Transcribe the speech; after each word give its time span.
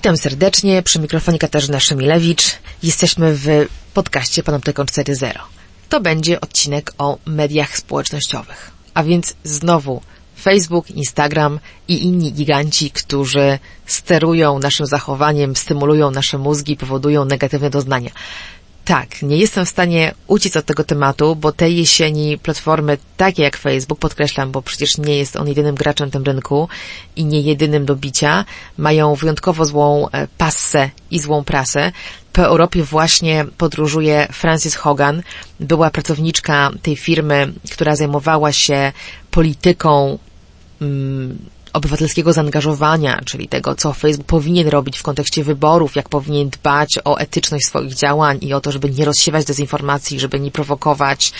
Witam 0.00 0.16
serdecznie, 0.16 0.82
przy 0.82 1.00
mikrofonie 1.00 1.38
Katarzyna 1.38 1.80
Szymilewicz. 1.80 2.42
Jesteśmy 2.82 3.34
w 3.34 3.46
podcaście 3.94 4.42
Panoptykon 4.42 4.86
4.0. 4.86 5.38
To 5.88 6.00
będzie 6.00 6.40
odcinek 6.40 6.92
o 6.98 7.18
mediach 7.26 7.76
społecznościowych. 7.76 8.70
A 8.94 9.02
więc 9.02 9.34
znowu 9.44 10.00
Facebook, 10.42 10.90
Instagram 10.90 11.60
i 11.88 12.04
inni 12.04 12.32
giganci, 12.32 12.90
którzy 12.90 13.58
sterują 13.86 14.58
naszym 14.58 14.86
zachowaniem, 14.86 15.56
stymulują 15.56 16.10
nasze 16.10 16.38
mózgi, 16.38 16.76
powodują 16.76 17.24
negatywne 17.24 17.70
doznania. 17.70 18.10
Tak, 18.84 19.22
nie 19.22 19.36
jestem 19.36 19.66
w 19.66 19.68
stanie 19.68 20.14
uciec 20.26 20.56
od 20.56 20.66
tego 20.66 20.84
tematu, 20.84 21.36
bo 21.36 21.52
tej 21.52 21.76
jesieni 21.76 22.38
platformy 22.38 22.98
takie 23.16 23.42
jak 23.42 23.56
Facebook, 23.56 23.98
podkreślam, 23.98 24.50
bo 24.50 24.62
przecież 24.62 24.98
nie 24.98 25.16
jest 25.16 25.36
on 25.36 25.48
jedynym 25.48 25.74
graczem 25.74 26.08
w 26.08 26.12
tym 26.12 26.22
rynku 26.22 26.68
i 27.16 27.24
nie 27.24 27.40
jedynym 27.40 27.84
do 27.84 27.96
bicia, 27.96 28.44
mają 28.78 29.14
wyjątkowo 29.14 29.64
złą 29.64 30.08
e, 30.08 30.28
passę 30.38 30.90
i 31.10 31.20
złą 31.20 31.44
prasę. 31.44 31.92
Po 32.32 32.42
Europie 32.42 32.82
właśnie 32.82 33.46
podróżuje 33.58 34.28
Frances 34.32 34.74
Hogan, 34.74 35.22
była 35.60 35.90
pracowniczka 35.90 36.70
tej 36.82 36.96
firmy, 36.96 37.52
która 37.72 37.96
zajmowała 37.96 38.52
się 38.52 38.92
polityką 39.30 40.18
mm, 40.80 41.38
obywatelskiego 41.72 42.32
zaangażowania, 42.32 43.20
czyli 43.24 43.48
tego, 43.48 43.74
co 43.74 43.92
Facebook 43.92 44.26
powinien 44.26 44.68
robić 44.68 44.98
w 44.98 45.02
kontekście 45.02 45.44
wyborów, 45.44 45.96
jak 45.96 46.08
powinien 46.08 46.48
dbać 46.48 46.98
o 47.04 47.16
etyczność 47.16 47.66
swoich 47.66 47.94
działań 47.94 48.38
i 48.40 48.54
o 48.54 48.60
to, 48.60 48.72
żeby 48.72 48.90
nie 48.90 49.04
rozsiewać 49.04 49.44
dezinformacji, 49.44 50.20
żeby 50.20 50.40
nie 50.40 50.50
prowokować 50.50 51.32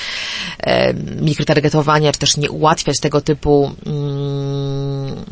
e, 0.58 0.94
mikrotargetowania, 0.94 2.12
czy 2.12 2.18
też 2.18 2.36
nie 2.36 2.50
ułatwiać 2.50 3.00
tego 3.00 3.20
typu 3.20 3.72
mm, 3.86 5.24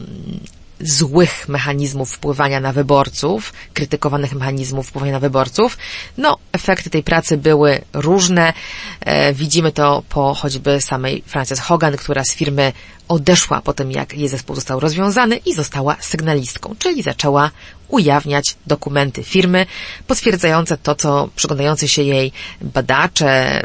złych 0.81 1.49
mechanizmów 1.49 2.13
wpływania 2.13 2.61
na 2.61 2.73
wyborców, 2.73 3.53
krytykowanych 3.75 4.35
mechanizmów 4.35 4.89
wpływania 4.89 5.13
na 5.13 5.21
wyborców. 5.21 5.79
No, 6.19 6.39
efekty 6.53 6.91
tej 6.91 7.03
pracy 7.03 7.37
były 7.37 7.81
różne. 7.93 8.53
E, 9.01 9.33
widzimy 9.33 9.73
to 9.73 10.03
po 10.09 10.35
choćby 10.35 10.81
samej 10.81 11.23
Frances 11.27 11.61
Hogan, 11.61 11.97
która 11.97 12.25
z 12.25 12.35
firmy 12.35 12.73
odeszła 13.09 13.61
po 13.61 13.73
tym, 13.73 13.91
jak 13.91 14.15
jej 14.15 14.29
zespół 14.29 14.57
został 14.57 14.81
rozwiązany 14.81 15.37
i 15.37 15.55
została 15.55 15.97
sygnalistką, 16.01 16.75
czyli 16.79 17.03
zaczęła 17.03 17.51
ujawniać 17.89 18.57
dokumenty 18.67 19.25
firmy 19.25 19.67
potwierdzające 20.07 20.77
to, 20.77 20.95
co 20.95 21.29
przyglądający 21.37 21.89
się 21.89 22.03
jej 22.03 22.33
badacze, 22.61 23.63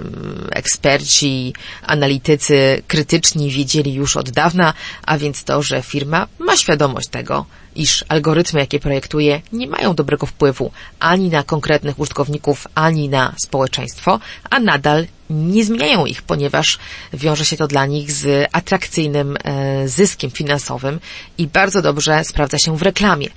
eksperci, 0.52 1.54
analitycy 1.82 2.84
krytyczni 2.88 3.50
wiedzieli 3.50 3.94
już 3.94 4.18
od 4.18 4.30
dawna, 4.30 4.74
a 5.06 5.18
więc 5.18 5.44
to, 5.44 5.62
że 5.64 5.82
firma 5.82 6.28
ma 6.40 6.58
świadomość 6.58 7.08
tego, 7.08 7.46
iż 7.76 8.06
algorytmy, 8.08 8.60
jakie 8.60 8.80
projektuje, 8.80 9.42
nie 9.54 9.68
mają 9.68 9.96
dobrego 9.96 10.26
wpływu 10.26 10.72
ani 11.00 11.30
na 11.30 11.44
konkretnych 11.44 12.00
użytkowników, 12.00 12.68
ani 12.76 13.10
na 13.10 13.34
społeczeństwo, 13.38 14.20
a 14.50 14.60
nadal 14.60 15.08
nie 15.30 15.66
zmieniają 15.66 16.06
ich, 16.06 16.22
ponieważ 16.22 16.80
wiąże 17.14 17.46
się 17.46 17.58
to 17.58 17.68
dla 17.68 17.86
nich 17.86 18.12
z 18.12 18.50
atrakcyjnym 18.52 19.38
e, 19.44 19.88
zyskiem 19.88 20.32
finansowym 20.32 21.00
i 21.38 21.48
bardzo 21.48 21.82
dobrze 21.82 22.24
sprawdza 22.24 22.58
się 22.58 22.78
w 22.78 22.82
reklamie 22.82 23.28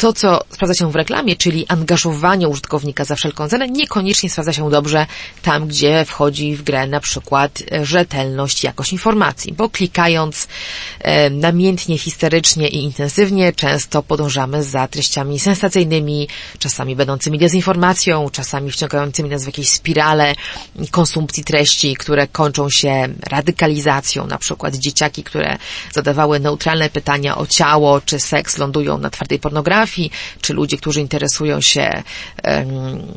to, 0.00 0.12
co 0.12 0.40
sprawdza 0.50 0.74
się 0.74 0.92
w 0.92 0.96
reklamie, 0.96 1.36
czyli 1.36 1.66
angażowanie 1.68 2.48
użytkownika 2.48 3.04
za 3.04 3.14
wszelką 3.14 3.48
cenę, 3.48 3.68
niekoniecznie 3.68 4.30
sprawdza 4.30 4.52
się 4.52 4.70
dobrze 4.70 5.06
tam, 5.42 5.66
gdzie 5.66 6.04
wchodzi 6.04 6.56
w 6.56 6.62
grę 6.62 6.86
na 6.86 7.00
przykład 7.00 7.62
e, 7.72 7.86
rzetelność, 7.86 8.64
jakość 8.64 8.92
informacji, 8.92 9.52
bo 9.52 9.70
klikając 9.70 10.48
e, 11.00 11.30
namiętnie, 11.30 11.98
histerycznie 11.98 12.68
i 12.68 12.84
intensywnie, 12.84 13.52
często 13.52 14.02
podążamy 14.02 14.62
za 14.62 14.88
treściami 14.88 15.38
sensacyjnymi, 15.38 16.28
czasami 16.58 16.96
będącymi 16.96 17.38
dezinformacją, 17.38 18.30
czasami 18.30 18.70
wciągającymi 18.70 19.30
nas 19.30 19.42
w 19.42 19.46
jakieś 19.46 19.68
spirale 19.68 20.34
konsumpcji 20.90 21.44
treści, 21.44 21.96
które 21.96 22.26
kończą 22.26 22.70
się 22.70 23.08
radykalizacją, 23.30 24.26
na 24.26 24.38
przykład 24.38 24.76
dzieciaki, 24.76 25.22
które 25.24 25.58
zadawały 25.92 26.40
neutralne 26.40 26.90
pytania 26.90 27.38
o 27.38 27.46
ciało 27.46 28.00
czy 28.00 28.20
seks 28.20 28.58
lądują 28.58 28.98
na 28.98 29.10
twardej 29.10 29.38
pornografii, 29.38 29.89
czy 30.40 30.54
ludzie, 30.54 30.76
którzy 30.76 31.00
interesują 31.00 31.60
się, 31.60 32.02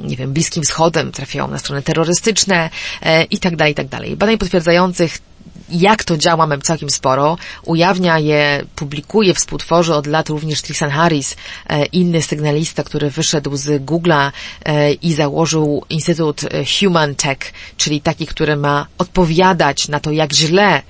nie 0.04 0.16
wiem, 0.16 0.34
Bliskim 0.34 0.64
Wschodem, 0.64 1.12
trafiają 1.12 1.48
na 1.48 1.58
strony 1.58 1.82
terrorystyczne 1.82 2.70
e, 3.02 3.24
i 3.24 3.38
tak 3.38 3.56
dalej, 3.56 3.72
i 3.72 3.76
tak 3.76 3.88
dalej. 3.88 4.18
Badań 4.18 4.38
potwierdzających 4.38 5.18
jak 5.70 6.04
to 6.04 6.18
działa, 6.18 6.48
mam 6.48 6.62
całkiem 6.62 6.90
sporo. 6.90 7.38
Ujawnia 7.66 8.20
je, 8.20 8.66
publikuje, 8.76 9.34
współtworzy 9.34 9.94
od 9.94 10.08
lat 10.08 10.30
również 10.30 10.62
Tristan 10.62 10.90
Harris, 10.90 11.36
e, 11.68 11.86
inny 11.86 12.22
sygnalista, 12.22 12.84
który 12.84 13.10
wyszedł 13.10 13.58
z 13.58 13.86
Google'a 13.86 14.32
e, 14.66 14.94
i 14.94 15.14
założył 15.14 15.86
Instytut 15.90 16.42
Human 16.80 17.16
Tech, 17.16 17.38
czyli 17.78 18.02
taki, 18.02 18.28
który 18.28 18.56
ma 18.56 18.88
odpowiadać 18.98 19.88
na 19.88 20.00
to, 20.00 20.12
jak 20.12 20.34
źle 20.34 20.82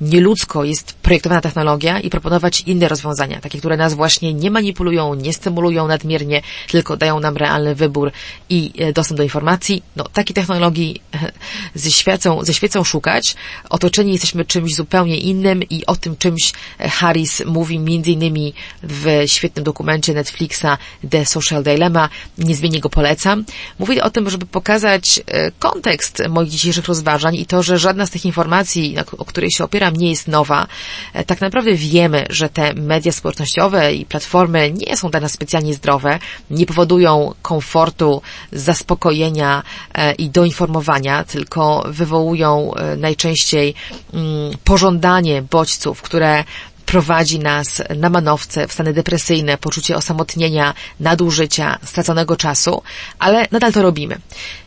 nieludzko 0.00 0.64
jest 0.64 0.92
projektowana 1.10 1.40
technologia 1.40 2.00
i 2.00 2.10
proponować 2.10 2.60
inne 2.60 2.88
rozwiązania, 2.88 3.40
takie, 3.40 3.58
które 3.58 3.76
nas 3.76 3.94
właśnie 3.94 4.34
nie 4.34 4.50
manipulują, 4.50 5.14
nie 5.14 5.32
stymulują 5.32 5.88
nadmiernie, 5.88 6.42
tylko 6.68 6.96
dają 6.96 7.20
nam 7.20 7.36
realny 7.36 7.74
wybór 7.74 8.12
i 8.48 8.72
e, 8.78 8.92
dostęp 8.92 9.16
do 9.16 9.22
informacji. 9.22 9.82
No, 9.96 10.04
takiej 10.04 10.34
technologii 10.34 11.00
e, 11.14 11.32
ze 11.74 11.90
świecą, 11.90 12.44
ze 12.44 12.54
świecą 12.54 12.84
szukać. 12.84 13.34
Otoczeni 13.70 14.12
jesteśmy 14.12 14.44
czymś 14.44 14.74
zupełnie 14.74 15.16
innym 15.16 15.62
i 15.62 15.86
o 15.86 15.96
tym 15.96 16.16
czymś 16.16 16.52
e, 16.78 16.88
Harris 16.88 17.42
mówi 17.46 17.78
między 17.78 18.10
innymi 18.10 18.54
w 18.82 19.22
świetnym 19.26 19.64
dokumencie 19.64 20.14
Netflixa 20.14 20.78
The 21.10 21.26
Social 21.26 21.62
Dilemma. 21.62 22.08
Niezmiennie 22.38 22.80
go 22.80 22.88
polecam. 22.88 23.44
Mówi 23.78 24.00
o 24.00 24.10
tym, 24.10 24.30
żeby 24.30 24.46
pokazać 24.46 25.20
kontekst 25.58 26.22
moich 26.28 26.50
dzisiejszych 26.50 26.86
rozważań 26.86 27.34
i 27.34 27.46
to, 27.46 27.62
że 27.62 27.78
żadna 27.78 28.06
z 28.06 28.10
tych 28.10 28.24
informacji, 28.24 28.96
o 29.18 29.24
której 29.24 29.50
się 29.50 29.64
opieram, 29.64 29.96
nie 29.96 30.10
jest 30.10 30.28
nowa. 30.28 30.66
E, 31.12 31.24
tak 31.24 31.40
naprawdę 31.40 31.74
wiemy, 31.74 32.26
że 32.30 32.48
te 32.48 32.74
media 32.74 33.12
społecznościowe 33.12 33.94
i 33.94 34.06
platformy 34.06 34.72
nie 34.72 34.96
są 34.96 35.10
dla 35.10 35.20
nas 35.20 35.32
specjalnie 35.32 35.74
zdrowe, 35.74 36.18
nie 36.50 36.66
powodują 36.66 37.34
komfortu, 37.42 38.22
zaspokojenia 38.52 39.62
e, 39.94 40.12
i 40.12 40.30
doinformowania, 40.30 41.24
tylko 41.24 41.84
wywołują 41.88 42.74
e, 42.74 42.96
najczęściej 42.96 43.74
mm, 44.14 44.52
pożądanie 44.64 45.42
bodźców, 45.42 46.02
które 46.02 46.44
prowadzi 46.90 47.38
nas 47.38 47.82
na 47.96 48.10
manowce, 48.10 48.68
w 48.68 48.72
stany 48.72 48.92
depresyjne, 48.92 49.58
poczucie 49.58 49.96
osamotnienia, 49.96 50.74
nadużycia, 51.00 51.78
straconego 51.84 52.36
czasu, 52.36 52.82
ale 53.18 53.46
nadal 53.50 53.72
to 53.72 53.82
robimy. 53.82 54.18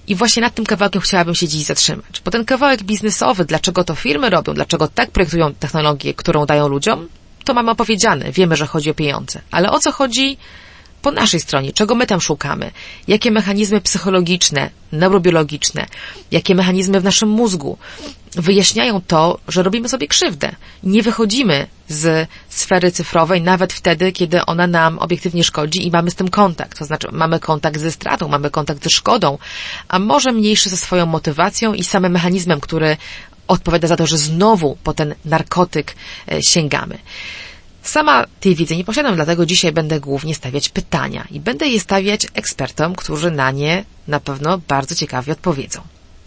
I 0.07 0.15
właśnie 0.15 0.41
nad 0.41 0.53
tym 0.55 0.65
kawałkiem 0.65 1.01
chciałabym 1.01 1.35
się 1.35 1.47
dziś 1.47 1.63
zatrzymać. 1.63 2.21
Bo 2.25 2.31
ten 2.31 2.45
kawałek 2.45 2.83
biznesowy, 2.83 3.45
dlaczego 3.45 3.83
to 3.83 3.95
firmy 3.95 4.29
robią, 4.29 4.53
dlaczego 4.53 4.87
tak 4.87 5.11
projektują 5.11 5.53
technologię, 5.53 6.13
którą 6.13 6.45
dają 6.45 6.67
ludziom, 6.67 7.07
to 7.45 7.53
mamy 7.53 7.71
opowiedziane. 7.71 8.31
Wiemy, 8.31 8.55
że 8.55 8.67
chodzi 8.67 8.89
o 8.89 8.93
pieniądze. 8.93 9.41
Ale 9.51 9.71
o 9.71 9.79
co 9.79 9.91
chodzi 9.91 10.37
po 11.03 11.11
naszej 11.11 11.39
stronie, 11.39 11.71
czego 11.73 11.95
my 11.95 12.07
tam 12.07 12.21
szukamy, 12.21 12.71
jakie 13.07 13.31
mechanizmy 13.31 13.81
psychologiczne, 13.81 14.69
neurobiologiczne, 14.91 15.85
jakie 16.31 16.55
mechanizmy 16.55 16.99
w 16.99 17.03
naszym 17.03 17.29
mózgu 17.29 17.77
wyjaśniają 18.35 19.01
to, 19.01 19.39
że 19.47 19.63
robimy 19.63 19.89
sobie 19.89 20.07
krzywdę. 20.07 20.55
Nie 20.83 21.03
wychodzimy 21.03 21.67
z 21.87 22.29
sfery 22.49 22.91
cyfrowej 22.91 23.41
nawet 23.41 23.73
wtedy, 23.73 24.11
kiedy 24.11 24.45
ona 24.45 24.67
nam 24.67 24.99
obiektywnie 24.99 25.43
szkodzi 25.43 25.87
i 25.87 25.91
mamy 25.91 26.11
z 26.11 26.15
tym 26.15 26.29
kontakt. 26.29 26.79
To 26.79 26.85
znaczy 26.85 27.07
mamy 27.11 27.39
kontakt 27.39 27.79
ze 27.79 27.91
stratą, 27.91 28.27
mamy 28.27 28.49
kontakt 28.49 28.83
ze 28.83 28.89
szkodą, 28.89 29.37
a 29.87 29.99
może 29.99 30.31
mniejszy 30.31 30.69
ze 30.69 30.77
swoją 30.77 31.05
motywacją 31.05 31.73
i 31.73 31.83
samym 31.83 32.11
mechanizmem, 32.11 32.59
który 32.59 32.97
odpowiada 33.47 33.87
za 33.87 33.95
to, 33.95 34.07
że 34.07 34.17
znowu 34.17 34.77
po 34.83 34.93
ten 34.93 35.15
narkotyk 35.25 35.95
e, 36.31 36.43
sięgamy. 36.43 36.97
Sama 37.83 38.25
tej 38.39 38.55
wiedzy 38.55 38.75
nie 38.75 38.83
posiadam, 38.83 39.15
dlatego 39.15 39.45
dzisiaj 39.45 39.71
będę 39.71 39.99
głównie 39.99 40.35
stawiać 40.35 40.69
pytania 40.69 41.27
i 41.31 41.39
będę 41.39 41.67
je 41.67 41.79
stawiać 41.79 42.27
ekspertom, 42.33 42.95
którzy 42.95 43.31
na 43.31 43.51
nie 43.51 43.85
na 44.07 44.19
pewno 44.19 44.57
bardzo 44.67 44.95
ciekawie 44.95 45.33
odpowiedzą. 45.33 45.81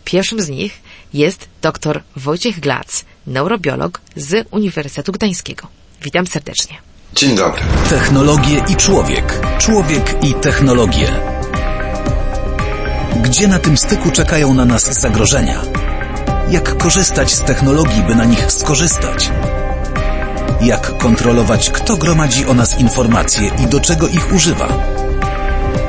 Pierwszym 0.04 0.40
z 0.40 0.48
nich 0.48 0.82
jest 1.14 1.48
dr 1.62 2.02
Wojciech 2.16 2.60
Glac, 2.60 3.04
neurobiolog 3.26 4.00
z 4.16 4.46
Uniwersytetu 4.50 5.12
Gdańskiego. 5.12 5.66
Witam 6.02 6.26
serdecznie. 6.26 6.76
Dzień 7.14 7.36
dobry. 7.36 7.62
Technologie 7.90 8.64
i 8.68 8.76
człowiek. 8.76 9.40
Człowiek 9.58 10.24
i 10.24 10.34
technologie. 10.34 11.20
Gdzie 13.22 13.48
na 13.48 13.58
tym 13.58 13.76
styku 13.76 14.10
czekają 14.10 14.54
na 14.54 14.64
nas 14.64 15.00
zagrożenia? 15.00 15.62
Jak 16.50 16.78
korzystać 16.78 17.34
z 17.34 17.42
technologii, 17.42 18.02
by 18.02 18.14
na 18.14 18.24
nich 18.24 18.52
skorzystać? 18.52 19.30
Jak 20.60 20.98
kontrolować, 20.98 21.70
kto 21.70 21.96
gromadzi 21.96 22.46
o 22.46 22.54
nas 22.54 22.80
informacje 22.80 23.50
i 23.64 23.66
do 23.66 23.80
czego 23.80 24.08
ich 24.08 24.32
używa? 24.32 24.68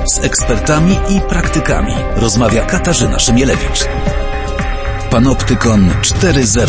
Z 0.06 0.19
ekspertami 0.19 1.00
i 1.10 1.22
praktykami 1.22 1.94
rozmawia 2.16 2.66
Katarzyna 2.66 3.19
Szymielewicz. 3.19 3.86
Panoptykon 5.12 5.90
4.0 6.02 6.68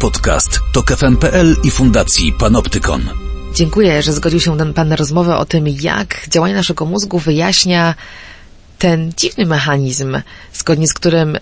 Podcast 0.00 0.60
to 0.72 0.82
KFM.pl 0.82 1.56
i 1.64 1.70
Fundacji 1.70 2.32
Panoptykon. 2.32 3.10
Dziękuję, 3.54 4.02
że 4.02 4.12
zgodził 4.12 4.40
się 4.40 4.72
Pan 4.74 4.88
na 4.88 4.96
rozmowę 4.96 5.36
o 5.36 5.44
tym, 5.44 5.68
jak 5.68 6.28
działanie 6.28 6.54
naszego 6.54 6.84
mózgu 6.84 7.18
wyjaśnia 7.18 7.94
ten 8.78 9.12
dziwny 9.16 9.46
mechanizm, 9.46 10.22
zgodnie 10.52 10.86
z 10.86 10.92
którym 10.92 11.38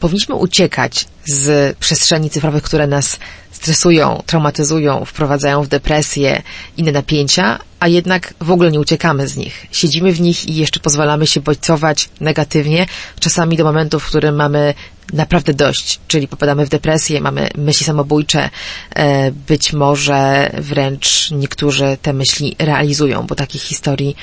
powinniśmy 0.00 0.34
uciekać 0.34 1.06
z 1.24 1.76
przestrzeni 1.78 2.30
cyfrowych, 2.30 2.62
które 2.62 2.86
nas 2.86 3.18
stresują, 3.50 4.22
traumatyzują, 4.26 5.04
wprowadzają 5.04 5.62
w 5.62 5.68
depresję, 5.68 6.42
inne 6.76 6.92
napięcia, 6.92 7.58
a 7.80 7.88
jednak 7.88 8.34
w 8.40 8.50
ogóle 8.50 8.70
nie 8.70 8.80
uciekamy 8.80 9.28
z 9.28 9.36
nich. 9.36 9.66
Siedzimy 9.72 10.12
w 10.12 10.20
nich 10.20 10.48
i 10.48 10.54
jeszcze 10.54 10.80
pozwalamy 10.80 11.26
się 11.26 11.40
bodźcować 11.40 12.08
negatywnie, 12.20 12.86
czasami 13.20 13.56
do 13.56 13.64
momentu, 13.64 14.00
w 14.00 14.06
którym 14.06 14.34
mamy 14.34 14.74
naprawdę 15.12 15.54
dość, 15.54 16.00
czyli 16.08 16.28
popadamy 16.28 16.66
w 16.66 16.68
depresję, 16.68 17.20
mamy 17.20 17.48
myśli 17.56 17.86
samobójcze, 17.86 18.50
e, 18.94 19.30
być 19.32 19.72
może 19.72 20.50
wręcz 20.58 21.30
niektórzy 21.30 21.98
te 22.02 22.12
myśli 22.12 22.56
realizują, 22.58 23.26
bo 23.26 23.34
takich 23.34 23.62
historii 23.62 24.16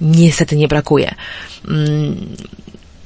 niestety 0.00 0.56
nie 0.56 0.68
brakuje. 0.68 1.14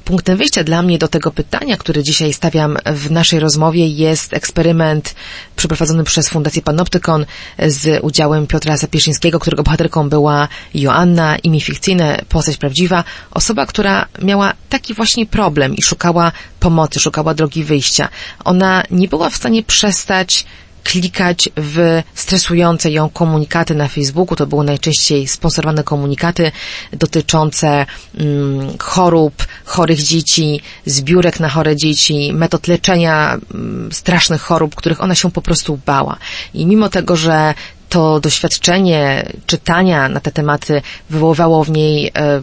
Punktem 0.05 0.37
wyjścia 0.37 0.63
dla 0.63 0.81
mnie 0.81 0.97
do 0.97 1.07
tego 1.07 1.31
pytania, 1.31 1.77
które 1.77 2.03
dzisiaj 2.03 2.33
stawiam 2.33 2.77
w 2.85 3.11
naszej 3.11 3.39
rozmowie 3.39 3.87
jest 3.87 4.33
eksperyment 4.33 5.15
przeprowadzony 5.55 6.03
przez 6.03 6.29
Fundację 6.29 6.61
Panoptykon 6.61 7.25
z 7.67 8.03
udziałem 8.03 8.47
Piotra 8.47 8.77
Sapieszyńskiego, 8.77 9.39
którego 9.39 9.63
bohaterką 9.63 10.09
była 10.09 10.47
Joanna, 10.73 11.37
imię 11.37 11.61
fikcyjne, 11.61 12.21
postać 12.29 12.57
prawdziwa, 12.57 13.03
osoba, 13.31 13.65
która 13.65 14.07
miała 14.21 14.53
taki 14.69 14.93
właśnie 14.93 15.25
problem 15.25 15.75
i 15.75 15.83
szukała 15.83 16.31
pomocy, 16.59 16.99
szukała 16.99 17.33
drogi 17.33 17.63
wyjścia. 17.63 18.09
Ona 18.43 18.83
nie 18.91 19.07
była 19.07 19.29
w 19.29 19.35
stanie 19.35 19.63
przestać 19.63 20.45
klikać 20.85 21.49
w 21.57 22.01
stresujące 22.13 22.91
ją 22.91 23.09
komunikaty 23.09 23.75
na 23.75 23.87
Facebooku. 23.87 24.35
To 24.35 24.47
były 24.47 24.65
najczęściej 24.65 25.27
sponsorowane 25.27 25.83
komunikaty 25.83 26.51
dotyczące 26.93 27.85
mm, 28.17 28.77
chorób, 28.79 29.47
chorych 29.65 29.99
dzieci, 29.99 30.61
zbiórek 30.85 31.39
na 31.39 31.49
chore 31.49 31.75
dzieci, 31.75 32.33
metod 32.33 32.67
leczenia 32.67 33.37
mm, 33.53 33.91
strasznych 33.91 34.41
chorób, 34.41 34.75
których 34.75 35.03
ona 35.03 35.15
się 35.15 35.31
po 35.31 35.41
prostu 35.41 35.79
bała. 35.85 36.17
I 36.53 36.65
mimo 36.65 36.89
tego, 36.89 37.15
że 37.15 37.53
to 37.95 38.19
doświadczenie 38.19 39.31
czytania 39.45 40.09
na 40.09 40.19
te 40.19 40.31
tematy 40.31 40.81
wywoływało 41.09 41.63
w 41.63 41.69
niej 41.69 42.07
e, 42.07 42.41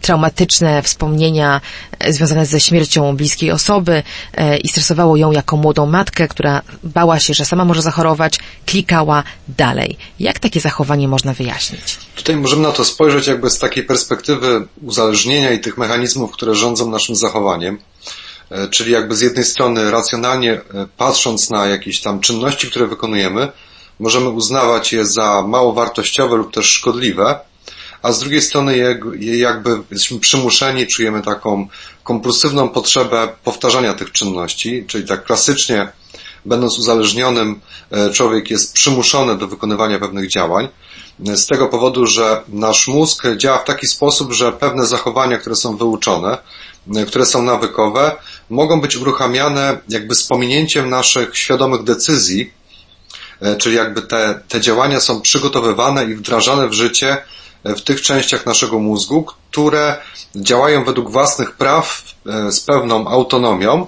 traumatyczne 0.00 0.82
wspomnienia 0.82 1.60
e, 1.98 2.12
związane 2.12 2.46
ze 2.46 2.60
śmiercią 2.60 3.16
bliskiej 3.16 3.50
osoby 3.50 4.02
e, 4.34 4.56
i 4.56 4.68
stresowało 4.68 5.16
ją 5.16 5.32
jako 5.32 5.56
młodą 5.56 5.86
matkę, 5.86 6.28
która 6.28 6.62
bała 6.84 7.18
się, 7.18 7.34
że 7.34 7.44
sama 7.44 7.64
może 7.64 7.82
zachorować, 7.82 8.38
klikała 8.66 9.22
dalej. 9.48 9.96
Jak 10.20 10.38
takie 10.38 10.60
zachowanie 10.60 11.08
można 11.08 11.34
wyjaśnić? 11.34 11.98
Tutaj 12.16 12.36
możemy 12.36 12.62
na 12.62 12.72
to 12.72 12.84
spojrzeć 12.84 13.26
jakby 13.26 13.50
z 13.50 13.58
takiej 13.58 13.84
perspektywy 13.84 14.66
uzależnienia 14.82 15.50
i 15.52 15.60
tych 15.60 15.78
mechanizmów, 15.78 16.32
które 16.32 16.54
rządzą 16.54 16.90
naszym 16.90 17.16
zachowaniem. 17.16 17.78
Czyli 18.70 18.92
jakby 18.92 19.16
z 19.16 19.20
jednej 19.20 19.44
strony 19.44 19.90
racjonalnie 19.90 20.60
patrząc 20.96 21.50
na 21.50 21.66
jakieś 21.66 22.00
tam 22.00 22.20
czynności, 22.20 22.70
które 22.70 22.86
wykonujemy, 22.86 23.52
możemy 24.00 24.28
uznawać 24.28 24.92
je 24.92 25.06
za 25.06 25.42
mało 25.42 25.72
wartościowe 25.72 26.36
lub 26.36 26.54
też 26.54 26.66
szkodliwe, 26.66 27.38
a 28.02 28.12
z 28.12 28.18
drugiej 28.18 28.42
strony 28.42 28.76
jakby 29.20 29.70
jesteśmy 29.90 30.20
przymuszeni, 30.20 30.86
czujemy 30.86 31.22
taką 31.22 31.68
kompulsywną 32.02 32.68
potrzebę 32.68 33.28
powtarzania 33.44 33.94
tych 33.94 34.12
czynności, 34.12 34.84
czyli 34.86 35.08
tak 35.08 35.24
klasycznie 35.24 35.92
będąc 36.44 36.78
uzależnionym, 36.78 37.60
e, 37.90 38.10
człowiek 38.10 38.50
jest 38.50 38.74
przymuszony 38.74 39.38
do 39.38 39.46
wykonywania 39.48 39.98
pewnych 39.98 40.30
działań, 40.30 40.68
z 41.18 41.46
tego 41.46 41.68
powodu, 41.68 42.06
że 42.06 42.42
nasz 42.48 42.88
mózg 42.88 43.22
działa 43.36 43.58
w 43.58 43.64
taki 43.64 43.86
sposób, 43.86 44.32
że 44.32 44.52
pewne 44.52 44.86
zachowania, 44.86 45.38
które 45.38 45.56
są 45.56 45.76
wyuczone, 45.76 46.38
e, 46.96 47.06
które 47.06 47.26
są 47.26 47.42
nawykowe, 47.42 48.16
mogą 48.50 48.80
być 48.80 48.96
uruchamiane 48.96 49.78
jakby 49.88 50.14
z 50.14 50.24
pominięciem 50.26 50.90
naszych 50.90 51.38
świadomych 51.38 51.82
decyzji, 51.82 52.50
E, 52.63 52.63
czyli 53.58 53.76
jakby 53.76 54.02
te, 54.02 54.40
te 54.48 54.60
działania 54.60 55.00
są 55.00 55.20
przygotowywane 55.20 56.04
i 56.04 56.14
wdrażane 56.14 56.68
w 56.68 56.72
życie 56.72 57.16
e, 57.64 57.74
w 57.74 57.82
tych 57.82 58.02
częściach 58.02 58.46
naszego 58.46 58.78
mózgu, 58.78 59.24
które 59.24 59.96
działają 60.36 60.84
według 60.84 61.10
własnych 61.10 61.52
praw 61.52 62.02
e, 62.26 62.52
z 62.52 62.60
pewną 62.60 63.08
autonomią, 63.08 63.86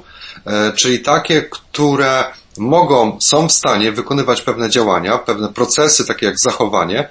czyli 0.76 1.00
takie, 1.00 1.42
które 1.42 2.24
mogą, 2.58 3.20
są 3.20 3.48
w 3.48 3.52
stanie 3.52 3.92
wykonywać 3.92 4.42
pewne 4.42 4.70
działania, 4.70 5.18
pewne 5.18 5.52
procesy, 5.52 6.06
takie 6.06 6.26
jak 6.26 6.38
zachowanie, 6.38 7.08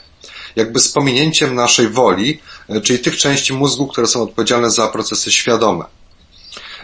jakby 0.56 0.80
z 0.80 0.92
pominięciem 0.92 1.56
naszej 1.56 1.90
woli, 1.90 2.40
czyli 2.84 3.00
tych 3.00 3.18
części 3.18 3.54
mózgu, 3.54 3.88
które 3.88 4.08
są 4.08 4.24
odpowiedzialne 4.24 4.72
za 4.72 4.88
procesy 4.88 5.32
świadome. 5.32 5.86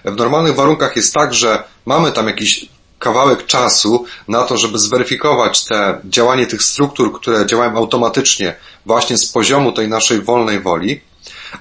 W 0.05 0.15
normalnych 0.15 0.55
warunkach 0.55 0.95
jest 0.95 1.13
tak, 1.13 1.33
że 1.33 1.63
mamy 1.85 2.11
tam 2.11 2.27
jakiś 2.27 2.69
kawałek 3.01 3.45
czasu 3.45 4.05
na 4.27 4.43
to, 4.43 4.57
żeby 4.57 4.79
zweryfikować 4.79 5.65
te 5.65 6.01
działanie 6.05 6.47
tych 6.47 6.63
struktur, 6.63 7.13
które 7.13 7.45
działają 7.45 7.77
automatycznie 7.77 8.55
właśnie 8.85 9.17
z 9.17 9.31
poziomu 9.31 9.71
tej 9.71 9.87
naszej 9.87 10.21
wolnej 10.21 10.59
woli, 10.59 11.01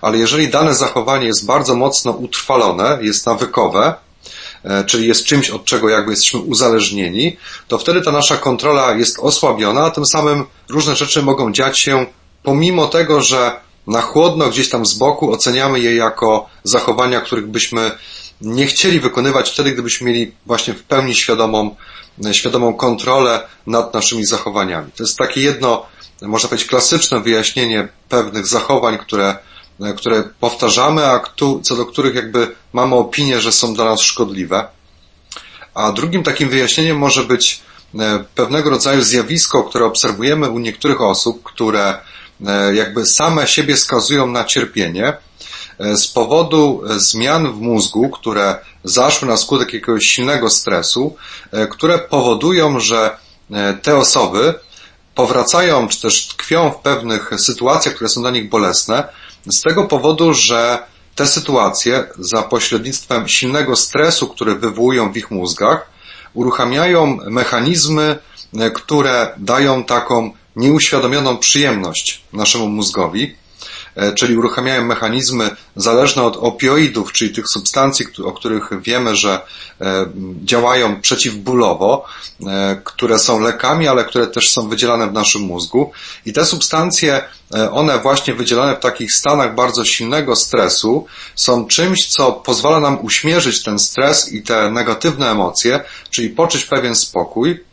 ale 0.00 0.18
jeżeli 0.18 0.48
dane 0.48 0.74
zachowanie 0.74 1.26
jest 1.26 1.46
bardzo 1.46 1.74
mocno 1.74 2.12
utrwalone, 2.12 2.98
jest 3.02 3.26
nawykowe, 3.26 3.94
e, 4.64 4.84
czyli 4.84 5.08
jest 5.08 5.24
czymś, 5.24 5.50
od 5.50 5.64
czego 5.64 5.88
jakby 5.88 6.10
jesteśmy 6.10 6.40
uzależnieni, 6.40 7.36
to 7.68 7.78
wtedy 7.78 8.02
ta 8.02 8.12
nasza 8.12 8.36
kontrola 8.36 8.94
jest 8.94 9.18
osłabiona, 9.18 9.84
a 9.84 9.90
tym 9.90 10.06
samym 10.06 10.46
różne 10.68 10.96
rzeczy 10.96 11.22
mogą 11.22 11.52
dziać 11.52 11.78
się 11.78 12.06
pomimo 12.42 12.86
tego, 12.86 13.20
że 13.22 13.60
na 13.86 14.00
chłodno 14.00 14.48
gdzieś 14.48 14.68
tam 14.68 14.86
z 14.86 14.94
boku 14.94 15.32
oceniamy 15.32 15.80
je 15.80 15.96
jako 15.96 16.48
zachowania, 16.64 17.20
których 17.20 17.46
byśmy 17.46 17.90
nie 18.40 18.66
chcieli 18.66 19.00
wykonywać 19.00 19.50
wtedy, 19.50 19.72
gdybyśmy 19.72 20.06
mieli 20.06 20.32
właśnie 20.46 20.74
w 20.74 20.82
pełni 20.82 21.14
świadomą, 21.14 21.76
świadomą 22.32 22.74
kontrolę 22.74 23.48
nad 23.66 23.94
naszymi 23.94 24.24
zachowaniami. 24.24 24.92
To 24.96 25.02
jest 25.02 25.18
takie 25.18 25.40
jedno, 25.40 25.86
można 26.22 26.48
powiedzieć, 26.48 26.68
klasyczne 26.68 27.20
wyjaśnienie 27.20 27.88
pewnych 28.08 28.46
zachowań, 28.46 28.98
które, 28.98 29.36
które 29.96 30.24
powtarzamy, 30.40 31.06
a 31.06 31.20
co 31.62 31.76
do 31.76 31.86
których 31.86 32.14
jakby 32.14 32.54
mamy 32.72 32.94
opinię, 32.94 33.40
że 33.40 33.52
są 33.52 33.74
dla 33.74 33.84
nas 33.84 34.00
szkodliwe. 34.00 34.68
A 35.74 35.92
drugim 35.92 36.22
takim 36.22 36.48
wyjaśnieniem 36.48 36.98
może 36.98 37.24
być 37.24 37.62
e, 37.98 38.24
pewnego 38.34 38.70
rodzaju 38.70 39.02
zjawisko, 39.02 39.64
które 39.64 39.84
obserwujemy 39.84 40.50
u 40.50 40.58
niektórych 40.58 41.00
osób, 41.00 41.42
które 41.42 41.98
e, 42.46 42.74
jakby 42.74 43.06
same 43.06 43.46
siebie 43.46 43.76
skazują 43.76 44.26
na 44.26 44.44
cierpienie, 44.44 45.12
z 45.80 46.08
powodu 46.08 46.82
e, 46.88 47.00
zmian 47.00 47.52
w 47.52 47.60
mózgu, 47.60 48.10
które 48.10 48.58
zaszły 48.84 49.28
na 49.28 49.36
skutek 49.36 49.72
jakiegoś 49.72 50.06
silnego 50.06 50.50
stresu, 50.50 51.16
e, 51.52 51.66
które 51.66 51.98
powodują, 51.98 52.80
że 52.80 53.16
te 53.82 53.96
osoby 53.96 54.54
powracają, 55.14 55.88
czy 55.88 56.00
też 56.00 56.26
tkwią 56.26 56.70
w 56.70 56.76
pewnych 56.76 57.30
sytuacjach, 57.36 57.94
które 57.94 58.10
są 58.10 58.20
dla 58.20 58.30
nich 58.30 58.48
bolesne, 58.48 59.08
z 59.46 59.60
tego 59.60 59.84
powodu, 59.84 60.34
że 60.34 60.82
te 61.14 61.26
sytuacje 61.26 62.04
za 62.18 62.42
pośrednictwem 62.42 63.28
silnego 63.28 63.76
stresu, 63.76 64.28
który 64.28 64.54
wywołują 64.54 65.12
w 65.12 65.16
ich 65.16 65.30
mózgach, 65.30 65.90
uruchamiają 66.34 67.18
mechanizmy, 67.26 68.18
które 68.74 69.34
dają 69.36 69.84
taką 69.84 70.32
nieuświadomioną 70.56 71.38
przyjemność 71.38 72.24
naszemu 72.32 72.68
mózgowi. 72.68 73.36
E, 74.00 74.12
czyli 74.12 74.36
uruchamiają 74.36 74.84
mechanizmy 74.84 75.50
zależne 75.76 76.22
od 76.22 76.36
opioidów, 76.36 77.12
czyli 77.12 77.34
tych 77.34 77.44
substancji, 77.48 78.06
o 78.24 78.32
których 78.32 78.70
wiemy, 78.82 79.16
że 79.16 79.40
e, 79.80 80.06
działają 80.44 81.00
przeciwbólowo, 81.00 82.04
e, 82.46 82.80
które 82.84 83.18
są 83.18 83.40
lekami, 83.40 83.88
ale 83.88 84.04
które 84.04 84.26
też 84.26 84.50
są 84.50 84.68
wydzielane 84.68 85.08
w 85.08 85.12
naszym 85.12 85.42
mózgu. 85.42 85.92
I 86.26 86.32
te 86.32 86.44
substancje, 86.44 87.22
one 87.72 87.98
właśnie 87.98 88.34
wydzielane 88.34 88.76
w 88.76 88.80
takich 88.80 89.12
stanach 89.12 89.54
bardzo 89.54 89.84
silnego 89.84 90.36
stresu, 90.36 91.06
są 91.34 91.66
czymś, 91.66 92.06
co 92.06 92.32
pozwala 92.32 92.80
nam 92.80 93.04
uśmierzyć 93.04 93.62
ten 93.62 93.78
stres 93.78 94.32
i 94.32 94.42
te 94.42 94.70
negatywne 94.70 95.30
emocje, 95.30 95.80
czyli 96.10 96.30
poczuć 96.30 96.64
pewien 96.64 96.94
spokój, 96.94 97.64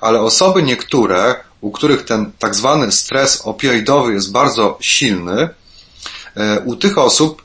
ale 0.00 0.20
osoby 0.20 0.62
niektóre, 0.62 1.34
u 1.60 1.70
których 1.70 2.04
ten 2.04 2.32
tak 2.38 2.54
zwany 2.54 2.92
stres 2.92 3.42
opioidowy 3.44 4.12
jest 4.12 4.32
bardzo 4.32 4.78
silny, 4.80 5.48
u 6.64 6.76
tych 6.76 6.98
osób, 6.98 7.42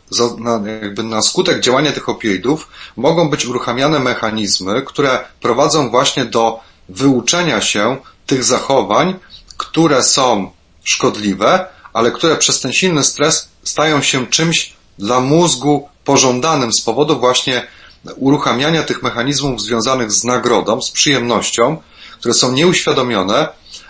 jakby 0.81 1.03
na 1.03 1.21
skutek 1.21 1.59
działania 1.59 1.91
tych 1.91 2.09
opioidów, 2.09 2.67
mogą 2.97 3.29
być 3.29 3.45
uruchamiane 3.45 3.99
mechanizmy, 3.99 4.81
które 4.81 5.19
prowadzą 5.41 5.89
właśnie 5.89 6.25
do 6.25 6.59
wyuczenia 6.89 7.61
się 7.61 7.97
tych 8.25 8.43
zachowań, 8.43 9.15
które 9.57 10.03
są 10.03 10.51
szkodliwe, 10.83 11.67
ale 11.93 12.11
które 12.11 12.37
przez 12.37 12.61
ten 12.61 12.73
silny 12.73 13.03
stres 13.03 13.49
stają 13.63 14.01
się 14.01 14.27
czymś 14.27 14.73
dla 14.99 15.19
mózgu 15.19 15.89
pożądanym 16.03 16.73
z 16.73 16.81
powodu 16.81 17.19
właśnie 17.19 17.67
uruchamiania 18.15 18.83
tych 18.83 19.03
mechanizmów 19.03 19.61
związanych 19.61 20.11
z 20.11 20.23
nagrodą, 20.23 20.81
z 20.81 20.91
przyjemnością, 20.91 21.77
które 22.19 22.33
są 22.33 22.51
nieuświadomione, 22.51 23.47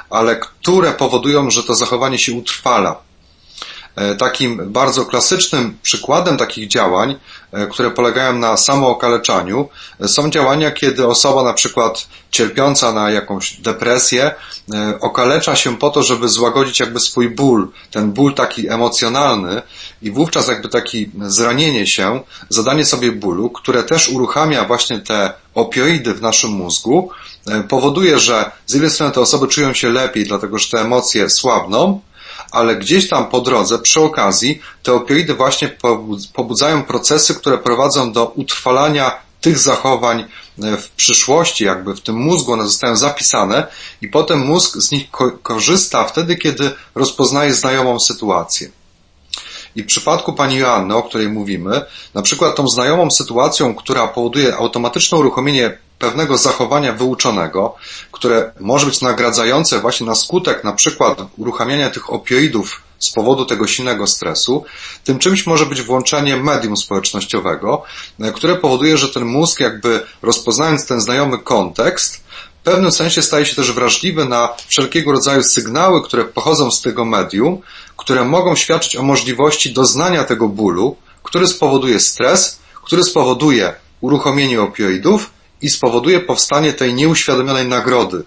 ale 0.09 0.35
które 0.35 0.91
powodują, 0.91 1.49
że 1.51 1.63
to 1.63 1.75
zachowanie 1.75 2.19
się 2.19 2.33
utrwala. 2.33 3.04
E, 3.95 4.15
takim 4.15 4.71
bardzo 4.71 5.05
klasycznym 5.05 5.77
przykładem 5.81 6.37
takich 6.37 6.67
działań, 6.67 7.15
e, 7.51 7.67
które 7.67 7.91
polegają 7.91 8.33
na 8.33 8.57
samookaleczaniu, 8.57 9.69
e, 9.99 10.07
są 10.07 10.29
działania, 10.29 10.71
kiedy 10.71 11.07
osoba 11.07 11.43
na 11.43 11.53
przykład 11.53 12.07
cierpiąca 12.31 12.91
na 12.91 13.11
jakąś 13.11 13.53
depresję 13.53 14.35
okalecza 15.01 15.55
się 15.55 15.77
po 15.77 15.89
to, 15.89 16.03
żeby 16.03 16.29
złagodzić 16.29 16.79
jakby 16.79 16.99
swój 16.99 17.29
ból, 17.29 17.67
ten 17.91 18.11
ból 18.11 18.33
taki 18.33 18.69
emocjonalny 18.69 19.61
i 20.01 20.11
wówczas 20.11 20.47
jakby 20.47 20.69
taki 20.69 21.11
zranienie 21.21 21.87
się, 21.87 22.21
zadanie 22.49 22.85
sobie 22.85 23.11
bólu, 23.11 23.49
które 23.49 23.83
też 23.83 24.09
uruchamia 24.09 24.65
właśnie 24.65 24.99
te 24.99 25.33
opioidy 25.53 26.13
w 26.13 26.21
naszym 26.21 26.51
mózgu, 26.51 27.09
powoduje, 27.69 28.19
że 28.19 28.51
z 28.65 28.73
jednej 28.73 28.91
strony 28.91 29.11
te 29.13 29.21
osoby 29.21 29.47
czują 29.47 29.73
się 29.73 29.89
lepiej, 29.89 30.25
dlatego 30.25 30.57
że 30.57 30.69
te 30.69 30.81
emocje 30.81 31.29
słabną, 31.29 32.01
ale 32.55 32.75
gdzieś 32.75 33.09
tam 33.09 33.29
po 33.29 33.41
drodze, 33.41 33.79
przy 33.79 34.01
okazji, 34.01 34.61
te 34.83 34.93
opioidy 34.93 35.33
właśnie 35.33 35.77
pobudzają 36.33 36.83
procesy, 36.83 37.35
które 37.35 37.57
prowadzą 37.57 38.11
do 38.11 38.25
utrwalania 38.25 39.11
tych 39.41 39.59
zachowań 39.59 40.25
e, 40.63 40.77
w 40.77 40.89
przyszłości, 40.89 41.65
jakby 41.65 41.95
w 41.95 42.01
tym 42.01 42.15
mózgu 42.15 42.51
one 42.53 42.65
zostają 42.65 42.95
zapisane 42.95 43.67
i 44.01 44.07
potem 44.07 44.39
mózg 44.39 44.77
z 44.77 44.91
nich 44.91 45.11
ko 45.11 45.31
korzysta 45.31 46.03
wtedy, 46.03 46.35
kiedy 46.35 46.71
rozpoznaje 46.95 47.53
znajomą 47.53 47.99
sytuację. 47.99 48.69
I 49.75 49.83
w 49.83 49.85
przypadku 49.85 50.33
pani 50.33 50.55
Joanny, 50.55 50.95
o 50.95 51.03
której 51.03 51.29
mówimy, 51.29 51.81
na 52.13 52.21
przykład 52.21 52.55
tą 52.55 52.67
znajomą 52.67 53.11
sytuacją, 53.11 53.75
która 53.75 54.07
powoduje 54.07 54.55
automatyczne 54.55 55.17
uruchomienie 55.17 55.77
pewnego 55.99 56.37
zachowania 56.37 56.93
wyuczonego, 56.93 57.75
które 58.11 58.51
może 58.59 58.85
być 58.85 59.01
nagradzające 59.01 59.79
właśnie 59.79 60.07
na 60.07 60.15
skutek 60.15 60.63
na 60.63 60.73
przykład 60.73 61.17
uruchamiania 61.37 61.89
tych 61.89 62.13
opioidów 62.13 62.81
z 62.99 63.09
powodu 63.09 63.45
tego 63.45 63.67
silnego 63.67 64.07
stresu, 64.07 64.65
tym 65.03 65.19
czymś 65.19 65.47
może 65.47 65.65
być 65.65 65.81
włączenie 65.81 66.37
medium 66.37 66.77
społecznościowego, 66.77 67.83
e, 68.19 68.31
które 68.31 68.55
powoduje, 68.55 68.97
że 68.97 69.09
ten 69.09 69.25
mózg 69.25 69.59
jakby 69.59 70.05
rozpoznając 70.21 70.85
ten 70.85 71.01
znajomy 71.01 71.37
kontekst, 71.37 72.25
w 72.61 72.63
pewnym 72.65 72.91
sensie 72.91 73.21
staje 73.21 73.45
się 73.45 73.55
też 73.55 73.71
wrażliwy 73.71 74.25
na 74.25 74.49
wszelkiego 74.67 75.11
rodzaju 75.11 75.43
sygnały, 75.43 76.03
które 76.03 76.25
pochodzą 76.25 76.71
z 76.71 76.81
tego 76.81 77.05
medium, 77.05 77.61
które 77.97 78.25
mogą 78.25 78.55
świadczyć 78.55 78.95
o 78.95 79.03
możliwości 79.03 79.73
doznania 79.73 80.23
tego 80.23 80.47
bólu, 80.47 80.95
który 81.23 81.47
spowoduje 81.47 81.99
stres, 81.99 82.59
który 82.83 83.03
spowoduje 83.03 83.73
uruchomienie 84.01 84.61
opioidów 84.61 85.29
i 85.61 85.69
spowoduje 85.69 86.19
powstanie 86.19 86.73
tej 86.73 86.93
nieuświadomionej 86.93 87.67
nagrody. 87.67 88.23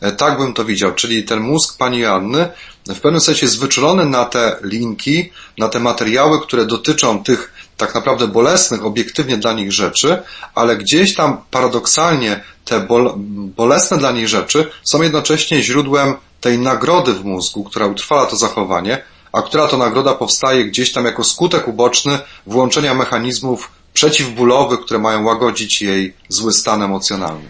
E, 0.00 0.12
tak 0.12 0.38
bym 0.38 0.54
to 0.54 0.64
widział, 0.64 0.94
czyli 0.94 1.24
ten 1.24 1.40
mózg 1.40 1.78
pani 1.78 1.98
Joanny 1.98 2.48
w 2.86 3.00
pewnym 3.00 3.20
sensie 3.20 3.46
jest 3.46 3.60
wyczulony 3.60 4.04
na 4.04 4.24
te 4.24 4.56
linki, 4.62 5.30
na 5.58 5.68
te 5.68 5.80
materiały, 5.80 6.40
które 6.40 6.66
dotyczą 6.66 7.24
tych 7.24 7.52
tak 7.76 7.94
naprawdę 7.94 8.28
bolesnych, 8.28 8.84
obiektywnie 8.84 9.36
dla 9.36 9.52
nich 9.52 9.72
rzeczy, 9.72 10.22
ale 10.54 10.76
gdzieś 10.76 11.14
tam 11.14 11.38
paradoksalnie 11.50 12.40
te 12.64 12.80
bol 12.80 13.12
bolesne 13.56 13.98
dla 13.98 14.12
nich 14.12 14.28
rzeczy 14.28 14.70
są 14.84 15.02
jednocześnie 15.02 15.62
źródłem 15.62 16.14
tej 16.40 16.58
nagrody 16.58 17.12
w 17.12 17.24
mózgu, 17.24 17.64
która 17.64 17.86
utrwala 17.86 18.26
to 18.26 18.36
zachowanie, 18.36 19.02
a 19.32 19.42
która 19.42 19.68
to 19.68 19.76
nagroda 19.76 20.14
powstaje 20.14 20.64
gdzieś 20.64 20.92
tam 20.92 21.04
jako 21.04 21.24
skutek 21.24 21.68
uboczny 21.68 22.18
włączenia 22.46 22.94
mechanizmów 22.94 23.70
przeciwbólowych, 23.94 24.80
które 24.80 25.00
mają 25.00 25.24
łagodzić 25.24 25.82
jej 25.82 26.12
zły 26.28 26.52
stan 26.52 26.82
emocjonalny. 26.82 27.48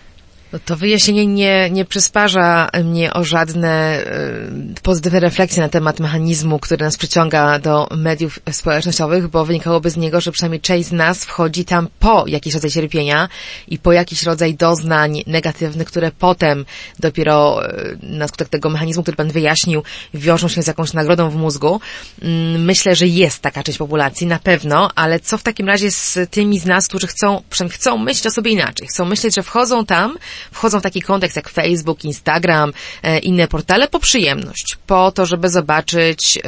No 0.54 0.60
to 0.64 0.76
wyjaśnienie 0.76 1.26
nie, 1.26 1.70
nie 1.70 1.84
przysparza 1.84 2.70
mnie 2.84 3.12
o 3.12 3.24
żadne 3.24 4.00
y, 4.76 4.80
pozytywne 4.82 5.20
refleksje 5.20 5.62
na 5.62 5.68
temat 5.68 6.00
mechanizmu, 6.00 6.58
który 6.58 6.84
nas 6.84 6.96
przyciąga 6.96 7.58
do 7.58 7.88
mediów 7.96 8.38
społecznościowych, 8.50 9.28
bo 9.28 9.44
wynikałoby 9.44 9.90
z 9.90 9.96
niego, 9.96 10.20
że 10.20 10.32
przynajmniej 10.32 10.60
część 10.60 10.88
z 10.88 10.92
nas 10.92 11.24
wchodzi 11.24 11.64
tam 11.64 11.88
po 11.98 12.24
jakiś 12.26 12.54
rodzaj 12.54 12.70
cierpienia 12.70 13.28
i 13.68 13.78
po 13.78 13.92
jakiś 13.92 14.22
rodzaj 14.22 14.54
doznań 14.54 15.22
negatywnych, 15.26 15.88
które 15.88 16.10
potem 16.18 16.64
dopiero 16.98 17.68
y, 17.68 17.98
na 18.02 18.28
skutek 18.28 18.48
tego 18.48 18.70
mechanizmu, 18.70 19.02
który 19.02 19.16
Pan 19.16 19.30
wyjaśnił, 19.30 19.82
wiążą 20.14 20.48
się 20.48 20.62
z 20.62 20.66
jakąś 20.66 20.92
nagrodą 20.92 21.30
w 21.30 21.36
mózgu. 21.36 21.80
Y, 22.22 22.26
myślę, 22.58 22.96
że 22.96 23.06
jest 23.06 23.42
taka 23.42 23.62
część 23.62 23.78
populacji, 23.78 24.26
na 24.26 24.38
pewno, 24.38 24.90
ale 24.94 25.20
co 25.20 25.38
w 25.38 25.42
takim 25.42 25.68
razie 25.68 25.90
z 25.90 26.18
tymi 26.30 26.58
z 26.58 26.66
nas, 26.66 26.88
którzy 26.88 27.06
chcą, 27.06 27.42
przynajmniej 27.50 27.78
chcą 27.78 27.98
myśleć 27.98 28.26
o 28.26 28.30
sobie 28.30 28.50
inaczej, 28.50 28.86
chcą 28.88 29.04
myśleć, 29.04 29.34
że 29.34 29.42
wchodzą 29.42 29.86
tam, 29.86 30.16
wchodzą 30.52 30.80
w 30.80 30.82
taki 30.82 31.02
kontekst 31.02 31.36
jak 31.36 31.48
Facebook, 31.48 32.04
Instagram, 32.04 32.72
e, 33.02 33.18
inne 33.18 33.48
portale 33.48 33.88
po 33.88 33.98
przyjemność, 33.98 34.76
po 34.86 35.12
to, 35.12 35.26
żeby 35.26 35.48
zobaczyć 35.48 36.38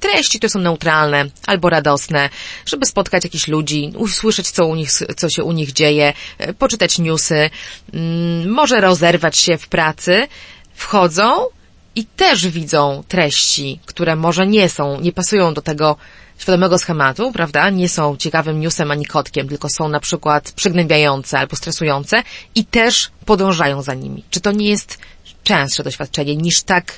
treści, 0.00 0.38
które 0.38 0.50
są 0.50 0.60
neutralne 0.60 1.24
albo 1.46 1.70
radosne, 1.70 2.28
żeby 2.66 2.86
spotkać 2.86 3.24
jakichś 3.24 3.48
ludzi, 3.48 3.92
usłyszeć, 3.96 4.50
co, 4.50 4.66
u 4.66 4.74
nich, 4.74 4.90
co 5.16 5.28
się 5.28 5.44
u 5.44 5.52
nich 5.52 5.72
dzieje, 5.72 6.12
e, 6.38 6.54
poczytać 6.54 6.98
newsy, 6.98 7.50
mm, 7.94 8.50
może 8.50 8.80
rozerwać 8.80 9.36
się 9.38 9.58
w 9.58 9.68
pracy, 9.68 10.28
wchodzą 10.74 11.46
i 11.94 12.04
też 12.04 12.48
widzą 12.48 13.04
treści, 13.08 13.80
które 13.86 14.16
może 14.16 14.46
nie 14.46 14.68
są, 14.68 15.00
nie 15.00 15.12
pasują 15.12 15.54
do 15.54 15.62
tego 15.62 15.96
świadomego 16.40 16.78
schematu, 16.78 17.32
prawda? 17.32 17.70
Nie 17.70 17.88
są 17.88 18.16
ciekawym 18.16 18.60
newsem 18.60 18.90
ani 18.90 19.06
kotkiem, 19.06 19.48
tylko 19.48 19.68
są 19.68 19.88
na 19.88 20.00
przykład 20.00 20.52
przygnębiające 20.52 21.38
albo 21.38 21.56
stresujące 21.56 22.22
i 22.54 22.64
też 22.64 23.10
podążają 23.26 23.82
za 23.82 23.94
nimi. 23.94 24.24
Czy 24.30 24.40
to 24.40 24.52
nie 24.52 24.68
jest 24.68 24.98
częstsze 25.44 25.82
doświadczenie 25.82 26.36
niż 26.36 26.62
tak 26.62 26.92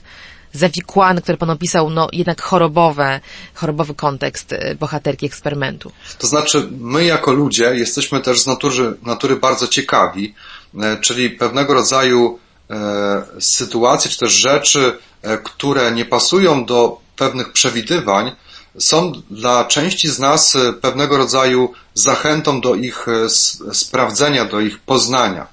zawikłany, 0.53 1.23
który 1.23 1.39
pan 1.39 1.51
opisał, 1.51 1.91
no 1.91 2.09
jednak 2.13 2.43
chorobowe, 2.43 3.21
chorobowy 3.55 3.95
kontekst 3.95 4.53
y, 4.53 4.77
bohaterki 4.81 5.27
eksperymentu. 5.27 5.93
To 6.19 6.27
znaczy, 6.27 6.69
my 6.71 7.05
jako 7.05 7.33
ludzie 7.33 7.75
jesteśmy 7.75 8.21
też 8.21 8.41
z 8.41 8.47
natury, 8.47 8.95
natury 9.03 9.37
bardzo 9.37 9.69
ciekawi, 9.69 10.35
e, 10.81 10.97
czyli 11.01 11.31
pewnego 11.31 11.75
rodzaju 11.75 12.39
e, 12.71 13.23
sytuacje, 13.41 14.11
czy 14.11 14.19
też 14.19 14.33
rzeczy, 14.33 14.99
e, 15.23 15.39
które 15.39 15.93
nie 15.93 16.05
pasują 16.05 16.65
do 16.65 17.01
pewnych 17.17 17.53
przewidywań, 17.53 18.33
są 18.79 19.13
dla 19.31 19.65
części 19.65 20.09
z 20.09 20.19
nas 20.19 20.57
e, 20.57 20.73
pewnego 20.73 21.17
rodzaju 21.17 21.73
zachętą 21.95 22.61
do 22.61 22.75
ich 22.75 23.07
e, 23.09 23.29
sprawdzenia, 23.75 24.45
do 24.45 24.61
ich 24.61 24.79
poznania. 24.79 25.47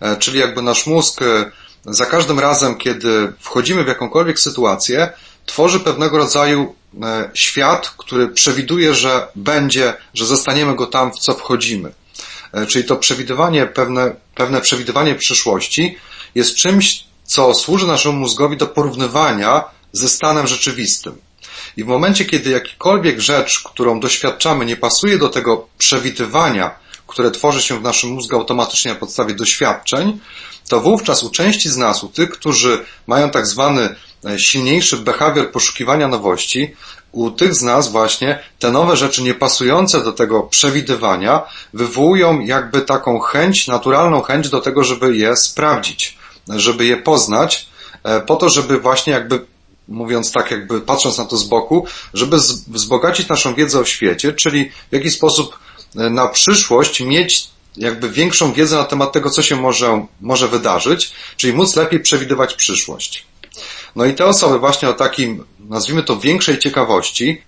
E, 0.00 0.16
czyli 0.16 0.38
jakby 0.38 0.62
nasz 0.62 0.86
mózg 0.86 1.20
za 1.84 2.06
każdym 2.06 2.38
razem, 2.38 2.76
kiedy 2.76 3.32
wchodzimy 3.40 3.84
w 3.84 3.88
jakąkolwiek 3.88 4.40
sytuację, 4.40 5.12
tworzy 5.46 5.80
pewnego 5.80 6.18
rodzaju 6.18 6.74
świat, 7.34 7.90
który 7.96 8.28
przewiduje, 8.28 8.94
że 8.94 9.28
będzie, 9.34 9.94
że 10.14 10.26
zostaniemy 10.26 10.76
go 10.76 10.86
tam, 10.86 11.12
w 11.12 11.18
co 11.18 11.34
wchodzimy. 11.34 11.92
Czyli 12.68 12.84
to 12.84 12.96
przewidywanie, 12.96 13.66
pewne, 13.66 14.14
pewne 14.34 14.60
przewidywanie 14.60 15.14
przyszłości 15.14 15.98
jest 16.34 16.54
czymś, 16.54 17.04
co 17.24 17.54
służy 17.54 17.86
naszemu 17.86 18.18
mózgowi 18.18 18.56
do 18.56 18.66
porównywania 18.66 19.64
ze 19.92 20.08
stanem 20.08 20.46
rzeczywistym. 20.46 21.18
I 21.78 21.84
w 21.84 21.86
momencie, 21.86 22.24
kiedy 22.24 22.50
jakikolwiek 22.50 23.20
rzecz, 23.20 23.62
którą 23.62 24.00
doświadczamy, 24.00 24.66
nie 24.66 24.76
pasuje 24.76 25.18
do 25.18 25.28
tego 25.28 25.68
przewidywania, 25.78 26.74
które 27.06 27.30
tworzy 27.30 27.62
się 27.62 27.78
w 27.78 27.82
naszym 27.82 28.10
mózgu 28.10 28.36
automatycznie 28.36 28.92
na 28.92 28.98
podstawie 28.98 29.34
doświadczeń, 29.34 30.18
to 30.68 30.80
wówczas 30.80 31.22
u 31.22 31.30
części 31.30 31.68
z 31.68 31.76
nas, 31.76 32.04
u 32.04 32.08
tych, 32.08 32.30
którzy 32.30 32.84
mają 33.06 33.30
tak 33.30 33.46
zwany 33.46 33.94
e, 34.24 34.38
silniejszy 34.38 34.96
behawior 34.96 35.50
poszukiwania 35.50 36.08
nowości, 36.08 36.74
u 37.12 37.30
tych 37.30 37.54
z 37.54 37.62
nas 37.62 37.88
właśnie 37.88 38.38
te 38.58 38.70
nowe 38.70 38.96
rzeczy 38.96 39.22
niepasujące 39.22 40.04
do 40.04 40.12
tego 40.12 40.42
przewidywania 40.42 41.42
wywołują 41.74 42.40
jakby 42.40 42.82
taką 42.82 43.20
chęć, 43.20 43.66
naturalną 43.66 44.22
chęć 44.22 44.48
do 44.48 44.60
tego, 44.60 44.84
żeby 44.84 45.16
je 45.16 45.36
sprawdzić, 45.36 46.18
żeby 46.48 46.86
je 46.86 46.96
poznać, 46.96 47.68
e, 48.04 48.20
po 48.20 48.36
to, 48.36 48.48
żeby 48.48 48.80
właśnie 48.80 49.12
jakby 49.12 49.46
mówiąc 49.88 50.32
tak 50.32 50.50
jakby 50.50 50.80
patrząc 50.80 51.18
na 51.18 51.24
to 51.24 51.36
z 51.36 51.44
boku, 51.44 51.86
żeby 52.14 52.36
wzbogacić 52.68 53.28
naszą 53.28 53.54
wiedzę 53.54 53.80
o 53.80 53.84
świecie, 53.84 54.32
czyli 54.32 54.70
w 54.90 54.92
jaki 54.92 55.10
sposób 55.10 55.58
e, 55.96 56.10
na 56.10 56.28
przyszłość 56.28 57.00
mieć 57.00 57.48
jakby 57.76 58.10
większą 58.10 58.52
wiedzę 58.52 58.76
na 58.76 58.84
temat 58.84 59.12
tego, 59.12 59.30
co 59.30 59.42
się 59.42 59.56
może, 59.56 60.06
może 60.20 60.48
wydarzyć, 60.48 61.12
czyli 61.36 61.52
móc 61.52 61.76
lepiej 61.76 62.00
przewidywać 62.00 62.54
przyszłość. 62.54 63.26
No 63.96 64.04
i 64.04 64.14
te 64.14 64.26
osoby 64.26 64.58
właśnie 64.58 64.88
o 64.88 64.92
takim, 64.92 65.44
nazwijmy 65.60 66.02
to 66.02 66.16
większej 66.16 66.58
ciekawości, 66.58 67.42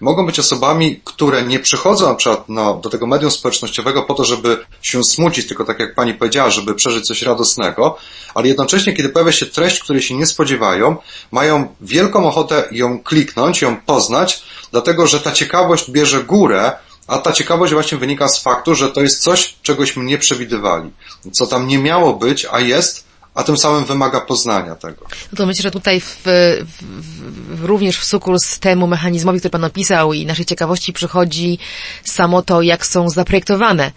mogą 0.00 0.26
być 0.26 0.38
osobami, 0.38 1.00
które 1.04 1.42
nie 1.42 1.58
przychodzą 1.58 2.08
na 2.08 2.14
przykład 2.14 2.44
no, 2.48 2.74
do 2.74 2.90
tego 2.90 3.06
medium 3.06 3.30
społecznościowego 3.30 4.02
po 4.02 4.14
to, 4.14 4.24
żeby 4.24 4.66
się 4.82 5.04
smucić, 5.04 5.48
tylko 5.48 5.64
tak 5.64 5.80
jak 5.80 5.94
pani 5.94 6.14
powiedziała, 6.14 6.50
żeby 6.50 6.74
przeżyć 6.74 7.04
coś 7.04 7.22
radosnego, 7.22 7.96
ale 8.34 8.48
jednocześnie, 8.48 8.92
kiedy 8.92 9.08
pojawia 9.08 9.32
się 9.32 9.46
treść, 9.46 9.80
której 9.80 10.02
się 10.02 10.14
nie 10.14 10.26
spodziewają, 10.26 10.96
mają 11.32 11.74
wielką 11.80 12.26
ochotę 12.26 12.68
ją 12.70 13.02
kliknąć, 13.02 13.62
ją 13.62 13.76
poznać, 13.76 14.42
dlatego 14.72 15.06
że 15.06 15.20
ta 15.20 15.32
ciekawość 15.32 15.90
bierze 15.90 16.24
górę, 16.24 16.72
a 17.06 17.18
ta 17.18 17.32
ciekawość 17.32 17.72
właśnie 17.72 17.98
wynika 17.98 18.28
z 18.28 18.42
faktu, 18.42 18.74
że 18.74 18.90
to 18.90 19.00
jest 19.00 19.22
coś, 19.22 19.54
czegośmy 19.62 20.04
nie 20.04 20.18
przewidywali. 20.18 20.90
Co 21.32 21.46
tam 21.46 21.66
nie 21.66 21.78
miało 21.78 22.12
być, 22.14 22.46
a 22.50 22.60
jest, 22.60 23.03
a 23.34 23.42
tym 23.42 23.56
samym 23.56 23.84
wymaga 23.84 24.20
poznania 24.20 24.74
tego. 24.74 25.06
No 25.32 25.36
to 25.36 25.46
myślę, 25.46 25.62
że 25.62 25.70
tutaj 25.70 26.00
w, 26.00 26.22
w, 26.24 27.64
również 27.64 27.98
w 27.98 28.04
sukurs 28.04 28.58
temu 28.58 28.86
mechanizmowi, 28.86 29.38
który 29.38 29.50
Pan 29.50 29.64
opisał 29.64 30.12
i 30.12 30.26
naszej 30.26 30.44
ciekawości 30.44 30.92
przychodzi 30.92 31.58
samo 32.04 32.42
to, 32.42 32.62
jak 32.62 32.86
są 32.86 33.08
zaprojektowane 33.08 33.92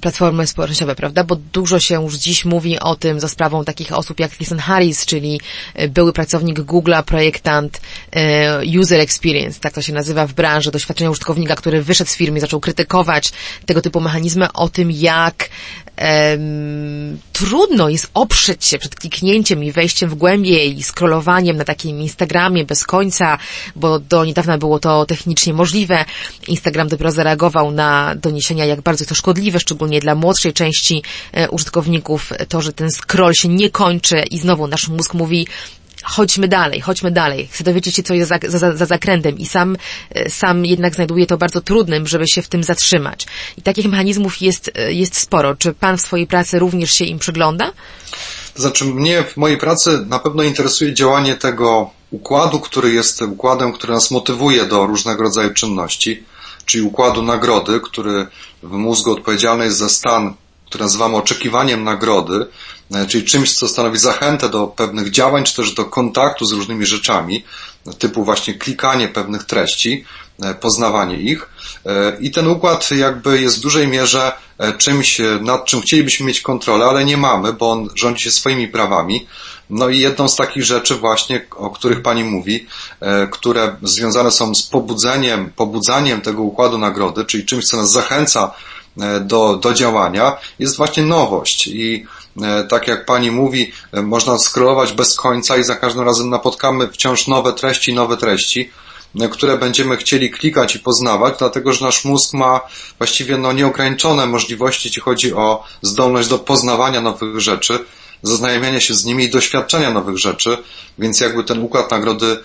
platformy 0.00 0.46
społecznościowe, 0.46 0.94
prawda? 0.94 1.24
Bo 1.24 1.36
dużo 1.36 1.80
się 1.80 2.02
już 2.02 2.14
dziś 2.14 2.44
mówi 2.44 2.78
o 2.78 2.96
tym 2.96 3.20
za 3.20 3.28
sprawą 3.28 3.64
takich 3.64 3.92
osób 3.92 4.20
jak 4.20 4.40
Jason 4.40 4.58
Harris, 4.58 5.06
czyli 5.06 5.40
e, 5.74 5.88
były 5.88 6.12
pracownik 6.12 6.58
Google'a, 6.58 7.02
projektant 7.02 7.80
e, 8.12 8.62
User 8.80 9.00
Experience, 9.00 9.60
tak 9.60 9.72
to 9.72 9.82
się 9.82 9.92
nazywa 9.92 10.26
w 10.26 10.32
branży, 10.32 10.70
doświadczenia 10.70 11.10
użytkownika, 11.10 11.56
który 11.56 11.82
wyszedł 11.82 12.10
z 12.10 12.16
firmy, 12.16 12.40
zaczął 12.40 12.60
krytykować 12.60 13.32
tego 13.66 13.82
typu 13.82 14.00
mechanizmy 14.00 14.52
o 14.52 14.68
tym, 14.68 14.90
jak 14.90 15.48
trudno 17.32 17.88
jest 17.88 18.10
oprzeć 18.14 18.64
się 18.64 18.78
przed 18.78 18.94
kliknięciem 18.94 19.64
i 19.64 19.72
wejściem 19.72 20.10
w 20.10 20.14
głębie 20.14 20.66
i 20.66 20.82
scrollowaniem 20.82 21.56
na 21.56 21.64
takim 21.64 22.00
Instagramie 22.00 22.64
bez 22.64 22.84
końca, 22.84 23.38
bo 23.76 23.98
do 23.98 24.24
niedawna 24.24 24.58
było 24.58 24.78
to 24.78 25.06
technicznie 25.06 25.54
możliwe. 25.54 26.04
Instagram 26.48 26.88
dopiero 26.88 27.10
zareagował 27.10 27.70
na 27.70 28.14
doniesienia, 28.16 28.64
jak 28.64 28.80
bardzo 28.80 29.04
to 29.04 29.14
szkodliwe, 29.14 29.60
szczególnie 29.70 30.00
dla 30.00 30.14
młodszej 30.14 30.52
części 30.52 31.02
e, 31.32 31.50
użytkowników, 31.50 32.32
to, 32.48 32.60
że 32.60 32.72
ten 32.72 32.90
scroll 32.90 33.34
się 33.34 33.48
nie 33.48 33.70
kończy 33.70 34.22
i 34.30 34.38
znowu 34.38 34.66
nasz 34.66 34.88
mózg 34.88 35.14
mówi, 35.14 35.46
chodźmy 36.02 36.48
dalej, 36.48 36.80
chodźmy 36.80 37.10
dalej. 37.10 37.48
Chcę 37.52 37.64
dowiedzieć 37.64 37.94
się, 37.94 38.02
co 38.02 38.14
jest 38.14 38.28
za, 38.28 38.58
za, 38.58 38.76
za 38.76 38.86
zakrętem 38.86 39.38
i 39.38 39.46
sam, 39.46 39.76
e, 40.10 40.30
sam 40.30 40.64
jednak 40.66 40.94
znajduję 40.94 41.26
to 41.26 41.36
bardzo 41.36 41.60
trudnym, 41.60 42.06
żeby 42.06 42.28
się 42.28 42.42
w 42.42 42.48
tym 42.48 42.64
zatrzymać. 42.64 43.26
I 43.58 43.62
takich 43.62 43.86
mechanizmów 43.86 44.42
jest, 44.42 44.70
e, 44.74 44.92
jest 44.92 45.16
sporo. 45.16 45.54
Czy 45.54 45.72
Pan 45.72 45.96
w 45.96 46.00
swojej 46.00 46.26
pracy 46.26 46.58
również 46.58 46.92
się 46.92 47.04
im 47.04 47.18
przygląda? 47.18 47.72
To 48.54 48.62
znaczy 48.62 48.84
mnie 48.84 49.22
w 49.22 49.36
mojej 49.36 49.58
pracy 49.58 50.06
na 50.06 50.18
pewno 50.18 50.42
interesuje 50.42 50.94
działanie 50.94 51.34
tego 51.36 51.90
układu, 52.10 52.60
który 52.60 52.92
jest 52.92 53.22
układem, 53.22 53.72
który 53.72 53.92
nas 53.92 54.10
motywuje 54.10 54.66
do 54.66 54.86
różnego 54.86 55.22
rodzaju 55.22 55.54
czynności, 55.54 56.24
czyli 56.66 56.84
układu 56.84 57.22
nagrody, 57.22 57.80
który 57.80 58.26
w 58.62 58.72
mózgu 58.72 59.12
odpowiedzialny 59.12 59.64
jest 59.64 59.78
za 59.78 59.88
stan, 59.88 60.34
który 60.66 60.84
nazywamy 60.84 61.16
oczekiwaniem 61.16 61.84
nagrody, 61.84 62.46
E, 62.94 63.06
czyli 63.06 63.24
czymś, 63.24 63.54
co 63.54 63.68
stanowi 63.68 63.98
zachętę 63.98 64.48
do 64.48 64.66
pewnych 64.66 65.10
działań, 65.10 65.44
czy 65.44 65.56
też 65.56 65.74
do 65.74 65.84
kontaktu 65.84 66.44
z 66.44 66.52
różnymi 66.52 66.86
rzeczami, 66.86 67.44
typu 67.98 68.24
właśnie 68.24 68.54
klikanie 68.54 69.08
pewnych 69.08 69.44
treści, 69.44 70.04
poznawanie 70.60 71.16
ich. 71.16 71.48
E, 71.86 72.16
I 72.20 72.30
ten 72.30 72.46
układ 72.46 72.90
jakby 72.90 73.40
jest 73.40 73.58
w 73.58 73.60
dużej 73.60 73.88
mierze 73.88 74.32
czymś, 74.78 75.20
nad 75.40 75.64
czym 75.64 75.80
chcielibyśmy 75.80 76.26
mieć 76.26 76.40
kontrolę, 76.40 76.84
ale 76.84 77.04
nie 77.04 77.16
mamy, 77.16 77.52
bo 77.52 77.70
on 77.70 77.88
rządzi 77.94 78.24
się 78.24 78.30
swoimi 78.30 78.68
prawami. 78.68 79.26
No 79.70 79.88
i 79.88 79.98
jedną 79.98 80.28
z 80.28 80.36
takich 80.36 80.64
rzeczy 80.64 80.94
właśnie, 80.94 81.46
o 81.56 81.70
których 81.70 82.02
Pani 82.02 82.24
mówi, 82.24 82.66
które 83.30 83.76
związane 83.82 84.30
są 84.30 84.54
z 84.54 84.62
pobudzeniem, 84.62 85.52
pobudzaniem 85.56 86.20
tego 86.20 86.42
układu 86.42 86.78
nagrody, 86.78 87.24
czyli 87.24 87.44
czymś, 87.46 87.64
co 87.64 87.76
nas 87.76 87.92
zachęca 87.92 88.50
do, 89.20 89.56
do 89.56 89.74
działania, 89.74 90.36
jest 90.58 90.76
właśnie 90.76 91.02
nowość. 91.02 91.66
I 91.66 92.06
E, 92.42 92.64
tak 92.64 92.88
jak 92.88 93.06
pani 93.06 93.30
mówi, 93.30 93.72
e, 93.92 94.02
można 94.02 94.38
scrollować 94.38 94.92
bez 94.92 95.16
końca 95.16 95.56
i 95.56 95.64
za 95.64 95.76
każdym 95.76 96.04
razem 96.04 96.30
napotkamy 96.30 96.88
wciąż 96.88 97.26
nowe 97.26 97.52
treści, 97.52 97.94
nowe 97.94 98.16
treści, 98.16 98.60
e, 98.60 98.70
które 99.30 99.58
będziemy 99.58 99.96
chcieli 99.96 100.30
klikać 100.30 100.76
i 100.76 100.80
poznawać, 100.80 101.34
dlatego 101.38 101.72
że 101.72 101.84
nasz 101.84 102.04
mózg 102.04 102.32
ma 102.34 102.60
właściwie 102.98 103.38
no, 103.38 103.52
nieograniczone 103.52 104.26
możliwości, 104.26 104.88
jeśli 104.88 105.02
chodzi 105.02 105.34
o 105.34 105.64
zdolność 105.82 106.28
do 106.28 106.38
poznawania 106.38 107.00
nowych 107.00 107.40
rzeczy, 107.40 107.78
zaznajamiania 108.22 108.80
się 108.80 108.94
z 108.94 109.04
nimi 109.04 109.24
i 109.24 109.30
doświadczenia 109.30 109.90
nowych 109.90 110.18
rzeczy, 110.18 110.58
więc 110.98 111.20
jakby 111.20 111.44
ten 111.44 111.62
układ 111.62 111.90
nagrody 111.90 112.38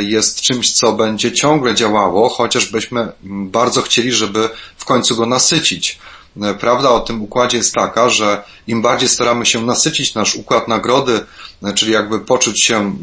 jest 0.00 0.40
czymś, 0.40 0.72
co 0.72 0.92
będzie 0.92 1.32
ciągle 1.32 1.74
działało, 1.74 2.28
chociaż 2.28 2.66
byśmy 2.66 3.12
bardzo 3.22 3.82
chcieli, 3.82 4.12
żeby 4.12 4.48
w 4.76 4.84
końcu 4.84 5.16
go 5.16 5.26
nasycić. 5.26 5.98
E, 6.42 6.54
prawda 6.54 6.90
o 6.90 7.00
tym 7.00 7.22
układzie 7.22 7.56
jest 7.56 7.74
taka, 7.74 8.08
że 8.08 8.42
im 8.66 8.82
bardziej 8.82 9.08
staramy 9.08 9.46
się 9.46 9.66
nasycić 9.66 10.14
nasz 10.14 10.34
układ 10.34 10.68
nagrody, 10.68 11.20
e, 11.62 11.72
czyli 11.72 11.92
jakby 11.92 12.20
poczuć 12.20 12.64
się 12.64 12.94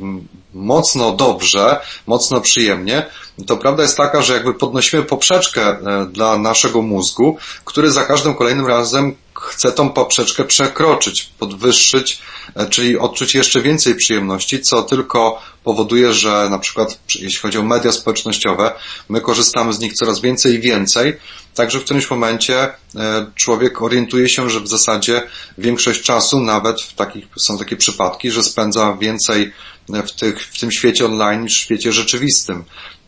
mocno 0.54 1.12
dobrze, 1.12 1.80
mocno 2.08 2.42
przyjemnie, 2.42 3.06
to 3.48 3.58
prawda 3.58 3.84
jest 3.84 3.98
taka, 3.98 4.22
że 4.22 4.34
jakby 4.34 4.54
podnosimy 4.54 5.04
poprzeczkę 5.04 5.62
e, 5.62 6.06
dla 6.12 6.38
naszego 6.38 6.82
mózgu, 6.82 7.38
który 7.66 7.92
za 7.92 8.06
każdym 8.06 8.36
kolejnym 8.36 8.68
razem 8.68 9.16
chce 9.42 9.72
tą 9.72 9.90
poprzeczkę 9.90 10.44
przekroczyć, 10.44 11.30
podwyższyć, 11.40 12.22
czyli 12.70 12.98
odczuć 12.98 13.36
jeszcze 13.36 13.62
więcej 13.62 13.96
przyjemności, 13.96 14.62
co 14.62 14.84
tylko 14.84 15.42
powoduje, 15.64 16.14
że 16.14 16.48
na 16.50 16.60
przykład 16.60 17.00
jeśli 17.16 17.40
chodzi 17.40 17.58
o 17.58 17.64
media 17.64 17.92
społecznościowe, 17.92 18.74
my 19.10 19.22
korzystamy 19.22 19.74
z 19.74 19.80
nich 19.80 19.94
coraz 19.94 20.20
więcej 20.20 20.54
i 20.54 20.60
więcej, 20.60 21.18
także 21.56 21.80
w 21.80 21.84
którymś 21.84 22.10
momencie 22.10 22.60
e, 22.96 23.32
człowiek 23.36 23.82
orientuje 23.82 24.30
się, 24.30 24.50
że 24.50 24.60
w 24.60 24.68
zasadzie 24.68 25.22
większość 25.58 26.02
czasu, 26.02 26.40
nawet 26.40 26.82
w 26.82 26.94
takich, 26.94 27.26
są 27.38 27.58
takie 27.58 27.76
przypadki, 27.76 28.32
że 28.32 28.44
spędza 28.44 28.98
więcej 29.00 29.54
w, 29.90 30.12
tych, 30.12 30.42
w 30.42 30.60
tym 30.60 30.72
świecie 30.72 31.06
online 31.06 31.44
niż 31.44 31.58
w 31.58 31.62
świecie 31.62 31.92
rzeczywistym. 31.92 32.64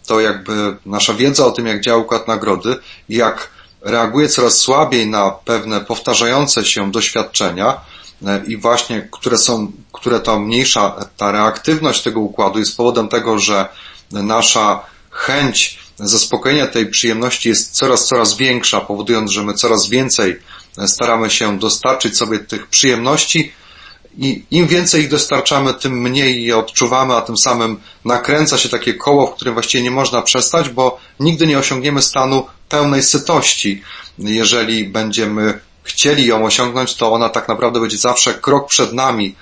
To 0.08 0.20
jakby 0.20 0.78
nasza 0.86 1.14
wiedza 1.14 1.46
o 1.46 1.52
tym, 1.52 1.68
jak 1.68 1.82
działa 1.82 1.98
układ 1.98 2.28
nagrody 2.28 2.76
jak 3.10 3.50
reaguje 3.82 4.28
coraz 4.28 4.58
słabiej 4.58 5.10
na 5.10 5.32
pewne 5.32 5.82
powtarzające 5.82 6.66
się 6.66 6.92
doświadczenia, 6.92 7.82
E, 8.28 8.42
i 8.48 8.58
właśnie, 8.58 9.08
które 9.12 9.38
są, 9.38 9.72
które 9.92 10.20
to 10.20 10.40
mniejsza, 10.40 11.06
ta 11.18 11.32
reaktywność 11.32 12.02
tego 12.02 12.20
układu 12.20 12.60
jest 12.60 12.78
powodem 12.78 13.08
tego, 13.08 13.40
że 13.40 13.68
nasza 14.12 14.84
chęć 15.10 15.80
zaspokojenia 16.00 16.68
tej 16.68 16.88
przyjemności 16.88 17.50
jest 17.50 17.72
coraz, 17.72 18.08
coraz 18.08 18.38
większa, 18.38 18.82
powodując, 18.82 19.32
że 19.32 19.44
my 19.44 19.54
coraz 19.54 19.90
więcej 19.90 20.40
staramy 20.88 21.30
się 21.30 21.60
dostarczyć 21.60 22.18
sobie 22.18 22.40
tych 22.40 22.68
przyjemności. 22.68 23.52
I 24.18 24.44
im 24.52 24.68
więcej 24.68 25.02
ich 25.02 25.10
dostarczamy, 25.10 25.74
tym 25.74 26.02
mniej 26.02 26.44
je 26.44 26.58
odczuwamy, 26.58 27.16
a 27.16 27.22
tym 27.22 27.38
samym 27.38 27.80
nakręca 28.06 28.58
się 28.58 28.70
takie 28.70 28.94
koło, 28.94 29.28
w 29.28 29.36
którym 29.36 29.54
właściwie 29.54 29.84
nie 29.84 29.92
można 29.92 30.22
przestać, 30.22 30.70
bo 30.70 31.00
nigdy 31.20 31.48
nie 31.48 31.60
osiągniemy 31.60 32.02
stanu 32.02 32.46
pełnej 32.70 33.04
sytości, 33.04 33.84
jeżeli 34.20 34.84
będziemy 34.84 35.60
chcieli 35.84 36.26
ją 36.26 36.46
osiągnąć, 36.46 36.96
to 36.96 37.12
ona 37.14 37.30
tak 37.30 37.48
naprawdę 37.48 37.80
będzie 37.80 37.98
zawsze 37.98 38.34
krok 38.34 38.68
przed 38.68 38.94
nami. 38.94 39.36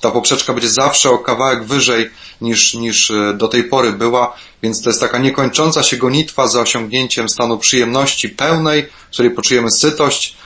Ta 0.00 0.10
poprzeczka 0.10 0.52
będzie 0.52 0.70
zawsze 0.70 1.10
o 1.10 1.18
kawałek 1.18 1.64
wyżej 1.64 2.10
niż, 2.40 2.74
niż 2.74 3.10
e, 3.10 3.34
do 3.34 3.48
tej 3.48 3.64
pory 3.64 3.92
była, 3.92 4.36
więc 4.62 4.82
to 4.82 4.90
jest 4.90 5.00
taka 5.00 5.18
niekończąca 5.18 5.82
się 5.82 5.96
gonitwa 5.96 6.48
za 6.48 6.60
osiągnięciem 6.60 7.28
stanu 7.28 7.58
przyjemności 7.58 8.28
pełnej, 8.28 8.86
w 9.08 9.12
której 9.12 9.30
poczujemy 9.30 9.70
sytość, 9.70 10.36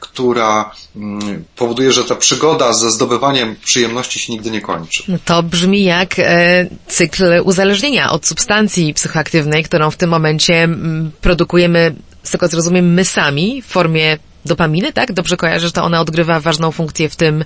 która 0.00 0.70
mm, 0.96 1.44
powoduje, 1.56 1.92
że 1.92 2.04
ta 2.04 2.14
przygoda 2.14 2.72
ze 2.72 2.90
zdobywaniem 2.90 3.56
przyjemności 3.64 4.18
się 4.20 4.32
nigdy 4.32 4.50
nie 4.50 4.60
kończy. 4.60 5.18
To 5.24 5.42
brzmi 5.42 5.84
jak 5.84 6.18
e, 6.18 6.66
cykl 6.86 7.24
uzależnienia 7.44 8.10
od 8.10 8.26
substancji 8.26 8.94
psychoaktywnej, 8.94 9.64
którą 9.64 9.90
w 9.90 9.96
tym 9.96 10.10
momencie 10.10 10.54
mm, 10.54 11.10
produkujemy, 11.20 11.94
z 12.22 12.30
tego 12.30 12.48
co 12.48 12.56
rozumiem, 12.56 12.94
my 12.94 13.04
sami 13.04 13.62
w 13.62 13.66
formie 13.66 14.18
dopaminy, 14.44 14.92
tak? 14.92 15.12
Dobrze 15.12 15.36
kojarzę, 15.36 15.66
że 15.66 15.72
to 15.72 15.84
ona 15.84 16.00
odgrywa 16.00 16.40
ważną 16.40 16.72
funkcję 16.72 17.08
w 17.08 17.16
tym 17.16 17.44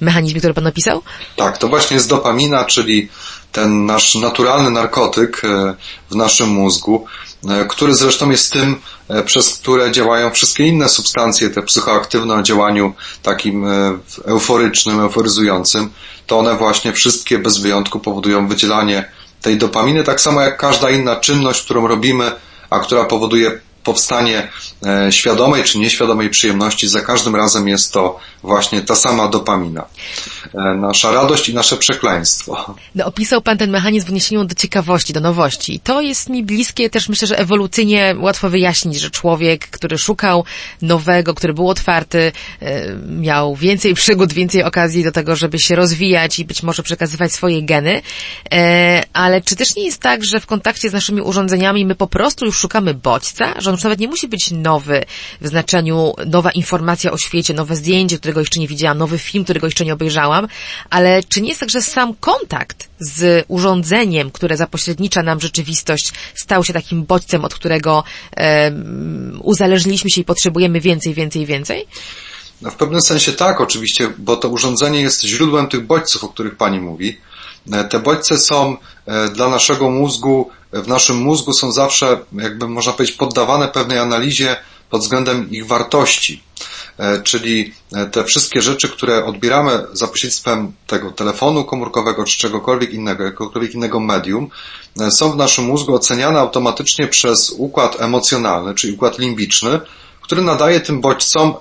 mechanizmie, 0.00 0.40
który 0.40 0.54
Pan 0.54 0.66
opisał? 0.66 1.02
Tak, 1.36 1.58
to 1.58 1.68
właśnie 1.68 1.94
jest 1.94 2.08
dopamina, 2.08 2.64
czyli 2.64 3.08
ten 3.52 3.86
nasz 3.86 4.14
naturalny 4.14 4.70
narkotyk 4.70 5.42
e, 5.44 5.74
w 6.10 6.14
naszym 6.14 6.48
mózgu, 6.48 7.06
e, 7.48 7.64
który 7.64 7.94
zresztą 7.94 8.30
jest 8.30 8.52
tym, 8.52 8.80
e, 9.08 9.22
przez 9.22 9.58
które 9.58 9.92
działają 9.92 10.30
wszystkie 10.30 10.66
inne 10.66 10.88
substancje, 10.88 11.50
te 11.50 11.62
psychoaktywne 11.62 12.34
o 12.34 12.42
działaniu 12.42 12.94
takim 13.22 13.66
euforycznym, 14.24 15.00
euforyzującym, 15.00 15.90
to 16.26 16.38
one 16.38 16.56
właśnie 16.56 16.92
wszystkie 16.92 17.38
bez 17.38 17.58
wyjątku 17.58 18.00
powodują 18.00 18.48
wydzielanie 18.48 19.10
tej 19.42 19.56
dopaminy, 19.56 20.04
tak 20.04 20.20
samo 20.20 20.40
jak 20.40 20.56
każda 20.56 20.90
inna 20.90 21.16
czynność, 21.16 21.62
którą 21.62 21.86
robimy, 21.86 22.32
a 22.70 22.78
która 22.78 23.04
powoduje 23.04 23.60
powstanie 23.86 24.48
e, 24.86 25.12
świadomej 25.12 25.64
czy 25.64 25.78
nieświadomej 25.78 26.30
przyjemności, 26.30 26.88
za 26.88 27.00
każdym 27.00 27.36
razem 27.36 27.68
jest 27.68 27.92
to 27.92 28.18
właśnie 28.42 28.82
ta 28.82 28.94
sama 28.94 29.28
dopamina. 29.28 29.84
E, 30.54 30.74
nasza 30.74 31.12
radość 31.12 31.48
i 31.48 31.54
nasze 31.54 31.76
przekleństwo. 31.76 32.74
No, 32.94 33.04
opisał 33.06 33.42
Pan 33.42 33.58
ten 33.58 33.70
mechanizm 33.70 34.06
w 34.06 34.08
odniesieniu 34.08 34.44
do 34.44 34.54
ciekawości, 34.54 35.12
do 35.12 35.20
nowości. 35.20 35.74
I 35.74 35.80
to 35.80 36.00
jest 36.00 36.28
mi 36.28 36.44
bliskie 36.44 36.90
też 36.90 37.08
myślę, 37.08 37.28
że 37.28 37.38
ewolucyjnie 37.38 38.14
łatwo 38.18 38.50
wyjaśnić, 38.50 39.00
że 39.00 39.10
człowiek, 39.10 39.68
który 39.68 39.98
szukał 39.98 40.44
nowego, 40.82 41.34
który 41.34 41.54
był 41.54 41.68
otwarty, 41.70 42.32
e, 42.62 42.96
miał 43.08 43.56
więcej 43.56 43.94
przygód, 43.94 44.32
więcej 44.32 44.62
okazji 44.62 45.04
do 45.04 45.12
tego, 45.12 45.36
żeby 45.36 45.58
się 45.58 45.76
rozwijać 45.76 46.38
i 46.38 46.44
być 46.44 46.62
może 46.62 46.82
przekazywać 46.82 47.32
swoje 47.32 47.62
geny. 47.62 48.02
Ale 49.12 49.42
czy 49.42 49.56
też 49.56 49.76
nie 49.76 49.84
jest 49.84 50.00
tak, 50.00 50.24
że 50.24 50.40
w 50.40 50.46
kontakcie 50.46 50.90
z 50.90 50.92
naszymi 50.92 51.20
urządzeniami 51.20 51.86
my 51.86 51.94
po 51.94 52.06
prostu 52.06 52.46
już 52.46 52.58
szukamy 52.58 52.94
bodźca, 52.94 53.54
że 53.58 53.75
już 53.76 53.84
nawet 53.84 53.98
nie 53.98 54.08
musi 54.08 54.28
być 54.28 54.50
nowy 54.50 55.04
w 55.40 55.48
znaczeniu 55.48 56.14
nowa 56.26 56.50
informacja 56.50 57.12
o 57.12 57.18
świecie, 57.18 57.54
nowe 57.54 57.76
zdjęcie, 57.76 58.18
którego 58.18 58.40
jeszcze 58.40 58.60
nie 58.60 58.68
widziałam, 58.68 58.98
nowy 58.98 59.18
film, 59.18 59.44
którego 59.44 59.66
jeszcze 59.66 59.84
nie 59.84 59.92
obejrzałam, 59.92 60.48
ale 60.90 61.22
czy 61.22 61.40
nie 61.40 61.48
jest 61.48 61.60
tak, 61.60 61.70
że 61.70 61.82
sam 61.82 62.14
kontakt 62.14 62.88
z 62.98 63.44
urządzeniem, 63.48 64.30
które 64.30 64.56
zapośrednicza 64.56 65.22
nam 65.22 65.40
rzeczywistość, 65.40 66.12
stał 66.34 66.64
się 66.64 66.72
takim 66.72 67.04
bodźcem, 67.04 67.44
od 67.44 67.54
którego 67.54 68.04
e, 68.36 68.72
uzależniliśmy 69.42 70.10
się 70.10 70.20
i 70.20 70.24
potrzebujemy 70.24 70.80
więcej, 70.80 71.14
więcej, 71.14 71.46
więcej? 71.46 71.86
No 72.62 72.70
w 72.70 72.76
pewnym 72.76 73.00
sensie 73.00 73.32
tak, 73.32 73.60
oczywiście, 73.60 74.12
bo 74.18 74.36
to 74.36 74.48
urządzenie 74.48 75.00
jest 75.00 75.22
źródłem 75.24 75.68
tych 75.68 75.86
bodźców, 75.86 76.24
o 76.24 76.28
których 76.28 76.56
Pani 76.56 76.80
mówi. 76.80 77.18
E, 77.72 77.84
te 77.84 77.98
bodźce 77.98 78.38
są 78.38 78.76
e, 79.06 79.28
dla 79.28 79.48
naszego 79.48 79.90
mózgu, 79.90 80.50
e, 80.72 80.82
w 80.82 80.88
naszym 80.88 81.16
mózgu 81.16 81.52
są 81.52 81.72
zawsze, 81.72 82.18
jakby 82.32 82.68
można 82.68 82.92
powiedzieć, 82.92 83.16
poddawane 83.16 83.68
pewnej 83.68 83.98
analizie 83.98 84.56
pod 84.90 85.00
względem 85.00 85.50
ich 85.50 85.66
wartości. 85.66 86.42
Czyli 87.24 87.74
te 88.12 88.24
wszystkie 88.24 88.62
rzeczy, 88.62 88.88
które 88.88 89.24
odbieramy 89.24 89.82
za 89.92 90.08
pośrednictwem 90.08 90.72
tego 90.86 91.10
telefonu 91.10 91.64
komórkowego 91.64 92.24
czy 92.24 92.38
czegokolwiek 92.38 92.92
innego, 92.92 93.24
jakiegokolwiek 93.24 93.74
innego 93.74 94.00
medium, 94.00 94.50
są 95.10 95.32
w 95.32 95.36
naszym 95.36 95.64
mózgu 95.64 95.94
oceniane 95.94 96.40
automatycznie 96.40 97.06
przez 97.06 97.50
układ 97.50 98.00
emocjonalny, 98.00 98.74
czyli 98.74 98.92
układ 98.92 99.18
limbiczny, 99.18 99.80
który 100.20 100.42
nadaje 100.42 100.80
tym 100.80 101.00
bodźcom 101.00 101.54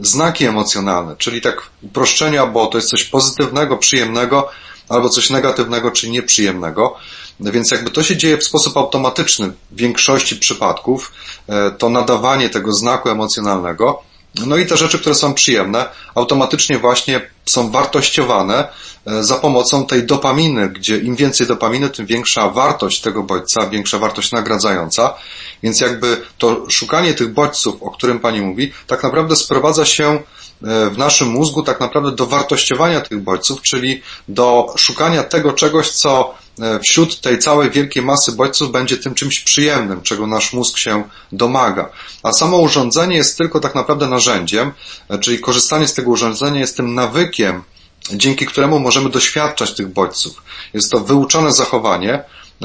znaki 0.00 0.44
emocjonalne, 0.44 1.16
czyli 1.16 1.40
tak 1.40 1.70
uproszczenia, 1.82 2.46
bo 2.46 2.66
to 2.66 2.78
jest 2.78 2.90
coś 2.90 3.04
pozytywnego, 3.04 3.76
przyjemnego, 3.76 4.48
albo 4.88 5.08
coś 5.08 5.30
negatywnego 5.30 5.90
czy 5.90 6.10
nieprzyjemnego. 6.10 6.96
Więc 7.40 7.70
jakby 7.70 7.90
to 7.90 8.02
się 8.02 8.16
dzieje 8.16 8.38
w 8.38 8.44
sposób 8.44 8.76
automatyczny 8.76 9.52
w 9.70 9.76
większości 9.76 10.36
przypadków, 10.36 11.12
e, 11.48 11.70
to 11.70 11.88
nadawanie 11.88 12.50
tego 12.50 12.72
znaku 12.72 13.08
emocjonalnego. 13.08 14.02
No 14.46 14.56
i 14.56 14.66
te 14.66 14.76
rzeczy, 14.76 14.98
które 14.98 15.14
są 15.14 15.34
przyjemne, 15.34 15.86
automatycznie 16.14 16.78
właśnie 16.78 17.30
są 17.46 17.70
wartościowane 17.70 18.68
e, 19.06 19.22
za 19.24 19.34
pomocą 19.34 19.86
tej 19.86 20.06
dopaminy, 20.06 20.68
gdzie 20.68 20.98
im 20.98 21.16
więcej 21.16 21.46
dopaminy, 21.46 21.90
tym 21.90 22.06
większa 22.06 22.50
wartość 22.50 23.00
tego 23.00 23.22
bodźca, 23.22 23.66
większa 23.66 23.98
wartość 23.98 24.32
nagradzająca. 24.32 25.14
Więc 25.62 25.80
jakby 25.80 26.22
to 26.38 26.70
szukanie 26.70 27.14
tych 27.14 27.32
bodźców, 27.32 27.82
o 27.82 27.90
którym 27.90 28.20
Pani 28.20 28.40
mówi, 28.40 28.72
tak 28.86 29.02
naprawdę 29.02 29.36
sprowadza 29.36 29.84
się 29.84 30.22
w 30.62 30.98
naszym 30.98 31.28
mózgu 31.28 31.62
tak 31.62 31.80
naprawdę 31.80 32.12
do 32.12 32.26
wartościowania 32.26 33.00
tych 33.00 33.22
bodźców, 33.22 33.62
czyli 33.62 34.02
do 34.28 34.74
szukania 34.76 35.22
tego 35.22 35.52
czegoś, 35.52 35.90
co 35.90 36.34
e, 36.60 36.80
wśród 36.80 37.20
tej 37.20 37.38
całej 37.38 37.70
wielkiej 37.70 38.02
masy 38.02 38.32
bodźców 38.32 38.72
będzie 38.72 38.96
tym 38.96 39.14
czymś 39.14 39.40
przyjemnym, 39.40 40.02
czego 40.02 40.26
nasz 40.26 40.52
mózg 40.52 40.78
się 40.78 41.04
domaga. 41.32 41.90
A 42.22 42.32
samo 42.32 42.56
urządzenie 42.56 43.16
jest 43.16 43.38
tylko 43.38 43.60
tak 43.60 43.74
naprawdę 43.74 44.06
narzędziem, 44.06 44.72
e, 45.08 45.18
czyli 45.18 45.38
korzystanie 45.38 45.88
z 45.88 45.94
tego 45.94 46.10
urządzenia 46.10 46.60
jest 46.60 46.76
tym 46.76 46.94
nawykiem, 46.94 47.62
dzięki 48.12 48.46
któremu 48.46 48.78
możemy 48.78 49.10
doświadczać 49.10 49.74
tych 49.74 49.92
bodźców. 49.92 50.42
Jest 50.74 50.90
to 50.90 51.00
wyuczone 51.00 51.52
zachowanie, 51.52 52.24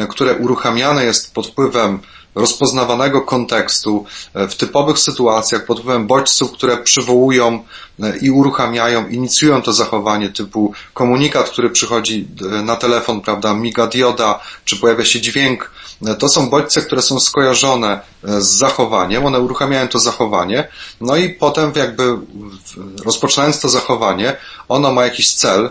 które 0.10 0.36
uruchamiane 0.36 1.06
jest 1.06 1.34
pod 1.34 1.48
wpływem 1.48 2.00
rozpoznawanego 2.36 3.22
kontekstu 3.22 4.06
e, 4.34 4.48
w 4.48 4.56
typowych 4.56 5.00
sytuacjach 5.00 5.66
pod 5.66 5.80
wpływem 5.80 6.08
bodźców, 6.08 6.52
które 6.52 6.78
przywołują 6.78 7.64
e, 8.04 8.18
i 8.18 8.32
uruchamiają, 8.32 9.08
inicjują 9.08 9.62
to 9.62 9.74
zachowanie 9.74 10.30
typu 10.30 10.74
komunikat, 10.94 11.50
który 11.50 11.70
przychodzi 11.70 12.28
e, 12.42 12.62
na 12.62 12.76
telefon, 12.76 13.22
prawda, 13.22 13.54
miga 13.54 13.88
dioda, 13.88 14.40
czy 14.66 14.78
pojawia 14.78 15.06
się 15.06 15.22
dźwięk. 15.22 15.72
To 16.20 16.30
są 16.30 16.50
bodźce, 16.50 16.82
które 16.82 17.02
są 17.02 17.20
skojarzone 17.20 18.00
z 18.24 18.48
zachowaniem, 18.48 19.26
one 19.26 19.40
uruchamiają 19.40 19.88
to 19.88 20.00
zachowanie, 20.00 20.68
no 21.02 21.16
i 21.16 21.30
potem 21.30 21.72
jakby 21.76 22.18
rozpoczynając 23.06 23.60
to 23.60 23.70
zachowanie, 23.70 24.38
ono 24.70 24.94
ma 24.94 25.04
jakiś 25.04 25.36
cel, 25.36 25.70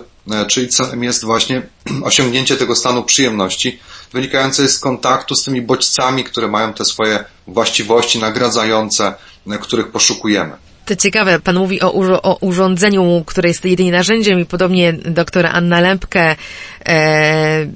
czyli 0.49 0.69
celem 0.69 1.05
jest 1.05 1.25
właśnie 1.25 1.63
osiągnięcie 2.03 2.57
tego 2.57 2.77
stanu 2.77 3.03
przyjemności, 3.03 3.79
wynikającej 4.13 4.69
z 4.69 4.79
kontaktu 4.79 5.35
z 5.35 5.45
tymi 5.45 5.63
bodźcami, 5.63 6.25
które 6.25 6.49
mają 6.49 6.73
te 6.73 6.85
swoje 6.85 7.25
właściwości 7.47 8.19
nagradzające, 8.19 9.15
których 9.61 9.89
poszukujemy. 9.91 10.57
To 10.91 10.97
ciekawe, 10.97 11.41
pan 11.41 11.57
mówi 11.57 11.81
o, 11.81 12.23
o, 12.23 12.37
urządzeniu, 12.41 13.23
które 13.27 13.49
jest 13.49 13.65
jedynie 13.65 13.93
narzędziem 13.93 14.41
i 14.41 14.47
podobnie 14.47 14.93
doktor 14.93 15.47
Anna 15.47 15.81
Lempke, 15.81 16.37
e, 16.87 17.67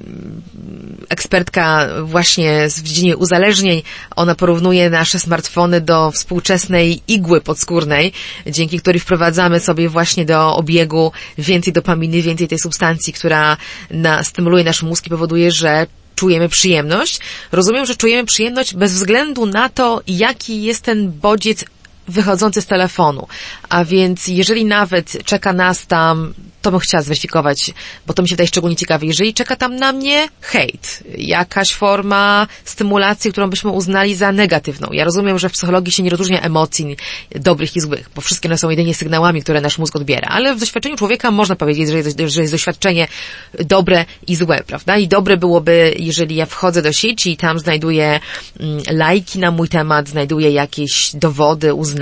ekspertka 1.08 1.88
właśnie 2.02 2.68
w 2.68 2.82
dziedzinie 2.82 3.16
uzależnień, 3.16 3.82
ona 4.16 4.34
porównuje 4.34 4.90
nasze 4.90 5.18
smartfony 5.18 5.80
do 5.80 6.10
współczesnej 6.10 7.00
igły 7.08 7.40
podskórnej, 7.40 8.12
dzięki 8.46 8.78
której 8.78 9.00
wprowadzamy 9.00 9.60
sobie 9.60 9.88
właśnie 9.88 10.24
do 10.24 10.56
obiegu 10.56 11.12
więcej 11.38 11.72
dopaminy, 11.72 12.22
więcej 12.22 12.48
tej 12.48 12.58
substancji, 12.58 13.12
która 13.12 13.56
na, 13.90 14.22
stymuluje 14.22 14.64
nasz 14.64 14.82
mózg 14.82 15.06
i 15.06 15.10
powoduje, 15.10 15.52
że 15.52 15.86
czujemy 16.14 16.48
przyjemność. 16.48 17.20
Rozumiem, 17.52 17.86
że 17.86 17.96
czujemy 17.96 18.24
przyjemność 18.24 18.74
bez 18.74 18.92
względu 18.92 19.46
na 19.46 19.68
to, 19.68 20.02
jaki 20.06 20.62
jest 20.62 20.82
ten 20.82 21.12
bodziec 21.12 21.64
wychodzący 22.08 22.62
z 22.62 22.66
telefonu. 22.66 23.26
A 23.68 23.84
więc 23.84 24.28
jeżeli 24.28 24.64
nawet 24.64 25.24
czeka 25.24 25.52
nas 25.52 25.86
tam 25.86 26.34
to 26.64 26.70
bym 26.70 26.80
chciała 26.80 27.02
zweryfikować, 27.02 27.70
bo 28.06 28.14
to 28.14 28.22
mi 28.22 28.28
się 28.28 28.32
wydaje 28.32 28.48
szczególnie 28.48 28.76
ciekawe. 28.76 29.06
Jeżeli 29.06 29.34
czeka 29.34 29.56
tam 29.56 29.76
na 29.76 29.92
mnie 29.92 30.28
hejt, 30.40 31.02
jakaś 31.18 31.74
forma 31.74 32.46
stymulacji, 32.64 33.32
którą 33.32 33.50
byśmy 33.50 33.70
uznali 33.70 34.14
za 34.14 34.32
negatywną. 34.32 34.88
Ja 34.92 35.04
rozumiem, 35.04 35.38
że 35.38 35.48
w 35.48 35.52
psychologii 35.52 35.92
się 35.92 36.02
nie 36.02 36.10
rozróżnia 36.10 36.40
emocji 36.40 36.96
dobrych 37.30 37.76
i 37.76 37.80
złych, 37.80 38.10
bo 38.14 38.20
wszystkie 38.20 38.48
one 38.48 38.58
są 38.58 38.70
jedynie 38.70 38.94
sygnałami, 38.94 39.42
które 39.42 39.60
nasz 39.60 39.78
mózg 39.78 39.96
odbiera. 39.96 40.28
Ale 40.28 40.54
w 40.54 40.60
doświadczeniu 40.60 40.96
człowieka 40.96 41.30
można 41.30 41.56
powiedzieć, 41.56 41.88
że 41.88 41.96
jest, 41.96 42.20
że 42.26 42.40
jest 42.40 42.52
doświadczenie 42.52 43.08
dobre 43.54 44.04
i 44.26 44.36
złe, 44.36 44.62
prawda? 44.66 44.96
I 44.96 45.08
dobre 45.08 45.36
byłoby, 45.36 45.94
jeżeli 45.98 46.36
ja 46.36 46.46
wchodzę 46.46 46.82
do 46.82 46.92
sieci 46.92 47.32
i 47.32 47.36
tam 47.36 47.58
znajduję 47.58 48.20
mm, 48.60 48.82
lajki 48.90 49.38
na 49.38 49.50
mój 49.50 49.68
temat, 49.68 50.08
znajduję 50.08 50.50
jakieś 50.50 51.10
dowody 51.14 51.74
uznania, 51.74 51.93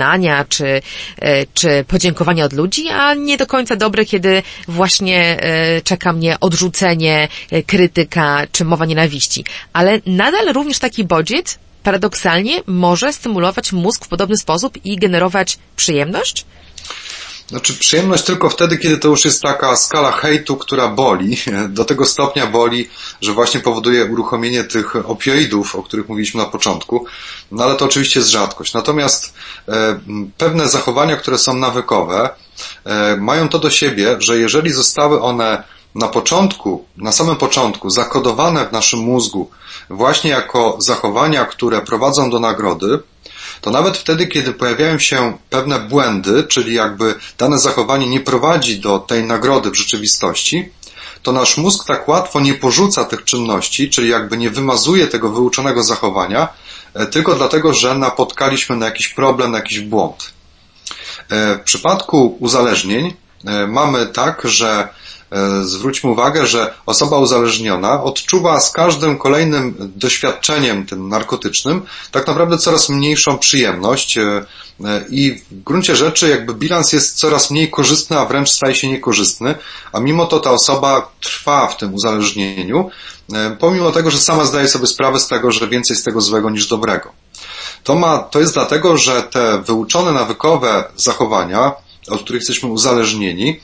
czy, 0.49 0.81
e, 1.19 1.45
czy 1.53 1.85
podziękowania 1.87 2.45
od 2.45 2.53
ludzi, 2.53 2.89
a 2.89 3.13
nie 3.13 3.37
do 3.37 3.47
końca 3.47 3.75
dobre, 3.75 4.05
kiedy 4.05 4.43
właśnie 4.67 5.37
e, 5.39 5.81
czeka 5.81 6.13
mnie 6.13 6.39
odrzucenie, 6.39 7.27
e, 7.51 7.63
krytyka 7.63 8.41
czy 8.51 8.65
mowa 8.65 8.85
nienawiści. 8.85 9.45
Ale 9.73 9.99
nadal 10.05 10.53
również 10.53 10.79
taki 10.79 11.03
bodziec 11.03 11.59
paradoksalnie 11.83 12.61
może 12.67 13.13
stymulować 13.13 13.71
mózg 13.73 14.05
w 14.05 14.07
podobny 14.07 14.37
sposób 14.37 14.85
i 14.85 14.97
generować 14.97 15.57
przyjemność? 15.75 16.45
Znaczy 17.47 17.73
przyjemność 17.73 18.23
tylko 18.23 18.49
wtedy, 18.49 18.77
kiedy 18.77 18.97
to 18.97 19.07
już 19.07 19.25
jest 19.25 19.41
taka 19.41 19.75
skala 19.75 20.11
hejtu, 20.11 20.57
która 20.57 20.87
boli, 20.87 21.37
do 21.69 21.85
tego 21.85 22.05
stopnia 22.05 22.47
boli, 22.47 22.89
że 23.21 23.33
właśnie 23.33 23.59
powoduje 23.59 24.05
uruchomienie 24.05 24.63
tych 24.63 24.95
opioidów, 25.09 25.75
o 25.75 25.83
których 25.83 26.09
mówiliśmy 26.09 26.43
na 26.43 26.49
początku, 26.49 27.05
no 27.51 27.63
ale 27.63 27.75
to 27.75 27.85
oczywiście 27.85 28.19
jest 28.19 28.31
rzadkość. 28.31 28.73
Natomiast 28.73 29.33
e, 29.67 29.99
pewne 30.37 30.67
zachowania, 30.69 31.17
które 31.17 31.37
są 31.37 31.53
nawykowe, 31.53 32.29
e, 32.85 33.17
mają 33.17 33.49
to 33.49 33.59
do 33.59 33.69
siebie, 33.69 34.15
że 34.19 34.37
jeżeli 34.37 34.71
zostały 34.71 35.21
one 35.21 35.63
na 35.95 36.07
początku, 36.07 36.85
na 36.97 37.11
samym 37.11 37.35
początku 37.35 37.89
zakodowane 37.89 38.67
w 38.67 38.71
naszym 38.71 38.99
mózgu 38.99 39.49
właśnie 39.89 40.31
jako 40.31 40.75
zachowania, 40.79 41.45
które 41.45 41.81
prowadzą 41.81 42.29
do 42.29 42.39
nagrody, 42.39 42.99
to 43.63 43.71
nawet 43.71 43.97
wtedy, 43.97 44.27
kiedy 44.27 44.53
pojawiają 44.53 44.99
się 44.99 45.37
pewne 45.49 45.79
błędy, 45.79 46.43
czyli 46.43 46.73
jakby 46.73 47.15
dane 47.37 47.59
zachowanie 47.59 48.07
nie 48.07 48.19
prowadzi 48.19 48.79
do 48.79 48.99
tej 48.99 49.23
nagrody 49.23 49.71
w 49.71 49.75
rzeczywistości, 49.75 50.69
to 51.21 51.31
nasz 51.31 51.57
mózg 51.57 51.87
tak 51.87 52.07
łatwo 52.07 52.39
nie 52.39 52.53
porzuca 52.53 53.05
tych 53.05 53.23
czynności, 53.23 53.89
czyli 53.89 54.09
jakby 54.09 54.37
nie 54.37 54.49
wymazuje 54.49 55.07
tego 55.07 55.29
wyuczonego 55.29 55.83
zachowania, 55.83 56.47
e, 56.93 57.05
tylko 57.05 57.35
dlatego, 57.35 57.73
że 57.73 57.95
napotkaliśmy 57.95 58.75
na 58.75 58.85
jakiś 58.85 59.07
problem, 59.07 59.51
na 59.51 59.57
jakiś 59.57 59.79
błąd. 59.79 60.33
E, 61.29 61.55
w 61.55 61.61
przypadku 61.61 62.37
uzależnień 62.39 63.13
e, 63.45 63.67
mamy 63.67 64.07
tak, 64.07 64.41
że 64.43 64.89
zwróćmy 65.63 66.09
uwagę, 66.09 66.47
że 66.47 66.73
osoba 66.85 67.17
uzależniona 67.17 68.03
odczuwa 68.03 68.59
z 68.59 68.71
każdym 68.71 69.17
kolejnym 69.17 69.75
doświadczeniem 69.95 70.85
tym 70.85 71.09
narkotycznym 71.09 71.81
tak 72.11 72.27
naprawdę 72.27 72.57
coraz 72.57 72.89
mniejszą 72.89 73.37
przyjemność 73.37 74.17
e, 74.17 74.21
e, 74.85 75.05
i 75.09 75.31
w 75.31 75.63
gruncie 75.63 75.95
rzeczy 75.95 76.29
jakby 76.29 76.53
bilans 76.53 76.93
jest 76.93 77.15
coraz 77.15 77.51
mniej 77.51 77.71
korzystny, 77.71 78.19
a 78.19 78.25
wręcz 78.25 78.49
staje 78.49 78.75
się 78.75 78.87
niekorzystny, 78.87 79.55
a 79.91 79.99
mimo 79.99 80.25
to 80.25 80.39
ta 80.39 80.51
osoba 80.51 81.11
trwa 81.19 81.67
w 81.67 81.77
tym 81.77 81.93
uzależnieniu, 81.93 82.89
pomimo 83.59 83.91
tego, 83.91 84.11
że 84.11 84.17
sama 84.17 84.45
zdaje 84.45 84.67
sobie 84.67 84.87
sprawę 84.87 85.19
z 85.19 85.27
tego, 85.27 85.51
że 85.51 85.67
więcej 85.67 85.97
z 85.97 86.03
tego 86.03 86.21
złego 86.21 86.49
niż 86.49 86.67
dobrego. 86.67 87.11
To, 87.83 87.95
ma, 87.95 88.17
to 88.17 88.39
jest 88.39 88.53
dlatego, 88.53 88.97
że 88.97 89.23
te 89.23 89.61
wyuczone 89.61 90.11
nawykowe 90.11 90.83
zachowania, 90.95 91.71
od 92.09 92.21
których 92.21 92.41
jesteśmy 92.41 92.69
uzależnieni, 92.69 93.59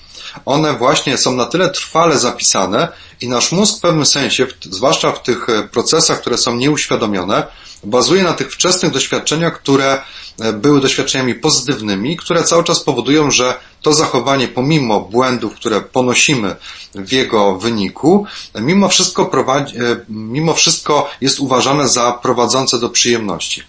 one 0.45 0.73
właśnie 0.73 1.17
są 1.17 1.35
na 1.35 1.45
tyle 1.45 1.69
trwale 1.69 2.19
zapisane 2.19 2.87
i 3.21 3.27
nasz 3.27 3.51
mózg 3.51 3.77
w 3.77 3.81
pewnym 3.81 4.05
sensie, 4.05 4.47
zwłaszcza 4.61 5.11
w 5.11 5.23
tych 5.23 5.49
e, 5.49 5.67
procesach, 5.67 6.21
które 6.21 6.37
są 6.37 6.55
nieuświadomione, 6.55 7.47
bazuje 7.83 8.23
na 8.23 8.33
tych 8.33 8.51
wczesnych 8.51 8.91
doświadczeniach, 8.91 9.61
które 9.61 10.01
e, 10.39 10.53
były 10.53 10.81
doświadczeniami 10.81 11.35
pozytywnymi, 11.35 12.17
które 12.17 12.43
cały 12.43 12.63
czas 12.63 12.79
powodują, 12.79 13.31
że 13.31 13.59
to 13.81 13.93
zachowanie, 13.93 14.47
pomimo 14.47 14.99
błędów, 14.99 15.55
które 15.55 15.81
ponosimy 15.81 16.55
w 16.95 17.11
jego 17.11 17.55
wyniku, 17.55 18.25
mimo 18.55 18.89
wszystko, 18.89 19.25
prowadzi, 19.25 19.77
e, 19.77 19.81
mimo 20.09 20.53
wszystko 20.53 21.09
jest 21.21 21.39
uważane 21.39 21.87
za 21.87 22.11
prowadzące 22.11 22.79
do 22.79 22.89
przyjemności. 22.89 23.63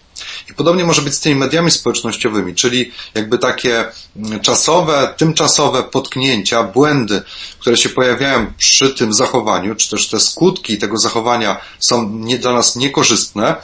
I 0.51 0.55
podobnie 0.55 0.85
może 0.85 1.03
być 1.03 1.15
z 1.15 1.21
tymi 1.21 1.37
mediami 1.37 1.71
społecznościowymi, 1.71 2.55
czyli 2.55 2.93
jakby 3.15 3.39
takie 3.39 3.85
mm, 4.17 4.41
czasowe, 4.41 5.15
tymczasowe 5.17 5.83
potknięcia, 5.83 6.63
błędy, 6.63 7.23
które 7.59 7.77
się 7.77 7.89
pojawiają 7.89 8.53
przy 8.59 8.91
tym 8.91 9.13
zachowaniu, 9.13 9.75
czy 9.75 9.91
też 9.91 10.09
te 10.09 10.21
skutki 10.21 10.79
tego 10.79 10.99
zachowania 10.99 11.61
są 11.79 12.11
nie, 12.13 12.39
dla 12.39 12.53
nas 12.53 12.77
niekorzystne, 12.77 13.57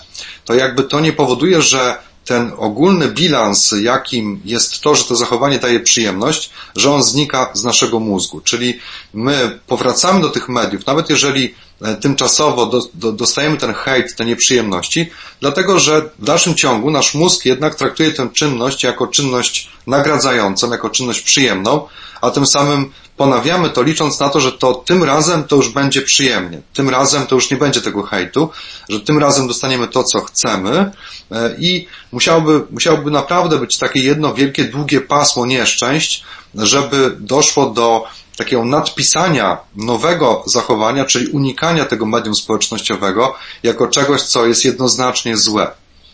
to 0.44 0.54
jakby 0.54 0.82
to 0.82 1.00
nie 1.00 1.12
powoduje, 1.12 1.62
że 1.62 1.98
ten 2.26 2.52
ogólny 2.56 3.08
bilans, 3.08 3.74
jakim 3.82 4.40
jest 4.44 4.80
to, 4.80 4.94
że 4.94 5.04
to 5.04 5.16
zachowanie 5.16 5.58
daje 5.58 5.80
przyjemność, 5.80 6.50
że 6.76 6.92
on 6.92 7.02
znika 7.02 7.50
z 7.54 7.64
naszego 7.64 8.00
mózgu. 8.00 8.40
Czyli 8.40 8.80
my 9.14 9.58
powracamy 9.66 10.20
do 10.20 10.30
tych 10.30 10.48
mediów, 10.48 10.86
nawet 10.86 11.10
jeżeli 11.10 11.54
tymczasowo 12.00 12.66
do, 12.66 12.82
do, 12.94 13.12
dostajemy 13.12 13.56
ten 13.56 13.74
hejt, 13.74 14.16
te 14.16 14.24
nieprzyjemności, 14.24 15.10
dlatego 15.40 15.78
że 15.78 16.02
w 16.18 16.24
dalszym 16.24 16.54
ciągu 16.54 16.90
nasz 16.90 17.14
mózg 17.14 17.44
jednak 17.44 17.74
traktuje 17.74 18.10
tę 18.10 18.28
czynność 18.34 18.82
jako 18.82 19.06
czynność 19.06 19.70
nagradzającą, 19.86 20.70
jako 20.70 20.90
czynność 20.90 21.20
przyjemną, 21.20 21.88
a 22.20 22.30
tym 22.30 22.46
samym 22.46 22.92
ponawiamy 23.16 23.70
to 23.70 23.82
licząc 23.82 24.20
na 24.20 24.28
to, 24.28 24.40
że 24.40 24.52
to 24.52 24.74
tym 24.74 25.04
razem 25.04 25.44
to 25.44 25.56
już 25.56 25.68
będzie 25.68 26.02
przyjemnie. 26.02 26.60
Tym 26.74 26.90
razem 26.90 27.26
to 27.26 27.34
już 27.34 27.50
nie 27.50 27.56
będzie 27.56 27.80
tego 27.80 28.02
hejtu, 28.02 28.50
że 28.88 29.00
tym 29.00 29.18
razem 29.18 29.48
dostaniemy 29.48 29.88
to, 29.88 30.04
co 30.04 30.20
chcemy 30.20 30.90
e, 31.30 31.56
i 31.58 31.86
musiałoby, 32.12 32.62
musiałoby 32.70 33.10
naprawdę 33.10 33.58
być 33.58 33.78
takie 33.78 34.00
jedno 34.00 34.34
wielkie, 34.34 34.64
długie 34.64 35.00
pasmo 35.00 35.46
nieszczęść, 35.46 36.24
żeby 36.54 37.16
doszło 37.20 37.70
do 37.70 38.04
takiego 38.36 38.64
nadpisania 38.64 39.58
nowego 39.76 40.42
zachowania, 40.46 41.04
czyli 41.04 41.28
unikania 41.28 41.84
tego 41.84 42.06
medium 42.06 42.34
społecznościowego 42.34 43.34
jako 43.62 43.86
czegoś, 43.86 44.22
co 44.22 44.46
jest 44.46 44.64
jednoznacznie 44.64 45.36
złe. 45.36 45.70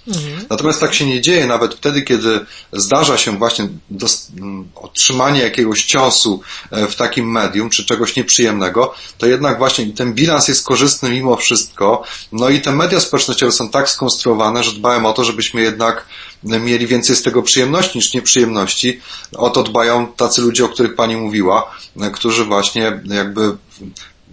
Mhm. 0.09 0.47
Natomiast 0.51 0.81
tak 0.81 0.95
się 0.95 1.07
nie 1.07 1.21
dzieje 1.21 1.47
nawet 1.47 1.75
wtedy, 1.75 2.03
kiedy 2.03 2.41
zdarza 2.73 3.19
się 3.19 3.39
właśnie 3.39 3.69
otrzymanie 4.75 5.41
jakiegoś 5.41 5.85
ciosu 5.85 6.41
e, 6.71 6.87
w 6.87 6.97
takim 6.97 7.31
medium, 7.31 7.71
czy 7.71 7.85
czegoś 7.85 8.17
nieprzyjemnego, 8.17 8.95
to 9.19 9.27
jednak 9.27 9.59
właśnie 9.59 9.87
ten 9.87 10.15
bilans 10.15 10.49
jest 10.49 10.67
korzystny 10.67 11.11
mimo 11.11 11.37
wszystko. 11.37 12.03
No 12.33 12.49
i 12.49 12.61
te 12.61 12.73
media 12.73 13.01
społecznościowe 13.01 13.53
są 13.53 13.69
tak 13.69 13.91
skonstruowane, 13.91 14.65
że 14.65 14.73
dbają 14.73 15.07
o 15.07 15.13
to, 15.13 15.25
żebyśmy 15.25 15.63
jednak 15.63 16.07
mieli 16.45 16.87
więcej 16.87 17.17
z 17.17 17.23
tego 17.23 17.43
przyjemności 17.43 17.99
niż 17.99 18.15
nieprzyjemności. 18.15 19.01
O 19.37 19.51
to 19.51 19.63
dbają 19.63 20.07
tacy 20.07 20.43
ludzie, 20.43 20.65
o 20.65 20.69
których 20.69 20.95
Pani 20.95 21.17
mówiła, 21.17 21.71
e, 22.01 22.11
którzy 22.11 22.45
właśnie 22.45 23.01
jakby 23.05 23.57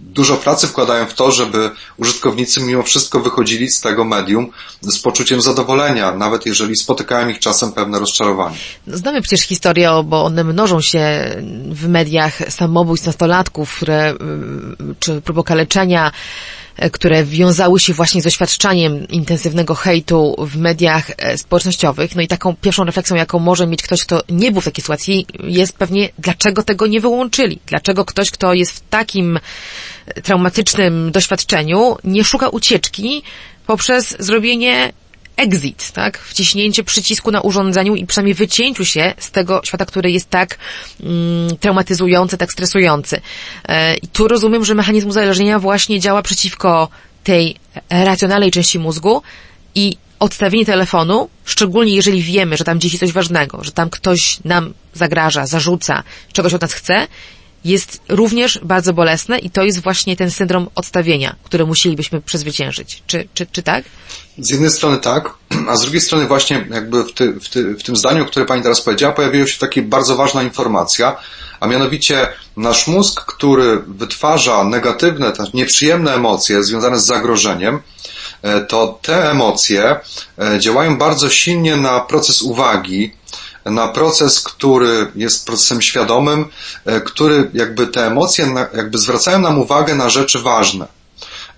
dużo 0.00 0.36
pracy 0.36 0.66
wkładają 0.66 1.06
w 1.06 1.14
to, 1.14 1.30
żeby 1.30 1.70
użytkownicy 1.96 2.60
mimo 2.60 2.82
wszystko 2.82 3.20
wychodzili 3.20 3.68
z 3.68 3.80
tego 3.80 4.04
medium 4.04 4.50
z 4.82 4.98
poczuciem 4.98 5.40
zadowolenia, 5.40 6.14
nawet 6.14 6.46
jeżeli 6.46 6.76
spotykają 6.76 7.28
ich 7.28 7.38
czasem 7.38 7.72
pewne 7.72 7.98
rozczarowanie. 7.98 8.56
Znamy 8.86 9.22
przecież 9.22 9.46
historię, 9.46 9.90
bo 10.04 10.24
one 10.24 10.44
mnożą 10.44 10.80
się 10.80 11.34
w 11.70 11.88
mediach 11.88 12.38
samobójstw 12.48 13.06
nastolatków, 13.06 13.76
które, 13.76 14.14
czy 15.00 15.20
prób 15.20 15.38
okaleczenia, 15.38 16.12
które 16.88 17.24
wiązały 17.24 17.80
się 17.80 17.92
właśnie 17.92 18.20
z 18.20 18.24
doświadczaniem 18.24 19.08
intensywnego 19.08 19.74
hejtu 19.74 20.36
w 20.38 20.56
mediach 20.56 21.10
e, 21.18 21.38
społecznościowych. 21.38 22.16
No 22.16 22.22
i 22.22 22.28
taką 22.28 22.56
pierwszą 22.56 22.84
refleksją, 22.84 23.16
jaką 23.16 23.38
może 23.38 23.66
mieć 23.66 23.82
ktoś, 23.82 24.04
kto 24.04 24.22
nie 24.28 24.52
był 24.52 24.60
w 24.60 24.64
takiej 24.64 24.82
sytuacji, 24.82 25.26
jest 25.44 25.72
pewnie, 25.72 26.08
dlaczego 26.18 26.62
tego 26.62 26.86
nie 26.86 27.00
wyłączyli? 27.00 27.58
Dlaczego 27.66 28.04
ktoś, 28.04 28.30
kto 28.30 28.54
jest 28.54 28.72
w 28.76 28.88
takim 28.88 29.38
e, 30.06 30.22
traumatycznym 30.22 31.12
doświadczeniu, 31.12 31.96
nie 32.04 32.24
szuka 32.24 32.48
ucieczki 32.48 33.22
poprzez 33.66 34.16
zrobienie 34.18 34.92
exit, 35.40 35.92
tak? 35.92 36.18
Wciśnięcie 36.18 36.84
przycisku 36.84 37.30
na 37.30 37.40
urządzeniu 37.40 37.94
i 37.94 38.06
przynajmniej 38.06 38.34
wycięciu 38.34 38.84
się 38.84 39.14
z 39.18 39.30
tego 39.30 39.60
świata, 39.64 39.84
który 39.84 40.10
jest 40.10 40.30
tak 40.30 40.58
mm, 41.02 41.56
traumatyzujący, 41.56 42.38
tak 42.38 42.52
stresujący. 42.52 43.20
E, 43.68 43.96
I 43.96 44.08
tu 44.08 44.28
rozumiem, 44.28 44.64
że 44.64 44.74
mechanizm 44.74 45.08
uzależnienia 45.08 45.58
właśnie 45.58 46.00
działa 46.00 46.22
przeciwko 46.22 46.88
tej 47.24 47.56
racjonalnej 47.90 48.50
części 48.50 48.78
mózgu 48.78 49.22
i 49.74 49.96
odstawienie 50.18 50.66
telefonu, 50.66 51.28
szczególnie 51.44 51.94
jeżeli 51.94 52.22
wiemy, 52.22 52.56
że 52.56 52.64
tam 52.64 52.80
dzieci 52.80 52.98
coś 52.98 53.12
ważnego, 53.12 53.64
że 53.64 53.72
tam 53.72 53.90
ktoś 53.90 54.38
nam 54.44 54.72
zagraża, 54.94 55.46
zarzuca, 55.46 56.02
czegoś 56.32 56.54
od 56.54 56.62
nas 56.62 56.72
chce, 56.72 57.06
jest 57.64 58.00
również 58.08 58.60
bardzo 58.62 58.92
bolesne 58.92 59.38
i 59.38 59.50
to 59.50 59.62
jest 59.62 59.82
właśnie 59.82 60.16
ten 60.16 60.30
syndrom 60.30 60.68
odstawienia, 60.74 61.36
który 61.42 61.66
musielibyśmy 61.66 62.20
przezwyciężyć. 62.20 63.02
Czy, 63.06 63.28
czy, 63.34 63.46
czy 63.46 63.62
tak? 63.62 63.84
Z 64.38 64.50
jednej 64.50 64.70
strony 64.70 64.98
tak, 64.98 65.34
a 65.68 65.76
z 65.76 65.82
drugiej 65.82 66.00
strony 66.00 66.26
właśnie 66.26 66.66
jakby 66.70 67.04
w, 67.04 67.12
ty, 67.12 67.32
w, 67.32 67.48
ty, 67.48 67.74
w 67.74 67.82
tym 67.82 67.96
zdaniu, 67.96 68.26
które 68.26 68.46
Pani 68.46 68.62
teraz 68.62 68.80
powiedziała, 68.80 69.12
pojawiła 69.12 69.46
się 69.46 69.58
taka 69.58 69.82
bardzo 69.82 70.16
ważna 70.16 70.42
informacja, 70.42 71.16
a 71.60 71.66
mianowicie 71.66 72.28
nasz 72.56 72.86
mózg, 72.86 73.24
który 73.24 73.82
wytwarza 73.86 74.64
negatywne, 74.64 75.32
nieprzyjemne 75.54 76.14
emocje 76.14 76.64
związane 76.64 76.98
z 76.98 77.06
zagrożeniem, 77.06 77.80
e, 78.42 78.60
to 78.60 78.98
te 79.02 79.30
emocje 79.30 80.00
e, 80.38 80.58
działają 80.58 80.98
bardzo 80.98 81.28
silnie 81.28 81.76
na 81.76 82.00
proces 82.00 82.42
uwagi, 82.42 83.12
na 83.64 83.88
proces, 83.88 84.40
który 84.40 85.12
jest 85.16 85.46
procesem 85.46 85.82
świadomym, 85.82 86.44
e, 86.86 87.00
który 87.00 87.50
jakby 87.54 87.86
te 87.86 88.06
emocje 88.06 88.54
jakby 88.76 88.98
zwracają 88.98 89.38
nam 89.38 89.58
uwagę 89.58 89.94
na 89.94 90.10
rzeczy 90.10 90.38
ważne. 90.38 90.86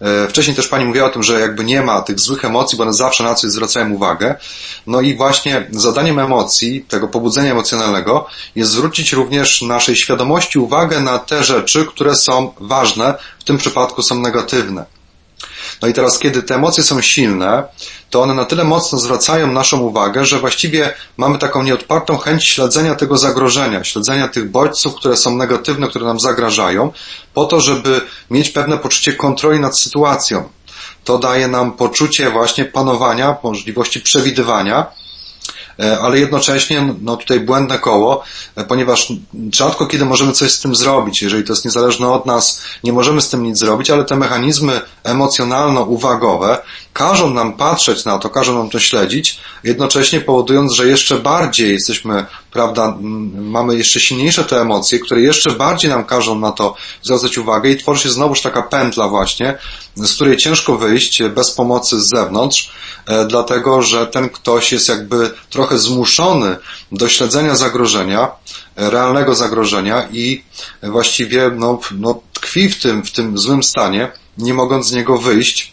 E, 0.01 0.29
wcześniej 0.29 0.57
też 0.57 0.69
Pani 0.69 0.85
mówiła 0.85 1.07
o 1.07 1.11
tym, 1.11 1.23
że 1.23 1.41
jakby 1.41 1.65
nie 1.65 1.83
ma 1.83 2.03
tych 2.03 2.21
złych 2.21 2.45
emocji, 2.45 2.79
bo 2.79 2.85
one 2.85 2.93
zawsze 2.93 3.25
na 3.25 3.35
coś 3.35 3.51
zwracają 3.51 3.91
uwagę. 3.91 4.35
No 4.87 5.01
i 5.01 5.15
właśnie 5.15 5.67
zadaniem 5.71 6.19
emocji, 6.19 6.85
tego 6.89 7.09
pobudzenia 7.09 7.51
emocjonalnego 7.51 8.27
jest 8.57 8.71
zwrócić 8.71 9.13
również 9.13 9.63
naszej 9.63 9.97
świadomości 9.97 10.59
uwagę 10.59 11.01
na 11.01 11.19
te 11.19 11.45
rzeczy, 11.45 11.87
które 11.87 12.15
są 12.15 12.53
ważne, 12.61 13.15
w 13.39 13.45
tym 13.45 13.59
przypadku 13.59 14.03
są 14.03 14.21
negatywne. 14.21 14.85
No 15.83 15.89
i 15.89 15.93
teraz, 15.93 16.19
kiedy 16.19 16.43
te 16.43 16.55
emocje 16.55 16.85
są 16.85 17.01
silne, 17.01 17.63
to 18.11 18.23
one 18.23 18.35
na 18.35 18.45
tyle 18.45 18.65
mocno 18.65 18.99
zwracają 18.99 19.53
naszą 19.53 19.81
uwagę, 19.81 20.27
że 20.27 20.39
właściwie 20.39 20.95
mamy 21.17 21.39
taką 21.39 21.63
nieodpartą 21.63 22.19
chęć 22.19 22.47
śledzenia 22.47 22.95
tego 22.95 23.19
zagrożenia, 23.19 23.85
śledzenia 23.85 24.29
tych 24.29 24.51
bodźców, 24.51 24.95
które 24.95 25.17
są 25.17 25.37
negatywne, 25.37 25.89
które 25.89 26.05
nam 26.05 26.21
zagrażają, 26.21 26.93
po 27.35 27.45
to, 27.45 27.61
żeby 27.61 28.01
mieć 28.31 28.51
pewne 28.51 28.79
poczucie 28.79 29.13
kontroli 29.13 29.61
nad 29.61 29.79
sytuacją. 29.79 30.49
To 31.05 31.19
daje 31.19 31.49
nam 31.49 31.73
poczucie 31.73 32.31
właśnie 32.31 32.65
panowania, 32.65 33.37
możliwości 33.43 34.01
przewidywania, 34.01 34.87
ale 35.79 36.19
jednocześnie 36.19 36.95
no 37.01 37.17
tutaj 37.17 37.41
błędne 37.41 37.79
koło, 37.79 38.25
e, 38.57 38.65
ponieważ 38.65 39.13
rzadko 39.53 39.87
kiedy 39.87 40.05
możemy 40.05 40.33
coś 40.33 40.53
z 40.53 40.61
tym 40.61 40.75
zrobić, 40.75 41.23
jeżeli 41.23 41.45
to 41.45 41.53
jest 41.53 41.65
niezależne 41.65 42.09
od 42.09 42.27
nas, 42.27 42.63
nie 42.85 42.93
możemy 42.93 43.21
z 43.21 43.29
tym 43.29 43.43
nic 43.43 43.59
zrobić, 43.59 43.91
ale 43.91 44.05
te 44.05 44.17
mechanizmy 44.17 44.81
emocjonalno-uwagowe 45.05 46.59
każą 46.93 47.31
nam 47.31 47.53
patrzeć 47.53 48.05
na 48.05 48.19
to, 48.19 48.31
każą 48.31 48.59
nam 48.59 48.71
to 48.71 48.81
śledzić, 48.81 49.41
jednocześnie 49.65 50.21
powodując, 50.21 50.73
że 50.73 50.87
jeszcze 50.87 51.19
bardziej 51.19 51.73
jesteśmy, 51.73 52.27
prawda, 52.53 52.97
mamy 53.35 53.77
jeszcze 53.77 54.01
silniejsze 54.01 54.45
te 54.45 54.61
emocje, 54.61 54.99
które 54.99 55.21
jeszcze 55.21 55.51
bardziej 55.51 55.91
nam 55.91 56.05
każą 56.05 56.39
na 56.39 56.53
to 56.53 56.75
zwracać 57.03 57.39
uwagę 57.39 57.71
i 57.71 57.77
tworzy 57.77 58.03
się 58.03 58.11
znowuż 58.11 58.41
taka 58.41 58.63
pętla 58.63 59.09
właśnie, 59.09 59.59
z 59.97 60.15
której 60.15 60.37
ciężko 60.37 60.77
wyjść 60.77 61.23
bez 61.23 61.51
pomocy 61.51 62.01
z 62.01 62.09
zewnątrz, 62.09 62.73
e, 63.07 63.27
dlatego, 63.27 63.83
że 63.83 64.07
ten 64.07 64.29
ktoś 64.29 64.73
jest 64.73 64.89
jakby 64.89 65.31
trochę 65.51 65.79
zmuszony 65.79 66.57
do 66.93 67.09
śledzenia 67.09 67.57
zagrożenia, 67.57 68.31
e, 68.77 68.91
realnego 68.91 69.35
zagrożenia 69.35 70.09
i 70.13 70.45
właściwie 70.83 71.51
no, 71.57 71.81
no, 71.99 72.21
tkwi 72.33 72.69
w 72.69 72.83
tym, 72.83 73.03
w 73.03 73.13
tym 73.13 73.39
złym 73.39 73.63
stanie, 73.63 74.13
nie 74.39 74.55
mogąc 74.55 74.87
z 74.87 74.93
niego 74.93 75.19
wyjść, 75.19 75.73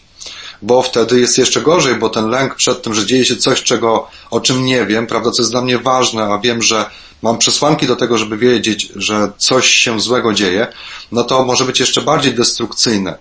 bo 0.62 0.82
wtedy 0.82 1.20
jest 1.20 1.38
jeszcze 1.38 1.60
gorzej, 1.60 1.94
bo 1.94 2.08
ten 2.08 2.28
lęk 2.28 2.54
przed 2.54 2.82
tym, 2.82 2.94
że 2.94 3.06
dzieje 3.06 3.24
się 3.24 3.36
coś, 3.36 3.62
czego, 3.62 4.08
o 4.30 4.40
czym 4.40 4.64
nie 4.64 4.86
wiem, 4.86 5.06
prawda, 5.06 5.30
co 5.30 5.42
jest 5.42 5.52
dla 5.52 5.62
mnie 5.62 5.78
ważne, 5.78 6.22
a 6.22 6.38
wiem, 6.38 6.62
że 6.62 6.90
mam 7.22 7.38
przesłanki 7.38 7.86
do 7.86 7.96
tego, 7.96 8.18
żeby 8.18 8.36
wiedzieć, 8.36 8.92
że 8.96 9.32
coś 9.36 9.68
się 9.68 10.00
złego 10.00 10.34
dzieje, 10.34 10.66
no 11.12 11.24
to 11.24 11.44
może 11.44 11.64
być 11.64 11.80
jeszcze 11.80 12.02
bardziej 12.02 12.34
destrukcyjne. 12.34 13.18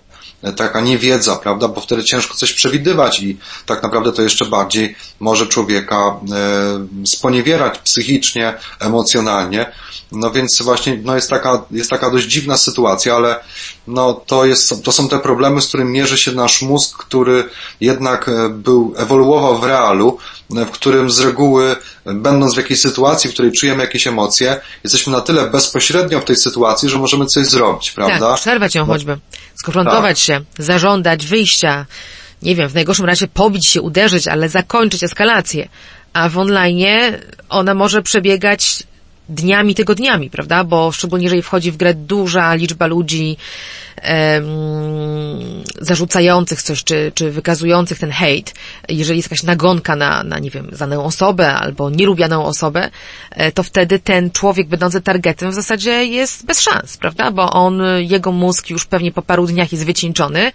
Taka 0.56 0.82
niewiedza, 0.82 1.36
prawda, 1.36 1.68
bo 1.68 1.82
wtedy 1.82 2.04
ciężko 2.04 2.36
coś 2.36 2.54
przewidywać 2.54 3.20
i 3.20 3.38
tak 3.66 3.84
naprawdę 3.84 4.12
to 4.12 4.22
jeszcze 4.22 4.46
bardziej 4.46 4.96
może 5.20 5.48
człowieka 5.48 6.20
sponiewierać 7.06 7.80
psychicznie, 7.80 8.54
emocjonalnie. 8.80 9.72
No 10.12 10.32
więc 10.32 10.62
właśnie 10.62 11.00
no 11.04 11.16
jest, 11.16 11.30
taka, 11.30 11.64
jest 11.72 11.90
taka 11.90 12.12
dość 12.12 12.28
dziwna 12.28 12.58
sytuacja, 12.58 13.16
ale 13.16 13.40
no 13.88 14.14
to, 14.14 14.46
jest, 14.46 14.84
to 14.84 14.92
są 14.92 15.10
te 15.10 15.20
problemy, 15.20 15.62
z 15.62 15.68
którymi 15.68 15.92
mierzy 15.92 16.18
się 16.18 16.32
nasz 16.32 16.62
mózg, 16.62 16.98
który 16.98 17.50
jednak 17.82 18.30
był, 18.50 18.94
ewoluował 18.98 19.60
w 19.60 19.64
realu, 19.64 20.18
w 20.50 20.70
którym 20.72 21.12
z 21.12 21.20
reguły, 21.20 21.76
będąc 22.06 22.54
w 22.54 22.58
jakiejś 22.58 22.80
sytuacji, 22.80 23.30
w 23.30 23.34
której 23.34 23.52
czujemy 23.52 23.84
jakieś 23.84 24.08
emocje, 24.08 24.62
jesteśmy 24.84 25.14
na 25.14 25.22
tyle 25.22 25.50
bezpośrednio 25.50 26.20
w 26.20 26.26
tej 26.26 26.36
sytuacji, 26.36 26.90
że 26.90 26.98
możemy 26.98 27.26
coś 27.26 27.46
zrobić, 27.46 27.92
prawda? 27.92 28.32
Tak, 28.32 28.40
przerwać 28.40 28.76
ją 28.76 28.86
no, 28.86 28.94
choćby, 28.94 29.18
skonfrontować 29.56 30.20
tak. 30.20 30.26
Się, 30.30 30.42
zażądać 30.58 31.26
wyjścia, 31.26 31.86
nie 32.42 32.56
wiem, 32.56 32.70
w 32.70 32.74
najgorszym 32.74 33.06
razie 33.06 33.28
pobić 33.28 33.68
się, 33.68 33.82
uderzyć, 33.82 34.28
ale 34.28 34.50
zakończyć 34.50 35.04
eskalację. 35.04 35.70
A 36.14 36.30
w 36.30 36.38
online 36.38 37.18
ona 37.50 37.74
może 37.74 38.02
przebiegać 38.02 38.84
dniami, 39.30 39.76
tygodniami, 39.76 40.30
prawda? 40.30 40.64
Bo 40.64 40.92
szczególnie 40.92 41.24
jeżeli 41.24 41.42
wchodzi 41.42 41.72
w 41.72 41.78
grę 41.78 41.94
duża 41.94 42.54
liczba 42.54 42.88
ludzi 42.88 43.38
um, 44.04 45.64
zarzucających 45.82 46.62
coś, 46.62 46.84
czy, 46.84 47.12
czy 47.16 47.32
wykazujących 47.32 48.00
ten 48.00 48.12
hejt, 48.12 48.54
jeżeli 48.90 49.20
jest 49.20 49.32
jakaś 49.32 49.44
nagonka 49.44 49.96
na, 49.96 50.24
na, 50.24 50.40
nie 50.40 50.50
wiem, 50.50 50.70
daną 50.80 51.04
osobę 51.04 51.54
albo 51.54 51.90
nielubianą 51.90 52.46
osobę, 52.46 52.90
e, 53.32 53.52
to 53.52 53.64
wtedy 53.64 54.00
ten 54.00 54.32
człowiek 54.32 54.68
będący 54.68 55.02
targetem 55.02 55.52
w 55.52 55.54
zasadzie 55.54 56.06
jest 56.06 56.46
bez 56.46 56.62
szans, 56.62 56.98
prawda? 56.98 57.32
Bo 57.32 57.52
on, 57.52 57.82
jego 58.00 58.32
mózg 58.32 58.70
już 58.70 58.86
pewnie 58.86 59.12
po 59.12 59.22
paru 59.22 59.46
dniach 59.46 59.72
jest 59.72 59.86
wycieńczony, 59.86 60.52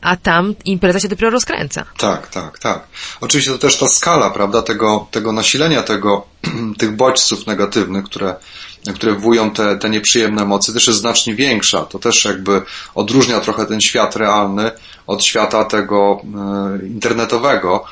a 0.00 0.16
tam 0.16 0.54
impreza 0.64 1.00
się 1.00 1.08
dopiero 1.08 1.30
rozkręca. 1.30 1.84
Tak, 1.98 2.26
tak, 2.26 2.58
tak. 2.58 2.88
Oczywiście 3.20 3.52
to 3.52 3.58
też 3.58 3.76
ta 3.76 3.88
skala, 3.88 4.30
prawda, 4.30 4.62
tego, 4.62 5.06
tego 5.10 5.32
nasilenia 5.32 5.82
tego, 5.82 6.26
tych 6.78 6.96
bodźców 6.96 7.46
negatywnych, 7.46 8.04
które, 8.04 8.17
które 8.94 9.14
wywołują 9.14 9.50
te, 9.50 9.76
te 9.76 9.90
nieprzyjemne 9.90 10.42
emocje, 10.42 10.74
też 10.74 10.86
jest 10.86 10.98
znacznie 10.98 11.34
większa. 11.34 11.80
To 11.80 11.98
też 11.98 12.24
jakby 12.24 12.62
odróżnia 12.94 13.40
trochę 13.40 13.66
ten 13.66 13.80
świat 13.80 14.16
realny 14.16 14.70
od 15.06 15.24
świata 15.24 15.64
tego 15.64 16.20
e, 16.22 16.86
internetowego, 16.86 17.84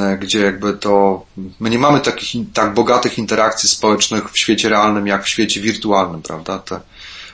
e, 0.00 0.18
gdzie 0.18 0.40
jakby 0.40 0.72
to, 0.72 1.24
my 1.60 1.70
nie 1.70 1.78
mamy 1.78 2.00
takich, 2.00 2.52
tak 2.52 2.74
bogatych 2.74 3.18
interakcji 3.18 3.68
społecznych 3.68 4.30
w 4.32 4.38
świecie 4.38 4.68
realnym, 4.68 5.06
jak 5.06 5.24
w 5.24 5.28
świecie 5.28 5.60
wirtualnym, 5.60 6.22
prawda? 6.22 6.58
Te, 6.58 6.80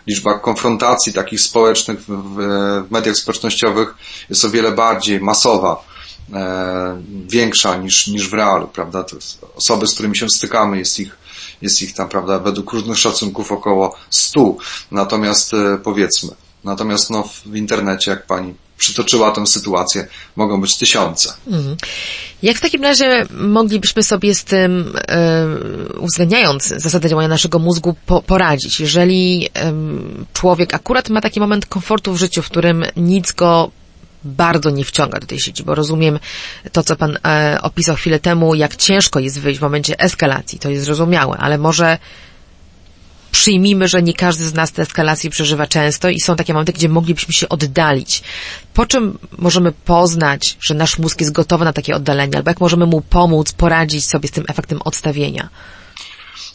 liczba 0.07 0.39
konfrontacji 0.39 1.13
takich 1.13 1.41
społecznych 1.41 2.01
w, 2.07 2.83
mediach 2.91 3.17
społecznościowych 3.17 3.95
jest 4.31 4.45
o 4.45 4.51
wiele 4.51 4.73
bardziej 4.73 5.21
masowa, 5.21 5.85
e, 6.33 7.03
większa 7.27 7.77
niż, 7.77 8.07
niż 8.07 8.29
w 8.29 8.35
realu, 8.35 8.67
prawda? 8.67 9.05
Osoby, 9.57 9.87
z 9.87 9.95
którymi 9.95 10.17
się 10.17 10.29
stykamy, 10.29 10.79
jest 10.79 11.01
ich, 11.01 11.17
jest 11.63 11.83
ich 11.83 11.95
tam, 11.95 12.09
prawda, 12.09 12.39
według 12.39 12.73
różnych 12.73 12.99
szacunków 12.99 13.53
około 13.53 13.97
stu. 14.11 14.59
Natomiast 14.91 15.55
e, 15.55 15.79
powiedzmy, 15.85 16.31
natomiast 16.65 17.11
no, 17.11 17.29
w 17.47 17.57
internecie, 17.57 18.11
jak 18.11 18.27
pani 18.27 18.55
przytoczyła 18.81 19.31
tę 19.31 19.47
sytuację, 19.47 20.07
mogą 20.37 20.61
być 20.61 20.77
tysiące. 20.77 21.33
Mhm. 21.47 21.77
Jak 22.43 22.57
w 22.57 22.61
takim 22.61 22.83
razie 22.83 23.27
moglibyśmy 23.31 24.03
sobie 24.03 24.35
z 24.35 24.45
tym, 24.45 24.93
yy, 25.93 25.99
uwzględniając 25.99 26.65
zasady 26.65 27.09
działania 27.09 27.29
naszego 27.29 27.59
mózgu, 27.59 27.95
po, 28.07 28.23
poradzić? 28.23 28.81
Jeżeli 28.81 29.41
yy, 29.41 29.49
człowiek 30.33 30.75
akurat 30.75 31.09
ma 31.09 31.21
taki 31.21 31.41
moment 31.41 31.67
komfortu 31.67 32.13
w 32.13 32.19
życiu, 32.19 32.43
w 32.43 32.51
którym 32.51 32.85
nic 32.97 33.33
go 33.33 33.71
bardzo 34.25 34.71
nie 34.71 34.85
wciąga 34.85 35.21
do 35.21 35.27
tej 35.27 35.41
sieci, 35.41 35.63
bo 35.63 35.75
rozumiem 35.75 36.19
to, 36.73 36.83
co 36.83 36.97
Pan 36.97 37.19
e, 37.25 37.59
opisał 37.63 37.97
chwilę 37.97 38.19
temu, 38.19 38.55
jak 38.55 38.77
ciężko 38.77 39.21
jest 39.21 39.41
wyjść 39.41 39.59
w 39.59 39.63
momencie 39.63 40.01
eskalacji, 40.01 40.59
to 40.59 40.71
jest 40.71 40.85
zrozumiałe, 40.85 41.37
ale 41.37 41.59
może 41.59 41.99
przyjmijmy, 43.31 43.89
że 43.89 44.03
nie 44.03 44.15
każdy 44.15 44.45
z 44.45 44.55
nas 44.55 44.73
te 44.73 44.83
eskalacje 44.83 45.31
przeżywa 45.31 45.67
często 45.67 46.09
i 46.09 46.21
są 46.21 46.37
takie 46.37 46.53
momenty, 46.53 46.73
gdzie 46.73 46.89
moglibyśmy 46.89 47.35
się 47.35 47.49
oddalić. 47.49 48.23
Po 48.75 48.87
czym 48.87 49.19
możemy 49.39 49.73
poznać, 49.73 50.57
że 50.61 50.75
nasz 50.75 50.99
mózg 50.99 51.21
jest 51.21 51.33
gotowy 51.33 51.65
na 51.65 51.73
takie 51.73 51.95
oddalenie, 51.97 52.37
albo 52.37 52.51
jak 52.51 52.61
możemy 52.61 52.87
mu 52.87 53.01
pomóc, 53.01 53.53
poradzić 53.53 54.05
sobie 54.05 54.29
z 54.29 54.33
tym 54.33 54.45
efektem 54.49 54.83
odstawienia? 54.83 55.49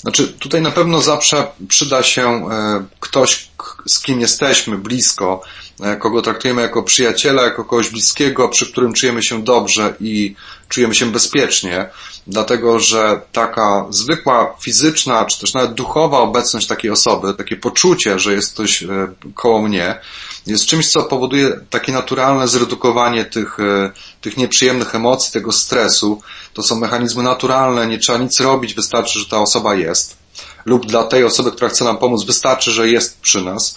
Znaczy, 0.05 0.27
tutaj 0.27 0.61
na 0.61 0.71
pewno 0.71 1.01
zawsze 1.01 1.47
przyda 1.67 2.03
się 2.03 2.49
e, 2.51 2.85
ktoś, 2.99 3.47
z 3.85 3.99
kim 3.99 4.21
jesteśmy 4.21 4.77
blisko, 4.77 5.41
e, 5.81 5.95
kogo 5.95 6.21
traktujemy 6.21 6.61
jako 6.61 6.83
przyjaciela, 6.83 7.43
jako 7.43 7.65
kogoś 7.65 7.89
bliskiego, 7.89 8.49
przy 8.49 8.71
którym 8.71 8.93
czujemy 8.93 9.23
się 9.23 9.43
dobrze 9.43 9.93
i 9.99 10.35
czujemy 10.75 10.95
się 10.95 11.11
bezpiecznie, 11.11 11.89
dlatego 12.27 12.79
że 12.79 13.21
taka 13.31 13.85
zwykła 13.89 14.55
fizyczna, 14.61 15.25
czy 15.25 15.39
też 15.39 15.53
nawet 15.53 15.73
duchowa 15.73 16.19
obecność 16.19 16.67
takiej 16.67 16.91
osoby, 16.91 17.33
takie 17.33 17.55
poczucie, 17.55 18.19
że 18.19 18.33
jest 18.33 18.53
ktoś 18.53 18.83
e, 18.83 18.87
koło 19.35 19.61
mnie, 19.61 19.99
jest 20.47 20.65
czymś, 20.65 20.87
co 20.87 21.03
powoduje 21.03 21.59
takie 21.69 21.91
naturalne 21.91 22.47
zredukowanie 22.47 23.25
tych, 23.25 23.59
e, 23.59 23.91
tych 24.21 24.37
nieprzyjemnych 24.37 24.95
emocji, 24.95 25.33
tego 25.33 25.51
stresu. 25.51 26.21
To 26.53 26.63
są 26.63 26.79
mechanizmy 26.79 27.23
naturalne, 27.23 27.87
nie 27.87 27.97
trzeba 27.97 28.17
nic 28.17 28.39
robić, 28.39 28.73
wystarczy, 28.73 29.19
że 29.19 29.25
ta 29.25 29.39
osoba 29.39 29.75
jest. 29.75 30.17
Lub 30.65 30.85
dla 30.85 31.03
tej 31.03 31.23
osoby, 31.23 31.51
która 31.51 31.69
chce 31.69 31.85
nam 31.85 31.97
pomóc, 31.97 32.25
wystarczy, 32.25 32.71
że 32.71 32.89
jest 32.89 33.19
przy 33.19 33.41
nas. 33.41 33.75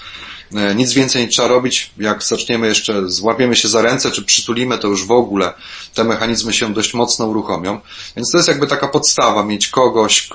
E, 0.55 0.75
nic 0.75 0.93
więcej 0.93 1.23
nie 1.23 1.29
trzeba 1.29 1.49
robić. 1.49 1.91
Jak 1.99 2.23
zaczniemy 2.23 2.67
jeszcze, 2.67 3.09
złapiemy 3.09 3.57
się 3.57 3.69
za 3.69 3.83
ręce, 3.83 4.11
czy 4.11 4.23
przytulimy, 4.23 4.79
to 4.79 4.89
już 4.89 5.07
w 5.07 5.11
ogóle 5.11 5.53
te 5.95 6.05
mechanizmy 6.05 6.53
się 6.53 6.75
dość 6.75 6.95
mocno 6.95 7.27
uruchomią. 7.27 7.81
Więc 8.17 8.31
to 8.31 8.39
jest 8.39 8.49
jakby 8.49 8.67
taka 8.67 8.89
podstawa, 8.89 9.45
mieć 9.45 9.69
kogoś, 9.69 10.29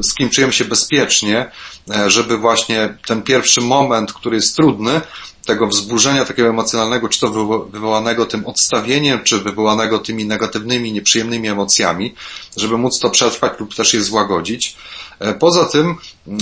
z 0.00 0.14
kim 0.14 0.30
czujemy 0.30 0.52
się 0.52 0.64
bezpiecznie, 0.64 1.50
e, 1.90 2.10
żeby 2.10 2.38
właśnie 2.38 2.98
ten 3.06 3.22
pierwszy 3.22 3.60
moment, 3.60 4.12
który 4.12 4.36
jest 4.36 4.56
trudny, 4.56 5.00
tego 5.46 5.66
wzburzenia 5.66 6.24
takiego 6.24 6.48
emocjonalnego, 6.48 7.08
czy 7.08 7.20
to 7.20 7.30
wywołanego 7.72 8.26
tym 8.26 8.46
odstawieniem, 8.46 9.24
czy 9.24 9.38
wywołanego 9.38 9.98
tymi 9.98 10.24
negatywnymi, 10.24 10.92
nieprzyjemnymi 10.92 11.48
emocjami, 11.48 12.14
żeby 12.56 12.78
móc 12.78 13.00
to 13.00 13.10
przetrwać 13.10 13.52
lub 13.60 13.74
też 13.74 13.94
je 13.94 14.02
złagodzić. 14.02 14.76
E, 15.18 15.34
poza 15.34 15.64
tym 15.64 15.96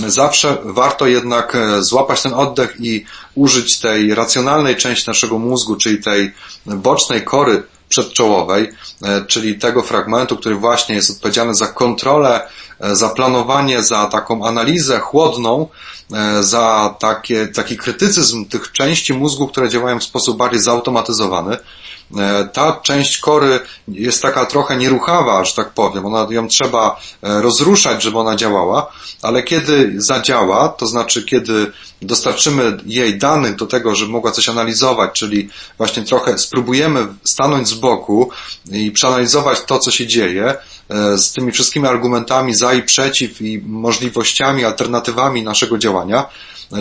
zawsze 0.07 0.57
warto 0.63 1.07
jednak 1.07 1.55
e, 1.55 1.83
złapać 1.83 2.21
ten 2.21 2.33
oddech 2.33 2.75
i 2.79 3.05
użyć 3.35 3.79
tej 3.79 4.15
racjonalnej 4.15 4.75
części 4.75 5.07
naszego 5.07 5.39
mózgu, 5.39 5.75
czyli 5.75 6.03
tej 6.03 6.31
bocznej 6.65 7.23
kory 7.23 7.63
przedczołowej, 7.89 8.71
e, 9.03 9.25
czyli 9.25 9.59
tego 9.59 9.81
fragmentu, 9.81 10.37
który 10.37 10.55
właśnie 10.55 10.95
jest 10.95 11.11
odpowiedzialny 11.11 11.55
za 11.55 11.67
kontrolę, 11.67 12.47
za 12.79 13.09
planowanie, 13.09 13.83
za 13.83 14.05
taką 14.05 14.47
analizę 14.47 14.99
chłodną, 14.99 15.67
za 16.41 16.95
takie, 16.99 17.47
taki 17.47 17.77
krytycyzm 17.77 18.45
tych 18.45 18.71
części 18.71 19.13
mózgu, 19.13 19.47
które 19.47 19.69
działają 19.69 19.99
w 19.99 20.03
sposób 20.03 20.37
bardziej 20.37 20.61
zautomatyzowany. 20.61 21.57
E, 22.17 22.49
ta 22.53 22.79
część 22.83 23.17
kory 23.17 23.59
jest 23.87 24.21
taka 24.21 24.45
trochę 24.45 24.77
nieruchawa, 24.77 25.45
że 25.45 25.53
tak 25.53 25.69
powiem. 25.69 26.05
Ona, 26.05 26.27
ją 26.29 26.47
trzeba 26.47 27.01
e, 27.23 27.41
rozruszać, 27.41 28.03
żeby 28.03 28.19
ona 28.19 28.35
działała, 28.35 28.91
ale 29.21 29.43
kiedy 29.43 29.93
zadziała, 29.97 30.69
to 30.69 30.85
znaczy 30.85 31.23
kiedy 31.23 31.71
dostarczymy 32.01 32.77
jej 32.85 33.17
danych 33.17 33.55
do 33.55 33.65
tego, 33.65 33.95
żeby 33.95 34.11
mogła 34.11 34.31
coś 34.31 34.49
analizować, 34.49 35.11
czyli 35.13 35.49
właśnie 35.77 36.03
trochę 36.03 36.37
spróbujemy 36.37 37.07
stanąć 37.23 37.67
z 37.67 37.73
boku 37.73 38.29
i 38.71 38.91
przeanalizować 38.91 39.61
to, 39.61 39.79
co 39.79 39.91
się 39.91 40.07
dzieje, 40.07 40.55
e, 40.89 41.17
z 41.17 41.31
tymi 41.31 41.51
wszystkimi 41.51 41.87
argumentami 41.87 42.55
za 42.55 42.73
i 42.73 42.83
przeciw 42.83 43.41
i 43.41 43.61
możliwościami, 43.65 44.65
alternatywami 44.65 45.43
naszego 45.43 45.77
działania, 45.77 46.25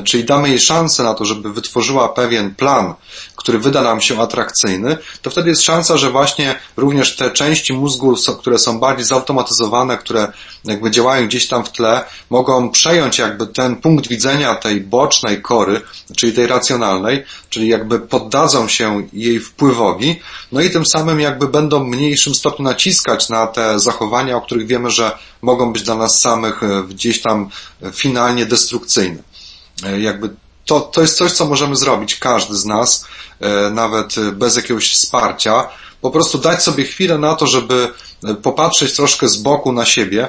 czyli 0.04 0.24
damy 0.24 0.48
jej 0.48 0.60
szansę 0.60 1.02
na 1.02 1.14
to, 1.14 1.24
żeby 1.24 1.52
wytworzyła 1.52 2.08
pewien 2.08 2.54
plan, 2.54 2.94
który 3.36 3.58
wyda 3.58 3.82
nam 3.82 4.00
się 4.00 4.20
atrakcyjny, 4.20 4.96
to 5.22 5.30
wtedy 5.30 5.48
jest 5.50 5.62
szansa, 5.62 5.96
że 5.96 6.10
właśnie 6.10 6.60
również 6.76 7.16
te 7.16 7.30
części 7.30 7.72
mózgu, 7.72 8.14
które 8.38 8.58
są 8.58 8.80
bardziej 8.80 9.06
zautomatyzowane, 9.06 9.98
które 9.98 10.32
jakby 10.64 10.90
działają 10.90 11.26
gdzieś 11.26 11.48
tam 11.48 11.64
w 11.64 11.72
tle, 11.72 12.04
mogą 12.30 12.70
przejąć 12.70 13.18
jakby 13.18 13.46
ten 13.46 13.76
punkt 13.76 14.08
widzenia 14.08 14.54
tej 14.54 14.80
bocznej 14.80 15.42
kory, 15.42 15.80
czyli 16.16 16.32
tej 16.32 16.46
racjonalnej, 16.46 17.24
czyli 17.50 17.68
jakby 17.68 18.00
poddadzą 18.00 18.68
się 18.68 19.08
jej 19.12 19.40
wpływowi, 19.40 20.20
no 20.52 20.60
i 20.60 20.70
tym 20.70 20.86
samym 20.86 21.20
jakby 21.20 21.48
będą 21.48 21.84
w 21.84 21.86
mniejszym 21.86 22.34
stopniu 22.34 22.64
naciskać 22.64 23.28
na 23.28 23.46
te 23.46 23.78
zachowania, 23.80 24.36
o 24.36 24.40
których 24.40 24.66
wiemy, 24.66 24.90
że 24.90 25.18
mogą 25.42 25.72
być 25.72 25.82
dla 25.82 25.94
nas 25.94 26.20
samych 26.20 26.62
e, 26.62 26.82
gdzieś 26.88 27.22
tam 27.22 27.48
finalnie 27.92 28.46
destrukcyjne. 28.46 29.33
E, 29.82 30.00
jakby 30.00 30.30
to, 30.64 30.80
to 30.80 31.00
jest 31.00 31.16
coś, 31.16 31.32
co 31.32 31.46
możemy 31.46 31.76
zrobić, 31.76 32.16
każdy 32.16 32.56
z 32.56 32.64
nas, 32.64 33.06
e, 33.40 33.70
nawet 33.70 34.14
bez 34.32 34.56
jakiegoś 34.56 34.92
wsparcia. 34.92 35.68
Po 36.00 36.10
prostu 36.10 36.38
dać 36.38 36.62
sobie 36.62 36.84
chwilę 36.84 37.18
na 37.18 37.34
to, 37.34 37.46
żeby 37.46 37.88
popatrzeć 38.42 38.96
troszkę 38.96 39.28
z 39.28 39.36
boku 39.36 39.72
na 39.72 39.84
siebie, 39.84 40.28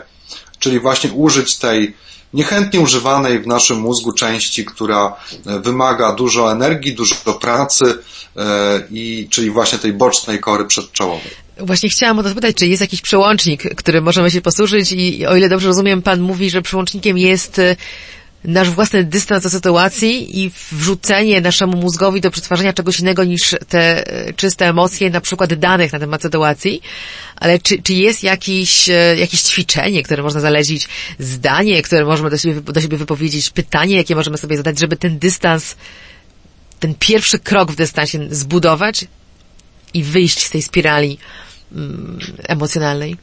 czyli 0.59 0.79
właśnie 0.79 1.11
użyć 1.11 1.55
tej 1.55 1.95
niechętnie 2.33 2.79
używanej 2.79 3.39
w 3.39 3.47
naszym 3.47 3.79
mózgu 3.79 4.13
części, 4.13 4.65
która 4.65 5.15
wymaga 5.45 6.11
dużo 6.11 6.51
energii, 6.51 6.95
dużo 6.95 7.15
pracy, 7.41 7.97
i, 8.91 9.27
czyli 9.29 9.51
właśnie 9.51 9.79
tej 9.79 9.93
bocznej 9.93 10.39
kory 10.39 10.65
przedczołowej. 10.65 11.31
Właśnie 11.57 11.89
chciałam 11.89 12.19
o 12.19 12.23
to 12.23 12.29
zapytać, 12.29 12.55
czy 12.55 12.67
jest 12.67 12.81
jakiś 12.81 13.01
przełącznik, 13.01 13.75
którym 13.75 14.03
możemy 14.03 14.31
się 14.31 14.41
posłużyć 14.41 14.91
i 14.91 15.25
o 15.25 15.35
ile 15.35 15.49
dobrze 15.49 15.67
rozumiem, 15.67 16.01
Pan 16.01 16.21
mówi, 16.21 16.49
że 16.49 16.61
przełącznikiem 16.61 17.17
jest 17.17 17.61
nasz 18.47 18.69
własny 18.69 19.03
dystans 19.03 19.43
do 19.43 19.49
sytuacji 19.49 20.43
i 20.43 20.51
wrzucenie 20.71 21.41
naszemu 21.41 21.77
mózgowi 21.77 22.21
do 22.21 22.31
przetwarzania 22.31 22.73
czegoś 22.73 22.99
innego 22.99 23.23
niż 23.23 23.55
te 23.69 24.07
e, 24.07 24.33
czyste 24.33 24.67
emocje, 24.67 25.09
na 25.09 25.21
przykład 25.21 25.53
danych 25.53 25.93
na 25.93 25.99
temat 25.99 26.21
sytuacji, 26.21 26.81
ale 27.35 27.59
czy, 27.59 27.81
czy 27.81 27.93
jest 27.93 28.23
jakiś, 28.23 28.89
e, 28.89 29.15
jakieś 29.17 29.41
ćwiczenie, 29.41 30.03
które 30.03 30.23
można 30.23 30.39
zalecić, 30.39 30.87
zdanie, 31.19 31.81
które 31.81 32.05
możemy 32.05 32.29
do 32.29 32.37
siebie, 32.37 32.61
do 32.61 32.81
siebie 32.81 32.97
wypowiedzieć, 32.97 33.49
pytanie, 33.49 33.95
jakie 33.95 34.15
możemy 34.15 34.37
sobie 34.37 34.57
zadać, 34.57 34.79
żeby 34.79 34.97
ten 34.97 35.19
dystans, 35.19 35.75
ten 36.79 36.95
pierwszy 36.99 37.39
krok 37.39 37.71
w 37.71 37.75
dystansie 37.75 38.27
zbudować 38.29 39.05
i 39.93 40.03
wyjść 40.03 40.45
z 40.45 40.49
tej 40.49 40.61
spirali 40.61 41.17
mm, 41.71 42.19
emocjonalnej? 42.47 43.17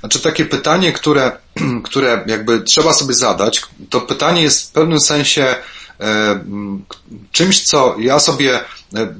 Znaczy 0.00 0.20
takie 0.20 0.44
pytanie, 0.44 0.92
które, 0.92 1.32
które 1.84 2.24
jakby 2.26 2.60
trzeba 2.60 2.92
sobie 2.92 3.14
zadać, 3.14 3.62
to 3.90 4.00
pytanie 4.00 4.42
jest 4.42 4.68
w 4.68 4.72
pewnym 4.72 5.00
sensie 5.00 5.54
e, 6.00 6.40
czymś, 7.32 7.62
co 7.62 7.94
ja 7.98 8.20
sobie 8.20 8.60
e, 8.94 9.14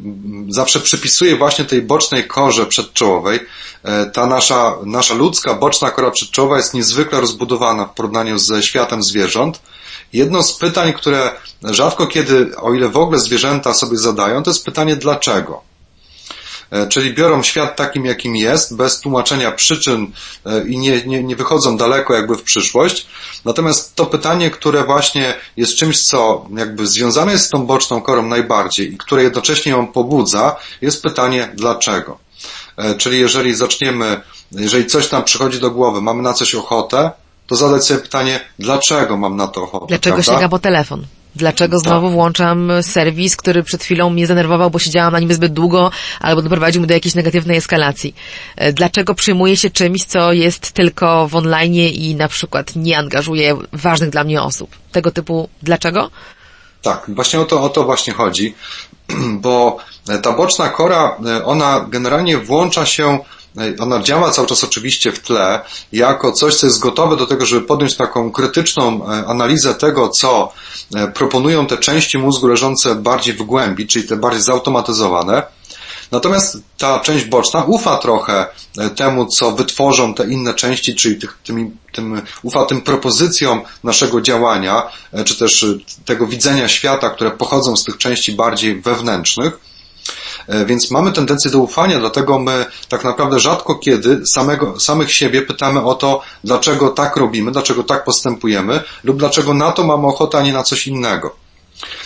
zawsze 0.49 0.81
przypisuję 0.81 1.37
właśnie 1.37 1.65
tej 1.65 1.83
bocznej 1.83 2.27
korze 2.27 2.67
przedczołowej. 2.67 3.41
E, 3.83 4.07
ta 4.07 4.27
nasza, 4.27 4.77
nasza 4.85 5.15
ludzka 5.15 5.55
boczna 5.55 5.91
kora 5.91 6.11
przedczołowa 6.11 6.57
jest 6.57 6.75
niezwykle 6.75 7.21
rozbudowana 7.21 7.85
w 7.85 7.95
porównaniu 7.95 8.39
ze 8.39 8.63
światem 8.63 9.03
zwierząt. 9.03 9.61
Jedno 10.13 10.43
z 10.43 10.59
pytań, 10.59 10.93
które 10.93 11.31
rzadko 11.63 12.07
kiedy, 12.07 12.57
o 12.57 12.75
ile 12.75 12.89
w 12.89 12.97
ogóle 12.97 13.19
zwierzęta 13.19 13.75
sobie 13.75 13.99
zadają, 13.99 14.43
to 14.43 14.51
jest 14.51 14.65
pytanie 14.65 14.97
dlaczego. 14.97 15.68
E, 16.71 16.87
czyli 16.87 17.15
biorą 17.15 17.43
świat 17.43 17.77
takim, 17.77 18.05
jakim 18.05 18.37
jest, 18.37 18.77
bez 18.77 19.01
tłumaczenia 19.01 19.53
przyczyn 19.53 20.13
e, 20.47 20.69
i 20.69 20.79
nie, 20.79 21.03
nie, 21.07 21.23
nie 21.23 21.37
wychodzą 21.37 21.77
daleko 21.77 22.15
jakby 22.15 22.37
w 22.37 22.43
przyszłość. 22.43 23.07
Natomiast 23.45 23.95
to 23.95 24.07
pytanie, 24.07 24.51
które 24.51 24.85
właśnie 24.85 25.35
jest 25.57 25.77
czymś, 25.77 26.03
co 26.03 26.47
jakby 26.57 26.87
związane 26.87 27.33
jest 27.33 27.45
z 27.45 27.49
tą 27.49 27.67
boczną 27.67 28.01
korą 28.01 28.23
najbardziej 28.23 28.95
i 28.95 28.99
które 28.99 29.23
jednocześnie 29.23 29.73
ją 29.73 29.87
pobudza, 29.87 30.57
jest 30.81 31.03
pytanie 31.03 31.49
dlaczego. 31.55 32.19
E, 32.77 32.95
czyli 32.95 33.21
jeżeli 33.21 33.55
zaczniemy, 33.55 34.21
jeżeli 34.53 34.87
coś 34.87 35.11
nam 35.11 35.25
przychodzi 35.25 35.61
do 35.61 35.71
głowy, 35.71 36.01
mamy 36.03 36.23
na 36.23 36.33
coś 36.33 36.55
ochotę, 36.55 37.11
to 37.47 37.57
zadać 37.57 37.87
sobie 37.87 38.01
pytanie, 38.01 38.41
dlaczego 38.59 39.17
mam 39.17 39.37
na 39.37 39.49
to 39.49 39.63
ochotę. 39.63 39.87
Dlaczego 39.89 40.17
prawda? 40.17 40.33
sięga 40.33 40.49
po 40.49 40.59
telefon? 40.59 41.07
Dlaczego 41.39 41.77
tak. 41.77 41.87
znowu 41.87 42.11
włączam 42.11 42.73
serwis, 42.83 43.37
który 43.37 43.63
przed 43.63 43.83
chwilą 43.83 44.11
mnie 44.11 44.27
zdenerwował, 44.27 44.71
bo 44.71 44.79
siedziałam 44.79 45.13
na 45.13 45.21
nim 45.21 45.33
zbyt 45.33 45.53
długo, 45.53 45.91
albo 46.21 46.43
doprowadził 46.43 46.81
mnie 46.81 46.87
do 46.87 46.95
jakiejś 46.95 47.15
negatywnej 47.15 47.57
eskalacji? 47.57 48.15
E, 48.57 48.73
dlaczego 48.73 49.15
przyjmuję 49.15 49.57
się 49.57 49.71
czymś, 49.71 50.05
co 50.05 50.33
jest 50.33 50.73
tylko 50.73 51.29
w 51.29 51.37
online 51.37 51.75
i 51.75 52.15
na 52.15 52.29
przykład 52.29 52.77
nie 52.77 52.99
angażuje 52.99 53.57
ważnych 53.73 54.11
dla 54.11 54.25
mnie 54.25 54.43
osób? 54.43 54.71
Tego 54.93 55.11
typu 55.11 55.49
dlaczego? 55.63 56.11
Tak, 56.83 57.05
właśnie 57.09 57.41
o 57.41 57.45
to, 57.45 57.63
o 57.63 57.69
to 57.69 57.85
właśnie 57.85 58.13
chodzi, 58.13 58.55
bo 59.45 59.77
ta 60.23 60.33
boczna 60.33 60.69
kora, 60.69 61.17
e, 61.27 61.45
ona 61.45 61.87
generalnie 61.89 62.39
włącza 62.39 62.87
się 62.87 63.19
ona 63.79 64.03
działa 64.03 64.31
cały 64.31 64.49
czas 64.49 64.65
oczywiście 64.65 65.13
w 65.13 65.21
tle, 65.21 65.61
jako 65.93 66.33
coś, 66.33 66.57
co 66.57 66.67
jest 66.67 66.79
gotowe 66.79 67.17
do 67.17 67.27
tego, 67.27 67.47
żeby 67.47 67.67
podjąć 67.67 67.97
taką 67.97 68.33
krytyczną 68.33 69.07
e, 69.07 69.27
analizę 69.27 69.75
tego, 69.75 70.09
co 70.09 70.53
e, 70.95 71.09
proponują 71.09 71.67
te 71.67 71.79
części 71.79 72.19
mózgu 72.19 72.47
leżące 72.47 72.95
bardziej 72.95 73.35
w 73.35 73.43
głębi, 73.43 73.87
czyli 73.87 74.09
te 74.09 74.17
bardziej 74.17 74.43
zautomatyzowane. 74.43 75.43
Natomiast 76.11 76.59
ta 76.79 77.01
część 77.01 77.25
boczna 77.25 77.65
ufa 77.65 77.97
trochę 77.97 78.47
e, 78.79 78.91
temu, 78.91 79.27
co 79.27 79.53
wytworzą 79.53 80.15
te 80.15 80.29
inne 80.29 80.55
części, 80.55 80.95
czyli 80.95 81.17
tych, 81.17 81.39
tym, 81.45 81.77
tym, 81.93 82.23
ufa 82.43 82.65
tym 82.65 82.81
propozycjom 82.81 83.61
naszego 83.85 84.21
działania, 84.21 84.83
czy 85.25 85.39
też 85.39 85.67
tego 86.05 86.27
widzenia 86.27 86.69
świata, 86.69 87.11
które 87.11 87.31
pochodzą 87.31 87.77
z 87.77 87.85
tych 87.85 87.97
części 87.97 88.33
bardziej 88.33 88.81
wewnętrznych. 88.81 89.68
E, 90.47 90.65
więc 90.65 90.91
mamy 90.91 91.13
tendencję 91.13 91.51
do 91.51 91.59
ufania, 91.59 91.99
dlatego 91.99 92.39
my 92.39 92.67
tak 92.89 93.05
naprawdę 93.05 93.41
rzadko 93.41 93.75
kiedy 93.75 94.27
samego, 94.27 94.81
samych 94.81 95.13
siebie 95.13 95.43
pytamy 95.43 95.85
o 95.85 95.95
to, 95.95 96.23
dlaczego 96.45 96.89
tak 96.89 97.17
robimy, 97.17 97.53
dlaczego 97.53 97.83
tak 97.83 98.05
postępujemy 98.05 98.81
lub 99.05 99.17
dlaczego 99.17 99.55
na 99.55 99.73
to 99.73 99.85
mamy 99.85 100.07
ochotę, 100.07 100.39
a 100.39 100.43
nie 100.43 100.53
na 100.53 100.63
coś 100.63 100.87
innego. 100.87 101.48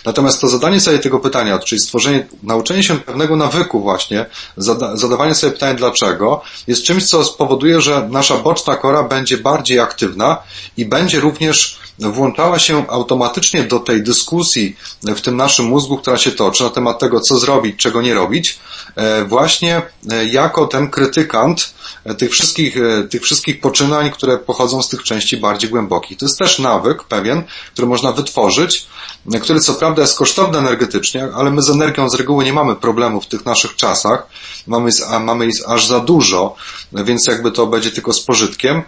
Natomiast 0.04 0.40
to 0.40 0.48
zadanie 0.48 0.80
sobie 0.80 0.98
tego 0.98 1.20
pytania, 1.20 1.58
czyli 1.58 1.80
stworzenie, 1.80 2.26
nauczenie 2.42 2.82
się 2.82 2.96
pewnego 2.96 3.36
nawyku 3.36 3.80
właśnie, 3.80 4.26
zada, 4.56 4.96
zadawanie 4.96 5.34
sobie 5.34 5.52
pytania 5.52 5.74
dlaczego, 5.74 6.42
jest 6.66 6.82
czymś, 6.82 7.06
co 7.06 7.24
spowoduje, 7.24 7.80
że 7.80 8.08
nasza 8.10 8.36
boczna 8.36 8.76
kora 8.76 9.02
będzie 9.02 9.38
bardziej 9.38 9.78
aktywna 9.78 10.38
i 10.76 10.84
będzie 10.84 11.20
również 11.20 11.82
włączała 11.98 12.58
się 12.58 12.88
automatycznie 12.88 13.62
do 13.62 13.78
tej 13.78 14.02
dyskusji 14.02 14.76
w 15.02 15.20
tym 15.20 15.36
naszym 15.36 15.66
mózgu, 15.66 15.98
która 15.98 16.16
się 16.18 16.30
toczy 16.30 16.64
na 16.64 16.70
temat 16.70 16.98
tego, 16.98 17.20
co 17.20 17.38
zrobić, 17.38 17.76
czego 17.76 18.02
nie 18.02 18.14
robić, 18.14 18.58
e, 18.96 19.24
właśnie 19.24 19.82
e, 20.10 20.24
jako 20.24 20.66
ten 20.66 20.90
krytykant 20.90 21.74
tych 22.18 22.30
wszystkich, 22.30 22.76
tych 23.10 23.22
wszystkich 23.22 23.60
poczynań, 23.60 24.10
które 24.10 24.38
pochodzą 24.38 24.82
z 24.82 24.88
tych 24.88 25.02
części 25.02 25.36
bardziej 25.36 25.70
głębokich. 25.70 26.18
To 26.18 26.24
jest 26.24 26.38
też 26.38 26.58
nawyk 26.58 27.04
pewien, 27.04 27.42
który 27.72 27.88
można 27.88 28.12
wytworzyć, 28.12 28.86
który 29.42 29.60
co 29.60 29.74
prawda 29.74 30.02
jest 30.02 30.18
kosztowny 30.18 30.58
energetycznie, 30.58 31.28
ale 31.34 31.50
my 31.50 31.62
z 31.62 31.70
energią 31.70 32.08
z 32.08 32.14
reguły 32.14 32.44
nie 32.44 32.52
mamy 32.52 32.76
problemu 32.76 33.20
w 33.20 33.26
tych 33.26 33.44
naszych 33.46 33.76
czasach. 33.76 34.26
Mamy, 34.66 34.90
mamy 35.20 35.48
aż 35.66 35.86
za 35.86 36.00
dużo, 36.00 36.54
więc 36.92 37.26
jakby 37.26 37.52
to 37.52 37.66
będzie 37.66 37.90
tylko 37.90 38.12
z 38.12 38.20
pożytkiem, 38.20 38.82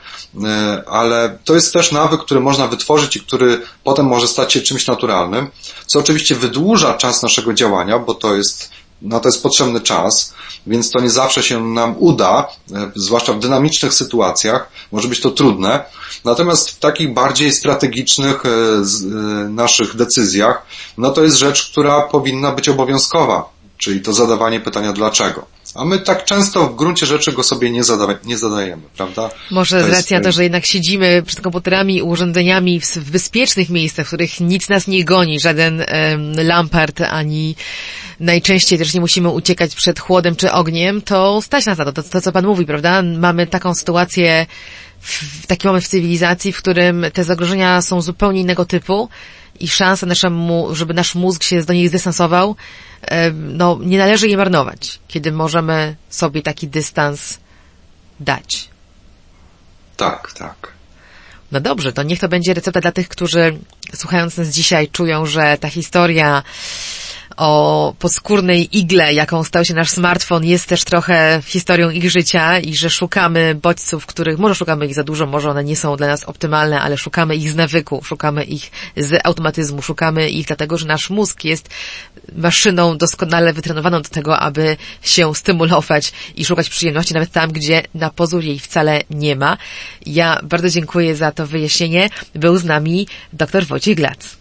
ale 0.86 1.38
to 1.44 1.54
jest 1.54 1.72
też 1.72 1.92
nawyk, 1.92 2.20
który 2.20 2.40
można 2.40 2.66
wytworzyć 2.66 3.16
i 3.16 3.20
który 3.20 3.62
potem 3.84 4.06
może 4.06 4.28
stać 4.28 4.52
się 4.52 4.60
czymś 4.60 4.86
naturalnym, 4.86 5.50
co 5.86 5.98
oczywiście 5.98 6.34
wydłuża 6.34 6.94
czas 6.94 7.22
naszego 7.22 7.54
działania, 7.54 7.98
bo 7.98 8.14
to 8.14 8.34
jest 8.34 8.70
no 9.04 9.20
to 9.20 9.28
jest 9.28 9.42
potrzebny 9.42 9.80
czas, 9.80 10.34
więc 10.66 10.90
to 10.90 11.00
nie 11.00 11.10
zawsze 11.10 11.42
się 11.42 11.64
nam 11.64 11.94
uda, 11.98 12.48
e, 12.72 12.90
zwłaszcza 12.96 13.32
w 13.32 13.38
dynamicznych 13.38 13.94
sytuacjach, 13.94 14.68
może 14.92 15.08
być 15.08 15.20
to 15.20 15.30
trudne. 15.30 15.84
Natomiast 16.24 16.70
w 16.70 16.78
takich 16.78 17.14
bardziej 17.14 17.52
strategicznych 17.52 18.46
e, 18.46 18.48
e, 18.48 19.48
naszych 19.48 19.96
decyzjach, 19.96 20.62
no 20.98 21.10
to 21.10 21.22
jest 21.22 21.36
rzecz, 21.36 21.70
która 21.70 22.02
powinna 22.02 22.52
być 22.52 22.68
obowiązkowa, 22.68 23.48
czyli 23.78 24.00
to 24.00 24.12
zadawanie 24.12 24.60
pytania 24.60 24.92
dlaczego. 24.92 25.53
A 25.74 25.84
my 25.84 25.98
tak 25.98 26.24
często 26.24 26.66
w 26.66 26.76
gruncie 26.76 27.06
rzeczy 27.06 27.32
go 27.32 27.42
sobie 27.42 27.70
nie, 27.70 27.84
zada, 27.84 28.06
nie 28.24 28.38
zadajemy, 28.38 28.82
prawda? 28.96 29.30
Może 29.50 29.80
to 29.80 29.88
racja 29.88 30.20
to, 30.20 30.32
że 30.32 30.42
jednak 30.42 30.66
siedzimy 30.66 31.22
przed 31.22 31.40
komputerami 31.40 31.96
i 31.96 32.02
urządzeniami 32.02 32.80
w, 32.80 32.84
w, 32.84 33.10
bezpiecznych 33.10 33.70
miejscach, 33.70 34.06
w 34.06 34.08
których 34.08 34.40
nic 34.40 34.68
nas 34.68 34.86
nie 34.86 35.04
goni, 35.04 35.40
żaden 35.40 35.80
um, 35.80 36.46
lampart, 36.46 37.00
ani 37.00 37.56
najczęściej 38.20 38.78
też 38.78 38.94
nie 38.94 39.00
musimy 39.00 39.28
uciekać 39.28 39.74
przed 39.74 40.00
chłodem 40.00 40.36
czy 40.36 40.52
ogniem, 40.52 41.02
to 41.02 41.42
stać 41.42 41.66
nas 41.66 41.78
na 41.78 41.84
to, 41.84 41.92
to, 41.92 42.02
to 42.02 42.20
co 42.20 42.32
Pan 42.32 42.46
mówi, 42.46 42.66
prawda? 42.66 43.02
Mamy 43.02 43.46
taką 43.46 43.74
sytuację, 43.74 44.46
w, 45.00 45.46
taki 45.46 45.66
moment 45.66 45.84
w 45.84 45.88
cywilizacji, 45.88 46.52
w 46.52 46.58
którym 46.58 47.06
te 47.12 47.24
zagrożenia 47.24 47.82
są 47.82 48.00
zupełnie 48.00 48.40
innego 48.40 48.64
typu 48.64 49.08
i 49.60 49.68
szansa 49.68 50.06
naszemu, 50.06 50.74
żeby 50.74 50.94
nasz 50.94 51.14
mózg 51.14 51.42
się 51.42 51.64
do 51.64 51.72
nich 51.72 51.88
zdystansował, 51.88 52.56
no, 53.34 53.78
nie 53.80 53.98
należy 53.98 54.28
je 54.28 54.36
marnować, 54.36 55.00
kiedy 55.08 55.32
możemy 55.32 55.96
sobie 56.08 56.42
taki 56.42 56.68
dystans 56.68 57.38
dać. 58.20 58.68
Tak, 59.96 60.32
tak. 60.32 60.72
No 61.52 61.60
dobrze, 61.60 61.92
to 61.92 62.02
niech 62.02 62.18
to 62.20 62.28
będzie 62.28 62.54
recepta 62.54 62.80
dla 62.80 62.92
tych, 62.92 63.08
którzy 63.08 63.58
słuchając 63.94 64.36
nas 64.36 64.48
dzisiaj 64.48 64.88
czują, 64.88 65.26
że 65.26 65.58
ta 65.60 65.68
historia 65.68 66.42
o 67.36 67.94
podskórnej 67.98 68.78
igle, 68.78 69.14
jaką 69.14 69.44
stał 69.44 69.64
się 69.64 69.74
nasz 69.74 69.90
smartfon, 69.90 70.44
jest 70.44 70.66
też 70.66 70.84
trochę 70.84 71.40
historią 71.44 71.90
ich 71.90 72.10
życia 72.10 72.58
i 72.58 72.74
że 72.74 72.90
szukamy 72.90 73.54
bodźców, 73.54 74.06
których 74.06 74.38
może 74.38 74.54
szukamy 74.54 74.86
ich 74.86 74.94
za 74.94 75.04
dużo, 75.04 75.26
może 75.26 75.50
one 75.50 75.64
nie 75.64 75.76
są 75.76 75.96
dla 75.96 76.06
nas 76.06 76.24
optymalne, 76.24 76.80
ale 76.80 76.98
szukamy 76.98 77.36
ich 77.36 77.50
z 77.50 77.54
nawyku, 77.54 78.04
szukamy 78.04 78.44
ich 78.44 78.70
z 78.96 79.26
automatyzmu, 79.26 79.82
szukamy 79.82 80.30
ich 80.30 80.46
dlatego, 80.46 80.78
że 80.78 80.86
nasz 80.86 81.10
mózg 81.10 81.44
jest 81.44 81.68
maszyną 82.36 82.98
doskonale 82.98 83.52
wytrenowaną 83.52 84.02
do 84.02 84.08
tego, 84.08 84.38
aby 84.38 84.76
się 85.02 85.34
stymulować 85.34 86.12
i 86.36 86.44
szukać 86.44 86.68
przyjemności 86.68 87.14
nawet 87.14 87.32
tam, 87.32 87.52
gdzie 87.52 87.82
na 87.94 88.10
pozór 88.10 88.44
jej 88.44 88.58
wcale 88.58 89.02
nie 89.10 89.36
ma. 89.36 89.56
Ja 90.06 90.40
bardzo 90.42 90.70
dziękuję 90.70 91.16
za 91.16 91.32
to 91.32 91.46
wyjaśnienie. 91.46 92.10
Był 92.34 92.56
z 92.58 92.64
nami 92.64 93.06
dr 93.32 93.66
Wojciech 93.66 93.96
Glac. 93.96 94.36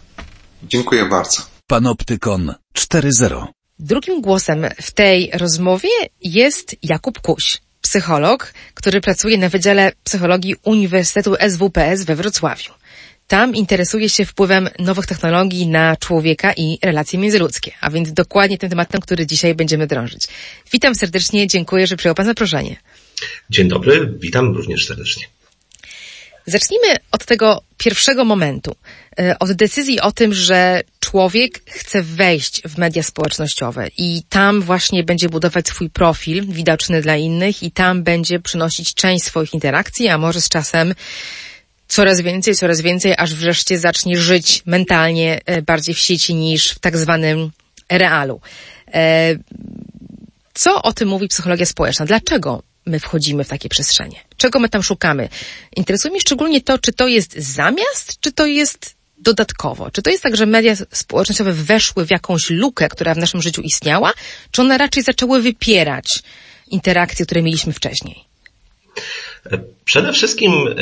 Dziękuję 0.62 1.04
bardzo. 1.04 1.53
Panoptykon 1.66 2.54
4.0 2.74 3.46
Drugim 3.78 4.20
głosem 4.20 4.66
w 4.82 4.90
tej 4.90 5.30
rozmowie 5.32 5.88
jest 6.22 6.76
Jakub 6.82 7.20
Kuś, 7.20 7.58
psycholog, 7.80 8.52
który 8.74 9.00
pracuje 9.00 9.38
na 9.38 9.48
Wydziale 9.48 9.92
Psychologii 10.04 10.56
Uniwersytetu 10.64 11.34
SWPS 11.48 12.04
we 12.04 12.16
Wrocławiu. 12.16 12.72
tam 13.26 13.54
interesuje 13.54 14.08
się 14.08 14.24
wpływem 14.24 14.68
nowych 14.78 15.06
technologii 15.06 15.66
na 15.66 15.96
człowieka 15.96 16.52
i 16.52 16.78
relacje 16.82 17.18
międzyludzkie, 17.18 17.72
a 17.80 17.90
więc 17.90 18.12
dokładnie 18.12 18.58
tym 18.58 18.70
tematem, 18.70 19.00
który 19.00 19.26
dzisiaj 19.26 19.54
będziemy 19.54 19.86
drążyć. 19.86 20.26
Witam 20.72 20.94
serdecznie, 20.94 21.46
dziękuję, 21.46 21.86
że 21.86 21.96
przyjął 21.96 22.14
Pan 22.14 22.26
zaproszenie. 22.26 22.76
Dzień 23.50 23.68
dobry, 23.68 24.14
witam 24.18 24.56
również 24.56 24.86
serdecznie. 24.86 25.24
Zacznijmy 26.46 26.96
od 27.10 27.24
tego 27.24 27.62
pierwszego 27.78 28.24
momentu, 28.24 28.76
e, 29.18 29.38
od 29.38 29.52
decyzji 29.52 30.00
o 30.00 30.12
tym, 30.12 30.34
że 30.34 30.82
człowiek 31.14 31.70
chce 31.70 32.02
wejść 32.02 32.62
w 32.62 32.78
media 32.78 33.02
społecznościowe 33.02 33.88
i 33.98 34.22
tam 34.28 34.60
właśnie 34.60 35.04
będzie 35.04 35.28
budować 35.28 35.68
swój 35.68 35.90
profil 35.90 36.46
widoczny 36.46 37.02
dla 37.02 37.16
innych 37.16 37.62
i 37.62 37.70
tam 37.70 38.02
będzie 38.02 38.40
przynosić 38.40 38.94
część 38.94 39.24
swoich 39.24 39.54
interakcji, 39.54 40.08
a 40.08 40.18
może 40.18 40.40
z 40.40 40.48
czasem 40.48 40.94
coraz 41.88 42.20
więcej, 42.20 42.54
coraz 42.54 42.80
więcej, 42.80 43.14
aż 43.18 43.34
wreszcie 43.34 43.78
zacznie 43.78 44.16
żyć 44.16 44.62
mentalnie 44.66 45.40
e, 45.46 45.62
bardziej 45.62 45.94
w 45.94 45.98
sieci 45.98 46.34
niż 46.34 46.70
w 46.70 46.78
tak 46.78 46.96
zwanym 46.96 47.50
realu. 47.88 48.40
E, 48.94 49.36
co 50.54 50.82
o 50.82 50.92
tym 50.92 51.08
mówi 51.08 51.28
psychologia 51.28 51.66
społeczna? 51.66 52.06
Dlaczego 52.06 52.62
my 52.86 53.00
wchodzimy 53.00 53.44
w 53.44 53.48
takie 53.48 53.68
przestrzenie? 53.68 54.20
Czego 54.36 54.58
my 54.58 54.68
tam 54.68 54.82
szukamy? 54.82 55.28
Interesuje 55.76 56.10
mnie 56.10 56.20
szczególnie 56.20 56.60
to, 56.60 56.78
czy 56.78 56.92
to 56.92 57.08
jest 57.08 57.38
zamiast, 57.38 58.20
czy 58.20 58.32
to 58.32 58.46
jest 58.46 58.93
dodatkowo? 59.18 59.90
Czy 59.90 60.02
to 60.02 60.10
jest 60.10 60.22
tak, 60.22 60.36
że 60.36 60.46
media 60.46 60.76
społecznościowe 60.90 61.52
weszły 61.52 62.06
w 62.06 62.10
jakąś 62.10 62.50
lukę, 62.50 62.88
która 62.88 63.14
w 63.14 63.18
naszym 63.18 63.42
życiu 63.42 63.62
istniała, 63.62 64.12
czy 64.50 64.62
one 64.62 64.78
raczej 64.78 65.02
zaczęły 65.02 65.42
wypierać 65.42 66.22
interakcje, 66.70 67.26
które 67.26 67.42
mieliśmy 67.42 67.72
wcześniej? 67.72 68.24
Przede 69.84 70.12
wszystkim 70.12 70.52
e, 70.52 70.74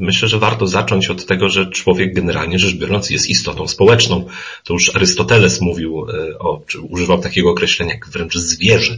myślę, 0.00 0.28
że 0.28 0.38
warto 0.38 0.66
zacząć 0.66 1.10
od 1.10 1.26
tego, 1.26 1.48
że 1.48 1.66
człowiek 1.66 2.14
generalnie 2.14 2.58
rzecz 2.58 2.74
biorąc 2.74 3.10
jest 3.10 3.30
istotą 3.30 3.68
społeczną. 3.68 4.26
To 4.64 4.74
już 4.74 4.96
Arystoteles 4.96 5.60
mówił 5.60 6.06
e, 6.08 6.38
o, 6.38 6.62
czy 6.66 6.80
używał 6.80 7.18
takiego 7.18 7.50
określenia 7.50 7.92
jak 7.94 8.08
wręcz 8.08 8.34
zwierzę 8.34 8.96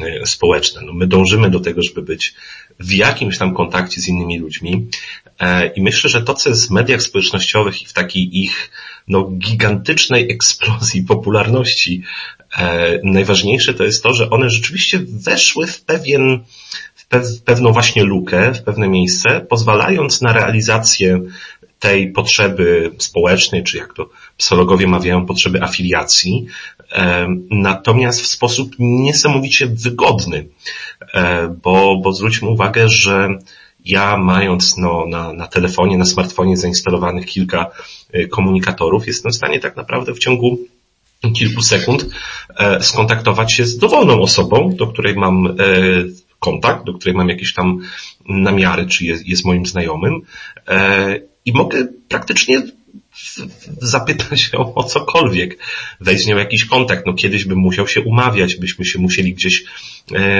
e, 0.00 0.26
społeczne. 0.26 0.82
No 0.84 0.92
my 0.92 1.06
dążymy 1.06 1.50
do 1.50 1.60
tego, 1.60 1.80
żeby 1.82 2.02
być 2.02 2.34
w 2.80 2.92
jakimś 2.92 3.38
tam 3.38 3.54
kontakcie 3.54 4.00
z 4.00 4.08
innymi 4.08 4.38
ludźmi. 4.38 4.86
I 5.76 5.82
myślę, 5.82 6.10
że 6.10 6.22
to, 6.22 6.34
co 6.34 6.48
jest 6.48 6.68
w 6.68 6.70
mediach 6.70 7.02
społecznościowych 7.02 7.82
i 7.82 7.86
w 7.86 7.92
takiej 7.92 8.38
ich 8.42 8.70
no, 9.08 9.24
gigantycznej 9.24 10.30
eksplozji 10.32 11.02
popularności, 11.02 12.02
najważniejsze 13.02 13.74
to 13.74 13.84
jest 13.84 14.02
to, 14.02 14.14
że 14.14 14.30
one 14.30 14.50
rzeczywiście 14.50 14.98
weszły 15.08 15.66
w 15.66 15.82
pewien 15.82 16.40
w 17.12 17.42
pewną 17.42 17.72
właśnie 17.72 18.04
lukę, 18.04 18.54
w 18.54 18.62
pewne 18.62 18.88
miejsce, 18.88 19.40
pozwalając 19.40 20.22
na 20.22 20.32
realizację 20.32 21.20
tej 21.78 22.12
potrzeby 22.12 22.92
społecznej, 22.98 23.64
czy 23.64 23.76
jak 23.76 23.94
to 23.94 24.08
psychologowie 24.36 24.86
mawiają, 24.86 25.26
potrzeby 25.26 25.62
afiliacji, 25.62 26.46
natomiast 27.50 28.20
w 28.22 28.26
sposób 28.26 28.70
niesamowicie 28.78 29.66
wygodny, 29.66 30.46
e, 31.14 31.48
bo, 31.62 32.00
bo 32.02 32.12
zwróćmy 32.12 32.48
uwagę, 32.48 32.88
że 32.88 33.28
ja 33.84 34.16
mając 34.16 34.76
no, 34.76 35.06
na, 35.06 35.32
na 35.32 35.46
telefonie, 35.46 35.98
na 35.98 36.04
smartfonie 36.04 36.56
zainstalowanych 36.56 37.26
kilka 37.26 37.70
e, 38.12 38.26
komunikatorów, 38.26 39.06
jestem 39.06 39.32
w 39.32 39.36
stanie 39.36 39.60
tak 39.60 39.76
naprawdę 39.76 40.14
w 40.14 40.18
ciągu 40.18 40.58
kilku 41.34 41.62
sekund 41.62 42.06
e, 42.56 42.82
skontaktować 42.82 43.52
się 43.52 43.64
z 43.64 43.78
dowolną 43.78 44.20
osobą, 44.20 44.74
do 44.76 44.86
której 44.86 45.14
mam 45.14 45.56
kontakt, 46.38 46.84
do 46.84 46.94
której 46.94 47.14
mam 47.14 47.28
jakieś 47.28 47.54
tam 47.54 47.80
namiary, 48.28 48.86
czy 48.86 49.04
jest, 49.04 49.26
jest 49.26 49.44
moim 49.44 49.66
znajomym 49.66 50.20
e, 50.68 51.20
i 51.44 51.52
mogę 51.52 51.86
praktycznie 52.08 52.62
zapytać 53.82 54.40
się 54.40 54.58
o, 54.58 54.74
o 54.74 54.84
cokolwiek, 54.84 55.58
wejść 56.00 56.24
z 56.24 56.26
nią 56.26 56.36
jakiś 56.36 56.64
kontakt. 56.64 57.06
No 57.06 57.14
kiedyś 57.14 57.44
bym 57.44 57.58
musiał 57.58 57.88
się 57.88 58.00
umawiać, 58.00 58.56
byśmy 58.56 58.84
się 58.84 58.98
musieli 58.98 59.34
gdzieś 59.34 59.64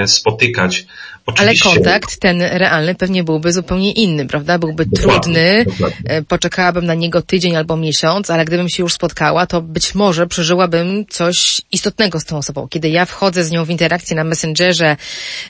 spotykać. 0.07 0.87
Oczywiście... 1.27 1.69
Ale 1.69 1.77
kontakt 1.77 2.21
ten 2.21 2.43
realny 2.43 2.95
pewnie 2.95 3.25
byłby 3.25 3.53
zupełnie 3.53 3.93
inny, 3.93 4.27
prawda? 4.27 4.59
Byłby 4.59 4.87
dokładnie, 4.87 5.23
trudny, 5.23 5.64
dokładnie. 5.64 6.11
E, 6.11 6.23
poczekałabym 6.23 6.85
na 6.85 6.95
niego 6.95 7.23
tydzień 7.23 7.57
albo 7.57 7.77
miesiąc, 7.77 8.31
ale 8.31 8.45
gdybym 8.45 8.69
się 8.69 8.83
już 8.83 8.93
spotkała, 8.93 9.47
to 9.47 9.62
być 9.62 9.95
może 9.95 10.27
przeżyłabym 10.27 11.07
coś 11.09 11.61
istotnego 11.73 12.21
z 12.21 12.25
tą 12.25 12.39
osobą. 12.39 12.69
Kiedy 12.69 12.89
ja 12.89 13.05
wchodzę 13.05 13.45
z 13.45 13.51
nią 13.51 13.64
w 13.64 13.71
interakcję 13.71 14.17
na 14.17 14.25
Messengerze, 14.25 14.97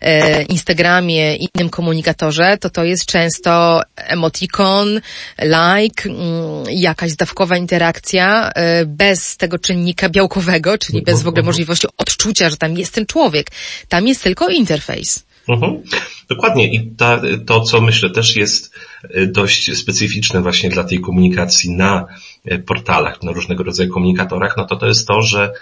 e, 0.00 0.42
Instagramie, 0.42 1.36
innym 1.36 1.70
komunikatorze, 1.70 2.58
to 2.60 2.70
to 2.70 2.84
jest 2.84 3.06
często 3.06 3.80
emotikon, 3.96 5.00
like, 5.38 6.10
mm, 6.10 6.64
jakaś 6.70 7.10
zdawkowa 7.10 7.56
interakcja, 7.56 8.50
e, 8.54 8.86
bez 8.86 9.36
tego 9.36 9.58
czynnika 9.58 10.08
białkowego, 10.08 10.78
czyli 10.78 11.02
bez 11.02 11.22
w 11.22 11.28
ogóle 11.28 11.42
możliwości 11.52 11.86
odczucia, 11.98 12.50
że 12.50 12.56
tam 12.56 12.78
jest 12.78 12.94
ten 12.94 13.06
człowiek. 13.06 13.50
Tam 13.88 14.05
jest 14.06 14.22
tylko 14.22 14.48
interfejs. 14.48 15.26
Mhm. 15.48 15.82
Dokładnie 16.28 16.72
i 16.74 16.90
ta, 16.90 17.20
to, 17.46 17.60
co 17.60 17.80
myślę 17.80 18.10
też 18.10 18.36
jest 18.36 18.74
e, 19.02 19.26
dość 19.26 19.76
specyficzne 19.76 20.42
właśnie 20.42 20.70
dla 20.70 20.84
tej 20.84 21.00
komunikacji 21.00 21.70
na 21.70 22.06
e, 22.44 22.58
portalach, 22.58 23.22
na 23.22 23.32
różnego 23.32 23.64
rodzaju 23.64 23.92
komunikatorach, 23.92 24.56
no 24.56 24.64
to 24.64 24.76
to 24.76 24.86
jest 24.86 25.08
to, 25.08 25.22
że 25.22 25.52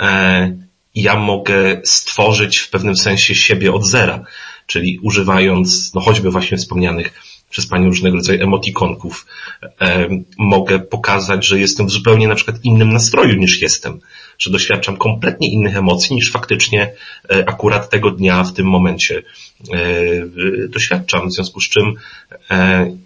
e, 0.00 0.56
ja 0.94 1.16
mogę 1.16 1.80
stworzyć 1.84 2.58
w 2.58 2.70
pewnym 2.70 2.96
sensie 2.96 3.34
siebie 3.34 3.72
od 3.72 3.86
zera, 3.86 4.24
czyli 4.66 4.98
używając 5.02 5.94
no 5.94 6.00
choćby 6.00 6.30
właśnie 6.30 6.56
wspomnianych 6.56 7.12
przez 7.50 7.66
Pani 7.66 7.86
różnego 7.86 8.16
rodzaju 8.16 8.42
emotikonków, 8.42 9.26
e, 9.80 10.08
mogę 10.38 10.78
pokazać, 10.78 11.46
że 11.46 11.60
jestem 11.60 11.86
w 11.86 11.90
zupełnie 11.90 12.28
na 12.28 12.34
przykład 12.34 12.64
innym 12.64 12.92
nastroju 12.92 13.36
niż 13.36 13.62
jestem, 13.62 14.00
że 14.38 14.50
doświadczam 14.50 14.96
kompletnie 14.96 15.52
innych 15.52 15.76
emocji 15.76 16.16
niż 16.16 16.32
faktycznie 16.32 16.92
e, 17.30 17.48
akurat 17.48 17.90
tego 17.90 18.10
dnia 18.10 18.44
w 18.44 18.52
tym 18.52 18.66
momencie 18.66 19.22
e, 19.72 20.68
doświadczam, 20.68 21.28
w 21.28 21.32
związku 21.32 21.60
z 21.60 21.68
czym 21.68 21.94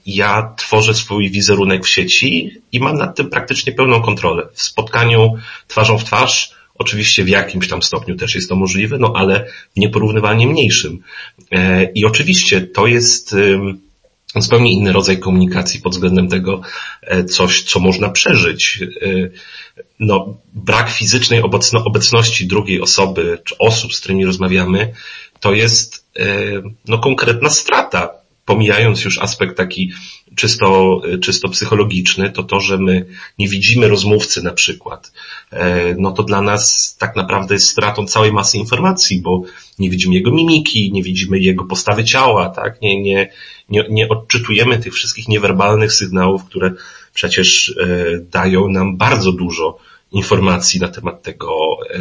ja 0.07 0.55
tworzę 0.57 0.95
swój 0.95 1.31
wizerunek 1.31 1.85
w 1.85 1.89
sieci 1.89 2.51
i 2.73 2.81
mam 2.81 2.97
nad 2.97 3.17
tym 3.17 3.31
praktycznie 3.31 3.73
pełną 3.73 4.03
kontrolę. 4.03 4.49
W 4.53 4.63
spotkaniu 4.63 5.35
twarzą 5.69 5.99
w 5.99 6.05
twarz 6.05 6.55
Oczywiście 6.79 7.25
w 7.25 7.29
jakimś 7.29 7.69
tam 7.69 7.83
stopniu 7.83 8.17
też 8.17 8.35
jest 8.35 8.49
to 8.49 8.57
możliwe, 8.57 8.99
no 8.99 9.13
ale 9.17 9.47
w 9.77 9.77
nieporównywalnie 9.77 10.47
mniejszym. 10.47 11.03
I 11.95 12.05
oczywiście 12.05 12.61
to 12.61 12.87
jest 12.87 13.37
zupełnie 14.43 14.73
inny 14.73 14.93
rodzaj 14.93 15.19
komunikacji 15.19 15.81
pod 15.81 15.93
względem 15.93 16.29
tego, 16.29 16.61
e, 17.03 17.25
coś, 17.25 17.63
co 17.63 17.81
można 17.81 18.09
przeżyć. 18.11 18.79
E, 18.83 19.09
no, 20.01 20.37
brak 20.55 20.91
fizycznej 20.91 21.43
obecności 21.85 22.47
drugiej 22.47 22.81
osoby, 22.81 23.39
czy 23.45 23.59
osób, 23.59 23.95
z 23.95 24.01
którymi 24.01 24.27
rozmawiamy, 24.27 24.95
to 25.41 25.53
jest 25.53 26.07
e, 26.17 26.27
no, 26.89 26.99
konkretna 26.99 27.51
strata. 27.51 28.24
Pomijając 28.45 29.05
już 29.05 29.19
aspekt 29.19 29.57
taki 29.57 29.93
czysto, 30.37 31.01
czysto 31.23 31.49
psychologiczny, 31.49 32.31
to 32.31 32.43
to, 32.43 32.61
że 32.61 32.79
my 32.79 33.07
nie 33.39 33.49
widzimy 33.49 33.89
rozmówcy 33.89 34.43
na 34.43 34.53
przykład, 34.53 35.13
e, 35.51 35.95
no 35.99 36.13
to 36.13 36.23
dla 36.23 36.43
nas 36.43 36.97
tak 36.99 37.17
naprawdę 37.17 37.55
jest 37.55 37.69
stratą 37.69 38.07
całej 38.07 38.33
masy 38.33 38.59
informacji, 38.59 39.21
bo 39.21 39.43
nie 39.79 39.91
widzimy 39.91 40.15
jego 40.15 40.31
mimiki, 40.31 40.93
nie 40.93 41.03
widzimy 41.03 41.39
jego 41.39 41.65
postawy 41.65 42.05
ciała, 42.05 42.51
tak? 42.51 42.81
Nie, 42.83 43.03
nie, 43.03 43.31
nie, 43.69 43.85
nie 43.91 44.09
odczytujemy 44.09 44.79
tych 44.79 44.95
wszystkich 44.95 45.29
niewerbalnych 45.29 45.93
sygnałów, 45.93 46.45
które 46.45 46.73
przecież 47.15 47.77
e, 47.81 47.97
dają 48.21 48.69
nam 48.69 48.97
bardzo 48.97 49.33
dużo 49.33 49.79
informacji 50.13 50.81
na 50.81 50.89
temat 50.89 51.23
tego, 51.23 51.77
e, 51.91 51.99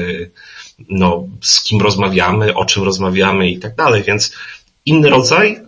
no, 0.89 1.27
z 1.41 1.63
kim 1.63 1.81
rozmawiamy, 1.81 2.55
o 2.55 2.65
czym 2.65 2.83
rozmawiamy 2.83 3.49
i 3.49 3.59
tak 3.59 3.75
dalej, 3.75 4.03
więc 4.03 4.35
inny 4.85 5.09
rodzaj 5.09 5.59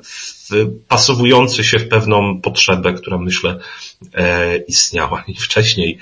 pasowujący 0.87 1.63
się 1.63 1.79
w 1.79 1.87
pewną 1.87 2.41
potrzebę, 2.41 2.93
która 2.93 3.17
myślę 3.17 3.59
e, 4.13 4.57
istniała 4.57 5.23
i 5.27 5.35
wcześniej, 5.35 5.97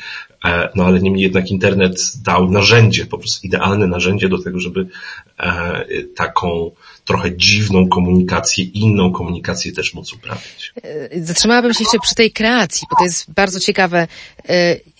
e, 0.45 0.69
no 0.75 0.85
ale 0.85 0.99
niemniej 0.99 1.23
jednak 1.23 1.51
internet 1.51 1.95
dał 2.23 2.51
narzędzie, 2.51 3.05
po 3.05 3.17
prostu 3.17 3.47
idealne 3.47 3.87
narzędzie 3.87 4.29
do 4.29 4.43
tego, 4.43 4.59
żeby 4.59 4.87
e, 5.39 5.85
taką 6.15 6.71
trochę 7.05 7.37
dziwną 7.37 7.87
komunikację, 7.87 8.65
inną 8.65 9.11
komunikację 9.11 9.71
też 9.71 9.93
móc 9.93 10.13
uprawiać. 10.13 10.73
Zatrzymałabym 11.15 11.73
się 11.73 11.83
jeszcze 11.83 11.99
przy 11.99 12.15
tej 12.15 12.31
kreacji, 12.31 12.87
bo 12.91 12.95
to 12.97 13.03
jest 13.03 13.33
bardzo 13.33 13.59
ciekawe. 13.59 14.07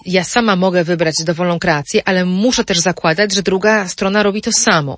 Ja 0.05 0.23
sama 0.23 0.55
mogę 0.55 0.83
wybrać 0.83 1.15
dowolną 1.25 1.59
kreację, 1.59 2.01
ale 2.05 2.25
muszę 2.25 2.63
też 2.63 2.79
zakładać, 2.79 3.33
że 3.33 3.43
druga 3.43 3.87
strona 3.87 4.23
robi 4.23 4.41
to 4.41 4.51
samo. 4.51 4.97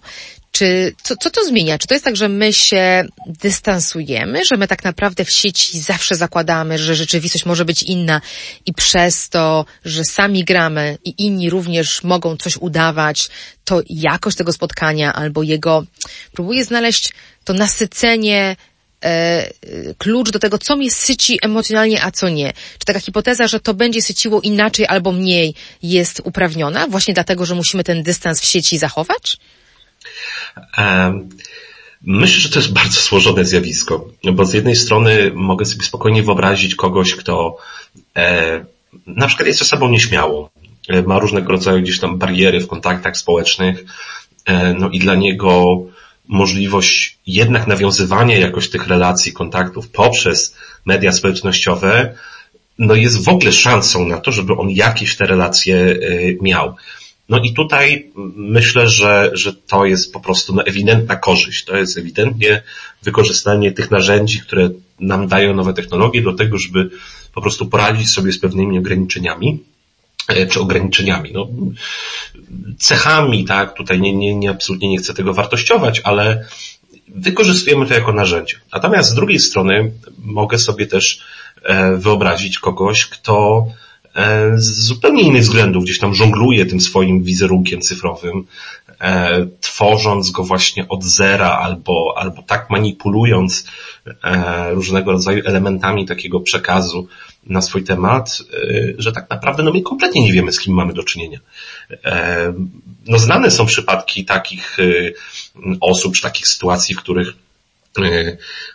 Czy, 0.55 0.95
co, 1.03 1.15
co 1.17 1.29
to 1.29 1.45
zmienia? 1.45 1.77
Czy 1.77 1.87
to 1.87 1.93
jest 1.93 2.05
tak, 2.05 2.15
że 2.15 2.29
my 2.29 2.53
się 2.53 3.05
dystansujemy, 3.27 4.45
że 4.45 4.57
my 4.57 4.67
tak 4.67 4.83
naprawdę 4.83 5.25
w 5.25 5.31
sieci 5.31 5.79
zawsze 5.79 6.15
zakładamy, 6.15 6.77
że 6.77 6.95
rzeczywistość 6.95 7.45
może 7.45 7.65
być 7.65 7.83
inna 7.83 8.21
i 8.65 8.73
przez 8.73 9.29
to, 9.29 9.65
że 9.85 10.03
sami 10.03 10.43
gramy 10.43 10.97
i 11.05 11.25
inni 11.25 11.49
również 11.49 12.03
mogą 12.03 12.37
coś 12.37 12.57
udawać, 12.57 13.29
to 13.65 13.81
jakość 13.89 14.37
tego 14.37 14.53
spotkania 14.53 15.13
albo 15.13 15.43
jego, 15.43 15.83
próbuję 16.31 16.65
znaleźć 16.65 17.13
to 17.43 17.53
nasycenie 17.53 18.55
e, 19.03 19.49
klucz 19.97 20.31
do 20.31 20.39
tego, 20.39 20.57
co 20.57 20.75
mnie 20.75 20.91
syci 20.91 21.39
emocjonalnie, 21.41 22.03
a 22.03 22.11
co 22.11 22.29
nie? 22.29 22.53
Czy 22.79 22.85
taka 22.85 22.99
hipoteza, 22.99 23.47
że 23.47 23.59
to 23.59 23.73
będzie 23.73 24.01
syciło 24.01 24.41
inaczej 24.41 24.85
albo 24.89 25.11
mniej 25.11 25.55
jest 25.83 26.21
uprawniona, 26.23 26.87
właśnie 26.87 27.13
dlatego, 27.13 27.45
że 27.45 27.55
musimy 27.55 27.83
ten 27.83 28.03
dystans 28.03 28.41
w 28.41 28.45
sieci 28.45 28.77
zachować? 28.77 29.37
Myślę, 32.05 32.39
że 32.39 32.49
to 32.49 32.59
jest 32.59 32.73
bardzo 32.73 33.01
złożone 33.01 33.45
zjawisko, 33.45 34.05
bo 34.33 34.45
z 34.45 34.53
jednej 34.53 34.75
strony 34.75 35.31
mogę 35.35 35.65
sobie 35.65 35.83
spokojnie 35.83 36.23
wyobrazić 36.23 36.75
kogoś, 36.75 37.15
kto 37.15 37.57
e, 38.15 38.65
na 39.07 39.27
przykład 39.27 39.47
jest 39.47 39.59
ze 39.59 39.65
sobą 39.65 39.89
nieśmiało, 39.89 40.49
e, 40.89 41.01
ma 41.01 41.19
różnego 41.19 41.51
rodzaju 41.51 41.81
gdzieś 41.81 41.99
tam 41.99 42.17
bariery 42.17 42.59
w 42.59 42.67
kontaktach 42.67 43.17
społecznych, 43.17 43.85
e, 44.45 44.73
no 44.73 44.89
i 44.89 44.99
dla 44.99 45.15
niego 45.15 45.77
możliwość 46.27 47.17
jednak 47.27 47.67
nawiązywania 47.67 48.37
jakoś 48.37 48.69
tych 48.69 48.87
relacji, 48.87 49.33
kontaktów 49.33 49.89
poprzez 49.89 50.55
media 50.85 51.11
społecznościowe, 51.11 52.15
no 52.79 52.95
jest 52.95 53.25
w 53.25 53.29
ogóle 53.29 53.51
szansą 53.51 54.05
na 54.05 54.17
to, 54.17 54.31
żeby 54.31 54.53
on 54.53 54.69
jakieś 54.69 55.15
te 55.15 55.25
relacje 55.25 55.97
miał. 56.41 56.75
No 57.29 57.39
i 57.43 57.53
tutaj 57.53 58.11
myślę, 58.35 58.89
że, 58.89 59.31
że 59.33 59.53
to 59.53 59.85
jest 59.85 60.13
po 60.13 60.19
prostu 60.19 60.55
no, 60.55 60.65
ewidentna 60.65 61.15
korzyść. 61.15 61.65
To 61.65 61.77
jest 61.77 61.97
ewidentnie 61.97 62.63
wykorzystanie 63.03 63.71
tych 63.71 63.91
narzędzi, 63.91 64.39
które 64.39 64.69
nam 64.99 65.27
dają 65.27 65.53
nowe 65.53 65.73
technologie 65.73 66.21
do 66.21 66.33
tego, 66.33 66.57
żeby 66.57 66.89
po 67.33 67.41
prostu 67.41 67.65
poradzić 67.65 68.09
sobie 68.09 68.31
z 68.31 68.39
pewnymi 68.39 68.79
ograniczeniami 68.79 69.59
e, 70.27 70.47
czy 70.47 70.59
ograniczeniami, 70.59 71.31
no, 71.33 71.47
cechami, 72.79 73.45
tak, 73.45 73.73
tutaj 73.73 74.01
nie, 74.01 74.13
nie, 74.13 74.35
nie, 74.35 74.49
absolutnie 74.49 74.89
nie 74.89 74.97
chcę 74.97 75.13
tego 75.13 75.33
wartościować, 75.33 76.01
ale 76.03 76.45
wykorzystujemy 77.07 77.85
to 77.85 77.93
jako 77.93 78.13
narzędzie. 78.13 78.55
Natomiast 78.73 79.09
z 79.09 79.15
drugiej 79.15 79.39
strony 79.39 79.91
mogę 80.17 80.59
sobie 80.59 80.87
też 80.87 81.21
e, 81.63 81.97
wyobrazić 81.97 82.59
kogoś, 82.59 83.05
kto 83.05 83.67
z 84.55 84.85
zupełnie 84.87 85.23
innych 85.23 85.41
względów 85.41 85.83
gdzieś 85.83 85.99
tam 85.99 86.13
żongluje 86.13 86.65
tym 86.65 86.81
swoim 86.81 87.23
wizerunkiem 87.23 87.81
cyfrowym, 87.81 88.45
e, 89.01 89.47
tworząc 89.61 90.31
go 90.31 90.43
właśnie 90.43 90.87
od 90.87 91.03
zera 91.03 91.49
albo, 91.49 92.13
albo 92.17 92.41
tak 92.41 92.69
manipulując 92.69 93.67
e, 94.23 94.71
różnego 94.71 95.11
rodzaju 95.11 95.43
elementami 95.45 96.05
takiego 96.05 96.39
przekazu 96.39 97.07
na 97.45 97.61
swój 97.61 97.83
temat, 97.83 98.41
że 98.97 99.11
tak 99.11 99.29
naprawdę 99.29 99.63
no 99.63 99.73
my 99.73 99.81
kompletnie 99.81 100.23
nie 100.23 100.33
wiemy, 100.33 100.51
z 100.51 100.59
kim 100.59 100.73
mamy 100.73 100.93
do 100.93 101.03
czynienia. 101.03 101.39
No 103.07 103.19
znane 103.19 103.51
są 103.51 103.65
przypadki 103.65 104.25
takich 104.25 104.77
osób, 105.81 106.15
czy 106.15 106.21
takich 106.21 106.47
sytuacji, 106.47 106.95
w 106.95 106.97
których 106.97 107.27
E, 107.27 107.44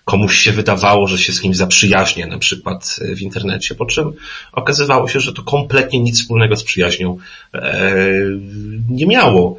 komuś 0.04 0.38
się 0.38 0.52
wydawało, 0.52 1.06
że 1.06 1.18
się 1.18 1.32
z 1.32 1.40
kimś 1.40 1.56
zaprzyjaźnia 1.56 2.26
na 2.26 2.38
przykład 2.38 2.96
e, 3.02 3.14
w 3.14 3.22
internecie, 3.22 3.74
po 3.74 3.86
czym 3.86 4.12
okazywało 4.52 5.08
się, 5.08 5.20
że 5.20 5.32
to 5.32 5.42
kompletnie 5.42 6.00
nic 6.00 6.20
wspólnego 6.20 6.56
z 6.56 6.64
przyjaźnią 6.64 7.18
e, 7.54 7.96
nie 8.88 9.06
miało. 9.06 9.58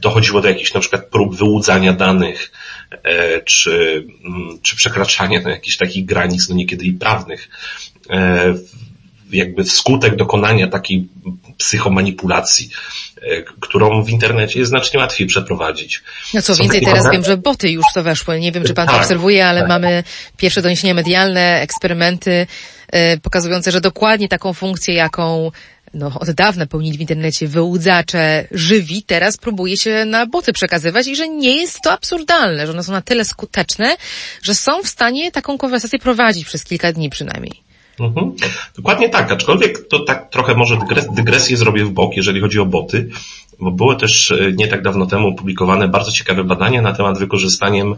Dochodziło 0.00 0.40
do 0.40 0.48
jakichś 0.48 0.74
na 0.74 0.80
przykład 0.80 1.06
prób 1.06 1.36
wyłudzania 1.36 1.92
danych, 1.92 2.52
czy, 3.44 4.04
mm, 4.24 4.58
czy 4.62 4.76
przekraczania 4.76 5.40
no, 5.44 5.50
jakichś 5.50 5.76
takich 5.76 6.04
granic, 6.04 6.48
no 6.48 6.54
niekiedy 6.54 6.84
i 6.84 6.92
prawnych 6.92 7.48
jakby 9.32 9.64
wskutek 9.64 10.16
dokonania 10.16 10.68
takiej 10.68 11.08
psychomanipulacji, 11.58 12.70
e, 13.11 13.11
którą 13.60 14.02
w 14.02 14.10
internecie 14.10 14.58
jest 14.58 14.68
znacznie 14.68 15.00
łatwiej 15.00 15.26
przeprowadzić. 15.26 16.02
No 16.34 16.42
co 16.42 16.56
więcej, 16.56 16.80
teraz 16.80 17.10
wiem, 17.12 17.24
że 17.24 17.36
boty 17.36 17.70
już 17.70 17.84
to 17.94 18.02
weszły. 18.02 18.40
Nie 18.40 18.52
wiem, 18.52 18.64
czy 18.64 18.74
pan 18.74 18.86
tak, 18.86 18.96
to 18.96 19.00
obserwuje, 19.02 19.46
ale 19.46 19.60
tak. 19.60 19.68
mamy 19.68 20.04
pierwsze 20.36 20.62
doniesienia 20.62 20.94
medialne, 20.94 21.60
eksperymenty 21.60 22.46
yy, 22.92 23.00
pokazujące, 23.22 23.72
że 23.72 23.80
dokładnie 23.80 24.28
taką 24.28 24.52
funkcję, 24.52 24.94
jaką 24.94 25.50
no, 25.94 26.12
od 26.20 26.30
dawna 26.30 26.66
pełnili 26.66 26.98
w 26.98 27.00
internecie 27.00 27.48
wyłudzacze 27.48 28.48
żywi, 28.50 29.02
teraz 29.02 29.36
próbuje 29.36 29.76
się 29.76 30.04
na 30.04 30.26
boty 30.26 30.52
przekazywać 30.52 31.06
i 31.06 31.16
że 31.16 31.28
nie 31.28 31.56
jest 31.56 31.78
to 31.84 31.92
absurdalne, 31.92 32.66
że 32.66 32.72
one 32.72 32.82
są 32.82 32.92
na 32.92 33.02
tyle 33.02 33.24
skuteczne, 33.24 33.96
że 34.42 34.54
są 34.54 34.82
w 34.82 34.88
stanie 34.88 35.32
taką 35.32 35.58
konwersację 35.58 35.98
prowadzić 35.98 36.44
przez 36.44 36.64
kilka 36.64 36.92
dni 36.92 37.10
przynajmniej. 37.10 37.71
Mhm. 38.02 38.32
Dokładnie 38.76 39.08
tak, 39.08 39.32
aczkolwiek 39.32 39.88
to 39.88 39.98
tak 40.04 40.30
trochę 40.30 40.54
może 40.54 40.76
dygres, 40.76 41.06
dygresję 41.14 41.56
zrobię 41.56 41.84
w 41.84 41.90
bok, 41.90 42.16
jeżeli 42.16 42.40
chodzi 42.40 42.58
o 42.58 42.66
boty, 42.66 43.08
bo 43.60 43.70
były 43.70 43.96
też 43.96 44.30
e, 44.30 44.52
nie 44.52 44.68
tak 44.68 44.82
dawno 44.82 45.06
temu 45.06 45.28
opublikowane 45.28 45.88
bardzo 45.88 46.12
ciekawe 46.12 46.44
badania 46.44 46.82
na 46.82 46.92
temat 46.92 47.18
wykorzystaniem 47.18 47.94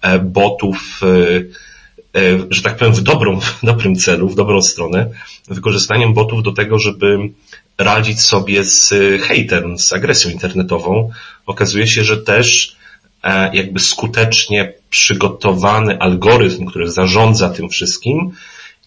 e, 0.00 0.18
botów, 0.18 1.00
e, 1.02 2.28
że 2.50 2.62
tak 2.62 2.76
powiem, 2.76 2.94
w, 2.94 3.00
dobrą, 3.00 3.40
w 3.40 3.58
dobrym 3.62 3.96
celu, 3.96 4.28
w 4.28 4.34
dobrą 4.34 4.62
stronę, 4.62 5.10
wykorzystaniem 5.48 6.14
botów 6.14 6.42
do 6.42 6.52
tego, 6.52 6.78
żeby 6.78 7.18
radzić 7.78 8.20
sobie 8.20 8.64
z 8.64 8.94
hejtem, 9.22 9.78
z 9.78 9.92
agresją 9.92 10.30
internetową. 10.30 11.10
Okazuje 11.46 11.86
się, 11.86 12.04
że 12.04 12.16
też 12.16 12.76
jakby 13.52 13.80
skutecznie 13.80 14.72
przygotowany 14.90 15.98
algorytm, 15.98 16.66
który 16.66 16.90
zarządza 16.90 17.50
tym 17.50 17.68
wszystkim, 17.68 18.32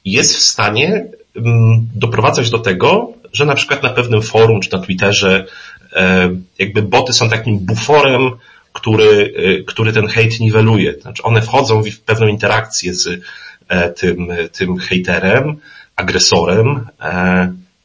jest 0.06 0.38
w 0.38 0.42
stanie 0.42 1.06
mm, 1.36 1.88
doprowadzać 1.96 2.50
do 2.50 2.60
tego, 2.60 3.14
że 3.34 3.46
na 3.46 3.56
przykład 3.56 3.84
na 3.84 3.90
pewnym 3.90 4.22
forum 4.22 4.62
czy 4.62 4.72
na 4.72 4.80
Twitterze 4.80 5.46
e, 5.94 6.30
jakby 6.60 6.82
boty 6.82 7.14
są 7.14 7.30
takim 7.30 7.60
buforem, 7.60 8.32
który, 8.74 9.34
e, 9.36 9.64
który 9.64 9.94
ten 9.94 10.08
hejt 10.08 10.40
niweluje. 10.40 10.94
Znaczy 11.02 11.24
one 11.24 11.42
wchodzą 11.42 11.84
w 11.84 12.00
pewną 12.00 12.28
interakcję 12.28 12.94
z 12.94 13.22
e, 13.68 13.90
tym, 13.90 14.28
tym 14.52 14.78
hejterem, 14.78 15.56
agresorem 15.96 16.88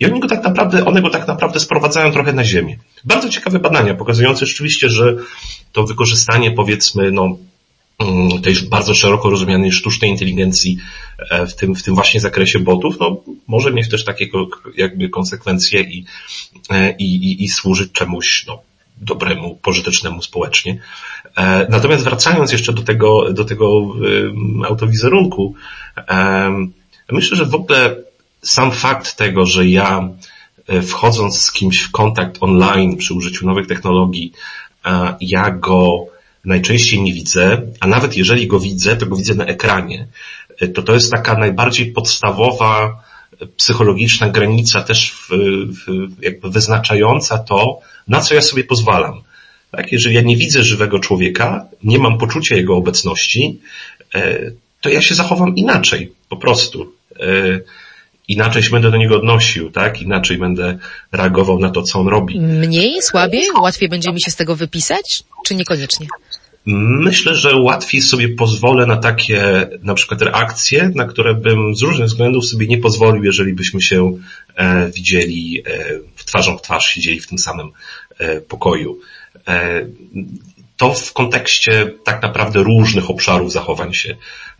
i 0.00 0.06
oni 0.06 0.20
go 0.20 0.28
tak 0.28 0.44
naprawdę, 0.44 0.84
one 0.84 1.02
go 1.02 1.10
tak 1.10 1.26
naprawdę 1.26 1.60
sprowadzają 1.60 2.12
trochę 2.12 2.32
na 2.32 2.44
ziemię. 2.44 2.76
Bardzo 3.04 3.28
ciekawe 3.28 3.58
badania 3.58 3.94
pokazujące 3.94 4.46
rzeczywiście, 4.46 4.88
że 4.88 5.16
to 5.72 5.84
wykorzystanie 5.84 6.50
powiedzmy 6.50 7.12
no 7.12 7.36
tej 8.42 8.54
bardzo 8.70 8.94
szeroko 8.94 9.30
rozumianej 9.30 9.72
sztucznej 9.72 10.10
inteligencji 10.10 10.78
e, 11.30 11.46
w 11.46 11.54
tym, 11.54 11.74
w 11.74 11.82
tym 11.82 11.94
właśnie 11.94 12.20
zakresie 12.20 12.58
botów, 12.58 13.00
no, 13.00 13.22
może 13.46 13.72
mieć 13.72 13.88
też 13.88 14.04
takie 14.04 14.28
jakby 14.76 15.08
konsekwencje 15.08 15.80
i, 15.80 16.04
e, 16.70 16.96
i, 16.98 17.04
i, 17.04 17.44
i 17.44 17.48
służyć 17.48 17.92
czemuś, 17.92 18.44
no, 18.46 18.62
dobremu, 18.96 19.58
pożytecznemu 19.62 20.22
społecznie. 20.22 20.78
E, 21.36 21.66
natomiast 21.70 22.04
wracając 22.04 22.52
jeszcze 22.52 22.72
do 22.72 22.82
tego, 22.82 23.32
do 23.32 23.44
tego 23.44 23.94
autowizerunku, 24.64 25.54
myślę, 27.12 27.36
że 27.36 27.44
w 27.44 27.54
ogóle 27.54 27.96
sam 28.42 28.72
fakt 28.72 29.16
tego, 29.16 29.46
że 29.46 29.66
ja 29.66 30.08
wchodząc 30.82 31.40
z 31.40 31.52
kimś 31.52 31.80
w 31.80 31.90
kontakt 31.90 32.36
online 32.40 32.96
przy 32.96 33.14
użyciu 33.14 33.46
nowych 33.46 33.66
technologii, 33.66 34.32
ja 35.20 35.50
go 35.50 36.06
najczęściej 36.46 37.02
nie 37.02 37.12
widzę, 37.12 37.62
a 37.80 37.86
nawet 37.86 38.16
jeżeli 38.16 38.46
go 38.46 38.60
widzę, 38.60 38.96
to 38.96 39.06
go 39.06 39.16
widzę 39.16 39.34
na 39.34 39.46
ekranie. 39.46 40.06
To 40.74 40.82
to 40.82 40.94
jest 40.94 41.12
taka 41.12 41.38
najbardziej 41.38 41.92
podstawowa 41.92 43.02
psychologiczna 43.56 44.28
granica 44.28 44.82
też 44.82 45.12
w, 45.12 45.28
w, 45.86 46.22
jakby 46.22 46.50
wyznaczająca 46.50 47.38
to, 47.38 47.80
na 48.08 48.20
co 48.20 48.34
ja 48.34 48.42
sobie 48.42 48.64
pozwalam. 48.64 49.22
Tak? 49.70 49.92
Jeżeli 49.92 50.14
ja 50.14 50.20
nie 50.20 50.36
widzę 50.36 50.62
żywego 50.62 50.98
człowieka, 50.98 51.66
nie 51.84 51.98
mam 51.98 52.18
poczucia 52.18 52.56
jego 52.56 52.76
obecności, 52.76 53.60
e, 54.14 54.50
to 54.80 54.88
ja 54.88 55.02
się 55.02 55.14
zachowam 55.14 55.56
inaczej, 55.56 56.12
po 56.28 56.36
prostu. 56.36 56.92
E, 57.20 57.60
inaczej 58.28 58.62
się 58.62 58.70
będę 58.70 58.90
do 58.90 58.96
niego 58.96 59.16
odnosił, 59.16 59.70
tak? 59.70 60.02
Inaczej 60.02 60.38
będę 60.38 60.78
reagował 61.12 61.58
na 61.58 61.70
to, 61.70 61.82
co 61.82 61.98
on 61.98 62.08
robi. 62.08 62.40
Mniej, 62.40 63.02
słabiej? 63.02 63.50
Łatwiej 63.60 63.88
będzie 63.88 64.12
mi 64.12 64.22
się 64.22 64.30
z 64.30 64.36
tego 64.36 64.56
wypisać? 64.56 65.22
Czy 65.46 65.54
niekoniecznie? 65.54 66.06
Myślę, 66.66 67.34
że 67.34 67.56
łatwiej 67.56 68.02
sobie 68.02 68.28
pozwolę 68.28 68.86
na 68.86 68.96
takie 68.96 69.68
na 69.82 69.94
przykład 69.94 70.22
reakcje, 70.22 70.90
na 70.94 71.04
które 71.04 71.34
bym 71.34 71.76
z 71.76 71.82
różnych 71.82 72.08
względów 72.08 72.46
sobie 72.46 72.66
nie 72.66 72.78
pozwolił, 72.78 73.24
jeżeli 73.24 73.52
byśmy 73.52 73.82
się 73.82 74.18
e, 74.54 74.90
widzieli 74.90 75.62
e, 75.66 76.00
twarzą 76.16 76.58
w 76.58 76.62
twarz, 76.62 76.86
siedzieli 76.86 77.20
w 77.20 77.26
tym 77.26 77.38
samym 77.38 77.70
e, 78.18 78.40
pokoju. 78.40 78.98
E, 79.48 79.86
to 80.76 80.94
w 80.94 81.12
kontekście 81.12 81.92
tak 82.04 82.22
naprawdę 82.22 82.62
różnych 82.62 83.10
obszarów 83.10 83.52
zachowań 83.52 83.94
się, 83.94 84.16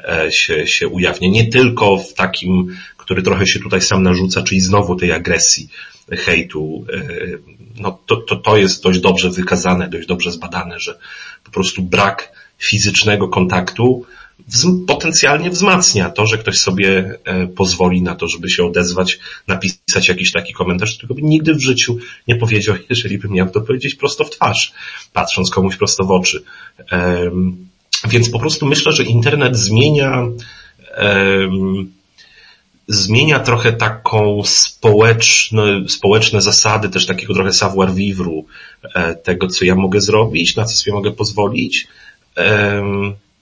e, 0.08 0.32
się, 0.32 0.66
się 0.66 0.88
ujawnia. 0.88 1.28
Nie 1.30 1.46
tylko 1.46 1.98
w 1.98 2.14
takim, 2.14 2.76
który 2.96 3.22
trochę 3.22 3.46
się 3.46 3.60
tutaj 3.60 3.80
sam 3.80 4.02
narzuca, 4.02 4.42
czyli 4.42 4.60
znowu 4.60 4.96
tej 4.96 5.12
agresji, 5.12 5.68
hejtu. 6.12 6.86
E, 6.92 7.02
no 7.80 7.98
to, 8.06 8.16
to, 8.16 8.36
to 8.36 8.56
jest 8.56 8.82
dość 8.82 9.00
dobrze 9.00 9.30
wykazane, 9.30 9.88
dość 9.88 10.06
dobrze 10.06 10.32
zbadane, 10.32 10.80
że 10.80 10.98
po 11.46 11.50
prostu 11.50 11.82
brak 11.82 12.32
fizycznego 12.58 13.28
kontaktu 13.28 14.04
potencjalnie 14.86 15.50
wzmacnia 15.50 16.10
to, 16.10 16.26
że 16.26 16.38
ktoś 16.38 16.58
sobie 16.58 17.18
e, 17.24 17.46
pozwoli 17.46 18.02
na 18.02 18.14
to, 18.14 18.28
żeby 18.28 18.50
się 18.50 18.64
odezwać, 18.64 19.18
napisać 19.48 20.08
jakiś 20.08 20.32
taki 20.32 20.52
komentarz, 20.52 20.96
którego 20.96 21.14
by 21.14 21.22
nigdy 21.22 21.54
w 21.54 21.60
życiu 21.60 21.98
nie 22.28 22.36
powiedział, 22.36 22.76
jeżeli 22.90 23.18
bym 23.18 23.32
miał 23.32 23.50
to 23.50 23.60
powiedzieć 23.60 23.94
prosto 23.94 24.24
w 24.24 24.30
twarz, 24.30 24.72
patrząc 25.12 25.50
komuś 25.50 25.76
prosto 25.76 26.04
w 26.04 26.10
oczy. 26.10 26.42
więc 28.08 28.30
po 28.30 28.38
prostu 28.38 28.66
myślę, 28.66 28.92
że 28.92 29.04
internet 29.04 29.56
zmienia, 29.56 30.22
zmienia 32.88 33.40
trochę 33.40 33.72
taką 33.72 34.42
społeczne, 34.44 35.88
społeczne 35.88 36.40
zasady, 36.40 36.88
też 36.88 37.06
takiego 37.06 37.34
trochę 37.34 37.52
savoir 37.52 37.94
vivre, 37.94 38.42
e, 38.94 39.14
tego 39.14 39.48
co 39.48 39.64
ja 39.64 39.74
mogę 39.74 40.00
zrobić, 40.00 40.56
na 40.56 40.64
co 40.64 40.76
sobie 40.76 40.94
mogę 40.94 41.12
pozwolić. 41.12 41.86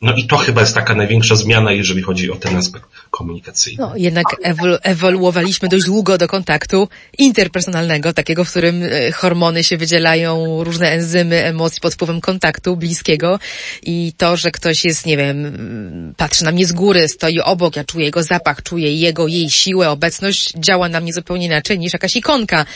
No 0.04 0.12
i 0.16 0.26
to 0.26 0.36
chyba 0.36 0.60
jest 0.60 0.74
taka 0.74 0.94
największa 0.94 1.36
zmiana, 1.36 1.72
jeżeli 1.72 2.02
chodzi 2.02 2.30
o 2.30 2.36
ten 2.36 2.56
aspekt 2.56 2.86
komunikacyjny. 3.10 3.82
No, 3.82 3.92
jednak 3.96 4.26
ewolu 4.42 4.76
ewoluowaliśmy 4.82 5.68
dość 5.68 5.84
długo 5.84 6.18
do 6.18 6.28
kontaktu 6.28 6.88
interpersonalnego, 7.18 8.12
takiego, 8.12 8.44
w 8.44 8.50
którym 8.50 8.82
e, 8.82 9.12
hormony 9.12 9.64
się 9.64 9.76
wydzielają, 9.76 10.64
różne 10.64 10.90
enzymy 10.90 11.44
emocji 11.44 11.80
pod 11.80 11.94
wpływem 11.94 12.20
kontaktu 12.20 12.76
bliskiego 12.76 13.38
i 13.82 14.12
to, 14.16 14.36
że 14.36 14.50
ktoś 14.50 14.84
jest, 14.84 15.06
nie 15.06 15.16
wiem, 15.16 16.14
patrzy 16.16 16.44
na 16.44 16.52
mnie 16.52 16.66
z 16.66 16.72
góry, 16.72 17.08
stoi 17.08 17.40
obok, 17.40 17.76
ja 17.76 17.84
czuję 17.84 18.04
jego 18.04 18.22
zapach, 18.22 18.62
czuję 18.62 18.96
jego, 18.96 19.28
jej 19.28 19.50
siłę, 19.50 19.90
obecność, 19.90 20.52
działa 20.56 20.88
na 20.88 21.00
mnie 21.00 21.12
zupełnie 21.12 21.46
inaczej 21.46 21.78
niż 21.78 21.92
jakaś 21.92 22.16
ikonka 22.16 22.66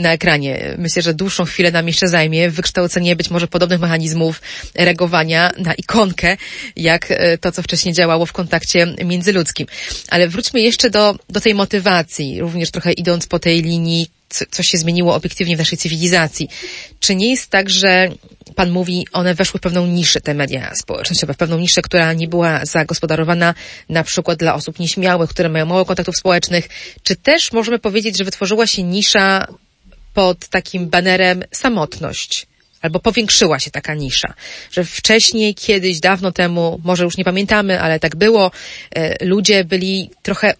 na 0.00 0.12
ekranie. 0.12 0.74
Myślę, 0.78 1.02
że 1.02 1.14
dłuższą 1.14 1.44
chwilę 1.44 1.72
nam 1.72 1.86
jeszcze 1.86 2.08
zajmie 2.08 2.50
wykształcenie 2.50 3.16
być 3.16 3.30
może 3.30 3.46
podobnych 3.46 3.80
mechanizmów 3.80 4.42
reagowania 4.74 5.52
na 5.58 5.74
ikonkę, 5.74 6.36
jak 6.76 7.10
e, 7.10 7.38
to, 7.38 7.52
co 7.52 7.62
wcześniej 7.62 7.94
działało 7.94 8.26
w 8.26 8.32
kontakcie 8.32 8.86
międzyludzkim. 9.04 9.66
Ale 10.08 10.28
wróćmy 10.28 10.60
jeszcze 10.60 10.90
do, 10.90 11.16
do 11.30 11.40
tej 11.40 11.54
motywacji, 11.54 12.40
również 12.40 12.70
trochę 12.70 12.92
idąc 12.92 13.26
po 13.26 13.38
tej 13.38 13.62
linii, 13.62 14.10
co, 14.50 14.62
się 14.62 14.78
zmieniło 14.78 15.14
obiektywnie 15.14 15.56
w 15.56 15.58
naszej 15.58 15.78
cywilizacji. 15.78 16.48
Czy 17.00 17.14
nie 17.14 17.30
jest 17.30 17.50
tak, 17.50 17.70
że 17.70 18.08
Pan 18.54 18.70
mówi, 18.70 19.06
one 19.12 19.34
weszły 19.34 19.58
w 19.58 19.62
pewną 19.62 19.86
niszę, 19.86 20.20
te 20.20 20.34
media 20.34 20.74
społecznościowe, 20.74 21.34
w 21.34 21.36
pewną 21.36 21.58
niszę, 21.58 21.82
która 21.82 22.12
nie 22.12 22.28
była 22.28 22.64
zagospodarowana 22.64 23.54
na 23.88 24.04
przykład 24.04 24.38
dla 24.38 24.54
osób 24.54 24.78
nieśmiałych, 24.78 25.30
które 25.30 25.48
mają 25.48 25.66
mało 25.66 25.84
kontaktów 25.84 26.16
społecznych. 26.16 26.68
Czy 27.02 27.16
też 27.16 27.52
możemy 27.52 27.78
powiedzieć, 27.78 28.18
że 28.18 28.24
wytworzyła 28.24 28.66
się 28.66 28.82
nisza 28.82 29.46
pod 30.14 30.48
takim 30.48 30.88
banerem 30.88 31.42
samotność? 31.50 32.46
Albo 32.84 33.00
powiększyła 33.00 33.58
się 33.58 33.70
taka 33.70 33.94
nisza, 33.94 34.34
że 34.70 34.84
wcześniej, 34.84 35.54
kiedyś, 35.54 36.00
dawno 36.00 36.32
temu, 36.32 36.80
może 36.84 37.04
już 37.04 37.16
nie 37.16 37.24
pamiętamy, 37.24 37.80
ale 37.80 38.00
tak 38.00 38.16
było, 38.16 38.50
e, 38.96 39.24
ludzie 39.24 39.64
byli 39.64 40.10
trochę 40.22 40.54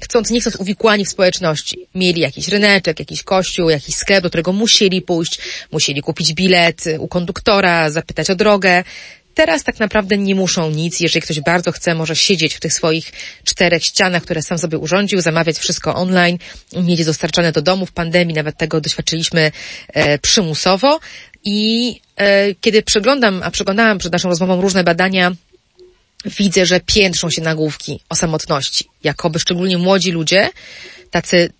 chcąc 0.00 0.30
nie 0.30 0.40
chcąc 0.40 0.56
uwikłani 0.56 1.04
w 1.04 1.08
społeczności. 1.08 1.86
Mieli 1.94 2.20
jakiś 2.20 2.48
ryneczek, 2.48 2.98
jakiś 2.98 3.22
kościół, 3.22 3.70
jakiś 3.70 3.94
sklep, 3.94 4.22
do 4.22 4.28
którego 4.28 4.52
musieli 4.52 5.02
pójść, 5.02 5.38
musieli 5.72 6.02
kupić 6.02 6.34
bilet 6.34 6.84
u 6.98 7.08
konduktora, 7.08 7.90
zapytać 7.90 8.30
o 8.30 8.34
drogę. 8.34 8.84
Teraz 9.34 9.64
tak 9.64 9.80
naprawdę 9.80 10.18
nie 10.18 10.34
muszą 10.34 10.70
nic. 10.70 11.00
Jeżeli 11.00 11.22
ktoś 11.22 11.40
bardzo 11.40 11.72
chce, 11.72 11.94
może 11.94 12.16
siedzieć 12.16 12.54
w 12.54 12.60
tych 12.60 12.72
swoich 12.72 13.12
czterech 13.44 13.84
ścianach, 13.84 14.22
które 14.22 14.42
sam 14.42 14.58
sobie 14.58 14.78
urządził, 14.78 15.20
zamawiać 15.20 15.58
wszystko 15.58 15.94
online, 15.94 16.38
mieć 16.82 17.04
dostarczane 17.04 17.52
do 17.52 17.62
domu. 17.62 17.86
W 17.86 17.92
pandemii 17.92 18.34
nawet 18.34 18.56
tego 18.56 18.80
doświadczyliśmy 18.80 19.52
e, 19.88 20.18
przymusowo. 20.18 21.00
I 21.44 22.00
e, 22.16 22.54
kiedy 22.54 22.82
przeglądam, 22.82 23.42
a 23.44 23.50
przeglądałam 23.50 23.98
przed 23.98 24.12
naszą 24.12 24.28
rozmową 24.28 24.60
różne 24.60 24.84
badania, 24.84 25.32
widzę, 26.24 26.66
że 26.66 26.80
piętrzą 26.80 27.30
się 27.30 27.42
nagłówki 27.42 28.00
o 28.08 28.14
samotności. 28.14 28.84
Jakoby 29.04 29.40
szczególnie 29.40 29.78
młodzi 29.78 30.10
ludzie, 30.10 30.50
tacy 31.10 31.52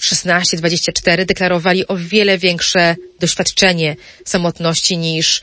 16-24, 0.00 1.24
deklarowali 1.24 1.88
o 1.88 1.96
wiele 1.96 2.38
większe 2.38 2.96
doświadczenie 3.20 3.96
samotności 4.24 4.98
niż 4.98 5.42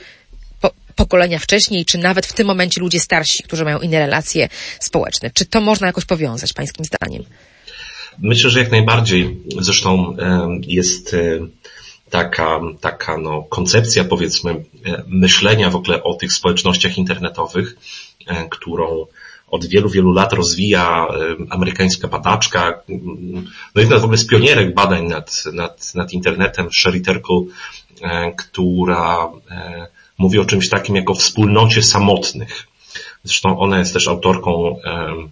po, 0.61 0.71
pokolenia 0.95 1.39
wcześniej, 1.39 1.85
czy 1.85 1.97
nawet 1.97 2.25
w 2.25 2.33
tym 2.33 2.47
momencie 2.47 2.81
ludzie 2.81 2.99
starsi, 2.99 3.43
którzy 3.43 3.63
mają 3.63 3.79
inne 3.79 3.99
relacje 3.99 4.49
społeczne. 4.79 5.31
Czy 5.33 5.45
to 5.45 5.61
można 5.61 5.87
jakoś 5.87 6.05
powiązać, 6.05 6.53
pańskim 6.53 6.85
zdaniem? 6.85 7.23
Myślę, 8.19 8.49
że 8.49 8.59
jak 8.59 8.71
najbardziej. 8.71 9.37
Zresztą 9.61 10.15
jest 10.67 11.15
taka, 12.13 12.59
taka 12.81 13.17
no, 13.17 13.43
koncepcja, 13.49 14.03
powiedzmy, 14.03 14.51
e, 14.85 15.03
myślenia 15.07 15.69
w 15.69 15.75
ogóle 15.75 16.03
o 16.03 16.13
tych 16.13 16.33
społecznościach 16.33 16.97
internetowych, 16.97 17.75
e, 18.27 18.49
którą 18.49 19.05
od 19.47 19.65
wielu, 19.65 19.89
wielu 19.89 20.11
lat 20.11 20.33
rozwija 20.33 21.07
e, 21.07 21.35
amerykańska 21.49 22.07
badaczka, 22.07 22.79
no 23.75 23.81
jedna 23.81 23.99
w 23.99 24.03
ogóle 24.03 24.17
z 24.17 24.27
pionierek 24.27 24.73
badań 24.73 25.07
nad, 25.07 25.43
nad, 25.53 25.95
nad 25.95 26.13
internetem, 26.13 26.69
Sherry 26.71 27.01
Terkel, 27.01 27.37
która 28.37 29.29
mówi 30.17 30.39
o 30.39 30.45
czymś 30.45 30.69
takim 30.69 30.95
jako 30.95 31.13
wspólnocie 31.13 31.83
samotnych. 31.83 32.67
Zresztą 33.23 33.59
ona 33.59 33.79
jest 33.79 33.93
też 33.93 34.07
autorką 34.07 34.79
mm, 34.83 35.29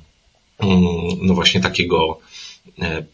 no 1.21 1.33
właśnie 1.33 1.61
takiego 1.61 2.19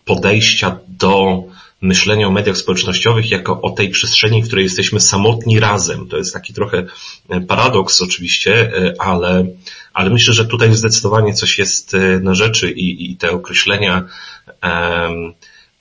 podejścia 0.06 0.80
do 0.88 1.44
myślenia 1.82 2.28
o 2.28 2.32
mediach 2.32 2.58
społecznościowych 2.58 3.32
jako 3.32 3.62
o 3.62 3.70
tej 3.70 3.90
przestrzeni, 3.90 4.44
w 4.44 4.48
której 4.48 4.64
jesteśmy 4.64 5.00
samotni 5.00 5.60
razem. 5.60 6.08
To 6.08 6.18
jest 6.18 6.34
taki 6.34 6.54
trochę 6.54 6.86
e, 7.30 7.42
paradoks 7.42 8.02
oczywiście, 8.02 8.54
e, 8.54 8.94
ale, 9.00 9.46
ale 9.94 10.10
myślę, 10.10 10.34
że 10.34 10.46
tutaj 10.46 10.76
zdecydowanie 10.76 11.34
coś 11.34 11.60
jest 11.60 11.94
e, 11.94 12.20
na 12.20 12.36
rzeczy 12.36 12.72
i, 12.72 13.12
i 13.12 13.18
te 13.18 13.32
określenia, 13.32 14.04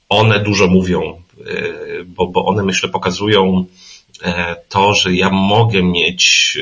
one 0.09 0.41
dużo 0.41 0.67
mówią, 0.67 1.23
bo, 2.07 2.27
bo 2.27 2.45
one 2.45 2.63
myślę 2.63 2.89
pokazują 2.89 3.65
to, 4.69 4.95
że 4.95 5.15
ja 5.15 5.31
mogę 5.31 5.83
mieć 5.83 6.59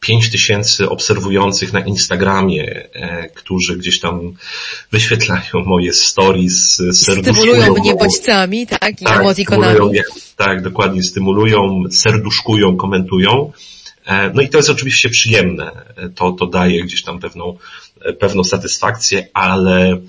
5 0.00 0.30
tysięcy 0.30 0.88
obserwujących 0.88 1.72
na 1.72 1.80
Instagramie, 1.80 2.88
e, 2.92 3.28
którzy 3.28 3.76
gdzieś 3.76 4.00
tam 4.00 4.32
wyświetlają 4.92 5.64
moje 5.66 5.92
stories, 5.92 6.76
serduszkują. 6.92 7.22
Stymulują 7.22 7.74
mnie 7.74 7.94
bodźcami, 7.94 8.66
tak, 8.66 9.02
i 9.02 9.04
tak. 9.04 9.18
Tak, 10.36 10.62
dokładnie, 10.62 11.02
stymulują, 11.02 11.82
serduszkują, 11.90 12.76
komentują. 12.76 13.52
E, 14.06 14.30
no 14.34 14.42
i 14.42 14.48
to 14.48 14.56
jest 14.56 14.70
oczywiście 14.70 15.08
przyjemne. 15.08 15.72
E, 15.96 16.08
to, 16.08 16.32
to 16.32 16.46
daje 16.46 16.84
gdzieś 16.84 17.02
tam 17.02 17.18
pewną, 17.18 17.56
pewną 18.18 18.44
satysfakcję, 18.44 19.28
ale 19.34 20.00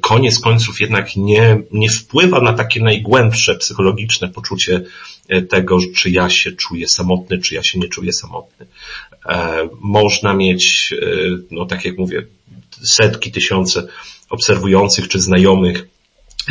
koniec 0.00 0.40
końców 0.40 0.80
jednak 0.80 1.16
nie, 1.16 1.62
nie 1.72 1.90
wpływa 1.90 2.40
na 2.40 2.52
takie 2.52 2.82
najgłębsze 2.82 3.54
psychologiczne 3.54 4.28
poczucie 4.28 4.82
tego, 5.48 5.78
czy 5.96 6.10
ja 6.10 6.30
się 6.30 6.52
czuję 6.52 6.88
samotny, 6.88 7.38
czy 7.38 7.54
ja 7.54 7.62
się 7.62 7.78
nie 7.78 7.88
czuję 7.88 8.12
samotny. 8.12 8.66
E, 9.26 9.68
można 9.80 10.34
mieć, 10.34 10.94
e, 11.02 11.06
no 11.50 11.66
tak 11.66 11.84
jak 11.84 11.98
mówię, 11.98 12.26
setki, 12.82 13.32
tysiące 13.32 13.88
obserwujących 14.30 15.08
czy 15.08 15.20
znajomych 15.20 15.88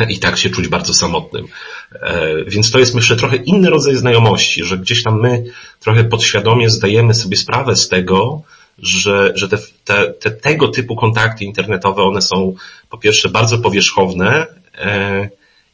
i 0.08 0.18
tak 0.18 0.38
się 0.38 0.50
czuć 0.50 0.68
bardzo 0.68 0.94
samotnym. 0.94 1.46
E, 1.92 2.44
więc 2.44 2.70
to 2.70 2.78
jest 2.78 2.94
myślę 2.94 3.16
trochę 3.16 3.36
inny 3.36 3.70
rodzaj 3.70 3.96
znajomości, 3.96 4.64
że 4.64 4.78
gdzieś 4.78 5.02
tam 5.02 5.20
my 5.20 5.44
trochę 5.80 6.04
podświadomie 6.04 6.70
zdajemy 6.70 7.14
sobie 7.14 7.36
sprawę 7.36 7.76
z 7.76 7.88
tego, 7.88 8.42
że, 8.78 9.32
że 9.34 9.48
te, 9.48 9.58
te, 9.84 10.12
te 10.12 10.30
tego 10.30 10.68
typu 10.68 10.96
kontakty 10.96 11.44
internetowe, 11.44 12.02
one 12.02 12.22
są 12.22 12.54
po 12.90 12.98
pierwsze 12.98 13.28
bardzo 13.28 13.58
powierzchowne 13.58 14.46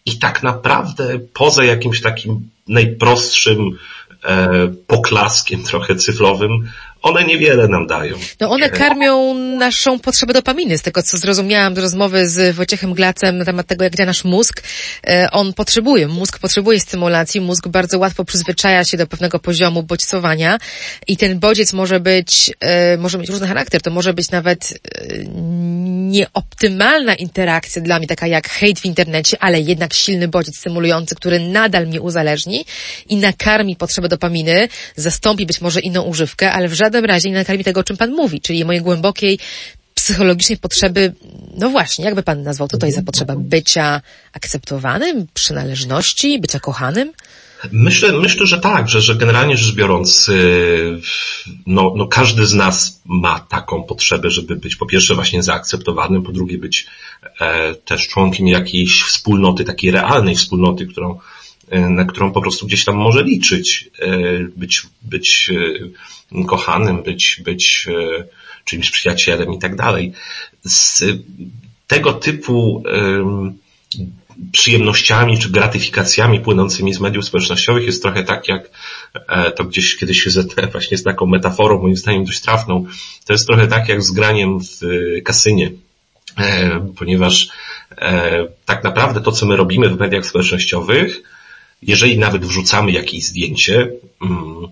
i 0.07 0.19
tak 0.19 0.43
naprawdę 0.43 1.19
poza 1.33 1.65
jakimś 1.65 2.01
takim 2.01 2.49
najprostszym 2.69 3.79
poklaskiem 4.87 5.63
trochę 5.63 5.97
cyfrowym, 5.97 6.69
one 7.03 7.25
niewiele 7.25 7.69
nam 7.69 7.87
dają. 7.87 8.17
No 8.41 8.51
one 8.51 8.71
karmią 8.71 9.35
naszą 9.35 9.99
potrzebę 9.99 10.33
dopaminy, 10.33 10.79
z 10.79 10.83
tego 10.83 11.03
co 11.03 11.19
zrozumiałam 11.19 11.75
z 11.75 11.79
rozmowy 11.79 12.29
z 12.29 12.57
Wojciechem 12.57 12.95
Glacem 12.95 13.39
na 13.39 13.45
temat 13.45 13.67
tego, 13.67 13.85
jak 13.85 13.97
działa 13.97 14.07
nasz 14.07 14.25
mózg. 14.25 14.63
E, 15.07 15.29
on 15.33 15.53
potrzebuje, 15.53 16.09
mózg 16.09 16.39
potrzebuje 16.39 16.81
stymulacji, 16.81 17.41
mózg 17.41 17.69
bardzo 17.69 17.99
łatwo 17.99 18.25
przyzwyczaja 18.25 18.85
się 18.85 18.97
do 18.97 19.07
pewnego 19.07 19.39
poziomu 19.39 19.83
bodźcowania 19.83 20.59
i 21.07 21.17
ten 21.17 21.39
bodziec 21.39 21.73
może 21.73 22.01
być, 22.01 22.53
e, 22.61 22.97
może 22.97 23.19
mieć 23.19 23.31
różny 23.31 23.47
charakter, 23.47 23.83
to 23.83 23.91
może 23.91 24.15
być 24.15 24.31
nawet 24.31 24.73
e, 24.73 25.19
nieoptymalna 26.13 27.15
interakcja 27.15 27.83
dla 27.83 27.99
mnie, 27.99 28.07
taka 28.07 28.27
jak 28.27 28.49
hejt 28.49 28.81
w 28.81 28.85
internecie, 28.85 29.37
ale 29.41 29.61
jednak 29.61 29.95
silny 29.95 30.29
bodziec 30.29 30.57
stymulujący, 30.57 31.15
który 31.15 31.41
nadal 31.41 31.87
mnie 31.87 32.01
uzależni 32.01 32.65
i 33.09 33.17
nakarmi 33.17 33.77
potrzebę 33.77 34.09
dopaminy, 34.09 34.69
zastąpi 34.97 35.47
być 35.47 35.61
może 35.61 35.81
inną 35.81 36.03
używkę, 36.03 36.53
ale 36.53 36.69
w 36.69 36.73
żadnym 36.73 36.92
żadnym 36.93 37.05
razie 37.05 37.29
nie 37.31 37.35
nakarmi 37.35 37.65
tego, 37.65 37.81
o 37.81 37.85
czym 37.85 37.97
Pan 37.97 38.11
mówi, 38.11 38.41
czyli 38.41 38.65
mojej 38.65 38.83
głębokiej 38.83 39.39
psychologicznej 39.95 40.59
potrzeby, 40.59 41.15
no 41.59 41.71
właśnie, 41.71 42.05
jakby 42.05 42.23
Pan 42.23 42.43
nazwał, 42.43 42.69
to 42.69 42.79
to 42.79 42.87
jest 42.87 42.99
za 42.99 43.05
potrzeba 43.05 43.35
bycia 43.37 44.01
akceptowanym, 44.33 45.27
przynależności, 45.35 46.41
bycia 46.41 46.61
kochanym? 46.61 47.13
Myślę, 47.73 48.13
myślę, 48.13 48.47
że 48.47 48.59
tak, 48.59 48.89
że, 48.89 49.01
że 49.01 49.15
generalnie 49.15 49.57
rzecz 49.57 49.75
biorąc, 49.75 50.29
y, 50.29 51.01
no, 51.67 51.95
no 51.97 52.07
każdy 52.07 52.47
z 52.47 52.55
nas 52.55 53.01
ma 53.05 53.41
taką 53.41 53.83
potrzebę, 53.83 54.31
żeby 54.31 54.57
być 54.57 54.77
po 54.77 54.87
pierwsze 54.87 55.15
właśnie 55.15 55.43
zaakceptowanym, 55.43 56.23
po 56.23 56.33
drugie 56.33 56.59
być 56.59 56.87
e, 57.41 57.75
też 57.75 58.09
członkiem 58.09 58.49
jakiejś 58.49 59.03
wspólnoty, 59.03 59.65
takiej 59.65 59.91
realnej 59.91 60.37
wspólnoty, 60.37 60.87
którą 60.87 61.19
na 61.91 62.05
którą 62.05 62.33
po 62.33 62.41
prostu 62.41 62.67
gdzieś 62.67 62.85
tam 62.85 62.97
może 62.97 63.23
liczyć, 63.25 63.91
być, 64.57 64.83
być 65.03 65.51
kochanym, 66.47 67.03
być, 67.03 67.41
być 67.45 67.87
czyimś 68.65 68.91
przyjacielem 68.91 69.53
i 69.53 69.59
tak 69.59 69.77
dalej. 69.77 70.13
Z 70.65 71.05
tego 71.87 72.13
typu 72.13 72.83
przyjemnościami 74.53 75.39
czy 75.39 75.51
gratyfikacjami 75.51 76.41
płynącymi 76.41 76.95
z 76.95 77.01
mediów 77.01 77.25
społecznościowych 77.25 77.87
jest 77.87 78.03
trochę 78.03 78.25
tak, 78.25 78.49
jak 78.49 78.71
e, 79.29 79.51
to 79.51 79.65
gdzieś 79.65 79.97
kiedyś 79.97 80.23
się 80.23 80.31
zetknę 80.41 80.67
właśnie 80.67 80.99
z 80.99 81.03
taką 81.03 81.27
metaforą, 81.27 81.83
moim 81.83 81.97
zdaniem 81.97 82.25
dość 82.25 82.41
trafną. 82.41 82.87
To 83.27 83.33
jest 83.33 83.47
trochę 83.47 83.67
tak 83.67 83.89
jak 83.89 84.03
z 84.03 84.11
graniem 84.11 84.61
w 84.61 84.83
e, 84.83 85.21
kasynie, 85.21 85.71
e, 86.39 86.93
ponieważ 86.97 87.49
tak 88.65 88.85
naprawdę 88.85 89.21
to, 89.21 89.33
co 89.33 89.47
my 89.47 89.57
robimy 89.57 89.89
w 89.89 89.99
mediach 89.99 90.27
społecznościowych, 90.27 91.23
jeżeli 91.83 92.19
nawet 92.19 92.45
wrzucamy 92.45 92.93
jakieś 92.93 93.25
zdjęcie, 93.25 93.91
mm, 94.23 94.67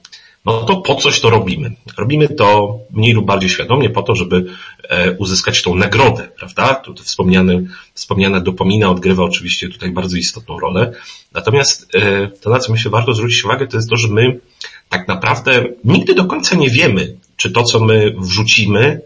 no 0.45 0.63
to 0.63 0.77
po 0.77 0.95
coś 0.95 1.21
to 1.21 1.31
robimy? 1.31 1.73
Robimy 1.99 2.29
to 2.29 2.79
mniej 2.91 3.13
lub 3.13 3.27
bardziej 3.27 3.51
świadomie 3.51 3.91
po 3.91 4.03
to, 4.03 4.15
żeby 4.15 4.45
e, 4.89 5.13
uzyskać 5.13 5.63
tą 5.63 5.75
nagrodę, 5.75 6.29
prawda? 6.39 6.75
Tu 6.75 6.95
wspomniany, 6.95 7.67
wspomniana 7.95 8.41
dopamina 8.41 8.91
odgrywa 8.91 9.25
oczywiście 9.25 9.69
tutaj 9.69 9.91
bardzo 9.91 10.17
istotną 10.17 10.61
rolę. 10.61 10.93
Natomiast 11.33 11.95
e, 11.95 12.29
to, 12.29 12.51
na 12.51 12.59
co 12.59 12.73
myślę 12.73 12.91
warto 12.91 13.15
zwrócić 13.15 13.45
uwagę, 13.45 13.67
to 13.67 13.77
jest 13.77 13.91
to, 13.91 13.97
że 13.97 14.09
my 14.09 14.41
tak 14.89 15.09
naprawdę 15.09 15.65
nigdy 15.85 16.15
do 16.15 16.25
końca 16.25 16.57
nie 16.57 16.71
wiemy, 16.71 17.17
czy 17.37 17.51
to, 17.51 17.63
co 17.63 17.81
my 17.81 18.15
wrzucimy, 18.19 19.01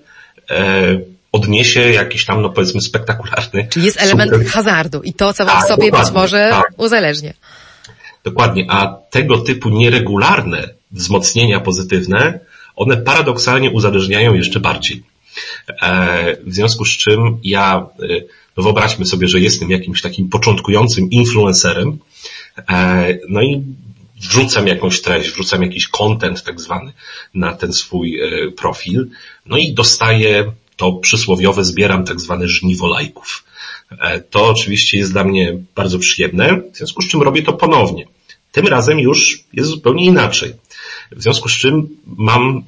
e, 0.51 1.01
odniesie 1.33 1.81
jakiś 1.81 2.25
tam, 2.25 2.43
no 2.43 2.51
powiedzmy, 2.51 2.81
spektakularny. 2.81 3.67
Czy 3.71 3.81
jest 3.81 4.03
element 4.03 4.33
super... 4.33 4.47
hazardu 4.47 5.03
i 5.03 5.13
to, 5.13 5.33
co 5.33 5.45
tak, 5.45 5.69
sobie 5.69 5.91
być 5.91 6.11
może 6.15 6.49
tak. 6.51 6.73
uzależnia. 6.77 7.33
Dokładnie, 8.25 8.67
a 8.69 8.97
tego 9.11 9.39
typu 9.39 9.69
nieregularne 9.69 10.69
wzmocnienia 10.95 11.61
pozytywne, 11.61 12.41
one 12.77 12.97
paradoksalnie 12.97 13.71
uzależniają 13.71 14.35
jeszcze 14.35 14.61
bardziej. 14.61 15.03
E, 15.83 16.37
w 16.47 16.55
związku 16.55 16.85
z 16.85 16.91
czym 16.91 17.39
ja, 17.43 17.87
e, 18.03 18.07
no 18.57 18.63
wyobraźmy 18.63 19.07
sobie, 19.07 19.29
że 19.29 19.41
jestem 19.41 19.71
jakimś 19.71 20.03
takim 20.03 20.29
początkującym 20.29 21.11
influencerem, 21.11 21.99
e, 22.69 23.19
no 23.29 23.43
i 23.43 23.63
wrzucam 24.21 24.67
jakąś 24.67 25.03
treść, 25.03 25.31
wrzucam 25.31 25.63
jakiś 25.63 25.89
content 25.89 26.43
tak 26.43 26.61
zwany 26.61 26.93
na 27.35 27.53
ten 27.55 27.73
swój 27.73 28.21
profil, 28.57 29.09
no 29.47 29.57
i 29.57 29.75
dostaję 29.75 30.53
to 30.77 30.93
przysłowiowe, 30.93 31.65
zbieram 31.65 32.05
tak 32.05 32.21
zwane 32.21 32.49
żniwo 32.49 32.87
lajków. 32.87 33.45
To 34.31 34.47
oczywiście 34.47 34.99
jest 34.99 35.13
dla 35.13 35.25
mnie 35.25 35.59
bardzo 35.75 35.99
przyjemne, 35.99 36.61
w 36.73 36.77
związku 36.77 37.03
z 37.03 37.09
czym 37.09 37.23
robię 37.23 37.43
to 37.43 37.53
ponownie. 37.53 38.07
Tym 38.53 38.67
razem 38.67 39.01
już 39.01 39.45
jest 39.53 39.71
zupełnie 39.71 40.05
inaczej. 40.05 40.53
W 41.13 41.23
związku 41.23 41.49
z 41.49 41.53
czym 41.53 41.89
mam 42.07 42.65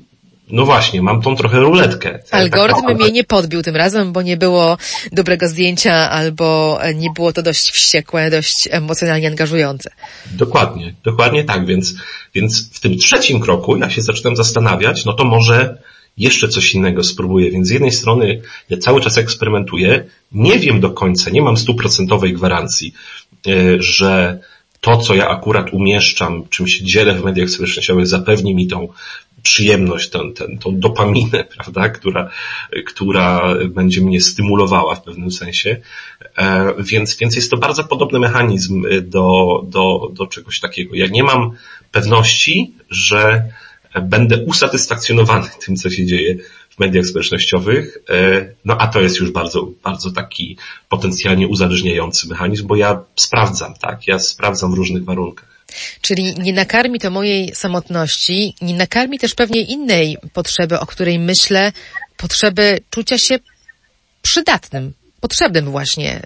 no 0.51 0.65
właśnie, 0.65 1.03
mam 1.03 1.23
tą 1.23 1.37
trochę 1.37 1.61
ruletkę. 1.61 2.19
Algorytm 2.31 2.81
taka... 2.81 2.95
mnie 2.95 3.11
nie 3.11 3.25
podbił 3.25 3.63
tym 3.63 3.77
razem, 3.77 4.13
bo 4.13 4.23
nie 4.23 4.37
było 4.37 4.79
dobrego 5.13 5.49
zdjęcia 5.49 6.11
albo 6.11 6.79
nie 6.95 7.11
było 7.15 7.33
to 7.33 7.43
dość 7.43 7.71
wściekłe, 7.71 8.31
dość 8.31 8.69
emocjonalnie 8.71 9.29
angażujące. 9.29 9.91
Dokładnie, 10.33 10.95
dokładnie 11.05 11.45
tak, 11.45 11.67
więc, 11.67 11.95
więc 12.35 12.71
w 12.73 12.81
tym 12.81 12.99
trzecim 12.99 13.41
kroku 13.41 13.77
ja 13.77 13.91
się 13.91 14.03
zaczynam 14.03 14.37
zastanawiać, 14.37 15.05
no 15.05 15.13
to 15.13 15.25
może 15.25 15.79
jeszcze 16.17 16.49
coś 16.49 16.75
innego 16.75 17.05
spróbuję. 17.05 17.51
Więc 17.51 17.69
z 17.69 17.71
jednej 17.71 17.93
strony 17.93 18.43
ja 18.71 18.77
cały 18.77 19.01
czas 19.01 19.19
eksperymentuję, 19.19 20.05
nie 20.33 20.59
wiem 20.59 20.81
do 20.81 20.91
końca, 20.91 21.31
nie 21.31 21.43
mam 21.43 21.57
stuprocentowej 21.57 22.33
gwarancji, 22.33 22.95
e, 23.47 23.83
że 23.83 24.39
to, 24.87 24.97
co 24.97 25.15
ja 25.15 25.29
akurat 25.29 25.73
umieszczam, 25.73 26.49
czym 26.49 26.69
się 26.69 26.85
dzielę 26.85 27.15
w 27.15 27.25
mediach 27.25 27.51
społecznościowych, 27.51 28.07
zapewni 28.07 28.55
mi 28.55 28.67
tą 28.67 28.89
przyjemność, 29.43 30.11
tą, 30.11 30.33
tą, 30.33 30.59
tą 30.59 30.79
dopaminę, 30.79 31.45
prawda, 31.55 31.89
która, 31.89 32.31
która 32.87 33.55
będzie 33.69 34.01
mnie 34.01 34.21
stymulowała 34.21 34.95
w 34.95 35.03
pewnym 35.03 35.31
sensie. 35.31 35.77
E, 36.39 36.75
więc, 36.79 37.17
więc 37.17 37.37
jest 37.37 37.51
to 37.51 37.57
bardzo 37.57 37.85
podobny 37.85 38.19
mechanizm 38.19 38.85
do, 39.03 39.61
do, 39.69 40.11
do 40.13 40.27
czegoś 40.27 40.61
takiego. 40.61 40.95
Ja 40.95 41.07
nie 41.07 41.23
mam 41.23 41.51
pewności, 41.93 42.75
że 42.91 43.43
będę 44.03 44.45
usatysfakcjonowany 44.45 45.49
tym, 45.67 45.77
co 45.77 45.91
się 45.91 46.07
dzieje 46.07 46.37
mediach 46.79 47.07
społecznościowych, 47.07 47.99
e, 48.11 48.49
no 48.65 48.77
a 48.79 48.87
to 48.87 49.01
jest 49.01 49.21
już 49.21 49.31
bardzo, 49.31 49.69
bardzo 49.85 50.11
taki 50.11 50.57
potencjalnie 50.89 51.49
uzależniający 51.49 52.29
mechanizm, 52.29 52.67
bo 52.67 52.77
ja 52.77 53.03
sprawdzam, 53.17 53.75
tak, 53.75 54.07
ja 54.07 54.19
sprawdzam 54.19 54.71
w 54.71 54.75
różnych 54.75 55.05
warunkach. 55.05 55.57
Czyli 56.01 56.35
nie 56.35 56.53
nakarmi 56.53 57.01
to 57.01 57.11
mojej 57.11 57.55
samotności, 57.55 58.55
nie 58.63 58.75
nakarmi 58.75 59.19
też 59.19 59.35
pewnie 59.35 59.61
innej 59.63 60.17
potrzeby, 60.33 60.81
o 60.81 60.87
której 60.87 61.19
myślę, 61.19 61.73
potrzeby 62.17 62.79
czucia 62.91 63.19
się 63.19 63.39
przydatnym, 64.23 64.93
potrzebnym 65.21 65.71
właśnie, 65.71 66.23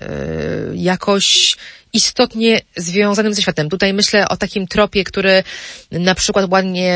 yy, 0.70 0.76
jakoś 0.76 1.56
istotnie 1.92 2.60
związanym 2.76 3.34
ze 3.34 3.42
światem. 3.42 3.68
Tutaj 3.68 3.92
myślę 3.94 4.28
o 4.28 4.36
takim 4.36 4.66
tropie, 4.66 5.04
który 5.04 5.42
na 5.90 6.14
przykład 6.14 6.50
ładnie 6.50 6.94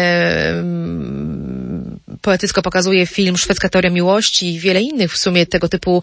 mm, 0.49 1.64
poetycko 2.23 2.63
pokazuje 2.63 3.07
film 3.07 3.37
Szwedzka 3.37 3.69
Teoria 3.69 3.91
Miłości 3.91 4.55
i 4.55 4.59
wiele 4.59 4.81
innych 4.81 5.13
w 5.13 5.19
sumie 5.19 5.47
tego 5.47 5.69
typu 5.69 6.03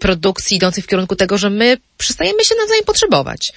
produkcji 0.00 0.56
idących 0.56 0.84
w 0.84 0.88
kierunku 0.88 1.16
tego, 1.16 1.38
że 1.38 1.50
my 1.50 1.76
przestajemy 1.98 2.44
się 2.44 2.54
nawzajem 2.54 2.84
potrzebować. 2.84 3.52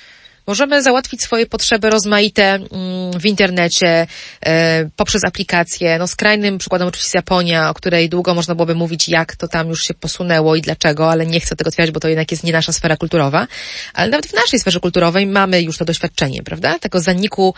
Możemy 0.47 0.83
załatwić 0.83 1.21
swoje 1.21 1.45
potrzeby 1.45 1.89
rozmaite 1.89 2.43
mm, 2.43 3.19
w 3.19 3.25
internecie, 3.25 4.07
e, 4.45 4.89
poprzez 4.95 5.23
aplikacje. 5.23 5.97
No 5.99 6.07
skrajnym 6.07 6.57
przykładem 6.57 6.87
oczywiście 6.87 7.17
Japonia, 7.17 7.69
o 7.69 7.73
której 7.73 8.09
długo 8.09 8.33
można 8.33 8.55
byłoby 8.55 8.75
mówić, 8.75 9.09
jak 9.09 9.35
to 9.35 9.47
tam 9.47 9.69
już 9.69 9.83
się 9.83 9.93
posunęło 9.93 10.55
i 10.55 10.61
dlaczego, 10.61 11.11
ale 11.11 11.25
nie 11.25 11.39
chcę 11.39 11.55
tego 11.55 11.67
otwierać, 11.67 11.91
bo 11.91 11.99
to 11.99 12.07
jednak 12.07 12.31
jest 12.31 12.43
nie 12.43 12.51
nasza 12.51 12.73
sfera 12.73 12.97
kulturowa. 12.97 13.47
Ale 13.93 14.09
nawet 14.09 14.27
w 14.27 14.33
naszej 14.33 14.59
sferze 14.59 14.79
kulturowej 14.79 15.27
mamy 15.27 15.61
już 15.61 15.77
to 15.77 15.85
doświadczenie, 15.85 16.43
prawda? 16.43 16.79
Tego 16.79 16.99
zaniku 16.99 17.53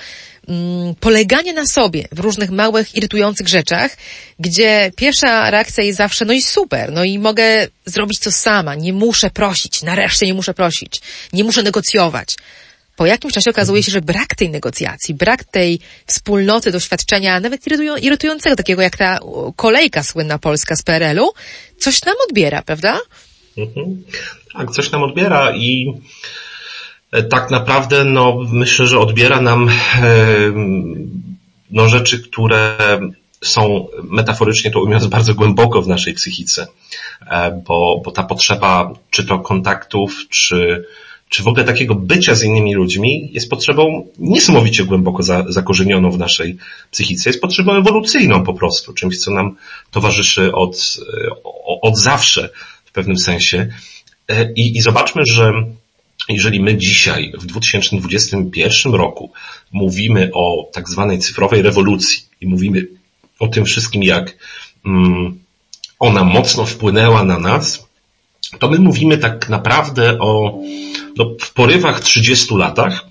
mm, 0.47 0.95
polegania 0.95 1.53
na 1.53 1.65
sobie 1.65 2.07
w 2.11 2.19
różnych 2.19 2.51
małych, 2.51 2.95
irytujących 2.95 3.47
rzeczach, 3.47 3.97
gdzie 4.39 4.91
pierwsza 4.95 5.51
reakcja 5.51 5.83
jest 5.83 5.97
zawsze, 5.97 6.25
no 6.25 6.33
i 6.33 6.41
super, 6.41 6.91
no 6.91 7.03
i 7.03 7.19
mogę 7.19 7.67
zrobić 7.85 8.19
to 8.19 8.31
sama, 8.31 8.75
nie 8.75 8.93
muszę 8.93 9.29
prosić, 9.29 9.83
nareszcie 9.83 10.25
nie 10.25 10.33
muszę 10.33 10.53
prosić, 10.53 11.01
nie 11.33 11.43
muszę 11.43 11.63
negocjować 11.63 12.35
po 12.97 13.05
jakimś 13.05 13.33
czasie 13.33 13.49
okazuje 13.49 13.83
się, 13.83 13.91
że 13.91 14.01
brak 14.01 14.35
tej 14.35 14.49
negocjacji, 14.49 15.13
brak 15.13 15.43
tej 15.43 15.79
wspólnoty 16.05 16.71
doświadczenia, 16.71 17.39
nawet 17.39 17.61
irytującego, 18.01 18.55
takiego 18.55 18.81
jak 18.81 18.97
ta 18.97 19.19
kolejka 19.55 20.03
słynna 20.03 20.39
polska 20.39 20.75
z 20.75 20.83
PRL-u, 20.83 21.31
coś 21.77 22.05
nam 22.05 22.15
odbiera, 22.29 22.61
prawda? 22.61 22.99
Mhm. 23.57 24.03
Tak, 24.53 24.71
coś 24.71 24.91
nam 24.91 25.03
odbiera 25.03 25.55
i 25.55 25.93
tak 27.29 27.51
naprawdę, 27.51 28.03
no, 28.03 28.37
myślę, 28.51 28.87
że 28.87 28.99
odbiera 28.99 29.41
nam, 29.41 29.69
no, 31.71 31.87
rzeczy, 31.87 32.19
które 32.19 32.77
są 33.43 33.87
metaforycznie 34.03 34.71
to 34.71 34.79
ujmując 34.79 35.07
bardzo 35.07 35.33
głęboko 35.33 35.81
w 35.81 35.87
naszej 35.87 36.13
psychice, 36.13 36.67
e, 37.31 37.61
bo, 37.67 38.01
bo 38.05 38.11
ta 38.11 38.23
potrzeba 38.23 38.93
czy 39.09 39.25
to 39.25 39.39
kontaktów, 39.39 40.15
czy 40.29 40.85
czy 41.29 41.43
w 41.43 41.47
ogóle 41.47 41.65
takiego 41.65 41.95
bycia 41.95 42.35
z 42.35 42.43
innymi 42.43 42.75
ludźmi 42.75 43.29
jest 43.31 43.49
potrzebą 43.49 44.07
niesamowicie 44.19 44.83
głęboko 44.83 45.23
za, 45.23 45.45
zakorzenioną 45.47 46.11
w 46.11 46.17
naszej 46.17 46.57
psychice. 46.91 47.29
Jest 47.29 47.41
potrzebą 47.41 47.73
ewolucyjną 47.73 48.43
po 48.43 48.53
prostu, 48.53 48.93
czymś, 48.93 49.17
co 49.17 49.31
nam 49.31 49.55
towarzyszy 49.91 50.53
od, 50.53 50.97
od 51.81 51.97
zawsze 51.97 52.49
w 52.85 52.91
pewnym 52.91 53.17
sensie. 53.17 53.67
I, 54.55 54.77
I 54.77 54.81
zobaczmy, 54.81 55.21
że 55.25 55.53
jeżeli 56.29 56.59
my 56.59 56.77
dzisiaj 56.77 57.33
w 57.37 57.45
2021 57.45 58.93
roku 58.93 59.31
mówimy 59.71 60.29
o 60.33 60.69
tak 60.73 60.89
zwanej 60.89 61.19
cyfrowej 61.19 61.61
rewolucji 61.61 62.23
i 62.41 62.47
mówimy 62.47 62.87
o 63.39 63.47
tym 63.47 63.65
wszystkim, 63.65 64.03
jak 64.03 64.37
mm, 64.85 65.39
ona 65.99 66.23
mocno 66.23 66.65
wpłynęła 66.65 67.23
na 67.23 67.39
nas, 67.39 67.87
to 68.59 68.69
my 68.69 68.79
mówimy 68.79 69.17
tak 69.17 69.49
naprawdę 69.49 70.19
o 70.19 70.59
no, 71.17 71.35
w 71.41 71.53
porywach 71.53 71.99
30 71.99 72.55
latach, 72.55 73.05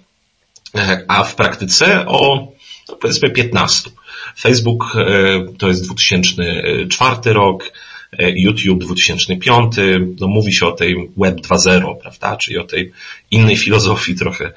e, 0.75 1.05
a 1.09 1.25
w 1.25 1.35
praktyce 1.35 2.07
o 2.07 2.49
no 2.89 2.97
powiedzmy 2.97 3.31
15. 3.31 3.91
Facebook 4.39 4.97
e, 4.97 5.57
to 5.59 5.69
jest 5.69 5.85
2004 5.85 7.33
rok, 7.33 7.73
YouTube 8.19 8.85
2005, 8.85 9.75
no 10.21 10.29
mówi 10.29 10.53
się 10.53 10.67
o 10.67 10.73
tej 10.73 11.11
Web 11.17 11.37
2.0, 11.37 11.97
prawda, 11.97 12.37
czyli 12.37 12.59
o 12.59 12.65
tej 12.65 12.93
innej 13.31 13.57
filozofii 13.57 14.15
trochę 14.15 14.53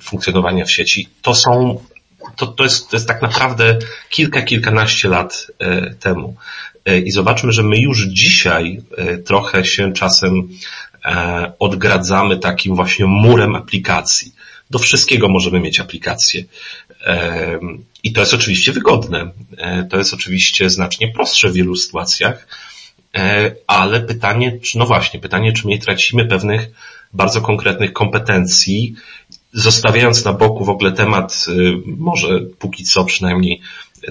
funkcjonowania 0.00 0.64
w 0.64 0.70
sieci. 0.70 1.08
To 1.22 1.34
są, 1.34 1.80
to, 2.36 2.46
to, 2.46 2.64
jest, 2.64 2.90
to 2.90 2.96
jest 2.96 3.08
tak 3.08 3.22
naprawdę 3.22 3.78
kilka, 4.10 4.42
kilkanaście 4.42 5.08
lat 5.08 5.46
temu. 6.00 6.36
I 7.04 7.10
zobaczmy, 7.10 7.52
że 7.52 7.62
my 7.62 7.78
już 7.78 8.06
dzisiaj 8.06 8.82
trochę 9.24 9.64
się 9.64 9.92
czasem 9.92 10.48
E, 11.04 11.52
odgradzamy 11.58 12.38
takim 12.38 12.76
właśnie 12.76 13.06
murem 13.06 13.54
aplikacji. 13.54 14.32
do 14.70 14.78
wszystkiego 14.78 15.28
możemy 15.28 15.60
mieć 15.60 15.80
aplikację. 15.80 16.44
I 18.04 18.12
to 18.12 18.20
jest 18.20 18.34
oczywiście 18.34 18.72
wygodne. 18.72 19.30
E, 19.56 19.84
to 19.84 19.98
jest 19.98 20.14
oczywiście 20.14 20.70
znacznie 20.70 21.08
prostsze 21.08 21.48
w 21.48 21.52
wielu 21.52 21.76
sytuacjach, 21.76 22.46
e, 23.14 23.54
ale 23.66 24.00
pytanie, 24.00 24.58
no 24.74 24.86
właśnie, 24.86 25.20
pytanie, 25.20 25.52
czy 25.52 25.66
nie 25.66 25.78
tracimy 25.78 26.24
pewnych 26.24 26.70
bardzo 27.12 27.40
konkretnych 27.40 27.92
kompetencji, 27.92 28.94
zostawiając 29.52 30.24
na 30.24 30.32
boku 30.32 30.64
w 30.64 30.70
ogóle 30.70 30.92
temat, 30.92 31.46
y, 31.48 31.72
może 31.86 32.40
póki 32.58 32.84
co 32.84 33.04
przynajmniej 33.04 33.60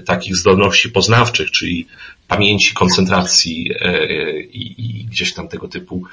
takich 0.05 0.35
zdolności 0.35 0.89
poznawczych, 0.89 1.51
czyli 1.51 1.87
pamięci, 2.27 2.73
koncentracji 2.73 3.71
e, 3.79 4.39
i, 4.39 4.75
i 4.77 5.05
gdzieś 5.05 5.33
tam 5.33 5.47
tego 5.47 5.67
typu 5.67 6.03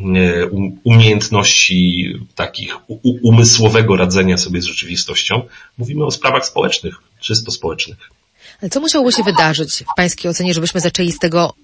e, 0.00 0.46
umiejętności 0.84 2.12
takich 2.34 2.76
umysłowego 3.22 3.96
radzenia 3.96 4.38
sobie 4.38 4.62
z 4.62 4.64
rzeczywistością. 4.64 5.42
Mówimy 5.78 6.04
o 6.04 6.10
sprawach 6.10 6.46
społecznych, 6.46 6.94
czysto 7.20 7.50
społecznych. 7.50 7.98
Ale 8.62 8.70
co 8.70 8.80
musiałoby 8.80 9.12
się 9.12 9.22
wydarzyć 9.22 9.84
w 9.92 9.96
Pańskiej 9.96 10.30
ocenie, 10.30 10.54
żebyśmy 10.54 10.80
zaczęli 10.80 11.12
z 11.12 11.18
tego 11.18 11.54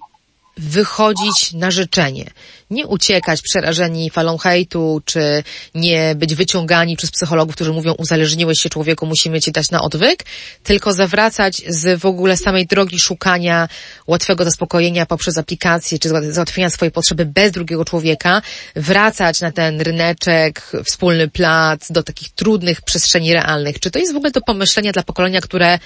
wychodzić 0.56 1.52
na 1.52 1.70
życzenie. 1.70 2.30
Nie 2.70 2.86
uciekać 2.86 3.42
przerażeni 3.42 4.10
falą 4.10 4.38
hejtu, 4.38 5.02
czy 5.04 5.42
nie 5.74 6.14
być 6.14 6.34
wyciągani 6.34 6.96
przez 6.96 7.10
psychologów, 7.10 7.54
którzy 7.54 7.72
mówią 7.72 7.92
uzależniłeś 7.92 8.60
się 8.60 8.68
człowieku, 8.68 9.06
musimy 9.06 9.40
ci 9.40 9.52
dać 9.52 9.70
na 9.70 9.80
odwyk, 9.80 10.24
tylko 10.62 10.92
zawracać 10.92 11.62
z 11.68 12.00
w 12.00 12.06
ogóle 12.06 12.36
samej 12.36 12.66
drogi 12.66 13.00
szukania 13.00 13.68
łatwego 14.06 14.44
zaspokojenia 14.44 15.06
poprzez 15.06 15.38
aplikacje, 15.38 15.98
czy 15.98 16.08
załatwienia 16.08 16.70
swojej 16.70 16.92
potrzeby 16.92 17.26
bez 17.26 17.52
drugiego 17.52 17.84
człowieka, 17.84 18.42
wracać 18.76 19.40
na 19.40 19.52
ten 19.52 19.80
ryneczek, 19.80 20.72
wspólny 20.84 21.28
plac, 21.28 21.92
do 21.92 22.02
takich 22.02 22.30
trudnych 22.30 22.82
przestrzeni 22.82 23.32
realnych. 23.32 23.80
Czy 23.80 23.90
to 23.90 23.98
jest 23.98 24.12
w 24.12 24.16
ogóle 24.16 24.30
do 24.30 24.40
pomyślenia 24.40 24.92
dla 24.92 25.02
pokolenia, 25.02 25.40
które 25.40 25.78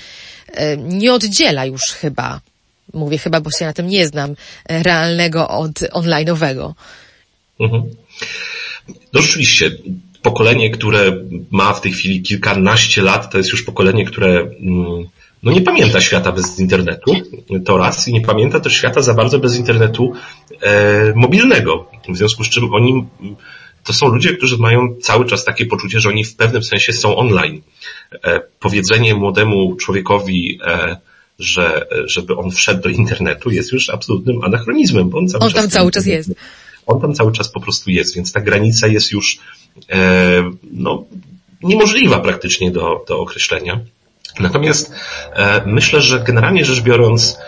e, 0.46 0.76
nie 0.76 1.12
oddziela 1.12 1.64
już 1.64 1.82
chyba 1.82 2.40
mówię 2.94 3.18
chyba, 3.18 3.40
bo 3.40 3.50
się 3.50 3.64
na 3.64 3.72
tym 3.72 3.86
nie 3.86 4.06
znam, 4.06 4.34
e, 4.68 4.82
realnego 4.82 5.48
od 5.48 5.72
online'owego. 5.72 6.72
Mhm. 7.60 7.82
No 9.12 9.22
rzeczywiście, 9.22 9.70
pokolenie, 10.22 10.70
które 10.70 11.12
ma 11.50 11.72
w 11.72 11.80
tej 11.80 11.92
chwili 11.92 12.22
kilkanaście 12.22 13.02
lat, 13.02 13.30
to 13.32 13.38
jest 13.38 13.50
już 13.50 13.62
pokolenie, 13.62 14.04
które 14.04 14.40
mm, 14.40 15.04
no 15.42 15.52
nie 15.52 15.60
pamięta 15.60 16.00
świata 16.00 16.32
bez 16.32 16.58
internetu, 16.58 17.12
to 17.64 17.76
raz, 17.76 18.08
i 18.08 18.12
nie 18.12 18.20
pamięta 18.20 18.60
też 18.60 18.72
świata 18.72 19.02
za 19.02 19.14
bardzo 19.14 19.38
bez 19.38 19.56
internetu 19.56 20.12
e, 20.60 21.12
mobilnego. 21.14 21.90
W 22.08 22.16
związku 22.16 22.44
z 22.44 22.48
czym 22.48 22.74
oni, 22.74 23.04
to 23.84 23.92
są 23.92 24.08
ludzie, 24.08 24.36
którzy 24.36 24.58
mają 24.58 24.96
cały 25.02 25.24
czas 25.26 25.44
takie 25.44 25.66
poczucie, 25.66 26.00
że 26.00 26.08
oni 26.08 26.24
w 26.24 26.36
pewnym 26.36 26.62
sensie 26.62 26.92
są 26.92 27.16
online. 27.16 27.62
E, 28.24 28.40
powiedzenie 28.60 29.14
młodemu 29.14 29.76
człowiekowi, 29.76 30.60
e, 30.66 30.96
że, 31.38 31.86
żeby 32.04 32.36
on 32.36 32.50
wszedł 32.50 32.82
do 32.82 32.88
internetu 32.88 33.50
jest 33.50 33.72
już 33.72 33.90
absolutnym 33.90 34.44
anachronizmem, 34.44 35.08
bo 35.08 35.18
on 35.18 35.28
cały 35.28 35.44
on 35.44 35.50
czas... 35.50 35.60
tam 35.60 35.70
cały 35.70 35.90
czas 35.90 36.06
jest. 36.06 36.30
On 36.86 37.00
tam 37.00 37.14
cały 37.14 37.32
czas 37.32 37.48
po 37.48 37.60
prostu 37.60 37.90
jest, 37.90 38.14
więc 38.14 38.32
ta 38.32 38.40
granica 38.40 38.86
jest 38.86 39.12
już 39.12 39.38
e, 39.90 40.50
no, 40.72 41.04
niemożliwa 41.62 42.20
praktycznie 42.20 42.70
do, 42.70 43.04
do 43.08 43.20
określenia. 43.20 43.80
Natomiast 44.40 44.92
e, 45.32 45.62
myślę, 45.66 46.00
że 46.00 46.20
generalnie 46.20 46.64
rzecz 46.64 46.80
biorąc, 46.80 47.38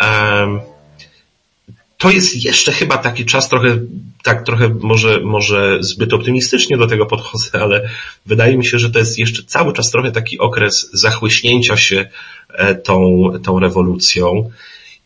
e, 0.00 0.60
to 1.98 2.10
jest 2.10 2.44
jeszcze 2.44 2.72
chyba 2.72 2.98
taki 2.98 3.24
czas 3.24 3.48
trochę, 3.48 3.78
tak 4.22 4.46
trochę 4.46 4.68
może, 4.68 5.20
może 5.20 5.78
zbyt 5.80 6.12
optymistycznie 6.12 6.76
do 6.76 6.86
tego 6.86 7.06
podchodzę, 7.06 7.62
ale 7.62 7.88
wydaje 8.26 8.56
mi 8.56 8.66
się, 8.66 8.78
że 8.78 8.90
to 8.90 8.98
jest 8.98 9.18
jeszcze 9.18 9.42
cały 9.42 9.72
czas 9.72 9.90
trochę 9.90 10.12
taki 10.12 10.38
okres 10.38 10.90
zachłyśnięcia 10.92 11.76
się 11.76 12.08
tą, 12.84 13.28
tą 13.44 13.60
rewolucją. 13.60 14.50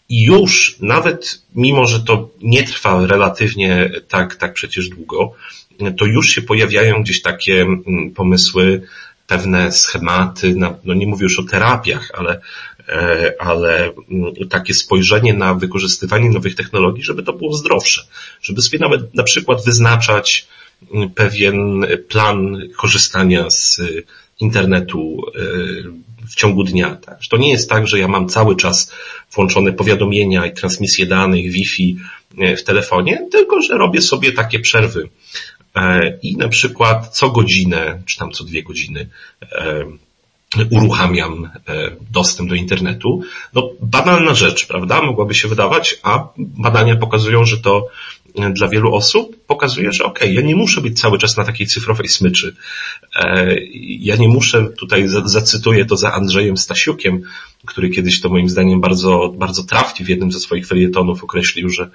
I 0.09 0.22
już 0.22 0.76
nawet 0.80 1.42
mimo, 1.55 1.86
że 1.86 2.01
to 2.01 2.28
nie 2.42 2.62
trwa 2.62 3.07
relatywnie 3.07 3.90
tak, 4.09 4.36
tak 4.36 4.53
przecież 4.53 4.88
długo, 4.88 5.32
to 5.98 6.07
już 6.07 6.28
się 6.28 6.42
pojawiają 6.42 7.03
gdzieś 7.03 7.22
takie 7.22 7.62
mm, 7.62 8.11
pomysły, 8.11 8.82
pewne 9.26 9.72
schematy, 9.72 10.55
no 10.84 10.94
nie 10.94 11.07
mówię 11.07 11.22
już 11.22 11.38
o 11.38 11.42
terapiach, 11.42 12.11
ale 12.14 12.40
E, 12.90 13.34
ale 13.38 13.92
mm, 14.11 14.48
takie 14.48 14.74
spojrzenie 14.74 15.34
na 15.34 15.55
wykorzystywanie 15.55 16.30
nowych 16.30 16.55
technologii, 16.55 17.03
żeby 17.03 17.22
to 17.22 17.32
było 17.32 17.53
zdrowsze, 17.53 18.03
żeby 18.42 18.62
sobie 18.62 18.78
nawet 18.78 19.14
na 19.14 19.22
przykład 19.22 19.64
wyznaczać 19.64 20.46
mm, 20.94 21.11
pewien 21.11 21.86
plan 22.09 22.57
korzystania 22.76 23.51
z 23.51 23.80
internetu 24.40 25.22
e, 25.34 25.40
w 26.31 26.35
ciągu 26.35 26.64
dnia. 26.64 26.97
Tak? 26.97 27.18
To 27.31 27.37
nie 27.37 27.51
jest 27.51 27.70
tak, 27.70 27.87
że 27.87 27.99
ja 27.99 28.09
mam 28.09 28.28
cały 28.28 28.57
czas 28.57 28.93
włączone 29.33 29.72
powiadomienia 29.72 30.47
i 30.47 30.53
transmisję 30.53 31.07
danych 31.07 31.51
Wi-Fi 31.51 31.97
e, 32.39 32.57
w 32.57 32.64
telefonie, 32.64 33.26
tylko 33.33 33.62
że 33.62 33.78
robię 33.78 34.03
sobie 34.03 34.33
takie 34.33 34.61
przerwy 34.61 35.09
i 36.22 36.37
na 36.37 36.49
przykład 36.49 37.09
co 37.09 37.31
godzinę, 37.31 38.03
czy 38.07 38.18
tam 38.18 38.31
co 38.31 38.45
dwie 38.45 38.62
godziny 38.62 39.07
uruchamiam 40.70 41.45
e, 41.45 41.91
dostęp 42.11 42.49
do 42.49 42.55
internetu. 42.55 43.22
No, 43.55 43.70
banalna 43.81 44.35
rzecz, 44.35 44.66
prawda? 44.66 45.03
Mogłaby 45.03 45.35
się 45.35 45.49
wydawać, 45.49 45.99
a 46.03 46.28
badania 46.39 46.97
pokazują, 46.97 47.45
że 47.45 47.59
to 47.59 47.87
e, 47.87 48.19
dla 48.53 48.68
wielu 48.68 48.95
osób 48.95 49.37
pokazuje, 49.47 49.93
że 49.93 50.05
okej, 50.05 50.28
okay, 50.28 50.35
ja 50.35 50.49
nie 50.49 50.57
muszę 50.57 50.81
być 50.81 51.01
cały 51.01 51.18
czas 51.18 51.37
na 51.37 51.45
takiej 51.45 51.66
cyfrowej 51.66 52.09
smyczy. 52.09 52.57
E, 53.16 53.57
ja 53.83 54.16
nie 54.16 54.28
muszę, 54.28 54.68
tutaj 54.78 55.05
zacytuję 55.24 55.85
to 55.85 55.97
za 55.97 56.12
Andrzejem 56.12 56.57
Stasiukiem, 56.57 57.22
który 57.66 57.91
kiedyś 57.91 58.20
to 58.20 58.28
moim 58.28 58.49
zdaniem 58.49 58.81
bardzo, 58.81 59.35
bardzo 59.37 59.64
trafnie 59.64 60.07
w 60.07 60.09
jednym 60.09 60.33
ze 60.33 60.41
swoich 60.41 60.66
felietonów 60.66 61.24
określił, 61.24 61.68
że, 61.68 61.91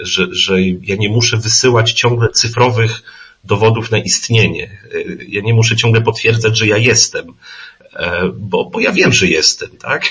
że, 0.00 0.26
że 0.30 0.62
ja 0.62 0.96
nie 0.96 1.08
muszę 1.08 1.36
wysyłać 1.36 1.92
ciągle 1.92 2.28
cyfrowych 2.28 3.02
dowodów 3.44 3.90
na 3.90 3.98
istnienie. 3.98 4.78
Ja 5.28 5.40
nie 5.40 5.54
muszę 5.54 5.76
ciągle 5.76 6.00
potwierdzać, 6.00 6.58
że 6.58 6.66
ja 6.66 6.76
jestem, 6.76 7.26
e, 7.94 8.22
bo, 8.34 8.64
bo 8.64 8.80
ja 8.80 8.92
wiem, 8.92 9.12
że 9.12 9.26
jestem, 9.26 9.70
tak? 9.70 10.10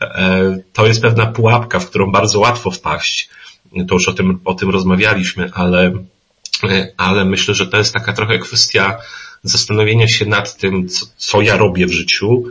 E, 0.00 0.58
to 0.72 0.86
jest 0.86 1.02
pewna 1.02 1.26
pułapka, 1.26 1.78
w 1.78 1.86
którą 1.86 2.12
bardzo 2.12 2.40
łatwo 2.40 2.70
wpaść. 2.70 3.28
To 3.88 3.94
już 3.94 4.08
o 4.08 4.12
tym, 4.12 4.40
o 4.44 4.54
tym 4.54 4.70
rozmawialiśmy, 4.70 5.50
ale, 5.52 5.92
e, 6.64 6.92
ale 6.96 7.24
myślę, 7.24 7.54
że 7.54 7.66
to 7.66 7.76
jest 7.76 7.94
taka 7.94 8.12
trochę 8.12 8.38
kwestia 8.38 8.98
zastanowienia 9.42 10.08
się 10.08 10.26
nad 10.26 10.56
tym, 10.56 10.88
co, 10.88 11.06
co 11.16 11.42
ja 11.42 11.56
robię 11.56 11.86
w 11.86 11.92
życiu, 11.92 12.44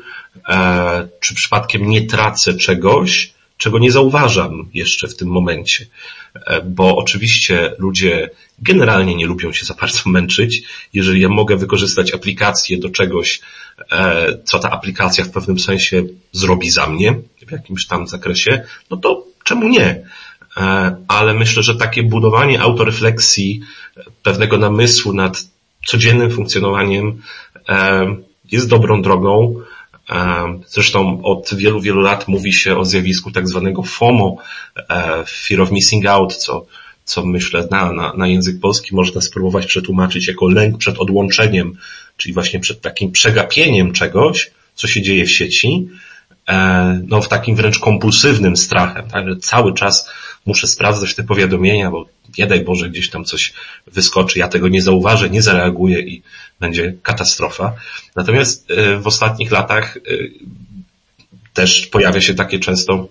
czy 1.20 1.36
przypadkiem 1.36 1.90
nie 1.90 2.08
tracę 2.08 2.54
czegoś, 2.54 3.34
czego 3.58 3.80
nie 3.80 3.92
zauważam 3.92 4.70
jeszcze 4.74 5.08
w 5.08 5.16
tym 5.16 5.28
momencie, 5.28 5.86
e, 6.34 6.62
bo 6.62 6.98
oczywiście 6.98 7.72
ludzie 7.78 8.30
generalnie 8.60 9.16
nie 9.16 9.26
lubią 9.26 9.54
się 9.54 9.66
za 9.66 9.74
bardzo 9.74 10.10
męczyć. 10.10 10.64
Jeżeli 10.94 11.22
ja 11.22 11.30
mogę 11.30 11.58
wykorzystać 11.58 12.14
aplikację 12.14 12.78
do 12.78 12.90
czegoś, 12.90 13.42
e, 13.92 14.38
co 14.44 14.60
ta 14.60 14.72
aplikacja 14.72 15.24
w 15.24 15.32
pewnym 15.32 15.60
sensie 15.60 16.04
zrobi 16.32 16.70
za 16.70 16.88
mnie, 16.88 17.16
w 17.48 17.52
jakimś 17.52 17.88
tam 17.88 18.08
zakresie, 18.08 18.64
no 18.90 18.98
to 18.98 19.26
czemu 19.44 19.68
nie? 19.68 20.02
E, 20.58 20.96
ale 21.08 21.34
myślę, 21.34 21.64
że 21.64 21.76
takie 21.76 22.04
budowanie 22.04 22.62
autorefleksji, 22.62 23.62
pewnego 24.24 24.58
namysłu 24.58 25.14
nad 25.14 25.44
codziennym 25.86 26.32
funkcjonowaniem 26.32 27.22
jest 28.52 28.70
dobrą 28.70 29.02
drogą. 29.02 29.62
Zresztą 30.68 31.24
od 31.24 31.54
wielu, 31.54 31.82
wielu 31.82 32.02
lat 32.02 32.28
mówi 32.28 32.54
się 32.54 32.78
o 32.78 32.86
zjawisku 32.86 33.32
tak 33.32 33.48
zwanego 33.48 33.84
FOMO, 33.84 34.38
e, 34.90 35.24
Fear 35.28 35.62
of 35.62 35.72
Missing 35.72 36.06
Out, 36.06 36.36
co, 36.36 36.66
co 37.04 37.26
myślę 37.26 37.68
na, 37.72 37.92
na, 37.92 38.14
na 38.14 38.28
język 38.28 38.60
polski 38.60 38.96
można 38.96 39.22
spróbować 39.22 39.66
przetłumaczyć 39.66 40.28
jako 40.28 40.48
lęk 40.48 40.78
przed 40.78 40.98
odłączeniem, 40.98 41.78
czyli 42.18 42.34
właśnie 42.34 42.60
przed 42.60 42.82
takim 42.82 43.12
przegapieniem 43.12 43.94
czegoś, 43.94 44.52
co 44.76 44.88
się 44.88 45.02
dzieje 45.02 45.26
w 45.26 45.32
sieci, 45.32 45.88
e, 46.48 47.02
no 47.08 47.22
w 47.22 47.28
takim 47.28 47.56
wręcz 47.56 47.80
kompulsywnym 47.80 48.58
strachem, 48.58 49.08
tak, 49.10 49.30
że 49.30 49.36
cały 49.36 49.74
czas 49.74 50.10
muszę 50.46 50.68
sprawdzać 50.68 51.16
te 51.16 51.24
powiadomienia, 51.24 51.92
bo 51.92 52.06
nie 52.38 52.48
daj 52.48 52.64
Boże 52.64 52.90
gdzieś 52.90 53.10
tam 53.10 53.26
coś 53.26 53.54
wyskoczy, 53.88 54.40
ja 54.40 54.48
tego 54.48 54.68
nie 54.68 54.82
zauważę, 54.82 55.30
nie 55.30 55.42
zareaguję 55.42 56.00
i 56.00 56.22
będzie 56.60 56.94
katastrofa. 57.04 57.74
Natomiast 58.16 58.72
e, 58.72 58.98
w 58.98 59.08
ostatnich 59.08 59.52
latach 59.52 59.98
e, 59.98 60.02
też 61.54 61.88
pojawia 61.88 62.22
się 62.22 62.34
takie 62.34 62.60
często 62.60 63.08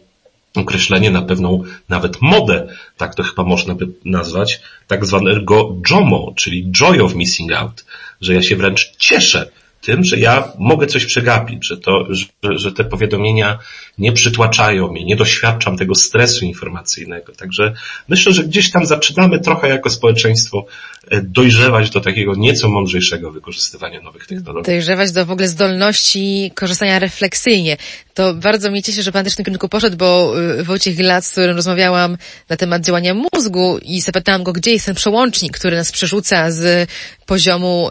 określenie 0.55 1.11
na 1.11 1.23
pewną 1.23 1.63
nawet 1.89 2.23
modę, 2.23 2.69
tak 2.97 3.15
to 3.15 3.23
chyba 3.23 3.45
można 3.45 3.75
by 3.75 3.89
nazwać, 4.05 4.61
tak 4.87 5.07
zwanego 5.07 5.77
JOMO, 5.91 6.33
czyli 6.37 6.71
Joy 6.71 7.03
of 7.03 7.15
Missing 7.15 7.53
Out, 7.53 7.85
że 8.21 8.35
ja 8.35 8.43
się 8.43 8.57
wręcz 8.57 8.93
cieszę 8.99 9.51
tym, 9.81 10.05
że 10.05 10.19
ja 10.19 10.53
mogę 10.59 10.87
coś 10.87 11.05
przegapić, 11.07 11.67
że, 11.67 11.77
to, 11.77 12.07
że, 12.11 12.27
że 12.43 12.73
te 12.73 12.85
powiadomienia 12.85 13.59
nie 13.99 14.13
przytłaczają 14.13 14.89
mnie, 14.89 15.05
nie 15.05 15.17
doświadczam 15.17 15.77
tego 15.77 15.95
stresu 15.95 16.45
informacyjnego. 16.45 17.33
Także 17.33 17.75
myślę, 18.09 18.33
że 18.33 18.45
gdzieś 18.45 18.71
tam 18.71 18.87
zaczynamy 18.87 19.41
trochę 19.41 19.69
jako 19.69 19.91
społeczeństwo 19.91 20.67
e, 21.11 21.23
dojrzewać 21.23 21.91
do 21.91 22.01
takiego 22.01 22.35
nieco 22.37 22.69
mądrzejszego 22.69 23.31
wykorzystywania 23.31 24.01
nowych 24.01 24.27
technologii. 24.27 24.73
Dojrzewać 24.73 25.13
do 25.13 25.27
w 25.27 25.31
ogóle 25.31 25.49
zdolności 25.49 26.53
korzystania 26.55 26.99
refleksyjnie. 26.99 27.77
To 28.15 28.35
bardzo 28.35 28.71
mnie 28.71 28.83
cieszy, 28.83 29.03
że 29.03 29.13
Pan 29.13 29.25
też 29.25 29.33
w 29.33 29.37
tym 29.37 29.45
kierunku 29.45 29.69
poszedł, 29.69 29.97
bo 29.97 30.35
y, 30.61 30.65
Wojciech 30.65 30.97
Glac, 30.97 31.27
z 31.27 31.31
którym 31.31 31.57
rozmawiałam 31.57 32.17
na 32.49 32.57
temat 32.57 32.85
działania 32.85 33.15
mózgu 33.15 33.79
i 33.83 34.01
zapytałam 34.01 34.43
go, 34.43 34.53
gdzie 34.53 34.71
jest 34.71 34.87
ten 34.87 34.95
przełącznik, 34.95 35.59
który 35.59 35.77
nas 35.77 35.93
przerzuca 35.93 36.51
z 36.51 36.91
poziomu 37.27 37.91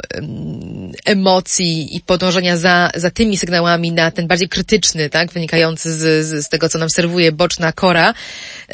emocji 1.06 1.96
i 1.96 2.02
podążania 2.02 2.58
za, 2.58 2.90
za 2.96 3.12
tymi 3.12 3.38
sygnałami 3.38 3.92
na 3.92 4.12
ten 4.12 4.28
bardziej 4.28 4.50
krytyczny, 4.50 5.10
tak, 5.10 5.32
wynikający 5.32 5.93
z, 5.94 6.26
z, 6.26 6.46
z 6.46 6.50
tego, 6.50 6.70
co 6.70 6.78
nam 6.78 6.90
serwuje 6.90 7.32
boczna 7.32 7.72
kora, 7.72 8.14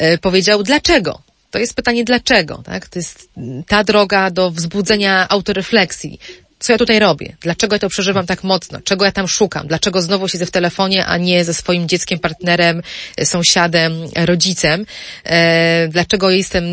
y, 0.02 0.18
powiedział, 0.18 0.62
dlaczego? 0.62 1.22
To 1.50 1.58
jest 1.58 1.74
pytanie 1.74 2.04
dlaczego, 2.04 2.62
tak? 2.64 2.88
To 2.88 2.98
jest 2.98 3.28
ta 3.66 3.84
droga 3.84 4.30
do 4.30 4.50
wzbudzenia 4.50 5.26
autorefleksji 5.28 6.20
co 6.60 6.72
ja 6.72 6.78
tutaj 6.78 6.98
robię? 6.98 7.36
Dlaczego 7.40 7.74
ja 7.74 7.78
to 7.78 7.88
przeżywam 7.88 8.26
tak 8.26 8.44
mocno? 8.44 8.78
Czego 8.84 9.04
ja 9.04 9.12
tam 9.12 9.28
szukam? 9.28 9.66
Dlaczego 9.66 10.02
znowu 10.02 10.28
siedzę 10.28 10.46
w 10.46 10.50
telefonie, 10.50 11.06
a 11.06 11.16
nie 11.16 11.44
ze 11.44 11.54
swoim 11.54 11.88
dzieckiem, 11.88 12.18
partnerem, 12.18 12.82
sąsiadem, 13.24 13.92
rodzicem? 14.16 14.86
E, 15.24 15.88
dlaczego 15.88 16.30
jestem 16.30 16.64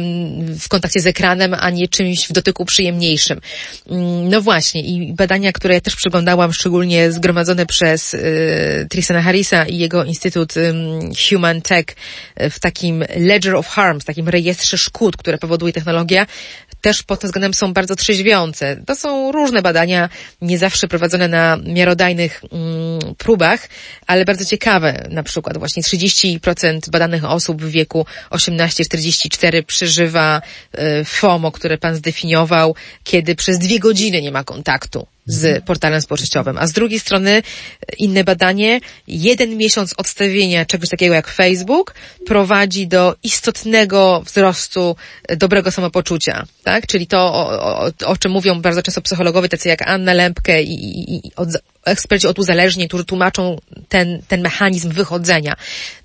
w 0.60 0.68
kontakcie 0.68 1.00
z 1.00 1.08
ekranem, 1.08 1.56
a 1.60 1.70
nie 1.70 1.88
czymś 1.88 2.28
w 2.28 2.32
dotyku 2.32 2.66
przyjemniejszym? 2.66 3.42
Mm, 3.90 4.30
no 4.30 4.42
właśnie 4.42 4.82
i 4.82 5.14
badania, 5.14 5.52
które 5.52 5.74
ja 5.74 5.82
też 5.82 5.96
przeglądałam, 5.96 6.54
szczególnie 6.54 7.12
zgromadzone 7.12 7.66
przez 7.66 8.14
e, 8.14 8.20
Trisana 8.90 9.22
Harrisa 9.22 9.66
i 9.66 9.78
jego 9.78 10.04
Instytut 10.04 10.54
Human 11.30 11.62
Tech 11.62 11.86
e, 12.36 12.50
w 12.50 12.60
takim 12.60 13.04
Ledger 13.16 13.56
of 13.56 13.68
Harms, 13.68 14.06
takim 14.06 14.30
rejestrze 14.30 14.78
szkód, 14.78 15.18
które 15.18 15.38
powoduje 15.38 15.74
technologia, 15.74 16.26
też 16.82 17.04
pod 17.04 17.20
tym 17.20 17.28
względem 17.28 17.54
są 17.54 17.74
bardzo 17.74 17.96
trzeźwiące. 17.96 18.78
To 18.86 18.96
są 18.96 19.32
różne 19.32 19.62
badania, 19.62 19.77
nie 20.42 20.58
zawsze 20.58 20.88
prowadzone 20.88 21.28
na 21.28 21.58
miarodajnych 21.66 22.42
mm, 22.52 23.16
próbach, 23.18 23.70
ale 24.08 24.26
bardzo 24.26 24.46
ciekawe. 24.46 25.08
Na 25.10 25.24
przykład 25.24 25.58
właśnie 25.58 25.84
30% 25.84 26.90
badanych 26.90 27.26
osób 27.26 27.62
w 27.62 27.70
wieku 27.70 28.06
18-44 28.32 29.64
przeżywa 29.64 30.42
y, 31.02 31.06
FOMO, 31.06 31.52
które 31.52 31.78
pan 31.78 31.96
zdefiniował, 31.96 32.76
kiedy 33.04 33.36
przez 33.36 33.60
dwie 33.60 33.80
godziny 33.80 34.22
nie 34.22 34.32
ma 34.32 34.44
kontaktu 34.44 35.08
z 35.28 35.64
portalem 35.66 36.02
społecznościowym. 36.02 36.58
A 36.58 36.68
z 36.68 36.72
drugiej 36.72 37.00
strony 37.00 37.44
inne 37.98 38.24
badanie, 38.24 38.80
jeden 39.08 39.58
miesiąc 39.58 39.94
odstawienia 39.98 40.66
czegoś 40.66 40.90
takiego 40.90 41.16
jak 41.16 41.28
Facebook 41.28 41.94
prowadzi 42.26 42.88
do 42.88 43.16
istotnego 43.24 44.22
wzrostu 44.26 44.96
dobrego 45.38 45.72
samopoczucia, 45.72 46.46
tak? 46.64 46.88
Czyli 46.88 47.08
to, 47.08 47.18
o, 47.18 47.50
o, 47.50 47.92
o 48.06 48.18
czym 48.18 48.32
mówią 48.32 48.62
bardzo 48.62 48.82
często 48.82 49.02
psychologowie, 49.02 49.50
tacy 49.50 49.70
jak 49.70 49.82
Anna 49.82 50.14
Lempke 50.14 50.64
i, 50.64 50.74
i, 50.74 51.28
i 51.28 51.32
od, 51.36 51.50
eksperci 51.86 52.28
od 52.28 52.40
uzależnień, 52.40 52.88
którzy 52.88 53.06
tłumaczą 53.06 53.58
ten, 53.90 54.22
ten 54.28 54.42
mechanizm 54.42 54.92
wychodzenia. 54.92 55.56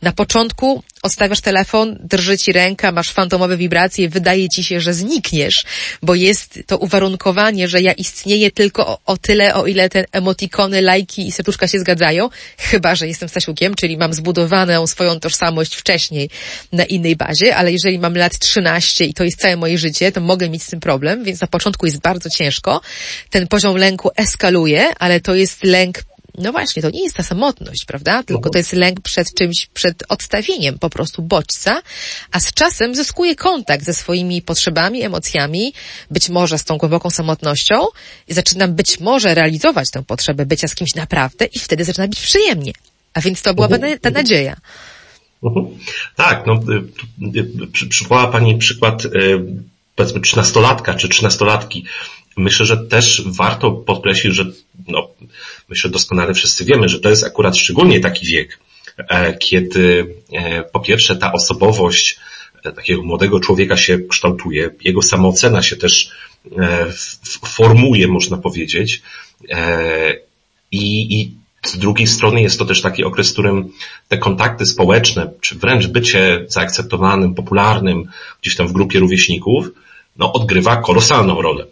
Na 0.02 0.12
początku 0.12 0.82
odstawiasz 1.02 1.40
telefon, 1.40 1.98
drży 2.00 2.38
ci 2.38 2.52
ręka, 2.52 2.92
masz 2.92 3.10
fantomowe 3.10 3.56
wibracje, 3.56 4.08
wydaje 4.08 4.48
ci 4.48 4.64
się, 4.64 4.80
że 4.80 4.94
znikniesz, 4.94 5.64
bo 6.02 6.14
jest 6.14 6.58
to 6.66 6.78
uwarunkowanie, 6.78 7.68
że 7.68 7.80
ja 7.80 7.92
istnieję 7.92 8.50
tylko 8.50 8.86
o, 8.86 8.98
o 9.06 9.16
tyle, 9.16 9.54
o 9.54 9.66
ile 9.66 9.88
te 9.88 10.04
emotikony, 10.12 10.82
lajki 10.82 11.28
i 11.28 11.32
serduszka 11.32 11.68
się 11.68 11.78
zgadzają, 11.78 12.28
chyba, 12.58 12.94
że 12.94 13.08
jestem 13.08 13.28
Stasiukiem, 13.28 13.74
czyli 13.74 13.96
mam 13.96 14.14
zbudowaną 14.14 14.86
swoją 14.86 15.20
tożsamość 15.20 15.74
wcześniej 15.74 16.30
na 16.72 16.84
innej 16.84 17.16
bazie, 17.16 17.56
ale 17.56 17.72
jeżeli 17.72 17.98
mam 17.98 18.16
lat 18.16 18.38
13 18.38 19.04
i 19.04 19.14
to 19.14 19.24
jest 19.24 19.40
całe 19.40 19.56
moje 19.56 19.78
życie, 19.78 20.12
to 20.12 20.20
mogę 20.20 20.48
mieć 20.48 20.62
z 20.62 20.66
tym 20.66 20.80
problem, 20.80 21.24
więc 21.24 21.40
na 21.40 21.46
początku 21.46 21.86
jest 21.86 22.00
bardzo 22.00 22.30
ciężko. 22.30 22.80
Ten 23.30 23.48
poziom 23.48 23.76
lęku 23.76 24.10
eskaluje, 24.16 24.90
ale 24.98 25.20
to 25.20 25.34
jest 25.34 25.64
lęk 25.64 26.02
no 26.38 26.52
właśnie, 26.52 26.82
to 26.82 26.90
nie 26.90 27.02
jest 27.02 27.16
ta 27.16 27.22
samotność, 27.22 27.84
prawda? 27.84 28.22
Tylko 28.22 28.50
to 28.50 28.58
jest 28.58 28.72
lęk 28.72 29.00
przed 29.00 29.34
czymś, 29.34 29.66
przed 29.74 30.02
odstawieniem 30.08 30.78
po 30.78 30.90
prostu 30.90 31.22
bodźca, 31.22 31.82
a 32.30 32.40
z 32.40 32.52
czasem 32.52 32.94
zyskuje 32.94 33.36
kontakt 33.36 33.84
ze 33.84 33.94
swoimi 33.94 34.42
potrzebami, 34.42 35.02
emocjami, 35.02 35.72
być 36.10 36.28
może 36.28 36.58
z 36.58 36.64
tą 36.64 36.78
głęboką 36.78 37.10
samotnością 37.10 37.86
i 38.28 38.34
zaczynam 38.34 38.74
być 38.74 39.00
może 39.00 39.34
realizować 39.34 39.90
tę 39.90 40.02
potrzebę 40.02 40.46
bycia 40.46 40.68
z 40.68 40.74
kimś 40.74 40.94
naprawdę 40.94 41.44
i 41.44 41.58
wtedy 41.58 41.84
zaczyna 41.84 42.08
być 42.08 42.20
przyjemnie. 42.20 42.72
A 43.14 43.20
więc 43.20 43.42
to 43.42 43.54
byłaby 43.54 43.98
ta 43.98 44.10
nadzieja. 44.10 44.56
Mhm. 45.42 45.66
Tak, 46.16 46.46
no, 46.46 46.54
y, 46.54 47.82
y, 47.82 47.88
przywołała 47.88 48.32
Pani 48.32 48.58
przykład, 48.58 49.04
y, 49.04 49.10
powiedzmy, 49.94 50.20
trzynastolatka 50.20 50.94
czy 50.94 51.08
trzynastolatki. 51.08 51.84
Myślę, 52.36 52.66
że 52.66 52.76
też 52.76 53.22
warto 53.26 53.72
podkreślić, 53.72 54.34
że 54.34 54.44
no, 54.88 55.08
myślę 55.68 55.90
doskonale 55.90 56.34
wszyscy 56.34 56.64
wiemy, 56.64 56.88
że 56.88 57.00
to 57.00 57.08
jest 57.08 57.24
akurat 57.24 57.56
szczególnie 57.56 58.00
taki 58.00 58.26
wiek, 58.26 58.58
e, 58.98 59.36
kiedy 59.38 60.14
e, 60.32 60.62
po 60.62 60.80
pierwsze 60.80 61.16
ta 61.16 61.32
osobowość 61.32 62.18
e, 62.64 62.72
takiego 62.72 63.02
młodego 63.02 63.40
człowieka 63.40 63.76
się 63.76 63.98
kształtuje, 63.98 64.70
jego 64.80 65.02
samoocena 65.02 65.62
się 65.62 65.76
też 65.76 66.10
formuje, 67.44 68.08
można 68.08 68.36
powiedzieć. 68.38 69.02
I, 70.70 71.20
i 71.20 71.34
z 71.66 71.78
drugiej 71.78 72.06
strony 72.06 72.42
jest 72.42 72.58
to 72.58 72.64
też 72.64 72.82
taki 72.82 73.04
okres, 73.04 73.30
w 73.30 73.32
którym 73.32 73.72
te 74.08 74.18
kontakty 74.18 74.66
społeczne, 74.66 75.30
czy 75.40 75.54
wręcz 75.54 75.86
bycie 75.86 76.44
zaakceptowanym, 76.48 77.34
popularnym 77.34 78.08
gdzieś 78.42 78.56
tam 78.56 78.68
w 78.68 78.72
grupie 78.72 78.98
rówieśników, 78.98 79.68
no 80.16 80.32
odgrywa 80.32 80.76
kolosalną 80.76 81.42
rolę. 81.42 81.66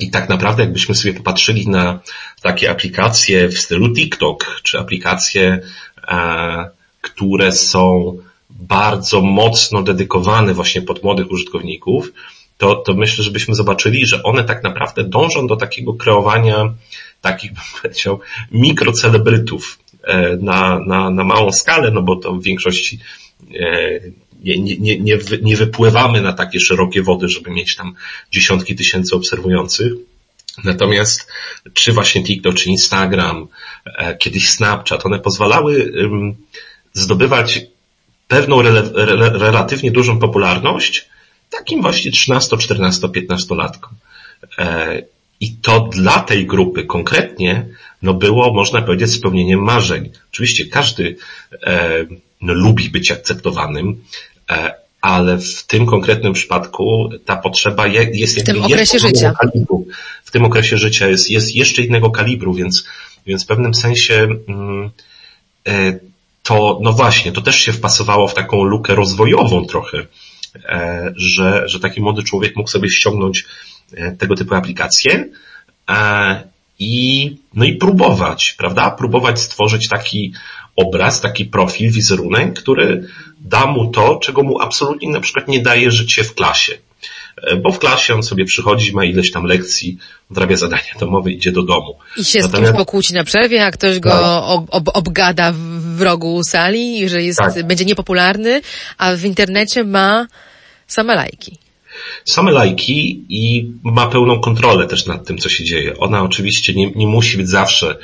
I 0.00 0.10
tak 0.10 0.28
naprawdę 0.28 0.62
jakbyśmy 0.62 0.94
sobie 0.94 1.14
popatrzyli 1.14 1.68
na 1.68 2.00
takie 2.42 2.70
aplikacje 2.70 3.48
w 3.48 3.58
stylu 3.58 3.94
TikTok, 3.94 4.60
czy 4.62 4.78
aplikacje, 4.78 5.60
e, 6.08 6.70
które 7.00 7.52
są 7.52 8.16
bardzo 8.50 9.20
mocno 9.20 9.82
dedykowane 9.82 10.54
właśnie 10.54 10.82
pod 10.82 11.02
młodych 11.02 11.30
użytkowników, 11.30 12.12
to, 12.58 12.74
to 12.76 12.94
myślę, 12.94 13.24
żebyśmy 13.24 13.54
zobaczyli, 13.54 14.06
że 14.06 14.22
one 14.22 14.44
tak 14.44 14.62
naprawdę 14.62 15.04
dążą 15.04 15.46
do 15.46 15.56
takiego 15.56 15.94
kreowania 15.94 16.74
takich, 17.20 17.52
bym 17.52 17.62
powiedział, 17.82 18.20
mikrocelebrytów 18.52 19.78
e, 20.04 20.36
na, 20.36 20.78
na, 20.86 21.10
na 21.10 21.24
małą 21.24 21.52
skalę, 21.52 21.90
no 21.90 22.02
bo 22.02 22.16
to 22.16 22.32
w 22.32 22.42
większości 22.42 22.98
e, 23.60 24.00
nie, 24.44 24.58
nie, 24.58 24.98
nie, 24.98 25.18
nie 25.42 25.56
wypływamy 25.56 26.22
na 26.22 26.32
takie 26.32 26.60
szerokie 26.60 27.02
wody, 27.02 27.28
żeby 27.28 27.50
mieć 27.50 27.76
tam 27.76 27.94
dziesiątki 28.32 28.76
tysięcy 28.76 29.16
obserwujących. 29.16 29.92
Natomiast 30.64 31.28
czy 31.72 31.92
właśnie 31.92 32.24
TikTok, 32.24 32.54
czy 32.54 32.68
Instagram, 32.68 33.46
e, 33.84 34.16
kiedyś 34.16 34.50
Snapchat, 34.50 35.06
one 35.06 35.18
pozwalały 35.18 35.92
zdobywać 36.92 37.60
pewną 38.28 38.62
rele, 38.62 38.82
relatywnie 39.38 39.90
dużą 39.90 40.18
popularność 40.18 41.08
takim 41.50 41.82
właśnie 41.82 42.10
13, 42.10 42.58
14, 42.58 43.08
15 43.08 43.54
latkom. 43.54 43.94
I 45.40 45.52
to 45.52 45.88
dla 45.92 46.20
tej 46.20 46.46
grupy 46.46 46.84
konkretnie, 46.84 47.66
no 48.02 48.14
było, 48.14 48.54
można 48.54 48.82
powiedzieć, 48.82 49.12
spełnieniem 49.12 49.60
marzeń. 49.60 50.10
Oczywiście 50.32 50.66
każdy 50.66 51.16
e, 51.62 52.04
no, 52.40 52.54
lubi 52.54 52.90
być 52.90 53.10
akceptowanym, 53.10 54.04
ale 55.00 55.38
w 55.38 55.66
tym 55.66 55.86
konkretnym 55.86 56.32
przypadku 56.32 57.08
ta 57.24 57.36
potrzeba 57.36 57.86
jest 57.86 58.40
w 58.40 58.44
tym 58.44 58.62
okresie 58.62 58.98
życia. 58.98 59.34
Kalibru. 59.40 59.86
W 60.24 60.30
tym 60.30 60.44
okresie 60.44 60.78
życia 60.78 61.08
jest, 61.08 61.30
jest 61.30 61.54
jeszcze 61.54 61.82
innego 61.82 62.10
kalibru, 62.10 62.54
więc, 62.54 62.84
więc 63.26 63.44
w 63.44 63.46
pewnym 63.46 63.74
sensie 63.74 64.28
mm, 64.48 64.90
e, 65.68 65.98
to, 66.42 66.78
no 66.82 66.92
właśnie, 66.92 67.32
to 67.32 67.40
też 67.42 67.56
się 67.56 67.72
wpasowało 67.72 68.28
w 68.28 68.34
taką 68.34 68.62
lukę 68.62 68.94
rozwojową 68.94 69.64
trochę, 69.66 70.06
e, 70.64 71.12
że, 71.16 71.68
że 71.68 71.80
taki 71.80 72.00
młody 72.00 72.22
człowiek 72.22 72.56
mógł 72.56 72.70
sobie 72.70 72.90
ściągnąć 72.90 73.44
tego 74.18 74.34
typu 74.34 74.54
aplikacje 74.54 75.28
i, 76.78 77.36
no 77.54 77.64
i 77.64 77.76
próbować, 77.76 78.54
prawda? 78.58 78.90
Próbować 78.90 79.40
stworzyć 79.40 79.88
taki 79.88 80.32
obraz, 80.76 81.20
taki 81.20 81.44
profil, 81.44 81.90
wizerunek, 81.90 82.54
który 82.54 83.08
da 83.44 83.66
mu 83.66 83.90
to, 83.90 84.16
czego 84.16 84.42
mu 84.42 84.60
absolutnie 84.60 85.08
na 85.08 85.20
przykład 85.20 85.48
nie 85.48 85.62
daje 85.62 85.90
życie 85.90 86.24
w 86.24 86.34
klasie. 86.34 86.72
E, 87.42 87.56
bo 87.56 87.72
w 87.72 87.78
klasie 87.78 88.14
on 88.14 88.22
sobie 88.22 88.44
przychodzi, 88.44 88.92
ma 88.92 89.04
ileś 89.04 89.32
tam 89.32 89.44
lekcji, 89.44 89.98
odrabia 90.30 90.56
zadania 90.56 90.94
domowe, 91.00 91.30
idzie 91.30 91.52
do 91.52 91.62
domu. 91.62 91.98
I 92.16 92.24
się 92.24 92.38
Natomiast... 92.38 92.64
z 92.64 92.66
kimś 92.66 92.78
pokłóci 92.78 93.14
na 93.14 93.24
przerwie, 93.24 93.64
a 93.64 93.70
ktoś 93.70 93.98
go 94.00 94.10
tak. 94.10 94.20
ob, 94.44 94.66
ob, 94.70 94.88
obgada 94.96 95.52
w 95.96 96.02
rogu 96.02 96.42
sali, 96.44 97.08
że 97.08 97.22
jest, 97.22 97.38
tak. 97.38 97.66
będzie 97.66 97.84
niepopularny, 97.84 98.60
a 98.98 99.16
w 99.16 99.24
internecie 99.24 99.84
ma 99.84 100.26
same 100.86 101.14
lajki. 101.14 101.63
Same 102.24 102.52
lajki 102.52 103.24
i 103.28 103.72
ma 103.82 104.06
pełną 104.06 104.40
kontrolę 104.40 104.86
też 104.86 105.06
nad 105.06 105.26
tym, 105.26 105.38
co 105.38 105.48
się 105.48 105.64
dzieje. 105.64 105.98
Ona 105.98 106.22
oczywiście 106.22 106.74
nie, 106.74 106.90
nie 106.90 107.06
musi 107.06 107.36
być 107.36 107.48
zawsze, 107.48 107.96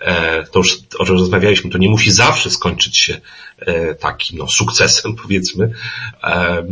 e, 0.00 0.44
to 0.44 0.58
już 0.58 0.78
o 0.98 1.04
czym 1.04 1.16
rozmawialiśmy, 1.16 1.70
to 1.70 1.78
nie 1.78 1.88
musi 1.88 2.10
zawsze 2.10 2.50
skończyć 2.50 2.98
się 2.98 3.20
e, 3.58 3.94
takim 3.94 4.38
no, 4.38 4.48
sukcesem, 4.48 5.14
powiedzmy, 5.22 5.70
e, 6.24 6.66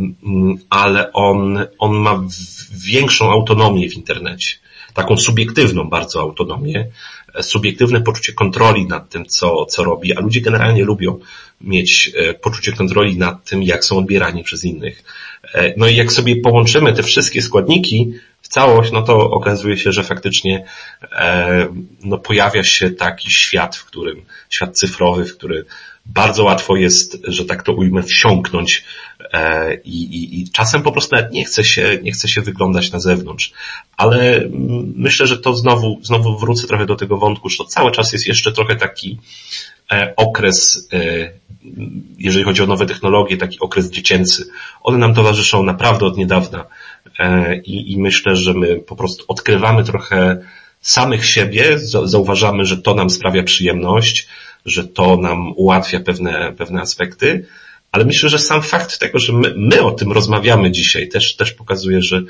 ale 0.69 1.13
on, 1.13 1.65
on 1.79 1.95
ma 1.97 2.23
większą 2.71 3.31
autonomię 3.31 3.89
w 3.89 3.93
internecie. 3.93 4.55
Taką 4.93 5.17
subiektywną 5.17 5.89
bardzo 5.89 6.21
autonomię, 6.21 6.87
subiektywne 7.41 8.01
poczucie 8.01 8.33
kontroli 8.33 8.85
nad 8.85 9.09
tym, 9.09 9.25
co, 9.25 9.65
co 9.65 9.83
robi, 9.83 10.13
a 10.13 10.19
ludzie 10.19 10.41
generalnie 10.41 10.83
lubią 10.83 11.19
mieć 11.61 12.11
poczucie 12.41 12.71
kontroli 12.71 13.17
nad 13.17 13.45
tym, 13.45 13.63
jak 13.63 13.85
są 13.85 13.97
odbierani 13.97 14.43
przez 14.43 14.63
innych. 14.63 15.03
E, 15.53 15.73
no 15.77 15.87
i 15.87 15.95
jak 15.95 16.11
sobie 16.11 16.35
połączymy 16.35 16.93
te 16.93 17.03
wszystkie 17.03 17.41
składniki 17.41 18.13
w 18.41 18.47
całość, 18.47 18.91
no 18.91 19.01
to 19.01 19.31
okazuje 19.31 19.77
się, 19.77 19.91
że 19.91 20.03
faktycznie 20.03 20.65
e, 21.11 21.67
no 22.03 22.17
pojawia 22.17 22.63
się 22.63 22.89
taki 22.89 23.31
świat, 23.31 23.75
w 23.75 23.85
którym, 23.85 24.21
świat 24.49 24.77
cyfrowy, 24.77 25.25
w 25.25 25.37
który 25.37 25.65
bardzo 26.05 26.43
łatwo 26.43 26.75
jest, 26.75 27.17
że 27.23 27.45
tak 27.45 27.63
to 27.63 27.73
ujmę, 27.73 28.03
wsiąknąć 28.03 28.83
i, 29.83 30.03
i, 30.03 30.41
i 30.41 30.49
czasem 30.51 30.83
po 30.83 30.91
prostu 30.91 31.15
nawet 31.15 31.31
nie 31.31 31.45
chce 31.45 31.63
się, 31.63 31.99
nie 32.03 32.11
chce 32.11 32.27
się 32.27 32.41
wyglądać 32.41 32.91
na 32.91 32.99
zewnątrz. 32.99 33.53
Ale 33.97 34.41
myślę, 34.95 35.27
że 35.27 35.37
to 35.37 35.55
znowu, 35.55 35.99
znowu 36.03 36.37
wrócę 36.37 36.67
trochę 36.67 36.85
do 36.85 36.95
tego 36.95 37.17
wątku, 37.17 37.49
że 37.49 37.57
to 37.57 37.65
cały 37.65 37.91
czas 37.91 38.13
jest 38.13 38.27
jeszcze 38.27 38.51
trochę 38.51 38.75
taki 38.75 39.17
okres 40.15 40.87
jeżeli 42.17 42.45
chodzi 42.45 42.63
o 42.63 42.67
nowe 42.67 42.85
technologie, 42.85 43.37
taki 43.37 43.59
okres 43.59 43.89
dziecięcy. 43.89 44.45
One 44.81 44.97
nam 44.97 45.13
towarzyszą 45.13 45.63
naprawdę 45.63 46.05
od 46.05 46.17
niedawna 46.17 46.65
e, 47.19 47.55
i, 47.55 47.91
i 47.91 47.99
myślę, 47.99 48.35
że 48.35 48.53
my 48.53 48.75
po 48.75 48.95
prostu 48.95 49.25
odkrywamy 49.27 49.83
trochę 49.83 50.37
samych 50.81 51.25
siebie, 51.25 51.79
zauważamy, 52.03 52.65
że 52.65 52.77
to 52.77 52.93
nam 52.93 53.09
sprawia 53.09 53.43
przyjemność, 53.43 54.27
że 54.65 54.87
to 54.87 55.17
nam 55.17 55.53
ułatwia 55.55 55.99
pewne, 55.99 56.53
pewne 56.57 56.81
aspekty, 56.81 57.45
ale 57.91 58.05
myślę, 58.05 58.29
że 58.29 58.39
sam 58.39 58.61
fakt 58.61 58.99
tego, 58.99 59.19
że 59.19 59.33
my, 59.33 59.53
my 59.57 59.81
o 59.81 59.91
tym 59.91 60.11
rozmawiamy 60.11 60.71
dzisiaj 60.71 61.09
też, 61.09 61.35
też 61.35 61.51
pokazuje, 61.51 62.01
że, 62.01 62.21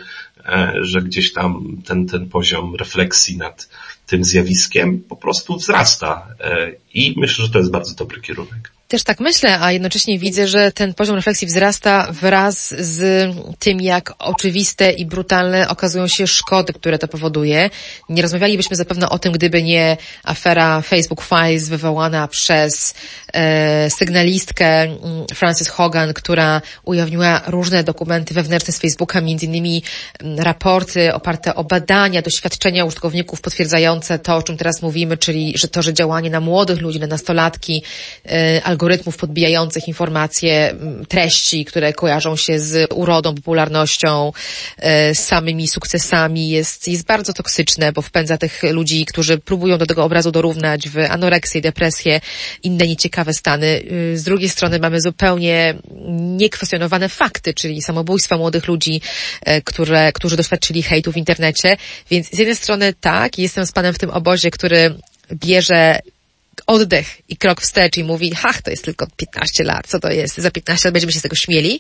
e, 0.46 0.74
że 0.82 1.02
gdzieś 1.02 1.34
tam 1.34 1.78
ten, 1.86 2.08
ten 2.08 2.30
poziom 2.30 2.76
refleksji 2.76 3.38
nad 3.38 3.70
tym 4.06 4.24
zjawiskiem 4.24 5.00
po 5.00 5.16
prostu 5.16 5.56
wzrasta 5.56 6.28
e, 6.40 6.72
i 6.94 7.14
myślę, 7.18 7.46
że 7.46 7.52
to 7.52 7.60
jest 7.60 7.72
bardzo 7.72 7.96
dobry 7.96 8.22
kierunek. 8.22 8.72
Też 8.92 9.04
tak 9.04 9.20
myślę, 9.20 9.60
a 9.60 9.72
jednocześnie 9.72 10.20
widzę, 10.20 10.48
że 10.48 10.72
ten 10.72 10.94
poziom 10.94 11.16
refleksji 11.16 11.48
wzrasta 11.48 12.08
wraz 12.12 12.76
z 12.80 13.30
tym, 13.60 13.82
jak 13.82 14.14
oczywiste 14.20 14.92
i 14.92 15.06
brutalne 15.06 15.70
okazują 15.70 16.08
się 16.08 16.28
szkody, 16.28 16.74
które 16.74 17.00
to 17.00 17.08
powoduje. 17.08 17.70
Nie 18.10 18.22
rozmawialibyśmy 18.22 18.76
zapewne 18.76 19.10
o 19.10 19.20
tym, 19.20 19.32
gdyby 19.32 19.64
nie 19.64 19.98
afera 20.24 20.82
Facebook 20.82 21.22
Files 21.22 21.70
wywołana 21.70 22.28
przez 22.28 22.94
e, 23.34 23.90
sygnalistkę 23.90 24.82
mm, 24.82 25.00
Frances 25.34 25.70
Hogan, 25.70 26.14
która 26.14 26.62
ujawniła 26.84 27.42
różne 27.48 27.84
dokumenty 27.84 28.34
wewnętrzne 28.34 28.74
z 28.74 28.80
Facebooka, 28.80 29.20
innymi 29.20 29.84
mm, 30.20 30.40
raporty 30.40 31.14
oparte 31.14 31.56
o 31.56 31.64
badania, 31.64 32.22
doświadczenia 32.22 32.86
użytkowników 32.86 33.42
potwierdzające 33.42 34.20
to, 34.20 34.36
o 34.36 34.44
czym 34.44 34.58
teraz 34.58 34.82
mówimy, 34.82 35.18
czyli 35.18 35.54
że 35.56 35.68
to, 35.68 35.82
że 35.82 35.94
działanie 35.94 36.30
na 36.30 36.40
młodych 36.40 36.82
ludzi, 36.82 37.00
na 37.00 37.08
nastolatki, 37.08 37.84
e, 38.26 38.62
algorytmów 38.82 39.18
podbijających 39.18 39.88
informacje, 39.88 40.76
treści, 41.08 41.66
które 41.66 41.94
kojarzą 41.94 42.36
się 42.36 42.60
z 42.60 42.92
urodą, 42.94 43.36
popularnością, 43.36 44.32
e, 44.78 45.16
z 45.16 45.20
samymi 45.20 45.68
sukcesami 45.68 46.50
jest, 46.50 46.88
jest 46.88 47.06
bardzo 47.06 47.34
toksyczne, 47.34 47.92
bo 47.92 48.02
wpędza 48.02 48.38
tych 48.38 48.64
ludzi, 48.64 49.06
którzy 49.06 49.38
próbują 49.38 49.78
do 49.78 49.86
tego 49.86 50.04
obrazu 50.04 50.32
dorównać 50.32 50.90
w 50.90 50.98
anoreksję, 50.98 51.62
depresję, 51.62 52.22
inne 52.64 52.88
nieciekawe 52.88 53.34
stany. 53.34 53.84
E, 54.14 54.18
z 54.18 54.24
drugiej 54.24 54.50
strony 54.50 54.80
mamy 54.80 55.02
zupełnie 55.02 55.76
niekwestionowane 56.20 57.10
fakty, 57.10 57.54
czyli 57.54 57.82
samobójstwa 57.82 58.38
młodych 58.38 58.68
ludzi, 58.68 59.02
e, 59.42 59.62
które, 59.62 60.12
którzy 60.12 60.38
doświadczyli 60.38 60.84
hejtu 60.84 61.12
w 61.12 61.18
internecie. 61.18 61.78
Więc 62.10 62.30
z 62.30 62.38
jednej 62.40 62.56
strony 62.56 62.94
tak, 63.02 63.38
jestem 63.38 63.66
z 63.66 63.72
panem 63.72 63.94
w 63.94 64.00
tym 64.00 64.10
obozie, 64.10 64.52
który 64.52 64.96
bierze 65.34 66.00
oddech 66.68 67.22
i 67.30 67.38
krok 67.38 67.62
wstecz 67.62 67.98
i 67.98 68.04
mówi, 68.04 68.34
ach, 68.44 68.62
to 68.62 68.72
jest 68.72 68.84
tylko 68.84 69.08
15 69.18 69.64
lat, 69.64 69.88
co 69.88 70.00
to 70.00 70.12
jest, 70.12 70.38
za 70.38 70.52
15 70.52 70.88
lat 70.88 70.94
będziemy 70.94 71.14
się 71.14 71.20
z 71.20 71.22
tego 71.22 71.36
śmieli, 71.36 71.80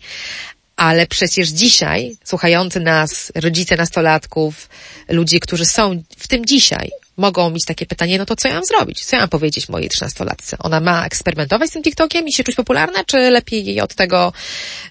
ale 0.75 1.07
przecież 1.07 1.49
dzisiaj, 1.49 2.15
słuchający 2.23 2.79
nas, 2.79 3.31
rodzice 3.35 3.75
nastolatków, 3.75 4.69
ludzie, 5.09 5.39
którzy 5.39 5.65
są 5.65 6.03
w 6.17 6.27
tym 6.27 6.45
dzisiaj, 6.45 6.89
mogą 7.17 7.49
mieć 7.49 7.65
takie 7.65 7.85
pytanie, 7.85 8.17
no 8.17 8.25
to 8.25 8.35
co 8.35 8.47
ja 8.47 8.53
mam 8.53 8.65
zrobić? 8.65 9.05
Co 9.05 9.15
ja 9.15 9.21
mam 9.21 9.29
powiedzieć 9.29 9.69
mojej 9.69 9.89
trzynastolatce? 9.89 10.57
Ona 10.59 10.79
ma 10.79 11.05
eksperymentować 11.05 11.69
z 11.69 11.73
tym 11.73 11.83
TikTokiem 11.83 12.27
i 12.27 12.33
się 12.33 12.43
czuć 12.43 12.55
popularna, 12.55 13.03
czy 13.03 13.17
lepiej 13.17 13.65
jej 13.65 13.81
od 13.81 13.95
tego, 13.95 14.33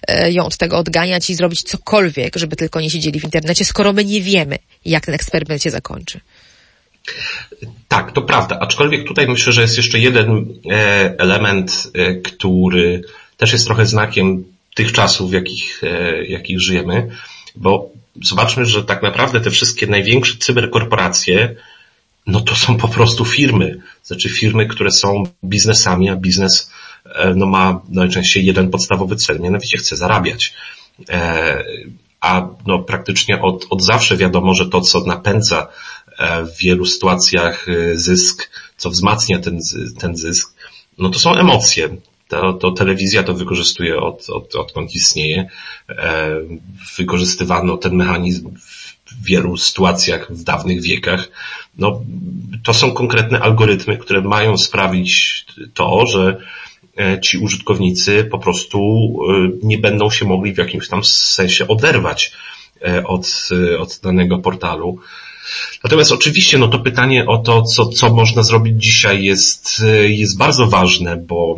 e, 0.07 0.31
ją 0.31 0.45
od 0.45 0.57
tego 0.57 0.77
odganiać 0.77 1.29
i 1.29 1.35
zrobić 1.35 1.63
cokolwiek, 1.63 2.35
żeby 2.35 2.55
tylko 2.55 2.81
nie 2.81 2.89
siedzieli 2.89 3.19
w 3.19 3.23
internecie, 3.23 3.65
skoro 3.65 3.93
my 3.93 4.05
nie 4.05 4.21
wiemy, 4.21 4.57
jak 4.85 5.05
ten 5.05 5.15
eksperyment 5.15 5.63
się 5.63 5.69
zakończy? 5.69 6.19
Tak, 7.87 8.11
to 8.11 8.21
prawda. 8.21 8.59
Aczkolwiek 8.59 9.07
tutaj 9.07 9.27
myślę, 9.27 9.53
że 9.53 9.61
jest 9.61 9.77
jeszcze 9.77 9.99
jeden 9.99 10.45
e, 10.71 10.75
element, 11.19 11.91
e, 11.93 12.15
który 12.15 13.01
też 13.37 13.53
jest 13.53 13.65
trochę 13.65 13.85
znakiem 13.85 14.43
tych 14.75 14.91
czasów, 14.91 15.29
w 15.29 15.33
jakich, 15.33 15.83
e, 15.83 16.23
jakich 16.25 16.61
żyjemy, 16.61 17.09
bo 17.55 17.89
zobaczmy, 18.21 18.65
że 18.65 18.83
tak 18.83 19.03
naprawdę 19.03 19.41
te 19.41 19.51
wszystkie 19.51 19.87
największe 19.87 20.37
cyberkorporacje, 20.37 21.55
no 22.27 22.41
to 22.41 22.55
są 22.55 22.77
po 22.77 22.87
prostu 22.87 23.25
firmy. 23.25 23.77
Znaczy 24.03 24.29
firmy, 24.29 24.65
które 24.65 24.91
są 24.91 25.23
biznesami, 25.43 26.09
a 26.09 26.15
biznes 26.15 26.71
no 27.35 27.45
ma 27.45 27.81
najczęściej 27.89 28.45
jeden 28.45 28.69
podstawowy 28.69 29.15
cel, 29.15 29.39
mianowicie 29.39 29.77
chce 29.77 29.95
zarabiać. 29.95 30.53
A 32.21 32.47
no 32.67 32.79
praktycznie 32.79 33.41
od, 33.41 33.65
od 33.69 33.83
zawsze 33.83 34.17
wiadomo, 34.17 34.53
że 34.53 34.69
to, 34.69 34.81
co 34.81 34.99
napędza 34.99 35.67
w 36.21 36.57
wielu 36.57 36.85
sytuacjach 36.85 37.69
e, 37.69 37.97
zysk, 37.97 38.49
co 38.77 38.89
wzmacnia 38.89 39.39
ten, 39.39 39.59
ten 39.99 40.17
zysk, 40.17 40.53
no 40.97 41.09
to 41.09 41.19
są 41.19 41.35
emocje. 41.35 41.89
To, 42.27 42.53
to 42.53 42.71
telewizja 42.71 43.23
to 43.23 43.33
wykorzystuje 43.33 43.99
od, 43.99 44.29
od, 44.29 44.55
odkąd 44.55 44.95
istnieje. 44.95 45.47
E, 45.89 46.31
wykorzystywano 46.97 47.77
ten 47.77 47.95
mechanizm 47.95 48.49
w 49.05 49.25
wielu 49.25 49.57
sytuacjach 49.57 50.31
w 50.33 50.43
dawnych 50.43 50.81
wiekach. 50.81 51.29
No, 51.77 52.01
to 52.63 52.73
są 52.73 52.91
konkretne 52.91 53.39
algorytmy, 53.39 53.97
które 53.97 54.21
mają 54.21 54.57
sprawić 54.57 55.45
to, 55.73 56.05
że 56.05 56.37
ci 57.21 57.37
użytkownicy 57.37 58.23
po 58.31 58.39
prostu 58.39 58.79
nie 59.63 59.77
będą 59.77 60.09
się 60.09 60.25
mogli 60.25 60.53
w 60.53 60.57
jakimś 60.57 60.87
tam 60.87 61.03
sensie 61.03 61.67
oderwać 61.67 62.31
od, 63.05 63.49
od 63.79 63.99
danego 64.03 64.37
portalu. 64.37 64.99
Natomiast 65.83 66.11
oczywiście 66.11 66.57
no 66.57 66.67
to 66.67 66.79
pytanie 66.79 67.25
o 67.25 67.37
to, 67.37 67.61
co, 67.61 67.85
co 67.85 68.13
można 68.13 68.43
zrobić 68.43 68.83
dzisiaj 68.83 69.23
jest, 69.23 69.83
jest 70.07 70.37
bardzo 70.37 70.67
ważne, 70.67 71.17
bo 71.17 71.55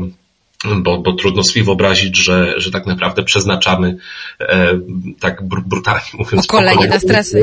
bo, 0.78 0.98
bo 0.98 1.14
trudno 1.14 1.44
sobie 1.44 1.64
wyobrazić, 1.64 2.18
że, 2.18 2.54
że 2.58 2.72
tak 2.72 2.86
naprawdę 2.86 3.24
przeznaczamy 3.24 3.98
e, 4.40 4.80
tak 5.20 5.48
brutalnie 5.48 6.12
mówiąc 6.20 6.48
pokolenie 6.48 6.88
na 6.88 7.00
stratę. 7.00 7.42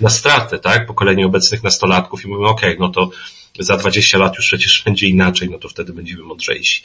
Na 0.00 0.10
stratę, 0.10 0.58
tak? 0.58 0.86
Pokolenie 0.86 1.26
obecnych 1.26 1.62
nastolatków 1.62 2.24
i 2.24 2.28
mówimy, 2.28 2.48
okej, 2.48 2.70
okay, 2.70 2.80
no 2.80 2.92
to 2.92 3.10
za 3.58 3.76
20 3.76 4.18
lat 4.18 4.36
już 4.36 4.46
przecież 4.46 4.82
będzie 4.84 5.08
inaczej, 5.08 5.50
no 5.50 5.58
to 5.58 5.68
wtedy 5.68 5.92
będziemy 5.92 6.22
mądrzejsi. 6.22 6.82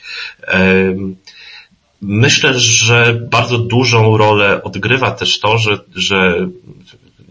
E, 0.48 0.96
myślę, 2.02 2.60
że 2.60 3.22
bardzo 3.32 3.58
dużą 3.58 4.18
rolę 4.18 4.64
odgrywa 4.64 5.12
też 5.12 5.40
to, 5.40 5.58
że, 5.58 5.80
że 5.96 6.48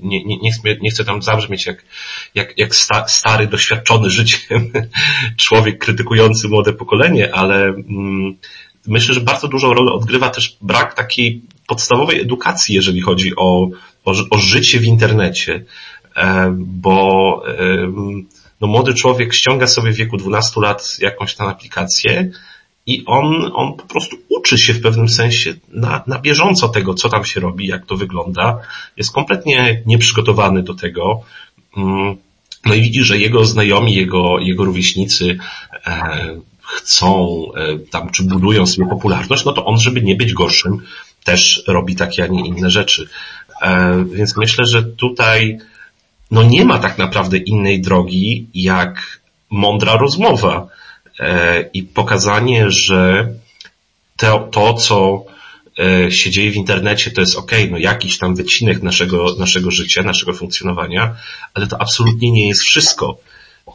nie, 0.02 0.24
nie, 0.24 0.38
nie, 0.38 0.52
chcę, 0.52 0.60
nie 0.80 0.90
chcę 0.90 1.04
tam 1.04 1.22
zabrzmieć 1.22 1.66
jak, 1.66 1.84
jak, 2.34 2.58
jak 2.58 2.74
sta, 2.74 3.08
stary, 3.08 3.46
doświadczony 3.46 4.10
życiem 4.10 4.72
człowiek 5.36 5.78
krytykujący 5.78 6.48
młode 6.48 6.72
pokolenie, 6.72 7.34
ale 7.34 7.64
mm, 7.64 8.36
myślę, 8.86 9.14
że 9.14 9.20
bardzo 9.20 9.48
dużą 9.48 9.74
rolę 9.74 9.92
odgrywa 9.92 10.30
też 10.30 10.56
brak 10.60 10.94
takiej 10.94 11.42
podstawowej 11.66 12.20
edukacji, 12.20 12.74
jeżeli 12.74 13.00
chodzi 13.00 13.36
o, 13.36 13.68
o, 14.04 14.14
o 14.30 14.38
życie 14.38 14.78
w 14.78 14.84
internecie, 14.84 15.64
e, 16.16 16.54
bo 16.56 17.42
e, 17.48 17.92
no, 18.60 18.66
młody 18.66 18.94
człowiek 18.94 19.34
ściąga 19.34 19.66
sobie 19.66 19.92
w 19.92 19.96
wieku 19.96 20.16
12 20.16 20.60
lat 20.60 20.96
jakąś 21.00 21.34
tam 21.34 21.48
aplikację, 21.48 22.30
i 22.90 23.04
on, 23.06 23.50
on 23.54 23.76
po 23.76 23.86
prostu 23.86 24.16
uczy 24.28 24.58
się 24.58 24.74
w 24.74 24.82
pewnym 24.82 25.08
sensie 25.08 25.54
na, 25.68 26.02
na 26.06 26.18
bieżąco 26.18 26.68
tego, 26.68 26.94
co 26.94 27.08
tam 27.08 27.24
się 27.24 27.40
robi, 27.40 27.66
jak 27.66 27.86
to 27.86 27.96
wygląda. 27.96 28.58
Jest 28.96 29.12
kompletnie 29.12 29.82
nieprzygotowany 29.86 30.62
do 30.62 30.74
tego. 30.74 31.20
Mm, 31.76 32.16
no 32.64 32.74
i 32.74 32.82
widzi, 32.82 33.02
że 33.02 33.18
jego 33.18 33.44
znajomi, 33.44 33.94
jego, 33.94 34.38
jego 34.38 34.64
rówieśnicy 34.64 35.38
e, 35.86 36.36
chcą 36.62 37.38
e, 37.54 37.78
tam, 37.78 38.10
czy 38.10 38.22
budują 38.22 38.66
sobie 38.66 38.88
popularność, 38.88 39.44
no 39.44 39.52
to 39.52 39.64
on, 39.64 39.78
żeby 39.78 40.02
nie 40.02 40.16
być 40.16 40.32
gorszym, 40.32 40.78
też 41.24 41.62
robi 41.66 41.96
takie, 41.96 42.24
a 42.24 42.26
nie 42.26 42.46
inne 42.46 42.70
rzeczy. 42.70 43.08
Więc 44.12 44.36
myślę, 44.36 44.64
że 44.66 44.82
tutaj 44.82 45.58
no 46.30 46.42
nie 46.42 46.64
ma 46.64 46.78
tak 46.78 46.98
naprawdę 46.98 47.38
innej 47.38 47.80
drogi 47.80 48.46
jak 48.54 49.20
mądra 49.50 49.96
rozmowa 49.96 50.66
i 51.74 51.82
pokazanie, 51.82 52.70
że 52.70 53.28
to, 54.16 54.38
to 54.38 54.74
co 54.74 55.24
E, 55.80 56.10
się 56.10 56.30
dzieje 56.30 56.50
w 56.50 56.56
internecie, 56.56 57.10
to 57.10 57.20
jest 57.20 57.36
ok, 57.36 57.52
no 57.70 57.78
jakiś 57.78 58.18
tam 58.18 58.34
wycinek 58.34 58.82
naszego, 58.82 59.34
naszego 59.38 59.70
życia, 59.70 60.02
naszego 60.02 60.32
funkcjonowania, 60.32 61.16
ale 61.54 61.66
to 61.66 61.80
absolutnie 61.80 62.30
nie 62.30 62.48
jest 62.48 62.62
wszystko. 62.62 63.18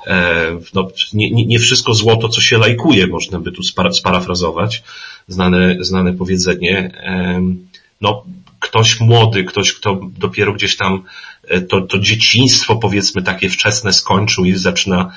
E, 0.08 0.60
no, 0.74 0.88
nie, 1.14 1.32
nie, 1.32 1.46
nie 1.46 1.60
wszystko 1.60 1.94
złoto, 1.94 2.30
co 2.30 2.42
się 2.42 2.58
lajkuje, 2.58 3.08
można 3.08 3.40
by 3.40 3.52
tu 3.52 3.62
sparafrazować, 3.94 4.84
znane, 5.28 5.78
znane 5.80 6.14
powiedzenie. 6.14 6.92
No, 8.02 8.24
ktoś 8.60 9.00
młody, 9.00 9.44
ktoś, 9.44 9.74
kto 9.74 10.00
dopiero 10.18 10.54
gdzieś 10.54 10.78
tam 10.78 11.04
e, 11.48 11.62
to, 11.62 11.82
to 11.82 12.00
dzieciństwo 12.00 12.76
powiedzmy 12.76 13.22
takie 13.22 13.50
wczesne 13.50 13.94
skończył 13.94 14.46
i 14.46 14.54
zaczyna, 14.54 15.02
e, 15.02 15.12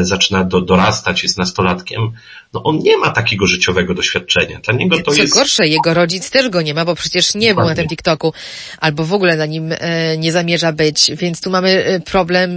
zaczyna 0.00 0.44
do, 0.44 0.60
dorastać, 0.60 1.22
jest 1.22 1.38
nastolatkiem, 1.38 2.12
no 2.52 2.62
on 2.62 2.78
nie 2.78 2.98
ma 2.98 3.10
takiego 3.10 3.46
życiowego 3.46 3.94
doświadczenia. 3.94 4.60
Dla 4.60 4.74
niego 4.74 4.96
to 5.02 5.10
Co 5.10 5.22
jest... 5.22 5.34
gorsze, 5.34 5.66
jego 5.66 5.94
rodzic 5.94 6.30
też 6.30 6.48
go 6.48 6.62
nie 6.62 6.74
ma, 6.74 6.84
bo 6.84 6.94
przecież 6.94 7.34
nie 7.34 7.54
był 7.54 7.64
na 7.64 7.74
tym 7.74 7.88
TikToku, 7.88 8.32
albo 8.80 9.04
w 9.04 9.12
ogóle 9.12 9.36
na 9.36 9.46
nim 9.46 9.70
e, 9.72 10.18
nie 10.18 10.32
zamierza 10.32 10.72
być, 10.72 11.10
więc 11.14 11.40
tu 11.40 11.50
mamy 11.50 12.02
problem 12.04 12.50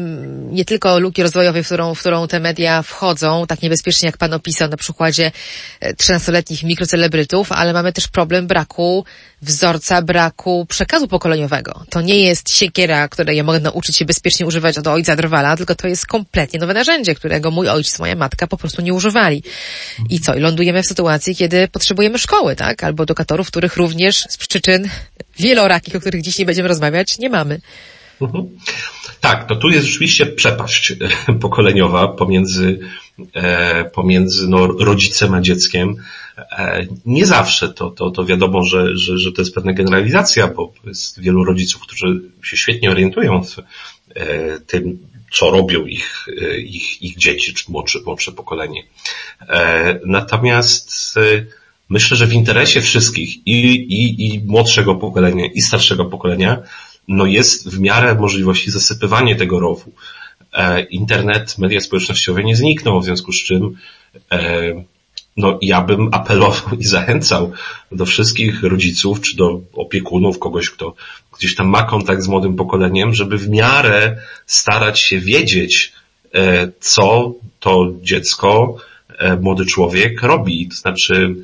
nie 0.53 0.65
tylko 0.65 0.99
luki 0.99 1.23
rozwojowej, 1.23 1.63
w 1.63 1.65
którą, 1.65 1.95
w 1.95 1.99
którą 1.99 2.27
te 2.27 2.39
media 2.39 2.81
wchodzą, 2.81 3.45
tak 3.47 3.61
niebezpiecznie 3.61 4.05
jak 4.05 4.17
pan 4.17 4.33
opisał 4.33 4.69
na 4.69 4.77
przykładzie 4.77 5.31
13-letnich 5.81 6.63
mikrocelebrytów, 6.63 7.51
ale 7.51 7.73
mamy 7.73 7.93
też 7.93 8.07
problem 8.07 8.47
braku 8.47 9.05
wzorca, 9.41 10.01
braku 10.01 10.65
przekazu 10.69 11.07
pokoleniowego. 11.07 11.83
To 11.89 12.01
nie 12.01 12.19
jest 12.19 12.57
siekiera, 12.57 13.07
której 13.07 13.37
ja 13.37 13.43
mogę 13.43 13.59
nauczyć 13.59 13.97
się 13.97 14.05
bezpiecznie 14.05 14.45
używać 14.45 14.77
od 14.77 14.87
ojca 14.87 15.15
drwala, 15.15 15.57
tylko 15.57 15.75
to 15.75 15.87
jest 15.87 16.07
kompletnie 16.07 16.59
nowe 16.59 16.73
narzędzie, 16.73 17.15
którego 17.18 17.52
mój 17.52 17.69
ojciec, 17.69 17.99
moja 17.99 18.15
matka 18.15 18.48
po 18.48 18.57
prostu 18.57 18.81
nie 18.81 18.94
używali. 18.94 19.44
I 20.10 20.19
co? 20.19 20.35
I 20.35 20.39
lądujemy 20.39 20.84
w 20.84 20.85
sytuacji, 20.85 21.35
kiedy 21.35 21.68
potrzebujemy 21.68 22.19
szkoły, 22.19 22.56
tak? 22.56 22.84
Albo 22.84 23.03
edukatorów, 23.03 23.48
których 23.48 23.77
również 23.77 24.26
z 24.30 24.38
przyczyn 24.38 24.89
wielorakich, 25.39 25.95
o 25.95 25.99
których 25.99 26.22
dziś 26.22 26.38
nie 26.38 26.45
będziemy 26.45 26.68
rozmawiać, 26.68 27.18
nie 27.19 27.30
mamy. 27.30 27.61
Mhm. 28.22 28.49
Tak, 29.22 29.48
to 29.48 29.56
tu 29.56 29.69
jest 29.69 29.88
rzeczywiście 29.88 30.26
przepaść 30.26 30.94
pokoleniowa 31.41 32.07
pomiędzy, 32.07 32.80
e, 32.84 33.06
pomiędzy 33.94 34.48
no, 34.48 34.68
rodzicem 34.68 35.34
a 35.34 35.41
dzieckiem. 35.41 35.95
E, 36.38 36.88
nie 37.06 37.26
zawsze 37.26 37.69
to, 37.69 37.89
to, 37.89 38.11
to 38.11 38.26
wiadomo, 38.26 38.64
że, 38.64 38.98
że, 38.98 39.18
że 39.18 39.31
to 39.31 39.41
jest 39.41 39.56
pewna 39.56 39.73
generalizacja, 39.73 40.48
bo 40.48 40.73
jest 40.84 41.22
wielu 41.22 41.44
rodziców, 41.44 41.81
którzy 41.81 42.22
się 42.44 42.57
świetnie 42.57 42.91
orientują 42.91 43.44
w 43.44 43.60
e, 44.15 44.60
tym, 44.60 45.07
co 45.34 45.52
robią 45.52 45.85
ich, 45.85 46.26
ich, 46.57 47.02
ich 47.02 47.18
dzieci, 47.18 47.53
czy 47.53 47.72
młodsze, 47.72 47.99
młodsze 48.06 48.31
pokolenie. 48.31 48.84
Natomiast 50.06 51.15
myślę, 51.89 52.18
że 52.18 52.27
w 52.27 52.34
interesie 52.34 52.81
wszystkich 52.81 53.48
i, 53.48 53.65
i, 53.76 54.26
i 54.26 54.44
młodszego 54.45 54.95
pokolenia, 54.95 55.45
i 55.45 55.61
starszego 55.61 56.06
pokolenia 56.06 56.61
no 57.07 57.26
jest 57.26 57.69
w 57.69 57.80
miarę 57.80 58.15
możliwości 58.15 58.72
zasypywanie 58.72 59.35
tego 59.35 59.60
rowu. 59.60 59.91
E, 60.57 60.81
internet, 60.81 61.57
media 61.57 61.79
społecznościowe 61.79 62.43
nie 62.43 62.55
znikną, 62.55 62.99
w 62.99 63.05
związku 63.05 63.31
z 63.31 63.43
czym 63.43 63.77
e, 64.31 64.61
no 65.38 65.59
ja 65.61 65.81
bym 65.81 66.09
apelował 66.11 66.77
i 66.79 66.85
zachęcał 66.85 67.51
do 67.91 68.05
wszystkich 68.05 68.63
rodziców 68.63 69.21
czy 69.21 69.35
do 69.35 69.61
opiekunów, 69.73 70.39
kogoś, 70.39 70.69
kto 70.69 70.93
gdzieś 71.38 71.55
tam 71.55 71.67
ma 71.67 71.84
kontakt 71.84 72.21
z 72.21 72.27
młodym 72.27 72.55
pokoleniem, 72.55 73.13
żeby 73.13 73.38
w 73.38 73.49
miarę 73.49 74.17
starać 74.45 74.99
się 74.99 75.19
wiedzieć, 75.19 75.93
e, 76.34 76.71
co 76.79 77.34
to 77.59 77.88
dziecko, 78.01 78.77
młody 79.41 79.65
człowiek 79.65 80.21
robi. 80.21 80.67
To 80.67 80.75
znaczy 80.75 81.35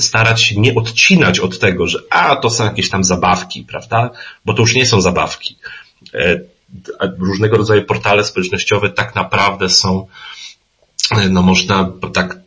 starać 0.00 0.42
się 0.42 0.60
nie 0.60 0.74
odcinać 0.74 1.38
od 1.38 1.58
tego, 1.58 1.86
że 1.86 1.98
a, 2.10 2.36
to 2.36 2.50
są 2.50 2.64
jakieś 2.64 2.90
tam 2.90 3.04
zabawki, 3.04 3.64
prawda? 3.68 4.10
Bo 4.44 4.54
to 4.54 4.62
już 4.62 4.74
nie 4.74 4.86
są 4.86 5.00
zabawki. 5.00 5.56
E, 7.00 7.12
różnego 7.18 7.56
rodzaju 7.56 7.84
portale 7.84 8.24
społecznościowe 8.24 8.90
tak 8.90 9.14
naprawdę 9.14 9.68
są 9.68 10.06
e, 11.10 11.28
no 11.28 11.42
można 11.42 11.92
tak 12.12 12.38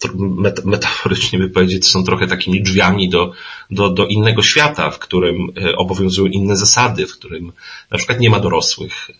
metaforycznie 0.66 1.40
by 1.40 1.50
powiedzieć, 1.50 1.88
są 1.88 2.04
trochę 2.04 2.28
takimi 2.28 2.64
drzwiami 2.64 3.10
do, 3.10 3.32
do, 3.72 3.90
do 3.90 4.06
innego 4.06 4.42
świata, 4.42 4.92
w 4.92 5.00
którym 5.00 5.52
e, 5.58 5.76
obowiązują 5.76 6.28
inne 6.28 6.56
zasady, 6.56 7.08
w 7.08 7.14
którym 7.14 7.52
na 7.92 7.98
przykład 7.98 8.20
nie 8.20 8.30
ma 8.30 8.40
dorosłych 8.40 9.12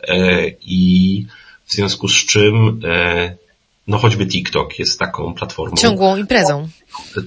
i 0.62 1.26
w 1.66 1.74
związku 1.74 2.08
z 2.08 2.26
czym 2.26 2.82
no 3.88 3.98
choćby 3.98 4.28
TikTok 4.28 4.80
jest 4.80 5.00
taką 5.00 5.34
platformą. 5.34 5.78
Ciągłą 5.78 6.18
imprezą. 6.18 6.70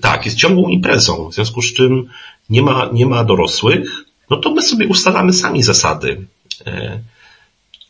Tak, 0.00 0.24
jest 0.24 0.36
ciągłą 0.36 0.68
imprezą, 0.68 1.28
w 1.28 1.34
związku 1.34 1.62
z 1.62 1.72
czym 1.72 2.08
nie 2.50 2.62
ma, 2.62 2.88
nie 2.92 3.06
ma 3.06 3.24
dorosłych, 3.24 4.04
no 4.30 4.36
to 4.36 4.50
my 4.50 4.62
sobie 4.62 4.86
ustalamy 4.86 5.32
sami 5.32 5.62
zasady. 5.62 6.26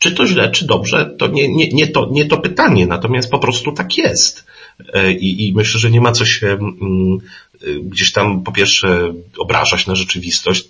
E, 0.05 0.11
czy 0.11 0.13
to 0.13 0.27
źle, 0.27 0.51
czy 0.51 0.67
dobrze, 0.67 1.15
to 1.19 1.27
nie, 1.27 1.49
nie, 1.49 1.69
nie, 1.69 1.89
to, 1.89 2.09
nie 2.11 2.25
to 2.25 2.37
pytanie, 2.37 2.87
natomiast 2.87 3.31
po 3.31 3.39
prostu 3.39 3.73
tak 3.73 3.99
jest. 3.99 4.47
E, 4.93 5.13
I, 5.13 5.49
i 5.49 5.53
myślę, 5.55 5.81
że 5.81 5.91
nie 5.91 6.01
ma 6.01 6.13
co 6.13 6.25
się 6.27 6.47
mm, 6.47 7.19
gdzieś 7.83 8.13
tam 8.13 8.43
po 8.43 8.53
pierwsze 8.53 9.13
obrażać 9.39 9.87
na 9.87 9.95
rzeczywistość, 9.95 10.69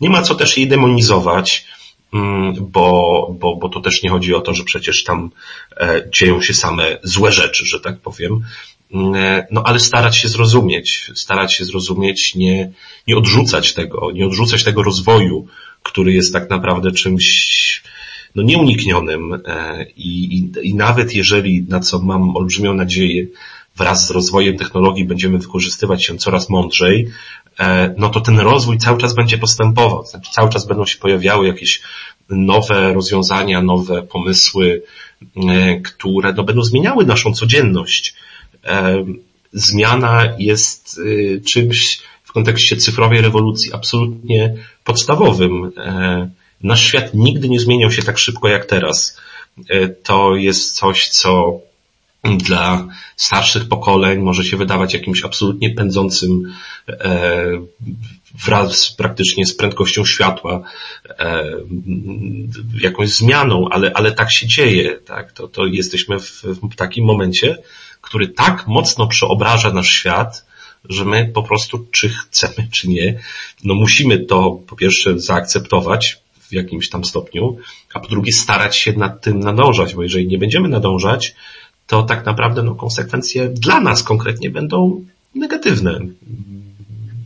nie 0.00 0.10
ma 0.10 0.22
co 0.22 0.34
też 0.34 0.58
jej 0.58 0.68
demonizować, 0.68 1.66
Mm, 2.12 2.54
bo, 2.60 3.28
bo, 3.40 3.56
bo 3.56 3.68
to 3.68 3.80
też 3.80 4.02
nie 4.02 4.10
chodzi 4.10 4.34
o 4.34 4.40
to, 4.40 4.54
że 4.54 4.64
przecież 4.64 5.04
tam 5.04 5.30
e, 5.76 6.02
dzieją 6.12 6.42
się 6.42 6.54
same 6.54 6.98
złe 7.02 7.32
rzeczy, 7.32 7.66
że 7.66 7.80
tak 7.80 8.00
powiem. 8.00 8.40
Mm, 8.94 9.14
e, 9.14 9.46
no 9.50 9.62
ale 9.64 9.80
starać 9.80 10.16
się 10.16 10.28
zrozumieć, 10.28 11.10
starać 11.14 11.54
się 11.54 11.64
zrozumieć, 11.64 12.34
nie, 12.34 12.72
nie 13.06 13.16
odrzucać 13.16 13.74
tego, 13.74 14.10
nie 14.12 14.26
odrzucać 14.26 14.64
tego 14.64 14.82
rozwoju, 14.82 15.46
który 15.82 16.12
jest 16.12 16.32
tak 16.32 16.50
naprawdę 16.50 16.92
czymś 16.92 17.82
no 18.38 18.44
nieuniknionym 18.44 19.40
e, 19.46 19.84
i, 19.96 20.38
i, 20.38 20.50
i 20.62 20.74
nawet 20.74 21.14
jeżeli, 21.14 21.62
na 21.68 21.80
co 21.80 21.98
mam 21.98 22.36
olbrzymią 22.36 22.74
nadzieję, 22.74 23.26
wraz 23.76 24.06
z 24.06 24.10
rozwojem 24.10 24.58
technologii 24.58 25.04
będziemy 25.04 25.38
wykorzystywać 25.38 26.04
się 26.04 26.18
coraz 26.18 26.50
mądrzej, 26.50 27.08
e, 27.60 27.94
no 27.98 28.08
to 28.08 28.20
ten 28.20 28.38
rozwój 28.38 28.78
cały 28.78 28.98
czas 28.98 29.14
będzie 29.14 29.38
postępował. 29.38 30.06
Znaczy 30.06 30.30
cały 30.32 30.50
czas 30.50 30.66
będą 30.66 30.86
się 30.86 30.98
pojawiały 30.98 31.46
jakieś 31.46 31.80
nowe 32.30 32.94
rozwiązania, 32.94 33.62
nowe 33.62 34.02
pomysły, 34.02 34.82
e, 35.36 35.80
które 35.80 36.32
no, 36.32 36.44
będą 36.44 36.62
zmieniały 36.62 37.06
naszą 37.06 37.32
codzienność. 37.32 38.14
Zmiana 39.52 40.34
jest 40.38 41.00
czymś 41.46 41.98
w 42.24 42.32
kontekście 42.32 42.76
cyfrowej 42.76 43.20
rewolucji 43.20 43.72
absolutnie 43.72 44.54
podstawowym. 44.84 45.72
Nasz 46.62 46.86
świat 46.86 47.14
nigdy 47.14 47.48
nie 47.48 47.60
zmieniał 47.60 47.90
się 47.90 48.02
tak 48.02 48.18
szybko 48.18 48.48
jak 48.48 48.66
teraz. 48.66 49.20
To 50.02 50.36
jest 50.36 50.74
coś, 50.76 51.08
co 51.08 51.60
dla 52.24 52.86
starszych 53.16 53.68
pokoleń 53.68 54.18
może 54.18 54.44
się 54.44 54.56
wydawać 54.56 54.94
jakimś 54.94 55.24
absolutnie 55.24 55.74
pędzącym 55.74 56.54
e, 56.88 57.44
wraz 58.34 58.92
praktycznie 58.92 59.46
z 59.46 59.56
prędkością 59.56 60.04
światła 60.04 60.62
e, 61.08 61.44
jakąś 62.80 63.08
zmianą, 63.08 63.68
ale, 63.70 63.92
ale 63.94 64.12
tak 64.12 64.32
się 64.32 64.46
dzieje. 64.46 64.96
Tak? 64.96 65.32
To, 65.32 65.48
to 65.48 65.66
jesteśmy 65.66 66.20
w, 66.20 66.42
w 66.42 66.76
takim 66.76 67.04
momencie, 67.04 67.58
który 68.00 68.28
tak 68.28 68.66
mocno 68.66 69.06
przeobraża 69.06 69.72
nasz 69.72 69.90
świat, 69.90 70.46
że 70.84 71.04
my 71.04 71.30
po 71.34 71.42
prostu, 71.42 71.86
czy 71.90 72.08
chcemy, 72.08 72.68
czy 72.72 72.88
nie, 72.88 73.18
no 73.64 73.74
musimy 73.74 74.18
to 74.18 74.60
po 74.66 74.76
pierwsze 74.76 75.18
zaakceptować 75.18 76.20
w 76.48 76.52
jakimś 76.52 76.88
tam 76.88 77.04
stopniu, 77.04 77.56
a 77.94 78.00
po 78.00 78.08
drugie 78.08 78.32
starać 78.32 78.76
się 78.76 78.92
nad 78.92 79.20
tym 79.20 79.40
nadążać, 79.40 79.94
bo 79.94 80.02
jeżeli 80.02 80.26
nie 80.26 80.38
będziemy 80.38 80.68
nadążać, 80.68 81.34
to 81.86 82.02
tak 82.02 82.26
naprawdę 82.26 82.62
no, 82.62 82.74
konsekwencje 82.74 83.48
dla 83.48 83.80
nas 83.80 84.02
konkretnie 84.02 84.50
będą 84.50 85.04
negatywne. 85.34 86.00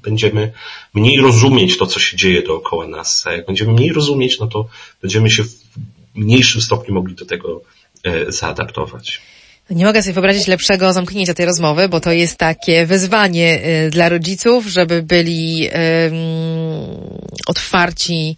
Będziemy 0.03 0.53
mniej 0.94 1.20
rozumieć 1.20 1.78
to, 1.78 1.86
co 1.86 2.01
się 2.01 2.16
dzieje 2.16 2.43
dookoła 2.43 2.86
nas. 2.86 3.27
A 3.27 3.32
jak 3.32 3.47
będziemy 3.47 3.73
mniej 3.73 3.93
rozumieć, 3.93 4.40
no 4.40 4.47
to 4.47 4.69
będziemy 5.03 5.31
się 5.31 5.44
w 5.44 5.55
mniejszym 6.15 6.61
stopniu 6.61 6.94
mogli 6.94 7.15
do 7.15 7.27
tego 7.27 7.62
e, 8.05 8.32
zaadaptować. 8.32 9.20
Nie 9.70 9.85
mogę 9.85 10.03
sobie 10.03 10.12
wyobrazić 10.12 10.47
lepszego 10.47 10.93
zamknięcia 10.93 11.35
tej 11.35 11.47
rozmowy, 11.47 11.89
bo 11.89 12.01
to 12.01 12.12
jest 12.12 12.36
takie 12.36 12.86
wyzwanie 12.86 13.62
e, 13.62 13.90
dla 13.90 14.09
rodziców, 14.09 14.66
żeby 14.66 15.03
byli 15.03 15.69
otwarci 17.47 18.36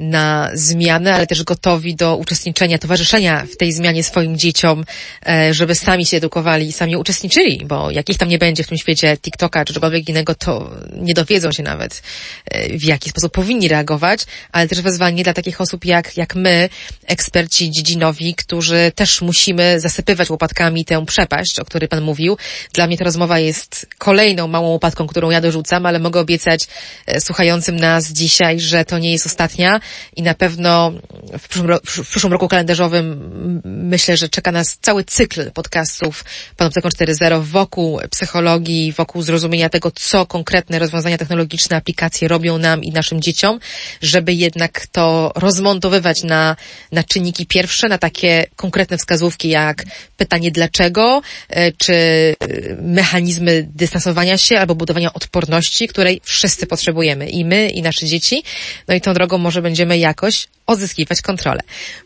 na 0.00 0.50
zmianę, 0.54 1.14
ale 1.14 1.26
też 1.26 1.42
gotowi 1.42 1.94
do 1.96 2.16
uczestniczenia, 2.16 2.78
towarzyszenia 2.78 3.46
w 3.52 3.56
tej 3.56 3.72
zmianie 3.72 4.04
swoim 4.04 4.38
dzieciom, 4.38 4.84
e, 5.26 5.54
żeby 5.54 5.74
sami 5.74 6.06
się 6.06 6.16
edukowali 6.16 6.66
i 6.66 6.72
sami 6.72 6.96
uczestniczyli, 6.96 7.64
bo 7.66 7.90
jak 7.90 8.10
ich 8.10 8.18
tam 8.18 8.28
nie 8.28 8.38
będzie 8.38 8.64
w 8.64 8.66
tym 8.66 8.78
świecie 8.78 9.16
TikToka 9.16 9.64
czy 9.64 9.74
czegokolwiek 9.74 10.08
innego, 10.08 10.34
to 10.34 10.70
nie 10.92 11.14
dowiedzą 11.14 11.52
się 11.52 11.62
nawet 11.62 12.02
e, 12.50 12.78
w 12.78 12.84
jaki 12.84 13.10
sposób 13.10 13.32
powinni 13.32 13.68
reagować, 13.68 14.20
ale 14.52 14.68
też 14.68 14.80
wezwanie 14.80 15.24
dla 15.24 15.32
takich 15.32 15.60
osób 15.60 15.84
jak, 15.84 16.16
jak 16.16 16.34
my, 16.34 16.68
eksperci 17.06 17.70
dziedzinowi, 17.70 18.34
którzy 18.34 18.92
też 18.94 19.22
musimy 19.22 19.80
zasypywać 19.80 20.30
łopatkami 20.30 20.84
tę 20.84 21.06
przepaść, 21.06 21.58
o 21.60 21.64
której 21.64 21.88
Pan 21.88 22.02
mówił. 22.02 22.36
Dla 22.72 22.86
mnie 22.86 22.98
ta 22.98 23.04
rozmowa 23.04 23.38
jest 23.38 23.86
kolejną 23.98 24.48
małą 24.48 24.68
łopatką, 24.68 25.06
którą 25.06 25.30
ja 25.30 25.40
dorzucam, 25.40 25.86
ale 25.86 25.98
mogę 25.98 26.20
obiecać 26.20 26.66
e, 27.06 27.20
słuchającym 27.20 27.76
nas 27.76 28.12
dzisiaj, 28.12 28.60
że 28.60 28.84
to 28.84 28.98
nie 28.98 29.12
jest 29.12 29.26
ostatnia 29.26 29.80
i 30.16 30.22
na 30.22 30.34
pewno 30.34 30.92
w 31.38 31.48
przyszłym, 31.48 31.78
w 31.84 32.08
przyszłym 32.08 32.32
roku 32.32 32.48
kalendarzowym 32.48 33.60
myślę, 33.64 34.16
że 34.16 34.28
czeka 34.28 34.52
nas 34.52 34.78
cały 34.80 35.04
cykl 35.04 35.50
podcastów 35.50 36.24
Panoptykon 36.56 36.90
4.0 36.90 37.42
wokół 37.42 38.00
psychologii, 38.10 38.92
wokół 38.92 39.22
zrozumienia 39.22 39.68
tego, 39.68 39.90
co 39.90 40.26
konkretne 40.26 40.78
rozwiązania 40.78 41.18
technologiczne, 41.18 41.76
aplikacje 41.76 42.28
robią 42.28 42.58
nam 42.58 42.84
i 42.84 42.92
naszym 42.92 43.22
dzieciom, 43.22 43.60
żeby 44.02 44.32
jednak 44.32 44.86
to 44.86 45.32
rozmontowywać 45.34 46.22
na, 46.22 46.56
na 46.92 47.04
czynniki 47.04 47.46
pierwsze, 47.46 47.88
na 47.88 47.98
takie 47.98 48.44
konkretne 48.56 48.98
wskazówki 48.98 49.48
jak 49.48 49.84
pytanie 50.16 50.50
dlaczego, 50.50 51.22
e, 51.48 51.72
czy 51.72 51.94
e, 51.94 52.36
mechanizmy 52.82 53.68
dystansowania 53.74 54.38
się 54.38 54.58
albo 54.58 54.74
budowania 54.74 55.12
odporności, 55.12 55.88
której 55.88 56.20
wszyscy 56.24 56.66
potrzebujemy. 56.66 57.30
I 57.30 57.44
my, 57.44 57.68
i 57.68 57.82
nasze 57.82 58.06
dzieci. 58.06 58.42
No 58.88 58.94
i 58.94 59.00
tą 59.00 59.14
drogą 59.14 59.38
może 59.38 59.62
będziemy 59.78 59.98
jakoś 59.98 60.48
odzyskiwać 60.66 61.22
kontrolę. 61.22 61.60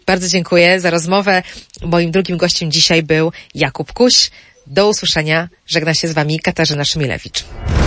Bardzo 0.07 0.29
dziękuję 0.29 0.81
za 0.81 0.91
rozmowę. 0.91 1.43
Moim 1.83 2.11
drugim 2.11 2.37
gościem 2.37 2.71
dzisiaj 2.71 3.03
był 3.03 3.33
Jakub 3.55 3.93
Kuś. 3.93 4.31
Do 4.67 4.89
usłyszenia. 4.89 5.49
Żegna 5.67 5.95
się 5.95 6.09
z 6.09 6.13
Wami 6.13 6.41
Katarzyna 6.41 6.85
Szymilewicz. 6.85 7.45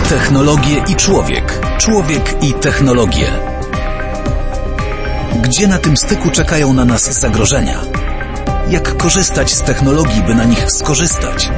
Technologie 0.08 0.84
i 0.88 0.94
człowiek. 0.94 1.60
Człowiek 1.78 2.42
i 2.42 2.52
technologie. 2.52 3.26
Gdzie 5.42 5.66
na 5.66 5.78
tym 5.78 5.96
styku 5.96 6.30
czekają 6.30 6.72
na 6.72 6.84
nas 6.84 7.20
zagrożenia? 7.20 7.80
Jak 8.70 8.96
korzystać 8.96 9.54
z 9.54 9.62
technologii, 9.62 10.22
by 10.22 10.34
na 10.34 10.44
nich 10.44 10.70
skorzystać? 10.70 11.48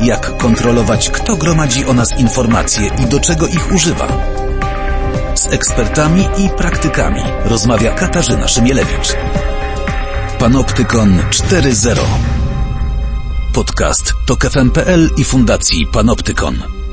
Jak 0.00 0.36
kontrolować, 0.36 1.10
kto 1.10 1.36
gromadzi 1.36 1.84
o 1.84 1.92
nas 1.94 2.18
informacje 2.18 2.90
i 3.02 3.06
do 3.06 3.20
czego 3.20 3.46
ich 3.46 3.72
używa? 3.72 4.45
Z 5.36 5.52
ekspertami 5.52 6.28
i 6.38 6.48
praktykami 6.48 7.20
rozmawia 7.44 7.94
Katarzyna 7.94 8.48
Szymielewicz. 8.48 9.16
Panoptykon 10.38 11.18
4.0 11.30 11.98
Podcast 13.54 14.14
to 14.26 14.36
KFM.pl 14.36 15.10
i 15.16 15.24
Fundacji 15.24 15.86
Panoptykon. 15.86 16.85